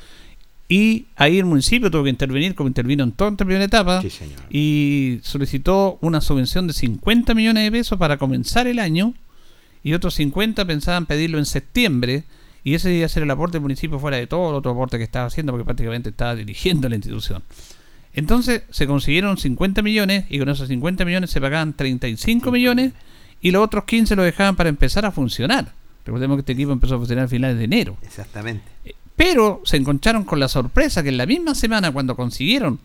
y 0.69 1.07
ahí 1.17 1.39
el 1.39 1.45
municipio 1.45 1.91
tuvo 1.91 2.05
que 2.05 2.11
intervenir, 2.11 2.55
como 2.55 2.69
intervino 2.69 3.05
en 3.05 3.13
toda 3.13 3.31
la 3.33 3.37
primera 3.37 3.65
etapa, 3.65 4.01
Sí, 4.01 4.11
señor. 4.11 4.41
y 4.51 5.21
solicitó 5.23 5.99
una 6.01 6.21
subvención 6.21 6.67
de 6.67 6.73
50 6.73 7.35
millones 7.35 7.65
de 7.65 7.71
pesos 7.71 7.99
para 7.99 8.17
comenzar 8.17 8.67
el 8.67 8.79
año, 8.79 9.15
y 9.83 9.93
otros 9.93 10.15
50 10.15 10.65
pensaban 10.65 11.05
pedirlo 11.07 11.39
en 11.39 11.45
septiembre, 11.47 12.25
y 12.65 12.73
ese 12.75 12.93
iba 12.95 13.05
a 13.05 13.11
ser 13.11 13.23
el 13.23 13.31
aporte 13.31 13.55
del 13.59 13.63
municipio 13.63 13.99
fuera 13.99 14.17
de 14.17 14.27
todo 14.27 14.49
el 14.49 14.57
otro 14.57 14.73
aporte 14.73 14.97
que 14.97 15.05
estaba 15.05 15.27
haciendo, 15.27 15.53
porque 15.53 15.67
prácticamente 15.67 16.09
estaba 16.09 16.35
dirigiendo 16.35 16.89
la 16.89 16.95
institución. 16.97 17.43
Entonces 18.15 18.63
se 18.71 18.87
consiguieron 18.87 19.37
50 19.37 19.83
millones, 19.83 20.25
y 20.31 20.39
con 20.39 20.49
esos 20.49 20.69
50 20.69 21.05
millones 21.05 21.31
se 21.31 21.41
pagaban 21.41 21.73
35 21.75 22.51
millones, 22.51 22.93
y 23.41 23.51
los 23.51 23.63
otros 23.63 23.85
15 23.85 24.17
lo 24.17 24.23
dejaban 24.23 24.57
para 24.57 24.69
empezar 24.69 25.05
a 25.05 25.11
funcionar. 25.11 25.73
Recordemos 26.07 26.37
que 26.37 26.41
este 26.41 26.53
equipo 26.53 26.73
empezó 26.73 26.95
a 26.95 26.99
funcionar 26.99 27.25
a 27.27 27.29
finales 27.29 27.59
de 27.59 27.65
enero. 27.65 27.97
Exactamente. 28.03 28.65
Pero 29.17 29.63
se 29.65 29.77
encontraron 29.77 30.25
con 30.25 30.41
la 30.41 30.49
sorpresa 30.49 31.03
que 31.03 31.09
en 31.09 31.17
la 31.19 31.27
misma 31.27 31.55
semana 31.55 31.93
cuando 31.93 32.17
consiguieron 32.17 32.79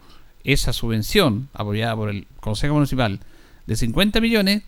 esa 0.44 0.74
subvención 0.74 1.50
apoyada 1.54 1.96
por 1.96 2.10
el 2.10 2.28
Consejo 2.40 2.76
Municipal 2.76 3.20
de 3.68 3.76
50 3.76 4.22
millones, 4.22 4.64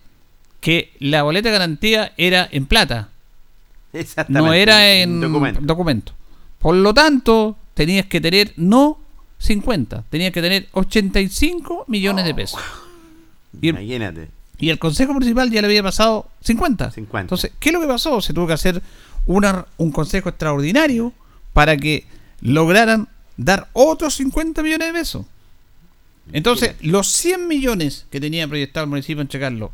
que 0.59 0.93
la 0.99 1.23
boleta 1.23 1.49
de 1.49 1.53
garantía 1.53 2.13
era 2.17 2.47
en 2.51 2.65
plata, 2.67 3.09
Exactamente. 3.93 4.47
no 4.47 4.53
era 4.53 4.93
en 4.93 5.21
documento. 5.21 5.59
documento. 5.63 6.13
Por 6.59 6.75
lo 6.75 6.93
tanto, 6.93 7.57
tenías 7.73 8.05
que 8.05 8.21
tener 8.21 8.53
no 8.57 8.99
50, 9.41 10.03
tenías 10.09 10.31
que 10.31 10.41
tener 10.41 10.67
85 10.71 11.85
millones 11.87 12.25
de 12.25 12.35
pesos. 12.35 12.61
Y 13.59 13.69
el, 13.69 13.75
Imagínate. 13.75 14.29
y 14.59 14.69
el 14.69 14.77
Consejo 14.77 15.13
Municipal 15.13 15.49
ya 15.49 15.61
le 15.61 15.67
había 15.67 15.81
pasado 15.81 16.29
50. 16.41 16.91
50. 16.91 17.21
Entonces, 17.21 17.51
¿qué 17.59 17.69
es 17.69 17.73
lo 17.73 17.81
que 17.81 17.87
pasó? 17.87 18.21
Se 18.21 18.33
tuvo 18.33 18.45
que 18.47 18.53
hacer 18.53 18.81
una, 19.25 19.65
un 19.77 19.91
consejo 19.91 20.29
extraordinario 20.29 21.11
para 21.53 21.75
que 21.75 22.05
lograran 22.41 23.07
dar 23.35 23.67
otros 23.73 24.13
50 24.13 24.61
millones 24.61 24.87
de 24.87 24.93
pesos. 24.93 25.25
Entonces, 26.33 26.75
los 26.81 27.07
100 27.07 27.47
millones 27.47 28.05
que 28.11 28.21
tenía 28.21 28.47
proyectado 28.47 28.83
el 28.83 28.89
municipio 28.91 29.21
entregarlo 29.21 29.71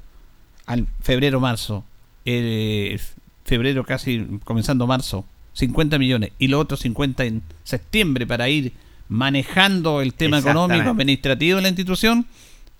al 0.65 0.87
febrero-marzo, 1.01 1.83
eh, 2.23 2.97
febrero 3.43 3.83
casi 3.83 4.25
comenzando 4.45 4.87
marzo, 4.87 5.25
50 5.53 5.99
millones, 5.99 6.31
y 6.39 6.47
los 6.47 6.61
otros 6.61 6.79
50 6.79 7.25
en 7.25 7.43
septiembre 7.65 8.25
para 8.25 8.47
ir 8.47 8.71
manejando 9.09 10.01
el 10.01 10.13
tema 10.13 10.39
económico, 10.39 10.89
administrativo 10.89 11.57
de 11.57 11.61
la 11.61 11.69
institución, 11.69 12.25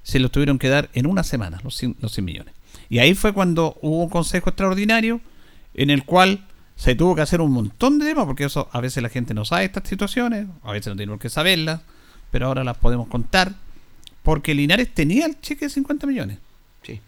se 0.03 0.19
los 0.19 0.31
tuvieron 0.31 0.59
que 0.59 0.69
dar 0.69 0.89
en 0.93 1.05
una 1.05 1.23
semana, 1.23 1.59
los 1.63 1.75
100, 1.75 1.97
los 1.99 2.11
100 2.13 2.25
millones. 2.25 2.53
Y 2.89 2.99
ahí 2.99 3.13
fue 3.13 3.33
cuando 3.33 3.77
hubo 3.81 4.03
un 4.03 4.09
consejo 4.09 4.49
extraordinario 4.49 5.19
en 5.73 5.89
el 5.89 6.05
cual 6.05 6.45
se 6.75 6.95
tuvo 6.95 7.15
que 7.15 7.21
hacer 7.21 7.41
un 7.41 7.51
montón 7.51 7.99
de 7.99 8.05
temas, 8.05 8.25
porque 8.25 8.45
eso 8.45 8.69
a 8.71 8.79
veces 8.79 9.01
la 9.01 9.09
gente 9.09 9.33
no 9.33 9.45
sabe 9.45 9.65
estas 9.65 9.87
situaciones, 9.87 10.47
a 10.63 10.71
veces 10.71 10.87
no 10.87 10.95
tiene 10.95 11.11
por 11.11 11.19
qué 11.19 11.29
saberlas, 11.29 11.81
pero 12.31 12.47
ahora 12.47 12.63
las 12.63 12.77
podemos 12.77 13.07
contar, 13.07 13.53
porque 14.23 14.53
Linares 14.53 14.93
tenía 14.93 15.25
el 15.25 15.41
cheque 15.41 15.65
de 15.65 15.69
50 15.69 16.07
millones. 16.07 16.37
Sí. 16.83 17.01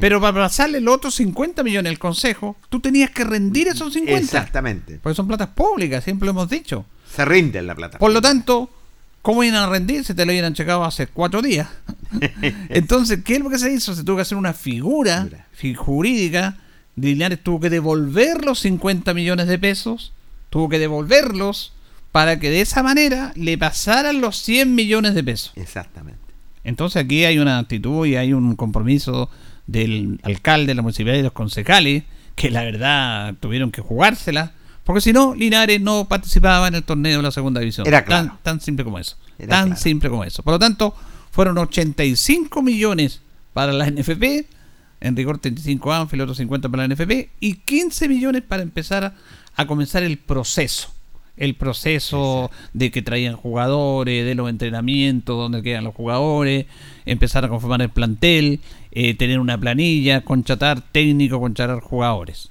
Pero 0.00 0.20
para 0.20 0.34
pasarle 0.34 0.80
los 0.80 0.94
otros 0.94 1.14
50 1.16 1.64
millones 1.64 1.90
al 1.90 1.98
consejo, 1.98 2.56
tú 2.68 2.78
tenías 2.80 3.10
que 3.10 3.24
rendir 3.24 3.66
esos 3.68 3.92
50. 3.92 4.20
Exactamente. 4.20 5.00
Porque 5.02 5.16
son 5.16 5.26
platas 5.26 5.48
públicas, 5.48 6.04
siempre 6.04 6.26
lo 6.26 6.30
hemos 6.30 6.48
dicho. 6.48 6.84
Se 7.14 7.24
rinde 7.24 7.62
la 7.62 7.74
plata. 7.74 7.98
Por 7.98 8.12
lo 8.12 8.20
tanto, 8.20 8.70
¿cómo 9.22 9.42
iban 9.44 9.56
a 9.62 9.68
rendir 9.68 10.04
si 10.04 10.14
te 10.14 10.24
lo 10.26 10.32
hubieran 10.32 10.54
checado 10.54 10.84
hace 10.84 11.06
cuatro 11.06 11.42
días? 11.42 11.68
Entonces, 12.68 13.20
¿qué 13.24 13.34
es 13.36 13.40
lo 13.40 13.50
que 13.50 13.58
se 13.58 13.72
hizo? 13.72 13.94
Se 13.94 14.04
tuvo 14.04 14.16
que 14.16 14.22
hacer 14.22 14.38
una 14.38 14.52
figura 14.52 15.26
fi- 15.52 15.74
jurídica. 15.74 16.58
Linares 16.96 17.42
tuvo 17.42 17.60
que 17.60 17.70
devolver 17.70 18.44
los 18.44 18.60
50 18.60 19.14
millones 19.14 19.48
de 19.48 19.58
pesos, 19.58 20.12
tuvo 20.50 20.68
que 20.68 20.78
devolverlos 20.78 21.72
para 22.12 22.38
que 22.38 22.50
de 22.50 22.60
esa 22.60 22.82
manera 22.84 23.32
le 23.34 23.58
pasaran 23.58 24.20
los 24.20 24.36
100 24.38 24.74
millones 24.74 25.14
de 25.14 25.24
pesos. 25.24 25.52
Exactamente. 25.56 26.20
Entonces 26.62 27.02
aquí 27.04 27.24
hay 27.24 27.38
una 27.40 27.58
actitud 27.58 28.06
y 28.06 28.14
hay 28.16 28.32
un 28.32 28.54
compromiso 28.54 29.28
del 29.66 30.20
alcalde, 30.22 30.68
de 30.68 30.74
la 30.76 30.82
municipalidad 30.82 31.14
y 31.14 31.18
de 31.18 31.24
los 31.24 31.32
concejales 31.32 32.04
que 32.36 32.50
la 32.50 32.62
verdad 32.62 33.34
tuvieron 33.40 33.72
que 33.72 33.80
jugársela, 33.82 34.52
porque 34.84 35.00
si 35.00 35.12
no, 35.12 35.34
Linares 35.34 35.80
no 35.80 36.06
participaba 36.06 36.68
en 36.68 36.74
el 36.74 36.84
torneo 36.84 37.16
de 37.16 37.22
la 37.22 37.30
segunda 37.30 37.60
división. 37.60 37.86
Era 37.86 38.04
claro. 38.04 38.28
Tan, 38.28 38.38
tan 38.42 38.60
simple 38.60 38.84
como 38.84 38.98
eso. 38.98 39.16
Era 39.38 39.48
tan 39.48 39.66
claro. 39.68 39.80
simple 39.80 40.10
como 40.10 40.24
eso. 40.24 40.42
Por 40.42 40.52
lo 40.52 40.58
tanto, 40.58 40.94
fueron 41.30 41.56
85 41.58 42.62
millones 42.62 43.20
para 43.54 43.72
la 43.72 43.90
NFP, 43.90 44.46
en 45.00 45.16
rigor 45.16 45.38
35 45.38 45.92
Anfield, 45.92 46.22
otros 46.22 46.36
50 46.36 46.68
para 46.68 46.86
la 46.86 46.94
NFP, 46.94 47.30
y 47.40 47.54
15 47.54 48.08
millones 48.08 48.42
para 48.42 48.62
empezar 48.62 49.04
a, 49.04 49.14
a 49.56 49.66
comenzar 49.66 50.02
el 50.02 50.18
proceso. 50.18 50.90
El 51.36 51.56
proceso 51.56 52.50
de 52.74 52.92
que 52.92 53.02
traían 53.02 53.36
jugadores, 53.36 54.24
de 54.24 54.36
los 54.36 54.48
entrenamientos, 54.48 55.36
donde 55.36 55.62
quedan 55.62 55.82
los 55.82 55.94
jugadores, 55.94 56.66
empezar 57.06 57.44
a 57.44 57.48
conformar 57.48 57.82
el 57.82 57.88
plantel, 57.88 58.60
eh, 58.92 59.14
tener 59.14 59.40
una 59.40 59.58
planilla, 59.58 60.20
contratar 60.20 60.80
técnico, 60.80 61.40
contratar 61.40 61.80
jugadores. 61.80 62.50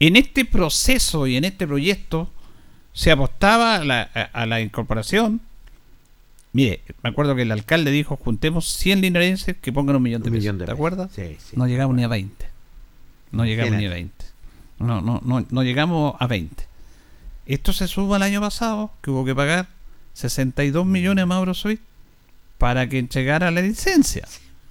En 0.00 0.16
este 0.16 0.44
proceso 0.44 1.26
y 1.26 1.36
en 1.36 1.44
este 1.44 1.66
proyecto 1.66 2.30
se 2.92 3.10
apostaba 3.12 3.76
a 3.76 3.84
la, 3.84 4.10
a- 4.14 4.22
a 4.42 4.46
la 4.46 4.60
incorporación. 4.60 5.40
Mire, 6.52 6.80
me 7.02 7.10
acuerdo 7.10 7.36
que 7.36 7.42
el 7.42 7.52
alcalde 7.52 7.90
dijo, 7.92 8.16
juntemos 8.16 8.66
100 8.68 9.02
linarenses 9.02 9.56
que 9.56 9.72
pongan 9.72 9.96
un 9.96 10.02
millón 10.02 10.22
de 10.22 10.30
Un 10.30 10.32
pesos. 10.34 10.42
millón 10.42 10.58
de 10.58 10.64
¿Te 10.66 10.72
acuerdas? 10.72 11.10
Sí, 11.14 11.36
sí. 11.38 11.54
No 11.56 11.66
llegamos 11.68 11.94
ni 11.94 12.02
a 12.02 12.08
20. 12.08 12.46
No 13.30 13.44
llegamos 13.44 13.70
ni 13.76 13.84
a 13.84 13.88
Imagínate. 13.88 13.94
20. 13.94 14.24
No, 14.80 15.00
no, 15.00 15.20
no, 15.24 15.46
no 15.48 15.62
llegamos 15.62 16.14
a 16.18 16.26
20. 16.26 16.64
Esto 17.46 17.72
se 17.72 17.86
suma 17.86 18.16
al 18.16 18.22
año 18.22 18.40
pasado, 18.40 18.90
que 19.02 19.10
hubo 19.10 19.24
que 19.24 19.34
pagar 19.34 19.68
62 20.14 20.84
millones 20.86 21.22
a 21.22 21.26
Mauro 21.26 21.54
Suiz 21.54 21.78
para 22.58 22.88
que 22.88 22.98
entregara 22.98 23.50
la 23.50 23.60
licencia. 23.60 24.26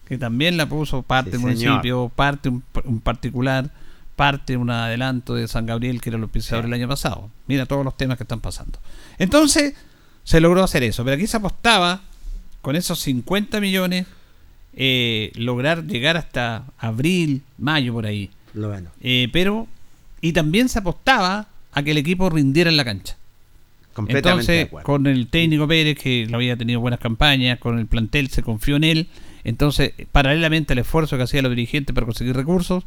Que 0.05 0.17
también 0.17 0.57
la 0.57 0.67
puso 0.67 1.03
parte 1.03 1.31
del 1.31 1.39
municipio, 1.39 2.11
parte 2.13 2.49
un, 2.49 2.63
un 2.83 2.99
particular, 2.99 3.69
parte 4.19 4.57
un 4.57 4.69
adelanto 4.69 5.33
de 5.35 5.47
San 5.47 5.65
Gabriel, 5.65 6.01
que 6.01 6.09
era 6.09 6.17
los 6.17 6.29
pisadores 6.29 6.67
el 6.67 6.73
año 6.73 6.89
pasado. 6.89 7.29
Mira 7.47 7.65
todos 7.65 7.85
los 7.85 7.95
temas 7.95 8.17
que 8.17 8.25
están 8.25 8.41
pasando. 8.41 8.77
Entonces, 9.17 9.75
se 10.25 10.41
logró 10.41 10.61
hacer 10.61 10.83
eso. 10.83 11.05
Pero 11.05 11.15
aquí 11.15 11.25
se 11.25 11.37
apostaba 11.37 12.01
con 12.61 12.75
esos 12.75 12.99
50 12.99 13.61
millones, 13.61 14.07
eh, 14.73 15.31
lograr 15.35 15.87
llegar 15.87 16.17
hasta 16.17 16.65
abril, 16.77 17.43
mayo 17.57 17.93
por 17.93 18.05
ahí. 18.05 18.29
Lo 18.53 18.67
bueno. 18.67 18.89
Eh, 18.99 19.29
pero, 19.31 19.69
y 20.19 20.33
también 20.33 20.67
se 20.67 20.79
apostaba 20.79 21.47
a 21.71 21.81
que 21.81 21.91
el 21.91 21.97
equipo 21.97 22.29
rindiera 22.29 22.69
en 22.69 22.75
la 22.75 22.83
cancha. 22.83 23.15
Completamente 23.93 24.63
Entonces, 24.63 24.83
con 24.83 25.07
el 25.07 25.27
técnico 25.27 25.65
Pérez, 25.65 25.97
que 25.97 26.27
lo 26.29 26.35
había 26.35 26.57
tenido 26.57 26.81
buenas 26.81 26.99
campañas, 26.99 27.57
con 27.57 27.79
el 27.79 27.85
plantel 27.85 28.27
se 28.27 28.43
confió 28.43 28.75
en 28.75 28.83
él. 28.83 29.07
Entonces, 29.45 29.93
paralelamente 30.11 30.73
al 30.73 30.79
esfuerzo 30.79 31.15
que 31.15 31.23
hacían 31.23 31.43
los 31.43 31.51
dirigentes 31.51 31.93
para 31.93 32.05
conseguir 32.05 32.35
recursos, 32.35 32.83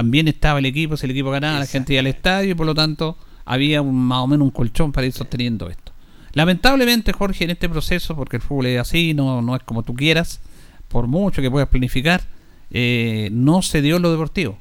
también 0.00 0.28
estaba 0.28 0.60
el 0.60 0.64
equipo. 0.64 0.96
Si 0.96 1.04
el 1.04 1.10
equipo 1.10 1.30
ganaba, 1.30 1.58
la 1.58 1.66
gente 1.66 1.92
iba 1.92 2.00
al 2.00 2.06
estadio 2.06 2.52
y 2.52 2.54
por 2.54 2.64
lo 2.64 2.74
tanto 2.74 3.18
había 3.44 3.82
un, 3.82 3.94
más 3.94 4.20
o 4.20 4.26
menos 4.26 4.46
un 4.46 4.50
colchón 4.50 4.92
para 4.92 5.06
ir 5.06 5.12
sosteniendo 5.12 5.68
esto. 5.68 5.92
Lamentablemente, 6.32 7.12
Jorge, 7.12 7.44
en 7.44 7.50
este 7.50 7.68
proceso, 7.68 8.16
porque 8.16 8.36
el 8.36 8.42
fútbol 8.42 8.66
es 8.66 8.80
así, 8.80 9.12
no, 9.12 9.42
no 9.42 9.54
es 9.54 9.62
como 9.62 9.82
tú 9.82 9.92
quieras, 9.94 10.40
por 10.88 11.06
mucho 11.06 11.42
que 11.42 11.50
puedas 11.50 11.68
planificar, 11.68 12.22
eh, 12.70 13.28
no 13.30 13.60
se 13.60 13.82
dio 13.82 13.98
lo 13.98 14.10
deportivo. 14.10 14.56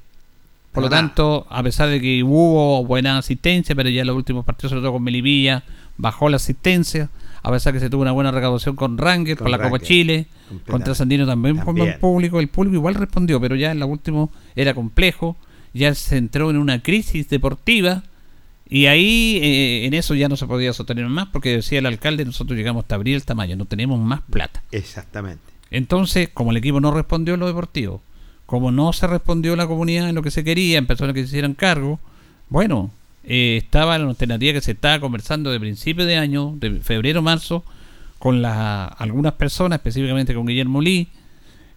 Por 0.73 0.83
lo 0.83 0.89
tanto, 0.89 1.47
a 1.49 1.63
pesar 1.63 1.87
de 1.87 2.01
que 2.01 2.21
hubo 2.21 2.83
buena 2.85 3.17
asistencia, 3.17 3.73
pero 3.75 3.87
ya 3.87 4.01
en 4.01 4.07
los 4.07 4.17
últimos 4.17 4.43
partidos, 4.43 4.71
sobre 4.71 4.81
todo 4.81 4.91
con 4.91 5.03
Melipilla, 5.03 5.63
bajó 5.95 6.27
la 6.27 6.35
asistencia. 6.35 7.09
A 7.41 7.51
pesar 7.51 7.73
que 7.73 7.79
se 7.79 7.89
tuvo 7.89 8.01
una 8.01 8.11
buena 8.11 8.31
recaudación 8.31 8.75
con 8.75 8.97
Ranger, 8.97 9.37
Con 9.37 9.51
la 9.51 9.57
Copa 9.57 9.69
Rangers, 9.69 9.87
Chile, 9.87 10.27
contra 10.67 10.93
Sandino 10.95 11.25
también 11.25 11.57
También. 11.57 11.87
buen 11.87 11.99
público. 11.99 12.39
El 12.39 12.47
público 12.49 12.75
igual 12.75 12.95
respondió, 12.95 13.39
pero 13.39 13.55
ya 13.55 13.71
en 13.71 13.79
la 13.79 13.85
última 13.85 14.27
era 14.55 14.73
complejo. 14.73 15.37
Ya 15.73 15.93
se 15.95 16.17
entró 16.17 16.49
en 16.49 16.57
una 16.57 16.81
crisis 16.81 17.29
deportiva. 17.29 18.03
Y 18.67 18.85
ahí 18.85 19.39
eh, 19.41 19.85
en 19.85 19.93
eso 19.95 20.13
ya 20.13 20.29
no 20.29 20.37
se 20.37 20.45
podía 20.45 20.73
sostener 20.73 21.07
más, 21.07 21.27
porque 21.29 21.55
decía 21.55 21.79
el 21.79 21.87
alcalde, 21.87 22.23
nosotros 22.23 22.55
llegamos 22.55 22.83
hasta 22.83 22.95
abril, 22.95 23.17
hasta 23.17 23.33
mayo, 23.33 23.55
no 23.55 23.65
tenemos 23.65 23.99
más 23.99 24.21
plata. 24.29 24.61
Exactamente. 24.71 25.41
Entonces, 25.71 26.29
como 26.29 26.51
el 26.51 26.57
equipo 26.57 26.79
no 26.79 26.91
respondió 26.91 27.33
en 27.33 27.39
lo 27.39 27.47
deportivo, 27.47 28.03
como 28.45 28.71
no 28.71 28.93
se 28.93 29.07
respondió 29.07 29.55
la 29.55 29.65
comunidad 29.67 30.09
en 30.09 30.15
lo 30.15 30.21
que 30.21 30.31
se 30.31 30.43
quería, 30.43 30.77
en 30.77 30.87
personas 30.87 31.13
que 31.13 31.21
se 31.21 31.27
hicieran 31.27 31.53
cargo, 31.55 31.99
bueno, 32.49 32.91
eh, 33.29 33.57
estaba 33.63 33.97
la 33.97 34.09
alternativa 34.09 34.53
que 34.53 34.61
se 34.61 34.71
estaba 34.71 34.99
conversando 34.99 35.51
de 35.51 35.59
principio 35.59 36.05
de 36.05 36.17
año, 36.17 36.55
de 36.59 36.81
febrero, 36.81 37.21
marzo, 37.21 37.63
con 38.17 38.41
las 38.41 38.91
algunas 38.97 39.33
personas, 39.33 39.77
específicamente 39.77 40.33
con 40.33 40.45
Guillermo 40.47 40.81
Lee, 40.81 41.07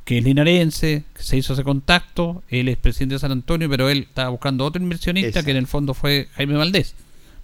que 0.05 0.19
es 0.19 0.25
linarense, 0.25 1.05
que 1.15 1.23
se 1.23 1.37
hizo 1.37 1.53
ese 1.53 1.63
contacto, 1.63 2.43
él 2.49 2.69
es 2.69 2.77
presidente 2.79 3.15
de 3.15 3.19
San 3.21 3.31
Antonio, 3.31 3.69
pero 3.69 3.89
él 3.91 3.99
estaba 4.09 4.31
buscando 4.31 4.65
otro 4.65 4.83
inversionista 4.83 5.29
Exacto. 5.29 5.45
que 5.45 5.51
en 5.53 5.57
el 5.59 5.67
fondo 5.69 5.95
fue 5.95 6.29
Jaime 6.35 6.55
Valdés, 6.57 6.95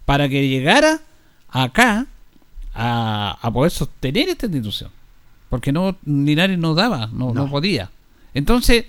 para 0.04 0.28
que 0.28 0.48
llegara 0.48 1.00
acá 1.50 2.06
a, 2.74 3.38
a 3.40 3.52
poder 3.52 3.70
sostener 3.70 4.28
esta 4.30 4.46
institución. 4.46 4.90
Porque 5.50 5.70
no 5.70 5.96
Linares 6.04 6.58
no 6.58 6.74
daba, 6.74 7.06
no, 7.08 7.32
no 7.32 7.44
No. 7.44 7.50
podía. 7.50 7.90
Entonces, 8.34 8.86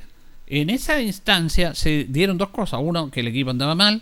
en 0.48 0.70
esa 0.70 1.02
instancia 1.02 1.76
se 1.76 2.06
dieron 2.10 2.38
dos 2.38 2.50
cosas. 2.50 2.80
Uno, 2.84 3.12
que 3.12 3.20
el 3.20 3.28
equipo 3.28 3.52
andaba 3.52 3.76
mal 3.76 4.02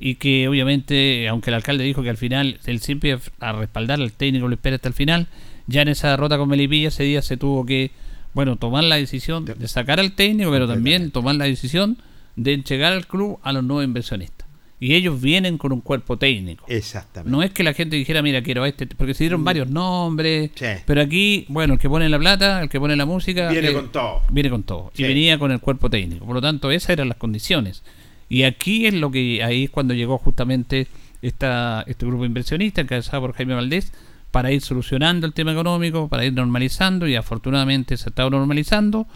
y 0.00 0.14
que 0.14 0.48
obviamente, 0.48 1.28
aunque 1.28 1.50
el 1.50 1.54
alcalde 1.54 1.84
dijo 1.84 2.02
que 2.02 2.08
al 2.10 2.16
final 2.16 2.58
él 2.64 2.80
siempre 2.80 3.18
a 3.38 3.52
respaldar 3.52 4.00
al 4.00 4.12
técnico, 4.12 4.48
lo 4.48 4.54
espera 4.54 4.76
hasta 4.76 4.88
el 4.88 4.94
final, 4.94 5.26
ya 5.66 5.82
en 5.82 5.88
esa 5.88 6.10
derrota 6.10 6.38
con 6.38 6.48
Melipilla 6.48 6.88
ese 6.88 7.04
día 7.04 7.20
se 7.22 7.36
tuvo 7.36 7.66
que, 7.66 7.90
bueno, 8.32 8.56
tomar 8.56 8.82
la 8.84 8.96
decisión 8.96 9.44
de 9.44 9.68
sacar 9.68 10.00
al 10.00 10.12
técnico, 10.12 10.50
pero 10.50 10.66
también 10.66 11.10
tomar 11.10 11.34
la 11.36 11.44
decisión 11.44 11.98
de 12.34 12.54
entregar 12.54 12.92
al 12.94 13.06
club 13.06 13.38
a 13.42 13.52
los 13.52 13.62
nuevos 13.62 13.84
inversionistas. 13.84 14.48
Y 14.82 14.94
ellos 14.94 15.20
vienen 15.20 15.58
con 15.58 15.72
un 15.72 15.82
cuerpo 15.82 16.16
técnico. 16.16 16.64
Exactamente. 16.66 17.30
No 17.30 17.42
es 17.42 17.50
que 17.50 17.62
la 17.62 17.74
gente 17.74 17.96
dijera, 17.96 18.22
mira, 18.22 18.42
quiero 18.42 18.62
a 18.64 18.68
este, 18.68 18.86
porque 18.86 19.12
se 19.12 19.24
dieron 19.24 19.44
varios 19.44 19.68
nombres, 19.68 20.52
Sí. 20.54 20.64
pero 20.86 21.02
aquí, 21.02 21.44
bueno, 21.50 21.74
el 21.74 21.78
que 21.78 21.90
pone 21.90 22.08
la 22.08 22.18
plata, 22.18 22.62
el 22.62 22.70
que 22.70 22.80
pone 22.80 22.96
la 22.96 23.04
música, 23.04 23.50
Viene 23.50 23.68
eh, 23.68 23.72
con 23.74 23.92
todo. 23.92 24.22
Viene 24.32 24.48
con 24.48 24.62
todo. 24.62 24.90
Sí. 24.94 25.02
Y 25.04 25.06
venía 25.08 25.38
con 25.38 25.52
el 25.52 25.60
cuerpo 25.60 25.90
técnico. 25.90 26.24
Por 26.24 26.34
lo 26.34 26.40
tanto, 26.40 26.70
esas 26.70 26.88
eran 26.90 27.08
las 27.10 27.18
condiciones. 27.18 27.82
Y 28.30 28.44
aquí 28.44 28.86
es 28.86 28.94
lo 28.94 29.10
que, 29.10 29.42
ahí 29.44 29.64
es 29.64 29.70
cuando 29.70 29.92
llegó 29.92 30.16
justamente 30.16 30.86
esta, 31.20 31.84
este 31.86 32.06
grupo 32.06 32.24
inversionista, 32.24 32.80
encabezado 32.80 33.20
por 33.20 33.34
Jaime 33.34 33.54
Valdés, 33.54 33.92
para 34.30 34.52
ir 34.52 34.62
solucionando 34.62 35.26
el 35.26 35.34
tema 35.34 35.52
económico, 35.52 36.08
para 36.08 36.24
ir 36.24 36.32
normalizando, 36.32 37.06
y 37.06 37.16
afortunadamente 37.16 37.98
se 37.98 38.08
está 38.08 38.30
normalizando. 38.30 39.06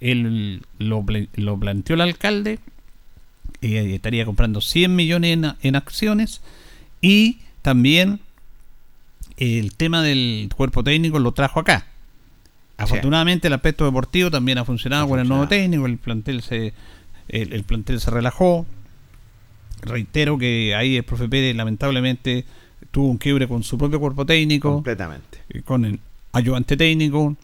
Él 0.00 0.60
lo, 0.78 1.06
lo 1.36 1.58
planteó 1.58 1.94
el 1.94 2.02
alcalde, 2.02 2.58
y 3.60 3.76
estaría 3.94 4.24
comprando 4.24 4.60
100 4.60 4.94
millones 4.94 5.32
en, 5.32 5.52
en 5.62 5.76
acciones 5.76 6.42
y 7.00 7.38
también 7.62 8.20
el 9.36 9.74
tema 9.74 10.02
del 10.02 10.48
cuerpo 10.54 10.84
técnico 10.84 11.18
lo 11.18 11.32
trajo 11.32 11.60
acá. 11.60 11.86
Afortunadamente 12.76 13.46
el 13.46 13.54
aspecto 13.54 13.84
deportivo 13.84 14.30
también 14.30 14.58
ha 14.58 14.64
funcionado 14.64 15.08
con 15.08 15.20
el 15.20 15.28
nuevo 15.28 15.48
técnico, 15.48 15.86
el 15.86 15.98
plantel 15.98 16.42
se 16.42 16.72
el, 17.28 17.52
el 17.52 17.64
plantel 17.64 18.00
se 18.00 18.10
relajó. 18.10 18.66
Reitero 19.82 20.38
que 20.38 20.74
ahí 20.74 20.96
el 20.96 21.02
profe 21.04 21.28
Pérez 21.28 21.54
lamentablemente 21.54 22.44
tuvo 22.90 23.08
un 23.10 23.18
quiebre 23.18 23.48
con 23.48 23.62
su 23.62 23.76
propio 23.76 24.00
cuerpo 24.00 24.24
técnico, 24.24 24.72
Completamente. 24.72 25.38
eh, 25.50 25.62
con 25.62 25.84
el 25.84 26.00
ayudante 26.32 26.76
técnico, 26.76 27.36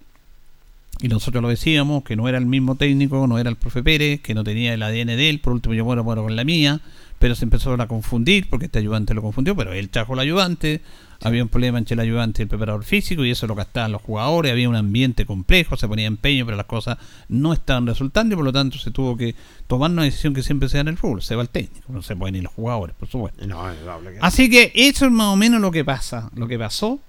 y 1.03 1.09
nosotros 1.09 1.43
lo 1.43 1.49
decíamos, 1.49 2.05
que 2.05 2.17
no 2.17 2.29
era 2.29 2.39
el 2.39 2.47
mismo 2.47 2.77
técnico, 2.77 3.27
no 3.27 3.39
era 3.39 3.51
el 3.51 3.57
profe 3.57 3.83
Pérez, 3.83 4.21
que 4.21 4.35
no 4.35 4.45
tenía 4.45 4.75
el 4.75 4.83
ADN 4.83 5.17
de 5.17 5.31
él, 5.31 5.41
por 5.41 5.53
último 5.53 5.75
yo 5.75 5.85
muero, 5.85 6.05
muero 6.05 6.23
con 6.23 6.37
la 6.37 6.45
mía, 6.45 6.81
pero 7.19 7.35
se 7.35 7.45
empezó 7.45 7.73
a 7.75 7.89
confundir, 7.89 8.49
porque 8.49 8.67
este 8.67 8.79
ayudante 8.79 9.13
lo 9.15 9.23
confundió, 9.23 9.55
pero 9.57 9.73
él 9.73 9.89
trajo 9.91 10.15
el 10.15 10.21
ayudante, 10.21 10.81
había 11.23 11.43
un 11.43 11.49
problema 11.49 11.79
entre 11.79 11.95
el 11.95 12.01
ayudante 12.01 12.41
y 12.41 12.45
el 12.45 12.49
preparador 12.49 12.83
físico, 12.85 13.25
y 13.25 13.31
eso 13.31 13.47
lo 13.47 13.55
gastaban 13.55 13.93
los 13.93 14.01
jugadores, 14.03 14.53
había 14.53 14.69
un 14.69 14.77
ambiente 14.77 15.27
complejo, 15.27 15.77
se 15.77 15.87
ponía 15.87 16.07
empeño, 16.07 16.45
pero 16.47 16.57
las 16.57 16.67
cosas 16.67 16.99
no 17.29 17.53
estaban 17.53 17.87
resultando, 17.87 18.35
y 18.35 18.37
por 18.37 18.45
lo 18.45 18.53
tanto 18.53 18.79
se 18.79 18.91
tuvo 18.91 19.17
que 19.17 19.35
tomar 19.67 19.91
una 19.91 20.05
decisión 20.05 20.33
que 20.35 20.43
siempre 20.43 20.69
se 20.69 20.79
da 20.79 20.83
en 20.83 20.89
el 20.89 20.97
fútbol, 20.97 21.23
se 21.23 21.37
va 21.37 21.43
el 21.43 21.49
técnico, 21.51 21.93
no 21.93 22.03
se 22.03 22.17
pueden 22.17 22.37
ir 22.37 22.45
los 22.45 22.53
jugadores, 22.53 22.97
por 22.97 23.09
supuesto. 23.09 23.47
No, 23.47 23.63
que- 24.11 24.19
Así 24.21 24.49
que 24.49 24.73
eso 24.75 25.05
es 25.07 25.13
más 25.13 25.27
o 25.29 25.37
menos 25.37 25.61
lo 25.61 25.71
que 25.71 25.85
pasa, 25.85 26.31
lo 26.35 26.49
que 26.49 26.59
pasó 26.59 27.01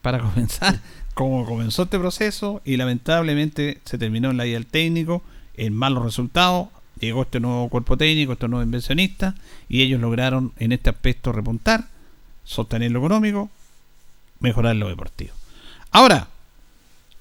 para 0.00 0.18
comenzar, 0.34 0.80
cómo 1.12 1.44
comenzó 1.44 1.82
este 1.82 1.98
proceso 1.98 2.62
y 2.64 2.76
lamentablemente 2.78 3.80
se 3.84 3.98
terminó 3.98 4.30
en 4.30 4.36
la 4.38 4.44
vida 4.44 4.54
del 4.54 4.66
técnico, 4.66 5.22
en 5.54 5.74
malos 5.74 6.02
resultados, 6.04 6.68
llegó 6.98 7.22
este 7.22 7.40
nuevo 7.40 7.68
cuerpo 7.68 7.96
técnico, 7.98 8.32
estos 8.32 8.48
nuevos 8.48 8.64
inversionistas 8.64 9.34
y 9.68 9.82
ellos 9.82 10.00
lograron 10.00 10.52
en 10.58 10.72
este 10.72 10.88
aspecto 10.88 11.32
repuntar, 11.32 11.88
sostener 12.50 12.90
lo 12.90 12.98
económico, 12.98 13.48
mejorar 14.40 14.74
lo 14.74 14.88
deportivo. 14.88 15.30
Ahora, 15.92 16.28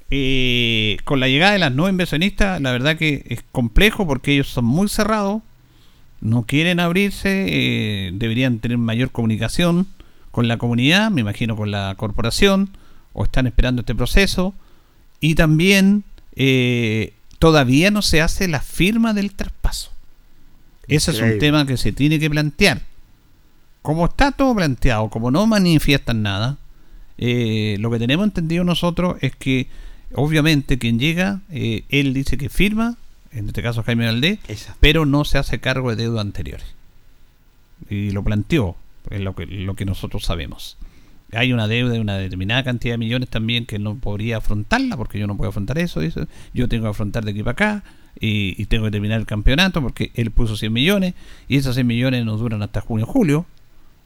eh, 0.09 0.97
con 1.05 1.19
la 1.19 1.27
llegada 1.27 1.53
de 1.53 1.59
las 1.59 1.71
nuevos 1.71 1.91
inversionistas, 1.91 2.59
la 2.59 2.71
verdad 2.71 2.97
que 2.97 3.23
es 3.29 3.43
complejo 3.51 4.07
porque 4.07 4.33
ellos 4.33 4.47
son 4.47 4.65
muy 4.65 4.89
cerrados, 4.89 5.43
no 6.19 6.43
quieren 6.43 6.79
abrirse, 6.79 7.45
eh, 7.47 8.11
deberían 8.13 8.57
tener 8.59 8.79
mayor 8.79 9.11
comunicación 9.11 9.87
con 10.31 10.47
la 10.47 10.57
comunidad, 10.57 11.11
me 11.11 11.21
imagino 11.21 11.55
con 11.55 11.69
la 11.69 11.93
corporación, 11.95 12.71
o 13.13 13.23
están 13.23 13.45
esperando 13.45 13.81
este 13.81 13.95
proceso, 13.95 14.55
y 15.21 15.35
también 15.35 16.03
eh, 16.35 17.13
todavía 17.37 17.91
no 17.91 18.01
se 18.01 18.21
hace 18.21 18.47
la 18.47 18.61
firma 18.61 19.13
del 19.13 19.33
traspaso. 19.33 19.91
Ese 20.87 21.11
es 21.11 21.21
un 21.21 21.37
tema 21.37 21.67
que 21.67 21.77
se 21.77 21.91
tiene 21.91 22.19
que 22.19 22.31
plantear. 22.31 22.81
Como 23.89 24.05
está 24.05 24.31
todo 24.31 24.53
planteado, 24.53 25.09
como 25.09 25.31
no 25.31 25.47
manifiestan 25.47 26.21
nada, 26.21 26.59
eh, 27.17 27.75
lo 27.79 27.89
que 27.89 27.97
tenemos 27.97 28.23
entendido 28.23 28.63
nosotros 28.63 29.17
es 29.21 29.35
que 29.35 29.65
obviamente 30.13 30.77
quien 30.77 30.99
llega, 30.99 31.41
eh, 31.49 31.85
él 31.89 32.13
dice 32.13 32.37
que 32.37 32.49
firma, 32.49 32.97
en 33.31 33.47
este 33.47 33.63
caso 33.63 33.81
Jaime 33.81 34.05
Valdés, 34.05 34.37
pero 34.79 35.07
no 35.07 35.25
se 35.25 35.39
hace 35.39 35.59
cargo 35.59 35.89
de 35.89 35.95
deuda 36.03 36.21
anteriores. 36.21 36.67
Y 37.89 38.11
lo 38.11 38.23
planteó, 38.23 38.75
es 39.09 39.21
lo 39.21 39.33
que, 39.33 39.47
lo 39.47 39.73
que 39.73 39.85
nosotros 39.85 40.23
sabemos. 40.23 40.77
Hay 41.31 41.51
una 41.51 41.67
deuda 41.67 41.93
de 41.93 41.99
una 41.99 42.15
determinada 42.15 42.63
cantidad 42.63 42.93
de 42.93 42.99
millones 42.99 43.29
también 43.29 43.65
que 43.65 43.79
no 43.79 43.95
podría 43.95 44.37
afrontarla, 44.37 44.97
porque 44.97 45.17
yo 45.17 45.25
no 45.25 45.35
puedo 45.35 45.49
afrontar 45.49 45.79
eso, 45.79 45.99
dice. 45.99 46.27
yo 46.53 46.69
tengo 46.69 46.83
que 46.83 46.89
afrontar 46.91 47.25
de 47.25 47.31
aquí 47.31 47.41
para 47.41 47.53
acá 47.53 47.83
y, 48.19 48.53
y 48.61 48.67
tengo 48.67 48.85
que 48.85 48.91
terminar 48.91 49.19
el 49.19 49.25
campeonato 49.25 49.81
porque 49.81 50.11
él 50.13 50.29
puso 50.29 50.55
100 50.55 50.71
millones 50.71 51.15
y 51.47 51.57
esos 51.57 51.73
100 51.73 51.87
millones 51.87 52.23
nos 52.23 52.39
duran 52.39 52.61
hasta 52.61 52.81
junio 52.81 53.07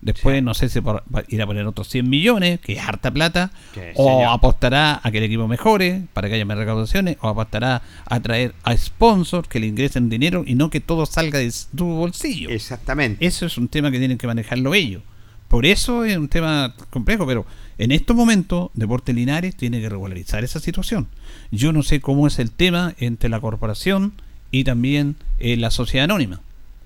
Después 0.03 0.43
no 0.43 0.53
sé 0.53 0.69
si 0.69 0.81
por- 0.81 1.03
va 1.13 1.19
a 1.19 1.23
ir 1.29 1.41
a 1.41 1.45
poner 1.45 1.65
otros 1.65 1.87
100 1.89 2.09
millones, 2.09 2.59
que 2.59 2.73
es 2.73 2.79
harta 2.79 3.09
plata, 3.11 3.51
o 3.95 4.09
señor. 4.17 4.33
apostará 4.33 4.99
a 5.03 5.11
que 5.11 5.19
el 5.19 5.23
equipo 5.23 5.47
mejore 5.47 6.03
para 6.13 6.27
que 6.27 6.35
haya 6.35 6.45
más 6.45 6.57
recaudaciones, 6.57 7.17
o 7.21 7.29
apostará 7.29 7.81
a 8.05 8.19
traer 8.19 8.53
a 8.63 8.75
sponsors 8.75 9.47
que 9.47 9.59
le 9.59 9.67
ingresen 9.67 10.09
dinero 10.09 10.43
y 10.45 10.55
no 10.55 10.69
que 10.69 10.79
todo 10.81 11.05
salga 11.05 11.39
de 11.39 11.51
tu 11.75 11.85
bolsillo. 11.85 12.49
Exactamente. 12.49 13.25
Eso 13.25 13.45
es 13.45 13.57
un 13.57 13.67
tema 13.69 13.91
que 13.91 13.99
tienen 13.99 14.17
que 14.17 14.27
manejarlo 14.27 14.73
ellos. 14.73 15.01
Por 15.47 15.65
eso 15.65 16.03
es 16.03 16.17
un 16.17 16.29
tema 16.29 16.73
complejo, 16.89 17.27
pero 17.27 17.45
en 17.77 17.91
estos 17.91 18.15
momentos 18.15 18.71
Deporte 18.73 19.13
Linares 19.13 19.55
tiene 19.55 19.79
que 19.81 19.87
regularizar 19.89 20.43
esa 20.43 20.59
situación. 20.59 21.07
Yo 21.51 21.71
no 21.71 21.83
sé 21.83 22.01
cómo 22.01 22.25
es 22.27 22.39
el 22.39 22.49
tema 22.51 22.95
entre 22.97 23.29
la 23.29 23.39
corporación 23.39 24.13
y 24.51 24.63
también 24.63 25.15
eh, 25.39 25.55
la 25.57 25.69
sociedad 25.71 26.05
anónima. 26.05 26.41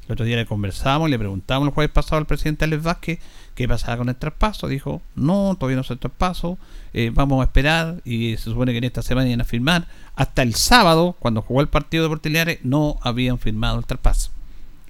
El 0.08 0.14
otro 0.14 0.26
día 0.26 0.38
le 0.38 0.46
conversamos, 0.46 1.10
le 1.10 1.20
preguntamos 1.20 1.68
el 1.68 1.74
jueves 1.74 1.92
pasado 1.92 2.18
al 2.18 2.26
presidente 2.26 2.64
Alex 2.64 2.82
Vázquez 2.82 3.20
qué 3.56 3.68
pasaba 3.68 3.98
con 3.98 4.08
el 4.08 4.16
traspaso. 4.16 4.70
Dijo, 4.70 5.02
no, 5.16 5.56
todavía 5.60 5.76
no 5.76 5.82
es 5.82 5.92
el 5.92 6.00
traspaso, 6.00 6.58
eh, 6.94 7.12
vamos 7.14 7.42
a 7.42 7.44
esperar 7.44 8.02
y 8.06 8.38
se 8.38 8.46
supone 8.46 8.72
que 8.72 8.78
en 8.78 8.86
esta 8.86 9.02
semana 9.02 9.28
iban 9.28 9.42
a 9.42 9.46
firmar. 9.46 9.88
Hasta 10.16 10.44
el 10.44 10.56
sábado, 10.56 11.18
cuando 11.20 11.42
jugó 11.42 11.60
el 11.60 11.68
partido 11.68 12.04
de 12.04 12.06
Deportes 12.06 12.32
Linares, 12.32 12.60
no 12.64 12.98
habían 13.02 13.38
firmado 13.38 13.80
el 13.80 13.86
traspaso. 13.86 14.32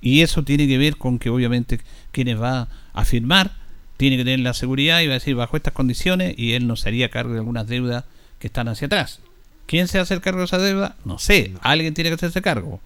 Y 0.02 0.22
eso 0.22 0.44
tiene 0.44 0.68
que 0.68 0.78
ver 0.78 0.98
con 0.98 1.18
que 1.18 1.32
obviamente 1.32 1.80
quienes 2.12 2.40
va 2.40 2.68
a 2.94 3.04
firmar 3.04 3.56
tiene 3.98 4.18
que 4.18 4.24
tener 4.24 4.42
la 4.42 4.54
seguridad 4.54 5.02
y 5.02 5.08
va 5.08 5.14
a 5.14 5.20
decir 5.20 5.34
bajo 5.34 5.58
estas 5.58 5.74
condiciones 5.74 6.36
y 6.38 6.54
él 6.54 6.68
no 6.68 6.76
se 6.76 6.90
haría 6.90 7.10
cargo 7.10 7.34
de 7.34 7.40
algunas 7.40 7.68
deudas 7.68 8.04
que 8.38 8.48
están 8.48 8.68
hacia 8.68 8.86
atrás. 8.86 9.22
¿Quién 9.66 9.88
se 9.88 9.98
hace 9.98 10.14
el 10.14 10.22
cargo 10.22 10.40
de 10.40 10.46
esa 10.46 10.60
deuda? 10.60 10.96
No 11.04 11.18
sé, 11.18 11.54
alguien 11.62 11.96
tiene 11.96 12.12
que 12.12 12.16
hacerse 12.16 12.44
cargo. 12.44 12.80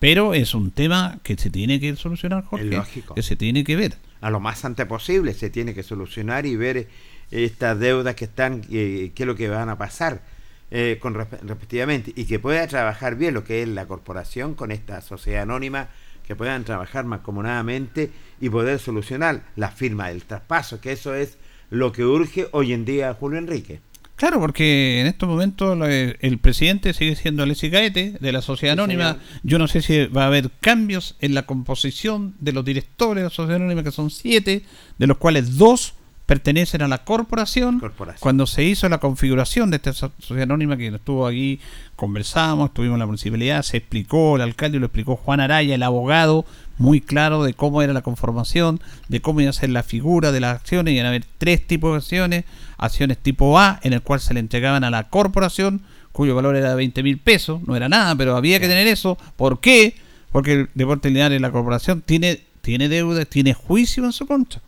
Pero 0.00 0.34
es 0.34 0.54
un 0.54 0.70
tema 0.72 1.20
que 1.22 1.36
se 1.36 1.50
tiene 1.50 1.78
que 1.78 1.94
solucionar, 1.94 2.44
Jorge. 2.44 2.64
Lógico. 2.64 3.14
Que 3.14 3.22
se 3.22 3.36
tiene 3.36 3.62
que 3.64 3.76
ver. 3.76 3.94
a 4.22 4.30
lo 4.30 4.40
más 4.40 4.64
antes 4.64 4.84
posible 4.86 5.32
se 5.34 5.48
tiene 5.50 5.72
que 5.74 5.82
solucionar 5.82 6.44
y 6.46 6.56
ver 6.56 6.76
eh, 6.76 6.88
estas 7.30 7.78
deudas 7.78 8.14
que 8.16 8.24
están, 8.26 8.62
eh, 8.70 9.12
qué 9.14 9.22
es 9.22 9.26
lo 9.26 9.34
que 9.36 9.48
van 9.48 9.68
a 9.68 9.78
pasar 9.78 10.22
eh, 10.70 10.98
con 11.00 11.14
respe- 11.14 11.40
respectivamente 11.42 12.12
y 12.16 12.24
que 12.24 12.38
pueda 12.38 12.66
trabajar 12.66 13.16
bien 13.16 13.34
lo 13.34 13.44
que 13.44 13.62
es 13.62 13.68
la 13.68 13.86
corporación 13.86 14.54
con 14.54 14.72
esta 14.72 15.00
sociedad 15.00 15.42
anónima, 15.42 15.88
que 16.26 16.36
puedan 16.36 16.64
trabajar 16.64 17.04
mancomunadamente 17.06 18.10
y 18.40 18.48
poder 18.50 18.78
solucionar 18.78 19.42
la 19.56 19.70
firma 19.70 20.08
del 20.08 20.24
traspaso, 20.24 20.80
que 20.80 20.92
eso 20.92 21.14
es 21.14 21.38
lo 21.70 21.92
que 21.92 22.04
urge 22.04 22.46
hoy 22.52 22.72
en 22.72 22.84
día 22.84 23.10
a 23.10 23.14
Julio 23.14 23.38
Enrique. 23.38 23.80
Claro, 24.20 24.38
porque 24.38 25.00
en 25.00 25.06
estos 25.06 25.26
momentos 25.26 25.78
el 25.88 26.38
presidente 26.40 26.92
sigue 26.92 27.16
siendo 27.16 27.42
Alexis 27.42 27.70
Gaete 27.70 28.18
de 28.20 28.32
la 28.32 28.42
Sociedad 28.42 28.74
Anónima. 28.74 29.16
Yo 29.44 29.58
no 29.58 29.66
sé 29.66 29.80
si 29.80 30.04
va 30.08 30.24
a 30.24 30.26
haber 30.26 30.50
cambios 30.60 31.16
en 31.22 31.32
la 31.32 31.46
composición 31.46 32.34
de 32.38 32.52
los 32.52 32.62
directores 32.62 33.22
de 33.22 33.24
la 33.24 33.34
Sociedad 33.34 33.56
Anónima, 33.56 33.82
que 33.82 33.92
son 33.92 34.10
siete, 34.10 34.62
de 34.98 35.06
los 35.06 35.16
cuales 35.16 35.56
dos 35.56 35.94
pertenecen 36.26 36.82
a 36.82 36.88
la 36.88 36.98
corporación. 36.98 37.80
Cuando 38.20 38.46
se 38.46 38.62
hizo 38.62 38.90
la 38.90 38.98
configuración 38.98 39.70
de 39.70 39.76
esta 39.76 39.94
so- 39.94 40.12
Sociedad 40.18 40.42
Anónima, 40.42 40.76
que 40.76 40.88
estuvo 40.88 41.26
aquí, 41.26 41.58
conversamos, 41.96 42.68
estuvimos 42.68 42.96
en 42.96 43.00
la 43.00 43.06
municipalidad, 43.06 43.62
se 43.62 43.78
explicó, 43.78 44.36
el 44.36 44.42
alcalde 44.42 44.78
lo 44.78 44.86
explicó 44.86 45.16
Juan 45.16 45.40
Araya, 45.40 45.74
el 45.74 45.82
abogado, 45.82 46.44
muy 46.78 47.00
claro 47.00 47.42
de 47.42 47.54
cómo 47.54 47.82
era 47.82 47.92
la 47.92 48.02
conformación, 48.02 48.80
de 49.08 49.20
cómo 49.20 49.40
iba 49.40 49.50
a 49.50 49.54
ser 49.54 49.70
la 49.70 49.82
figura 49.82 50.30
de 50.30 50.40
las 50.40 50.56
acciones, 50.56 50.94
iban 50.94 51.06
a 51.06 51.08
haber 51.08 51.24
tres 51.38 51.66
tipos 51.66 51.90
de 51.92 51.96
acciones, 51.96 52.44
acciones 52.80 53.18
tipo 53.18 53.58
A, 53.58 53.78
en 53.82 53.92
el 53.92 54.02
cual 54.02 54.20
se 54.20 54.34
le 54.34 54.40
entregaban 54.40 54.82
a 54.84 54.90
la 54.90 55.08
corporación 55.08 55.82
cuyo 56.12 56.34
valor 56.34 56.56
era 56.56 56.70
de 56.70 56.74
20 56.74 57.02
mil 57.02 57.18
pesos, 57.18 57.62
no 57.66 57.76
era 57.76 57.88
nada, 57.88 58.16
pero 58.16 58.36
había 58.36 58.58
que 58.58 58.66
tener 58.66 58.86
eso. 58.86 59.16
¿Por 59.36 59.60
qué? 59.60 59.94
Porque 60.32 60.52
el 60.52 60.70
Deporte 60.74 61.10
Linares, 61.10 61.40
la 61.40 61.52
corporación, 61.52 62.02
tiene, 62.02 62.40
tiene 62.62 62.88
deudas, 62.88 63.26
tiene 63.28 63.54
juicio 63.54 64.04
en 64.04 64.12
su 64.12 64.26
contra. 64.26 64.60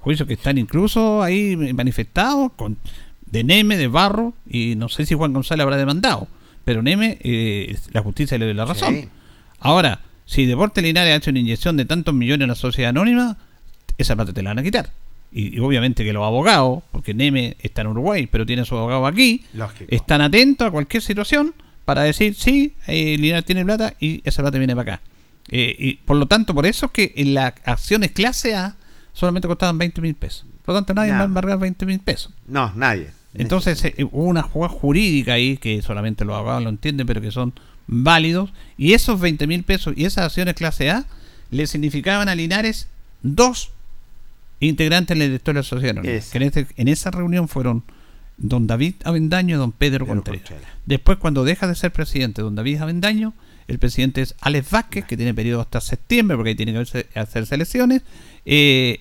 Juicios 0.00 0.26
que 0.26 0.34
están 0.34 0.58
incluso 0.58 1.22
ahí 1.22 1.56
manifestados 1.74 2.52
con 2.56 2.76
de 3.26 3.44
Neme, 3.44 3.76
de 3.76 3.88
Barro, 3.88 4.34
y 4.48 4.74
no 4.76 4.88
sé 4.88 5.06
si 5.06 5.14
Juan 5.14 5.32
González 5.32 5.62
habrá 5.62 5.76
demandado, 5.76 6.26
pero 6.64 6.82
Neme, 6.82 7.18
eh, 7.20 7.76
la 7.92 8.02
justicia 8.02 8.36
le 8.38 8.46
dio 8.46 8.54
la 8.54 8.64
razón. 8.64 8.94
Sí. 8.94 9.08
Ahora, 9.60 10.00
si 10.26 10.46
Deporte 10.46 10.82
Linares 10.82 11.12
ha 11.12 11.16
hecho 11.16 11.30
una 11.30 11.40
inyección 11.40 11.76
de 11.76 11.84
tantos 11.84 12.14
millones 12.14 12.44
en 12.44 12.48
la 12.48 12.54
sociedad 12.54 12.90
anónima, 12.90 13.36
esa 13.98 14.16
plata 14.16 14.32
te 14.32 14.42
la 14.42 14.50
van 14.50 14.58
a 14.58 14.62
quitar. 14.62 14.90
Y, 15.32 15.56
y 15.56 15.58
obviamente 15.60 16.04
que 16.04 16.12
los 16.12 16.24
abogados, 16.24 16.82
porque 16.90 17.14
Neme 17.14 17.56
está 17.60 17.82
en 17.82 17.88
Uruguay, 17.88 18.26
pero 18.30 18.44
tiene 18.46 18.62
a 18.62 18.64
su 18.64 18.76
abogado 18.76 19.06
aquí, 19.06 19.44
Lógico. 19.54 19.84
están 19.88 20.20
atentos 20.20 20.66
a 20.66 20.70
cualquier 20.70 21.02
situación 21.02 21.54
para 21.84 22.02
decir, 22.02 22.34
sí, 22.34 22.74
eh, 22.86 23.16
Linares 23.18 23.44
tiene 23.44 23.64
plata 23.64 23.94
y 24.00 24.20
esa 24.24 24.42
plata 24.42 24.58
viene 24.58 24.74
para 24.76 24.94
acá. 24.94 25.02
Eh, 25.48 25.74
y 25.78 25.94
por 25.94 26.16
lo 26.16 26.26
tanto, 26.26 26.54
por 26.54 26.66
eso 26.66 26.86
es 26.86 26.92
que 26.92 27.12
en 27.16 27.34
las 27.34 27.54
acciones 27.64 28.12
clase 28.12 28.54
A 28.54 28.76
solamente 29.12 29.48
costaban 29.48 29.78
20 29.78 30.00
mil 30.00 30.14
pesos. 30.14 30.46
Por 30.64 30.74
lo 30.74 30.80
tanto, 30.80 30.94
nadie 30.94 31.12
va 31.12 31.20
a 31.20 31.24
embargar 31.24 31.58
20 31.58 31.86
mil 31.86 31.98
pesos. 31.98 32.32
No, 32.46 32.72
nadie. 32.76 33.08
Entonces 33.34 33.84
eh, 33.84 33.94
hubo 34.10 34.24
una 34.24 34.42
jugada 34.42 34.72
jurídica 34.72 35.34
ahí 35.34 35.56
que 35.56 35.82
solamente 35.82 36.24
los 36.24 36.36
abogados 36.36 36.62
lo 36.62 36.68
entienden, 36.70 37.06
pero 37.06 37.20
que 37.20 37.30
son 37.30 37.52
válidos. 37.86 38.52
Y 38.76 38.92
esos 38.92 39.20
20 39.20 39.46
mil 39.46 39.62
pesos 39.64 39.94
y 39.96 40.04
esas 40.04 40.26
acciones 40.26 40.54
clase 40.54 40.90
A 40.90 41.06
le 41.50 41.66
significaban 41.66 42.28
a 42.28 42.34
Linares 42.34 42.88
dos 43.22 43.72
integrantes 44.60 45.14
en 45.14 45.18
la 45.20 45.24
directoria 45.26 45.58
de 45.60 45.64
la 45.64 45.68
sociedad 45.68 45.90
anónima. 45.98 46.14
Esa. 46.14 46.32
Que 46.32 46.38
en, 46.38 46.42
este- 46.44 46.66
en 46.76 46.88
esa 46.88 47.10
reunión 47.10 47.48
fueron 47.48 47.82
don 48.36 48.66
David 48.66 48.94
Avendaño 49.04 49.56
y 49.56 49.58
don 49.58 49.72
Pedro, 49.72 50.06
Contreras. 50.06 50.50
Después, 50.86 51.18
cuando 51.18 51.44
deja 51.44 51.66
de 51.66 51.74
ser 51.74 51.92
presidente 51.92 52.42
don 52.42 52.54
David 52.54 52.80
Avendaño, 52.80 53.34
el 53.68 53.78
presidente 53.78 54.22
es 54.22 54.34
Alex 54.40 54.70
Vázquez, 54.70 55.04
que 55.04 55.16
tiene 55.16 55.34
periodo 55.34 55.60
hasta 55.60 55.80
septiembre, 55.80 56.36
porque 56.36 56.50
ahí 56.50 56.56
tiene 56.56 56.72
que 56.72 56.78
hacerse- 56.80 57.06
hacerse 57.18 57.54
elecciones. 57.54 58.02
Eh, 58.46 59.00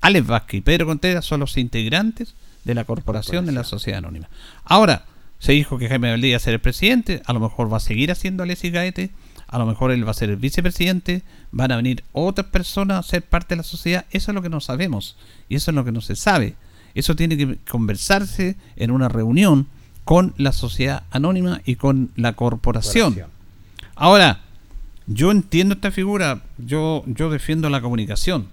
Alex 0.00 0.26
Vázquez 0.26 0.58
y 0.58 0.60
Pedro 0.62 0.86
Contreras 0.86 1.24
son 1.24 1.40
los 1.40 1.56
integrantes 1.56 2.34
de 2.64 2.74
la 2.74 2.84
corporación 2.84 3.46
de 3.46 3.52
la 3.52 3.64
sociedad 3.64 3.98
anónima. 3.98 4.28
Ahora, 4.64 5.04
se 5.38 5.52
dijo 5.52 5.78
que 5.78 5.88
Jaime 5.88 6.10
Valdés 6.10 6.30
iba 6.30 6.36
a 6.36 6.40
ser 6.40 6.54
el 6.54 6.60
presidente, 6.60 7.22
a 7.24 7.32
lo 7.32 7.40
mejor 7.40 7.72
va 7.72 7.76
a 7.76 7.80
seguir 7.80 8.10
haciendo 8.10 8.42
Alexis 8.42 8.72
Gaete, 8.72 9.10
a 9.46 9.58
lo 9.58 9.66
mejor 9.66 9.90
él 9.90 10.06
va 10.06 10.10
a 10.10 10.14
ser 10.14 10.30
el 10.30 10.36
vicepresidente, 10.36 11.22
van 11.52 11.72
a 11.72 11.76
venir 11.76 12.04
otras 12.12 12.48
personas 12.48 12.98
a 12.98 13.08
ser 13.08 13.22
parte 13.22 13.54
de 13.54 13.56
la 13.56 13.62
sociedad, 13.62 14.04
eso 14.10 14.30
es 14.30 14.34
lo 14.34 14.42
que 14.42 14.50
no 14.50 14.60
sabemos 14.60 15.16
y 15.48 15.56
eso 15.56 15.70
es 15.70 15.74
lo 15.74 15.84
que 15.84 15.92
no 15.92 16.00
se 16.00 16.16
sabe. 16.16 16.54
Eso 16.94 17.16
tiene 17.16 17.36
que 17.36 17.58
conversarse 17.70 18.56
en 18.76 18.90
una 18.90 19.08
reunión 19.08 19.66
con 20.04 20.34
la 20.36 20.52
sociedad 20.52 21.04
anónima 21.10 21.60
y 21.64 21.76
con 21.76 22.10
la 22.16 22.32
corporación. 22.32 23.16
Ahora, 23.94 24.40
yo 25.06 25.30
entiendo 25.30 25.74
esta 25.74 25.90
figura, 25.90 26.42
yo, 26.58 27.04
yo 27.06 27.30
defiendo 27.30 27.70
la 27.70 27.80
comunicación. 27.80 28.48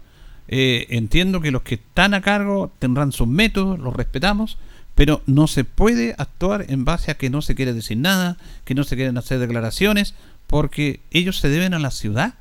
Eh, 0.47 0.85
entiendo 0.89 1.41
que 1.41 1.51
los 1.51 1.63
que 1.63 1.75
están 1.75 2.13
a 2.13 2.21
cargo 2.21 2.71
tendrán 2.79 3.11
sus 3.11 3.27
métodos, 3.27 3.79
los 3.79 3.95
respetamos, 3.95 4.57
pero 4.95 5.21
no 5.27 5.47
se 5.47 5.63
puede 5.63 6.15
actuar 6.17 6.65
en 6.69 6.85
base 6.85 7.11
a 7.11 7.15
que 7.17 7.29
no 7.29 7.41
se 7.41 7.53
quiere 7.55 7.73
decir 7.73 7.97
nada, 7.97 8.37
que 8.63 8.73
no 8.75 8.83
se 8.83 8.95
quieren 8.95 9.17
hacer 9.17 9.39
declaraciones, 9.39 10.15
porque 10.47 11.01
ellos 11.11 11.37
se 11.39 11.49
deben 11.49 11.73
a 11.73 11.79
la 11.79 11.91
ciudad, 11.91 12.35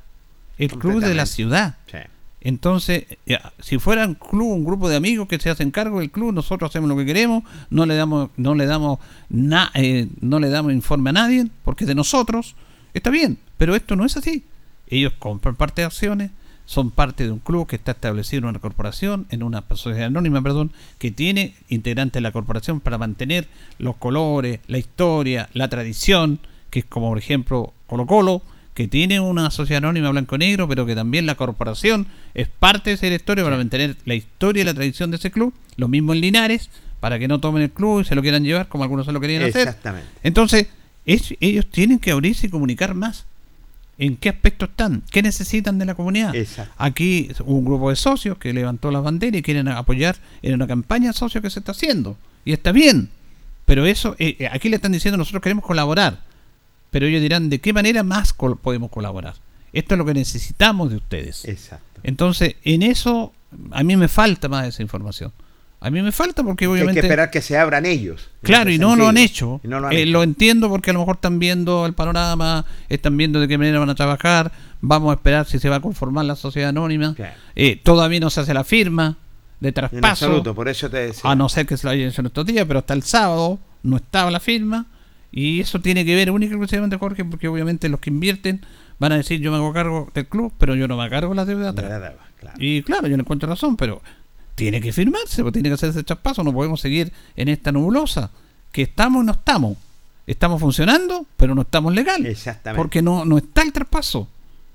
el 0.57 0.69
club 0.69 1.01
de 1.01 1.13
la 1.15 1.25
ciudad. 1.25 1.75
Sí. 1.91 1.97
Entonces, 2.41 3.05
ya, 3.25 3.53
si 3.59 3.79
fuera 3.79 4.05
un 4.05 4.13
club, 4.13 4.51
un 4.51 4.63
grupo 4.65 4.87
de 4.87 4.95
amigos 4.95 5.27
que 5.27 5.39
se 5.39 5.49
hacen 5.49 5.71
cargo 5.71 5.99
del 5.99 6.11
club, 6.11 6.31
nosotros 6.31 6.69
hacemos 6.69 6.87
lo 6.87 6.95
que 6.95 7.05
queremos, 7.05 7.43
no 7.71 7.85
le 7.87 7.95
damos, 7.95 8.29
no 8.37 8.53
le 8.53 8.67
damos, 8.67 8.99
na- 9.29 9.71
eh, 9.73 10.07
no 10.21 10.39
le 10.39 10.49
damos 10.49 10.71
informe 10.71 11.09
a 11.09 11.13
nadie, 11.13 11.47
porque 11.63 11.85
es 11.85 11.87
de 11.87 11.95
nosotros, 11.95 12.55
está 12.93 13.09
bien, 13.09 13.39
pero 13.57 13.75
esto 13.75 13.95
no 13.95 14.05
es 14.05 14.15
así. 14.15 14.43
Ellos 14.87 15.13
compran 15.17 15.55
parte 15.55 15.81
de 15.81 15.87
acciones, 15.87 16.29
son 16.65 16.89
parte 16.91 17.23
de 17.25 17.31
un 17.31 17.39
club 17.39 17.67
que 17.67 17.75
está 17.75 17.91
establecido 17.91 18.39
en 18.39 18.45
una 18.45 18.59
corporación, 18.59 19.27
en 19.29 19.43
una 19.43 19.63
sociedad 19.75 20.07
anónima, 20.07 20.41
perdón, 20.41 20.71
que 20.97 21.11
tiene 21.11 21.53
integrantes 21.69 22.13
de 22.13 22.21
la 22.21 22.31
corporación 22.31 22.79
para 22.79 22.97
mantener 22.97 23.47
los 23.77 23.95
colores, 23.97 24.59
la 24.67 24.77
historia, 24.79 25.49
la 25.53 25.67
tradición, 25.69 26.39
que 26.71 26.79
es 26.79 26.85
como 26.85 27.09
por 27.09 27.17
ejemplo 27.17 27.73
Colo 27.87 28.05
Colo, 28.07 28.41
que 28.73 28.87
tiene 28.87 29.19
una 29.21 29.51
sociedad 29.51 29.77
anónima 29.83 30.09
blanco-negro, 30.09 30.67
pero 30.67 30.85
que 30.85 30.95
también 30.95 31.25
la 31.25 31.35
corporación 31.35 32.07
es 32.33 32.47
parte 32.49 32.89
de 32.89 32.95
esa 32.95 33.07
historia 33.07 33.43
para 33.43 33.55
mantener 33.57 33.95
la 34.05 34.15
historia 34.15 34.61
y 34.61 34.65
la 34.65 34.73
tradición 34.73 35.11
de 35.11 35.17
ese 35.17 35.31
club. 35.31 35.53
Lo 35.77 35.87
mismo 35.87 36.13
en 36.13 36.19
Linares, 36.21 36.69
para 36.99 37.17
que 37.19 37.27
no 37.27 37.39
tomen 37.39 37.61
el 37.63 37.71
club 37.71 38.01
y 38.01 38.05
se 38.05 38.15
lo 38.15 38.21
quieran 38.21 38.43
llevar 38.43 38.67
como 38.67 38.83
algunos 38.83 39.05
se 39.05 39.11
lo 39.13 39.21
querían 39.21 39.43
hacer. 39.43 39.67
Exactamente. 39.67 40.07
Entonces, 40.23 40.67
es- 41.05 41.35
ellos 41.39 41.67
tienen 41.69 41.99
que 41.99 42.11
abrirse 42.11 42.47
y 42.47 42.49
comunicar 42.49 42.95
más. 42.95 43.25
¿En 43.97 44.17
qué 44.17 44.29
aspecto 44.29 44.65
están? 44.65 45.03
¿Qué 45.09 45.21
necesitan 45.21 45.79
de 45.79 45.85
la 45.85 45.95
comunidad? 45.95 46.35
Exacto. 46.35 46.73
Aquí 46.77 47.29
hubo 47.45 47.55
un 47.57 47.65
grupo 47.65 47.89
de 47.89 47.95
socios 47.95 48.37
que 48.37 48.51
levantó 48.53 48.91
la 48.91 48.99
bandera 48.99 49.37
y 49.37 49.41
quieren 49.41 49.67
apoyar 49.69 50.17
en 50.41 50.53
una 50.55 50.67
campaña 50.67 51.07
de 51.07 51.13
socios 51.13 51.41
que 51.41 51.49
se 51.49 51.59
está 51.59 51.71
haciendo. 51.71 52.17
Y 52.43 52.51
está 52.53 52.71
bien. 52.73 53.09
Pero 53.65 53.85
eso, 53.85 54.15
eh, 54.19 54.35
eh, 54.39 54.49
aquí 54.51 54.67
le 54.69 54.75
están 54.75 54.91
diciendo 54.91 55.17
nosotros 55.17 55.41
queremos 55.41 55.63
colaborar. 55.63 56.21
Pero 56.91 57.07
ellos 57.07 57.21
dirán, 57.21 57.49
¿de 57.49 57.59
qué 57.59 57.71
manera 57.73 58.03
más 58.03 58.33
col- 58.33 58.57
podemos 58.57 58.91
colaborar? 58.91 59.35
Esto 59.73 59.95
es 59.95 59.97
lo 59.97 60.05
que 60.05 60.13
necesitamos 60.13 60.89
de 60.89 60.97
ustedes. 60.97 61.45
Exacto. 61.45 62.01
Entonces, 62.03 62.55
en 62.63 62.83
eso, 62.83 63.33
a 63.71 63.83
mí 63.83 63.95
me 63.97 64.07
falta 64.07 64.47
más 64.49 64.67
esa 64.67 64.81
información. 64.83 65.31
A 65.81 65.91
mí 65.91 66.01
me 66.01 66.11
falta 66.11 66.41
porque 66.43 66.65
Que 66.65 66.65
Hay 66.65 66.71
obviamente... 66.71 67.01
que 67.01 67.07
esperar 67.07 67.29
que 67.29 67.41
se 67.41 67.57
abran 67.57 67.85
ellos. 67.85 68.29
Claro, 68.41 68.71
y 68.71 68.79
no 68.79 68.95
lo 68.95 69.07
han 69.07 69.17
hecho. 69.17 69.59
Y 69.63 69.67
no 69.67 69.79
lo 69.79 69.87
han 69.87 69.93
Eh, 69.93 70.05
lo 70.05 70.23
entiendo 70.23 70.69
porque 70.69 70.89
a 70.89 70.93
lo 70.93 70.99
mejor 70.99 71.15
están 71.15 71.37
viendo 71.37 71.85
el 71.85 71.93
panorama, 71.93 72.65
están 72.89 73.15
viendo 73.17 73.39
de 73.39 73.47
qué 73.47 73.57
manera 73.57 73.79
van 73.79 73.89
a 73.89 73.95
trabajar. 73.95 74.51
Vamos 74.81 75.11
a 75.11 75.15
esperar 75.15 75.45
si 75.45 75.59
se 75.59 75.69
va 75.69 75.75
a 75.77 75.79
conformar 75.81 76.25
la 76.25 76.35
sociedad 76.35 76.69
anónima. 76.69 77.15
Eh, 77.55 77.79
todavía 77.83 78.19
no 78.19 78.29
se 78.29 78.41
hace 78.41 78.53
la 78.53 78.63
firma 78.63 79.17
de 79.59 79.67
En 79.69 79.73
traspaso. 79.73 80.25
absoluto, 80.25 80.55
por 80.55 80.67
eso 80.69 80.89
te 80.89 80.97
decía. 80.97 81.29
A 81.29 81.35
no 81.35 81.49
ser 81.49 81.65
que 81.65 81.77
se 81.77 81.85
lo 81.85 81.91
hayan 81.91 82.09
hecho 82.09 82.21
en 82.21 82.27
estos 82.27 82.45
días, 82.45 82.65
pero 82.67 82.79
hasta 82.79 82.93
el 82.93 83.03
sábado 83.03 83.59
no 83.83 83.97
estaba 83.97 84.31
la 84.31 84.39
firma. 84.39 84.85
Y 85.31 85.59
eso 85.59 85.81
tiene 85.81 86.05
que 86.05 86.15
ver 86.15 86.31
única 86.31 86.51
y 86.51 86.55
exclusivamente, 86.55 86.97
Jorge, 86.97 87.25
porque 87.25 87.47
obviamente 87.47 87.89
los 87.89 87.99
que 87.99 88.09
invierten 88.09 88.61
van 88.99 89.11
a 89.11 89.17
decir 89.17 89.39
yo 89.41 89.51
me 89.51 89.57
hago 89.57 89.73
cargo 89.73 90.09
del 90.13 90.25
club, 90.27 90.53
pero 90.57 90.75
yo 90.75 90.87
no 90.87 90.95
me 90.95 91.03
hago 91.03 91.11
cargo 91.11 91.29
de 91.31 91.35
la 91.35 91.45
deuda. 91.45 91.69
atrás". 91.69 91.91
De 91.91 91.99
la 91.99 92.09
deuda, 92.09 92.23
claro. 92.39 92.55
Y 92.59 92.81
claro, 92.83 93.07
yo 93.07 93.17
le 93.17 93.21
encuentro 93.21 93.49
razón, 93.49 93.75
pero 93.75 94.01
tiene 94.55 94.81
que 94.81 94.91
firmarse, 94.91 95.41
pues 95.41 95.53
tiene 95.53 95.69
que 95.69 95.75
hacerse 95.75 95.99
el 95.99 96.05
traspaso, 96.05 96.43
no 96.43 96.53
podemos 96.53 96.79
seguir 96.79 97.11
en 97.35 97.49
esta 97.49 97.71
nebulosa, 97.71 98.31
que 98.71 98.83
estamos 98.83 99.23
y 99.23 99.25
no 99.27 99.33
estamos. 99.33 99.77
Estamos 100.25 100.59
funcionando, 100.59 101.25
pero 101.37 101.53
no 101.53 101.61
estamos 101.61 101.93
legal. 101.93 102.25
Exactamente. 102.25 102.77
Porque 102.77 103.01
no, 103.01 103.25
no 103.25 103.37
está 103.37 103.61
el 103.61 103.71
traspaso. 103.71 104.27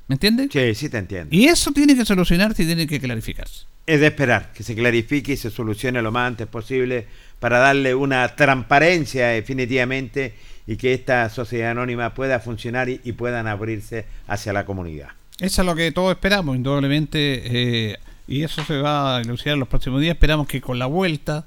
¿Me 0.06 0.14
entiendes? 0.14 0.50
Sí, 0.52 0.74
sí 0.74 0.88
te 0.88 0.98
entiendo. 0.98 1.34
Y 1.34 1.46
eso 1.46 1.72
tiene 1.72 1.96
que 1.96 2.04
solucionarse 2.04 2.62
y 2.62 2.66
tiene 2.66 2.86
que 2.86 3.00
clarificarse. 3.00 3.64
Es 3.86 4.00
de 4.00 4.06
esperar 4.06 4.52
que 4.52 4.62
se 4.62 4.74
clarifique 4.74 5.32
y 5.32 5.36
se 5.36 5.50
solucione 5.50 6.02
lo 6.02 6.12
más 6.12 6.28
antes 6.28 6.46
posible 6.46 7.06
para 7.40 7.58
darle 7.58 7.94
una 7.94 8.28
transparencia 8.36 9.28
definitivamente 9.28 10.34
y 10.66 10.76
que 10.76 10.94
esta 10.94 11.28
sociedad 11.30 11.72
anónima 11.72 12.14
pueda 12.14 12.38
funcionar 12.38 12.88
y, 12.88 13.00
y 13.02 13.12
puedan 13.12 13.48
abrirse 13.48 14.04
hacia 14.28 14.52
la 14.52 14.64
comunidad. 14.64 15.08
Eso 15.40 15.62
es 15.62 15.66
lo 15.66 15.74
que 15.74 15.90
todos 15.90 16.12
esperamos, 16.12 16.54
indudablemente, 16.54 17.92
eh, 17.92 17.98
y 18.30 18.44
eso 18.44 18.64
se 18.64 18.80
va 18.80 19.16
a 19.16 19.20
elucidar 19.20 19.54
en 19.54 19.60
los 19.60 19.68
próximos 19.68 20.00
días. 20.00 20.14
Esperamos 20.14 20.46
que 20.46 20.60
con 20.60 20.78
la 20.78 20.86
vuelta, 20.86 21.46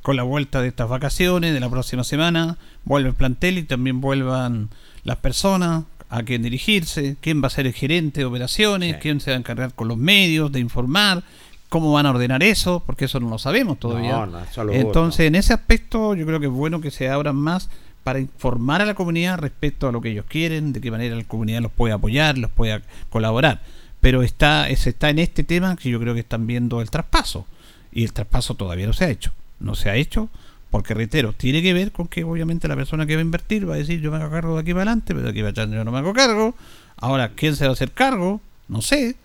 con 0.00 0.14
la 0.16 0.22
vuelta 0.22 0.62
de 0.62 0.68
estas 0.68 0.88
vacaciones, 0.88 1.52
de 1.52 1.58
la 1.58 1.68
próxima 1.68 2.04
semana, 2.04 2.56
vuelva 2.84 3.08
el 3.08 3.16
plantel 3.16 3.58
y 3.58 3.64
también 3.64 4.00
vuelvan 4.00 4.70
las 5.02 5.16
personas 5.16 5.84
a 6.08 6.22
quién 6.22 6.42
dirigirse, 6.42 7.16
quién 7.20 7.42
va 7.42 7.48
a 7.48 7.50
ser 7.50 7.66
el 7.66 7.72
gerente 7.72 8.20
de 8.20 8.26
operaciones, 8.26 8.98
quién 8.98 9.20
se 9.20 9.32
va 9.32 9.36
a 9.36 9.40
encargar 9.40 9.74
con 9.74 9.88
los 9.88 9.98
medios 9.98 10.52
de 10.52 10.60
informar, 10.60 11.24
cómo 11.68 11.92
van 11.92 12.06
a 12.06 12.10
ordenar 12.10 12.44
eso, 12.44 12.80
porque 12.86 13.06
eso 13.06 13.18
no 13.18 13.28
lo 13.28 13.38
sabemos 13.38 13.80
todavía. 13.80 14.12
No, 14.12 14.26
no, 14.26 14.38
absoluto. 14.38 14.78
Entonces, 14.78 15.26
en 15.26 15.34
ese 15.34 15.52
aspecto, 15.52 16.14
yo 16.14 16.26
creo 16.26 16.38
que 16.38 16.46
es 16.46 16.52
bueno 16.52 16.80
que 16.80 16.92
se 16.92 17.08
abran 17.08 17.36
más 17.36 17.68
para 18.04 18.20
informar 18.20 18.82
a 18.82 18.84
la 18.84 18.94
comunidad 18.94 19.38
respecto 19.38 19.88
a 19.88 19.92
lo 19.92 20.00
que 20.00 20.10
ellos 20.10 20.26
quieren, 20.28 20.72
de 20.72 20.80
qué 20.80 20.92
manera 20.92 21.16
la 21.16 21.24
comunidad 21.24 21.60
los 21.60 21.72
puede 21.72 21.92
apoyar, 21.92 22.38
los 22.38 22.52
puede 22.52 22.82
colaborar. 23.08 23.60
Pero 24.00 24.22
está, 24.22 24.68
es- 24.68 24.86
está 24.86 25.10
en 25.10 25.18
este 25.18 25.44
tema 25.44 25.76
que 25.76 25.90
yo 25.90 26.00
creo 26.00 26.14
que 26.14 26.20
están 26.20 26.46
viendo 26.46 26.80
el 26.80 26.90
traspaso. 26.90 27.46
Y 27.92 28.04
el 28.04 28.12
traspaso 28.12 28.54
todavía 28.54 28.86
no 28.86 28.92
se 28.92 29.04
ha 29.04 29.10
hecho. 29.10 29.32
No 29.58 29.74
se 29.74 29.90
ha 29.90 29.96
hecho 29.96 30.28
porque, 30.70 30.94
reitero, 30.94 31.32
tiene 31.32 31.62
que 31.62 31.72
ver 31.74 31.90
con 31.92 32.06
que 32.06 32.22
obviamente 32.24 32.68
la 32.68 32.76
persona 32.76 33.04
que 33.04 33.16
va 33.16 33.20
a 33.20 33.24
invertir 33.24 33.68
va 33.68 33.74
a 33.74 33.78
decir 33.78 34.00
yo 34.00 34.10
me 34.12 34.18
hago 34.18 34.30
cargo 34.30 34.54
de 34.54 34.60
aquí 34.60 34.70
para 34.72 34.82
adelante, 34.82 35.14
pero 35.14 35.22
de 35.24 35.30
aquí 35.30 35.40
para 35.40 35.50
atrás 35.50 35.68
yo 35.70 35.84
no 35.84 35.90
me 35.90 35.98
hago 35.98 36.12
cargo. 36.12 36.54
Ahora, 36.96 37.30
¿quién 37.34 37.56
se 37.56 37.64
va 37.64 37.70
a 37.70 37.72
hacer 37.72 37.90
cargo? 37.90 38.40
No 38.68 38.80
sé. 38.80 39.16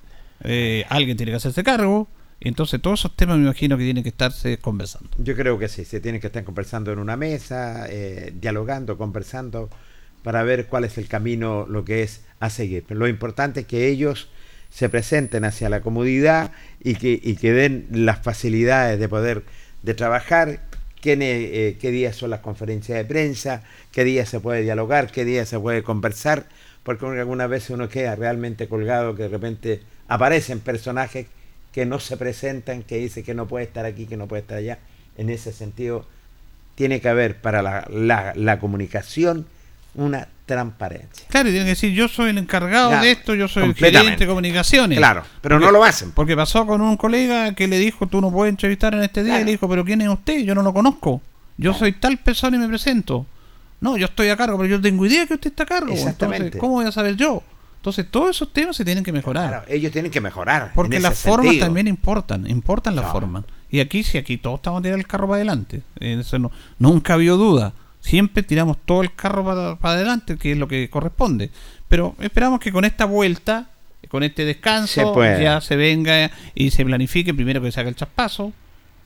Eh, 0.43 0.85
alguien 0.89 1.15
tiene 1.17 1.31
que 1.31 1.35
hacerse 1.37 1.63
cargo. 1.63 2.07
Entonces, 2.41 2.81
todos 2.81 2.99
esos 3.01 3.15
temas 3.15 3.37
me 3.37 3.43
imagino 3.43 3.77
que 3.77 3.83
tienen 3.85 4.03
que 4.03 4.09
estarse 4.09 4.57
conversando. 4.57 5.09
Yo 5.19 5.35
creo 5.35 5.57
que 5.57 5.67
sí, 5.69 5.85
se 5.85 5.99
tienen 6.01 6.19
que 6.19 6.27
estar 6.27 6.43
conversando 6.43 6.91
en 6.91 6.99
una 6.99 7.15
mesa, 7.15 7.85
eh, 7.89 8.33
dialogando, 8.39 8.97
conversando, 8.97 9.69
para 10.23 10.43
ver 10.43 10.65
cuál 10.67 10.83
es 10.83 10.97
el 10.97 11.07
camino, 11.07 11.65
lo 11.69 11.85
que 11.85 12.03
es 12.03 12.21
a 12.39 12.49
seguir. 12.49 12.83
Pero 12.87 12.99
lo 12.99 13.07
importante 13.07 13.61
es 13.61 13.67
que 13.67 13.87
ellos 13.87 14.27
se 14.75 14.89
presenten 14.89 15.45
hacia 15.45 15.69
la 15.69 15.79
comunidad 15.79 16.51
y 16.83 16.95
que, 16.95 17.17
y 17.23 17.37
que 17.37 17.53
den 17.53 17.87
las 17.91 18.19
facilidades 18.21 18.99
de 18.99 19.07
poder 19.07 19.43
de 19.83 19.93
trabajar, 19.93 20.59
eh, 21.05 21.77
qué 21.79 21.91
días 21.91 22.17
son 22.17 22.29
las 22.31 22.41
conferencias 22.41 22.97
de 22.97 23.05
prensa, 23.05 23.63
qué 23.93 24.03
días 24.03 24.27
se 24.27 24.41
puede 24.41 24.63
dialogar, 24.63 25.11
qué 25.11 25.23
días 25.23 25.47
se 25.47 25.57
puede 25.59 25.81
conversar, 25.81 26.47
porque 26.83 27.05
algunas 27.05 27.49
veces 27.49 27.69
uno 27.69 27.87
queda 27.87 28.15
realmente 28.17 28.67
colgado 28.67 29.15
que 29.15 29.23
de 29.23 29.29
repente 29.29 29.81
aparecen 30.09 30.59
personajes 30.59 31.27
que 31.71 31.85
no 31.85 32.01
se 32.01 32.17
presentan, 32.17 32.83
que 32.83 32.97
dice 32.97 33.23
que 33.23 33.33
no 33.33 33.47
puede 33.47 33.63
estar 33.63 33.85
aquí, 33.85 34.07
que 34.07 34.17
no 34.17 34.27
puede 34.27 34.41
estar 34.41 34.57
allá. 34.57 34.79
En 35.17 35.29
ese 35.29 35.53
sentido, 35.53 36.05
tiene 36.75 36.99
que 36.99 37.07
haber 37.07 37.39
para 37.39 37.61
la, 37.61 37.87
la- 37.89 38.33
la 38.35 38.59
comunicación 38.59 39.45
una 39.93 40.27
transparencia. 40.45 41.27
Claro, 41.29 41.49
y 41.49 41.51
tienen 41.51 41.65
que 41.65 41.71
decir, 41.71 41.93
yo 41.93 42.07
soy 42.07 42.29
el 42.29 42.37
encargado 42.37 42.89
Claro, 42.89 43.03
de 43.03 43.11
esto, 43.11 43.35
yo 43.35 43.47
soy 43.47 43.63
el 43.63 43.73
gerente 43.73 44.17
de 44.19 44.27
comunicaciones. 44.27 44.97
Claro, 44.97 45.23
pero 45.41 45.59
no 45.59 45.71
lo 45.71 45.83
hacen. 45.83 46.11
Porque 46.11 46.35
pasó 46.35 46.65
con 46.65 46.81
un 46.81 46.97
colega 46.97 47.53
que 47.53 47.67
le 47.67 47.79
dijo, 47.79 48.07
tú 48.07 48.21
no 48.21 48.31
puedes 48.31 48.51
entrevistar 48.51 48.93
en 48.93 49.03
este 49.03 49.23
día, 49.23 49.41
y 49.41 49.43
le 49.43 49.51
dijo, 49.51 49.67
pero 49.67 49.83
¿quién 49.83 50.01
es 50.01 50.09
usted? 50.09 50.39
Yo 50.43 50.55
no 50.55 50.61
lo 50.61 50.73
conozco. 50.73 51.21
Yo 51.57 51.73
soy 51.73 51.93
tal 51.93 52.17
persona 52.17 52.57
y 52.57 52.59
me 52.59 52.67
presento. 52.67 53.25
No, 53.81 53.97
yo 53.97 54.05
estoy 54.05 54.29
a 54.29 54.37
cargo, 54.37 54.57
pero 54.57 54.69
yo 54.69 54.81
tengo 54.81 55.05
idea 55.05 55.25
que 55.25 55.35
usted 55.35 55.51
está 55.51 55.63
a 55.63 55.67
cargo. 55.67 55.91
Exactamente. 55.91 56.45
Entonces, 56.45 56.59
¿cómo 56.59 56.73
voy 56.73 56.85
a 56.85 56.91
saber 56.91 57.15
yo? 57.15 57.43
Entonces, 57.77 58.09
todos 58.09 58.31
esos 58.31 58.51
temas 58.51 58.75
se 58.75 58.83
tienen 58.83 59.03
que 59.03 59.11
mejorar. 59.11 59.49
Claro, 59.49 59.65
ellos 59.67 59.91
tienen 59.91 60.11
que 60.11 60.19
mejorar. 60.19 60.71
Porque 60.73 60.99
las 60.99 61.19
formas 61.19 61.45
sentido. 61.45 61.67
también 61.67 61.87
importan, 61.87 62.49
importan 62.49 62.95
las 62.95 63.11
formas. 63.11 63.43
Y 63.69 63.79
aquí, 63.79 64.03
si 64.03 64.17
aquí 64.17 64.37
todos 64.37 64.57
estamos 64.57 64.79
a 64.79 64.83
tirar 64.83 64.97
el 64.97 65.05
carro 65.05 65.27
para 65.27 65.35
adelante, 65.35 65.83
eso 65.99 66.39
no, 66.39 66.51
nunca 66.79 67.13
habido 67.13 67.37
duda. 67.37 67.73
Siempre 68.05 68.43
tiramos 68.43 68.77
todo 68.85 69.01
el 69.01 69.13
carro 69.15 69.43
para, 69.43 69.75
para 69.77 69.95
adelante, 69.95 70.37
que 70.37 70.51
es 70.51 70.57
lo 70.57 70.67
que 70.67 70.89
corresponde. 70.91 71.49
Pero 71.87 72.15
esperamos 72.19 72.59
que 72.59 72.71
con 72.71 72.85
esta 72.85 73.05
vuelta, 73.05 73.67
con 74.09 74.21
este 74.21 74.45
descanso, 74.45 75.01
ya 75.41 75.59
se 75.61 75.75
venga 75.75 76.29
y 76.53 76.69
se 76.69 76.85
planifique 76.85 77.33
primero 77.33 77.61
que 77.61 77.71
se 77.71 77.79
haga 77.79 77.89
el 77.89 77.95
traspaso, 77.95 78.53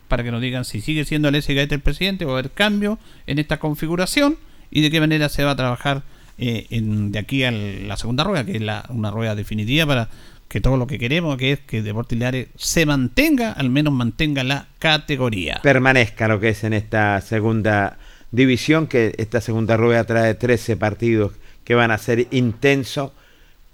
para 0.09 0.23
que 0.23 0.31
nos 0.31 0.41
digan 0.41 0.65
si 0.65 0.81
sigue 0.81 1.05
siendo 1.05 1.29
el 1.29 1.41
Gaeta 1.41 1.75
el 1.75 1.81
presidente 1.81 2.25
o 2.25 2.29
va 2.29 2.33
a 2.35 2.39
haber 2.39 2.51
cambio 2.51 2.99
en 3.25 3.39
esta 3.39 3.57
configuración 3.57 4.37
y 4.69 4.81
de 4.81 4.91
qué 4.91 4.99
manera 4.99 5.29
se 5.29 5.43
va 5.45 5.51
a 5.51 5.55
trabajar 5.55 6.01
eh, 6.37 6.67
en- 6.69 7.11
de 7.13 7.19
aquí 7.19 7.43
a 7.45 7.51
la 7.51 7.95
segunda 7.95 8.23
rueda, 8.25 8.43
que 8.43 8.55
es 8.57 8.61
la, 8.61 8.83
una 8.89 9.11
rueda 9.11 9.33
definitiva 9.35 9.85
para 9.85 10.09
que 10.49 10.59
todo 10.61 10.77
lo 10.77 10.87
que 10.87 10.97
queremos, 10.99 11.37
que 11.37 11.51
es 11.53 11.59
que 11.59 11.81
Deportes 11.83 12.17
Linares 12.17 12.47
se 12.57 12.85
mantenga, 12.85 13.51
al 13.53 13.69
menos 13.69 13.93
mantenga 13.93 14.43
la 14.43 14.67
categoría. 14.79 15.59
permanezca 15.63 16.27
lo 16.27 16.39
que 16.39 16.49
es 16.49 16.63
en 16.63 16.73
esta 16.73 17.21
segunda 17.21 17.97
división, 18.31 18.87
que 18.87 19.15
esta 19.17 19.41
segunda 19.41 19.77
rueda 19.77 20.03
trae 20.03 20.33
13 20.35 20.77
partidos 20.77 21.33
que 21.63 21.75
van 21.75 21.91
a 21.91 21.97
ser 21.97 22.27
intensos, 22.31 23.11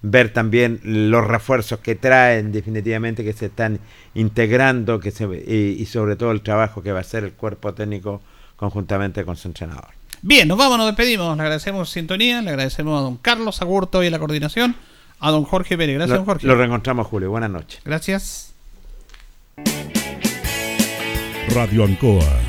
ver 0.01 0.31
también 0.31 0.79
los 0.83 1.25
refuerzos 1.25 1.79
que 1.79 1.95
traen 1.95 2.51
definitivamente, 2.51 3.23
que 3.23 3.33
se 3.33 3.47
están 3.47 3.79
integrando, 4.13 4.99
que 4.99 5.11
se, 5.11 5.25
y, 5.25 5.81
y 5.81 5.85
sobre 5.85 6.15
todo 6.15 6.31
el 6.31 6.41
trabajo 6.41 6.83
que 6.83 6.91
va 6.91 6.99
a 6.99 7.01
hacer 7.01 7.23
el 7.23 7.31
cuerpo 7.33 7.73
técnico 7.73 8.21
conjuntamente 8.55 9.23
con 9.25 9.35
su 9.35 9.47
entrenador. 9.47 9.89
Bien, 10.21 10.47
nos 10.47 10.57
vamos, 10.57 10.77
nos 10.77 10.87
despedimos. 10.87 11.35
Le 11.37 11.43
agradecemos 11.43 11.89
sintonía, 11.89 12.41
le 12.41 12.49
agradecemos 12.49 12.99
a 12.99 13.03
don 13.03 13.17
Carlos 13.17 13.61
Agurto 13.61 14.03
y 14.03 14.07
a 14.07 14.11
la 14.11 14.19
coordinación, 14.19 14.75
a 15.19 15.31
don 15.31 15.43
Jorge 15.43 15.77
Pérez. 15.77 15.95
Gracias, 15.95 16.11
Lo, 16.11 16.17
don 16.17 16.25
Jorge. 16.25 16.47
lo 16.47 16.55
reencontramos, 16.55 17.07
Julio. 17.07 17.29
Buenas 17.29 17.51
noches. 17.51 17.81
Gracias. 17.85 18.53
Radio 21.53 21.83
Ancoa 21.83 22.25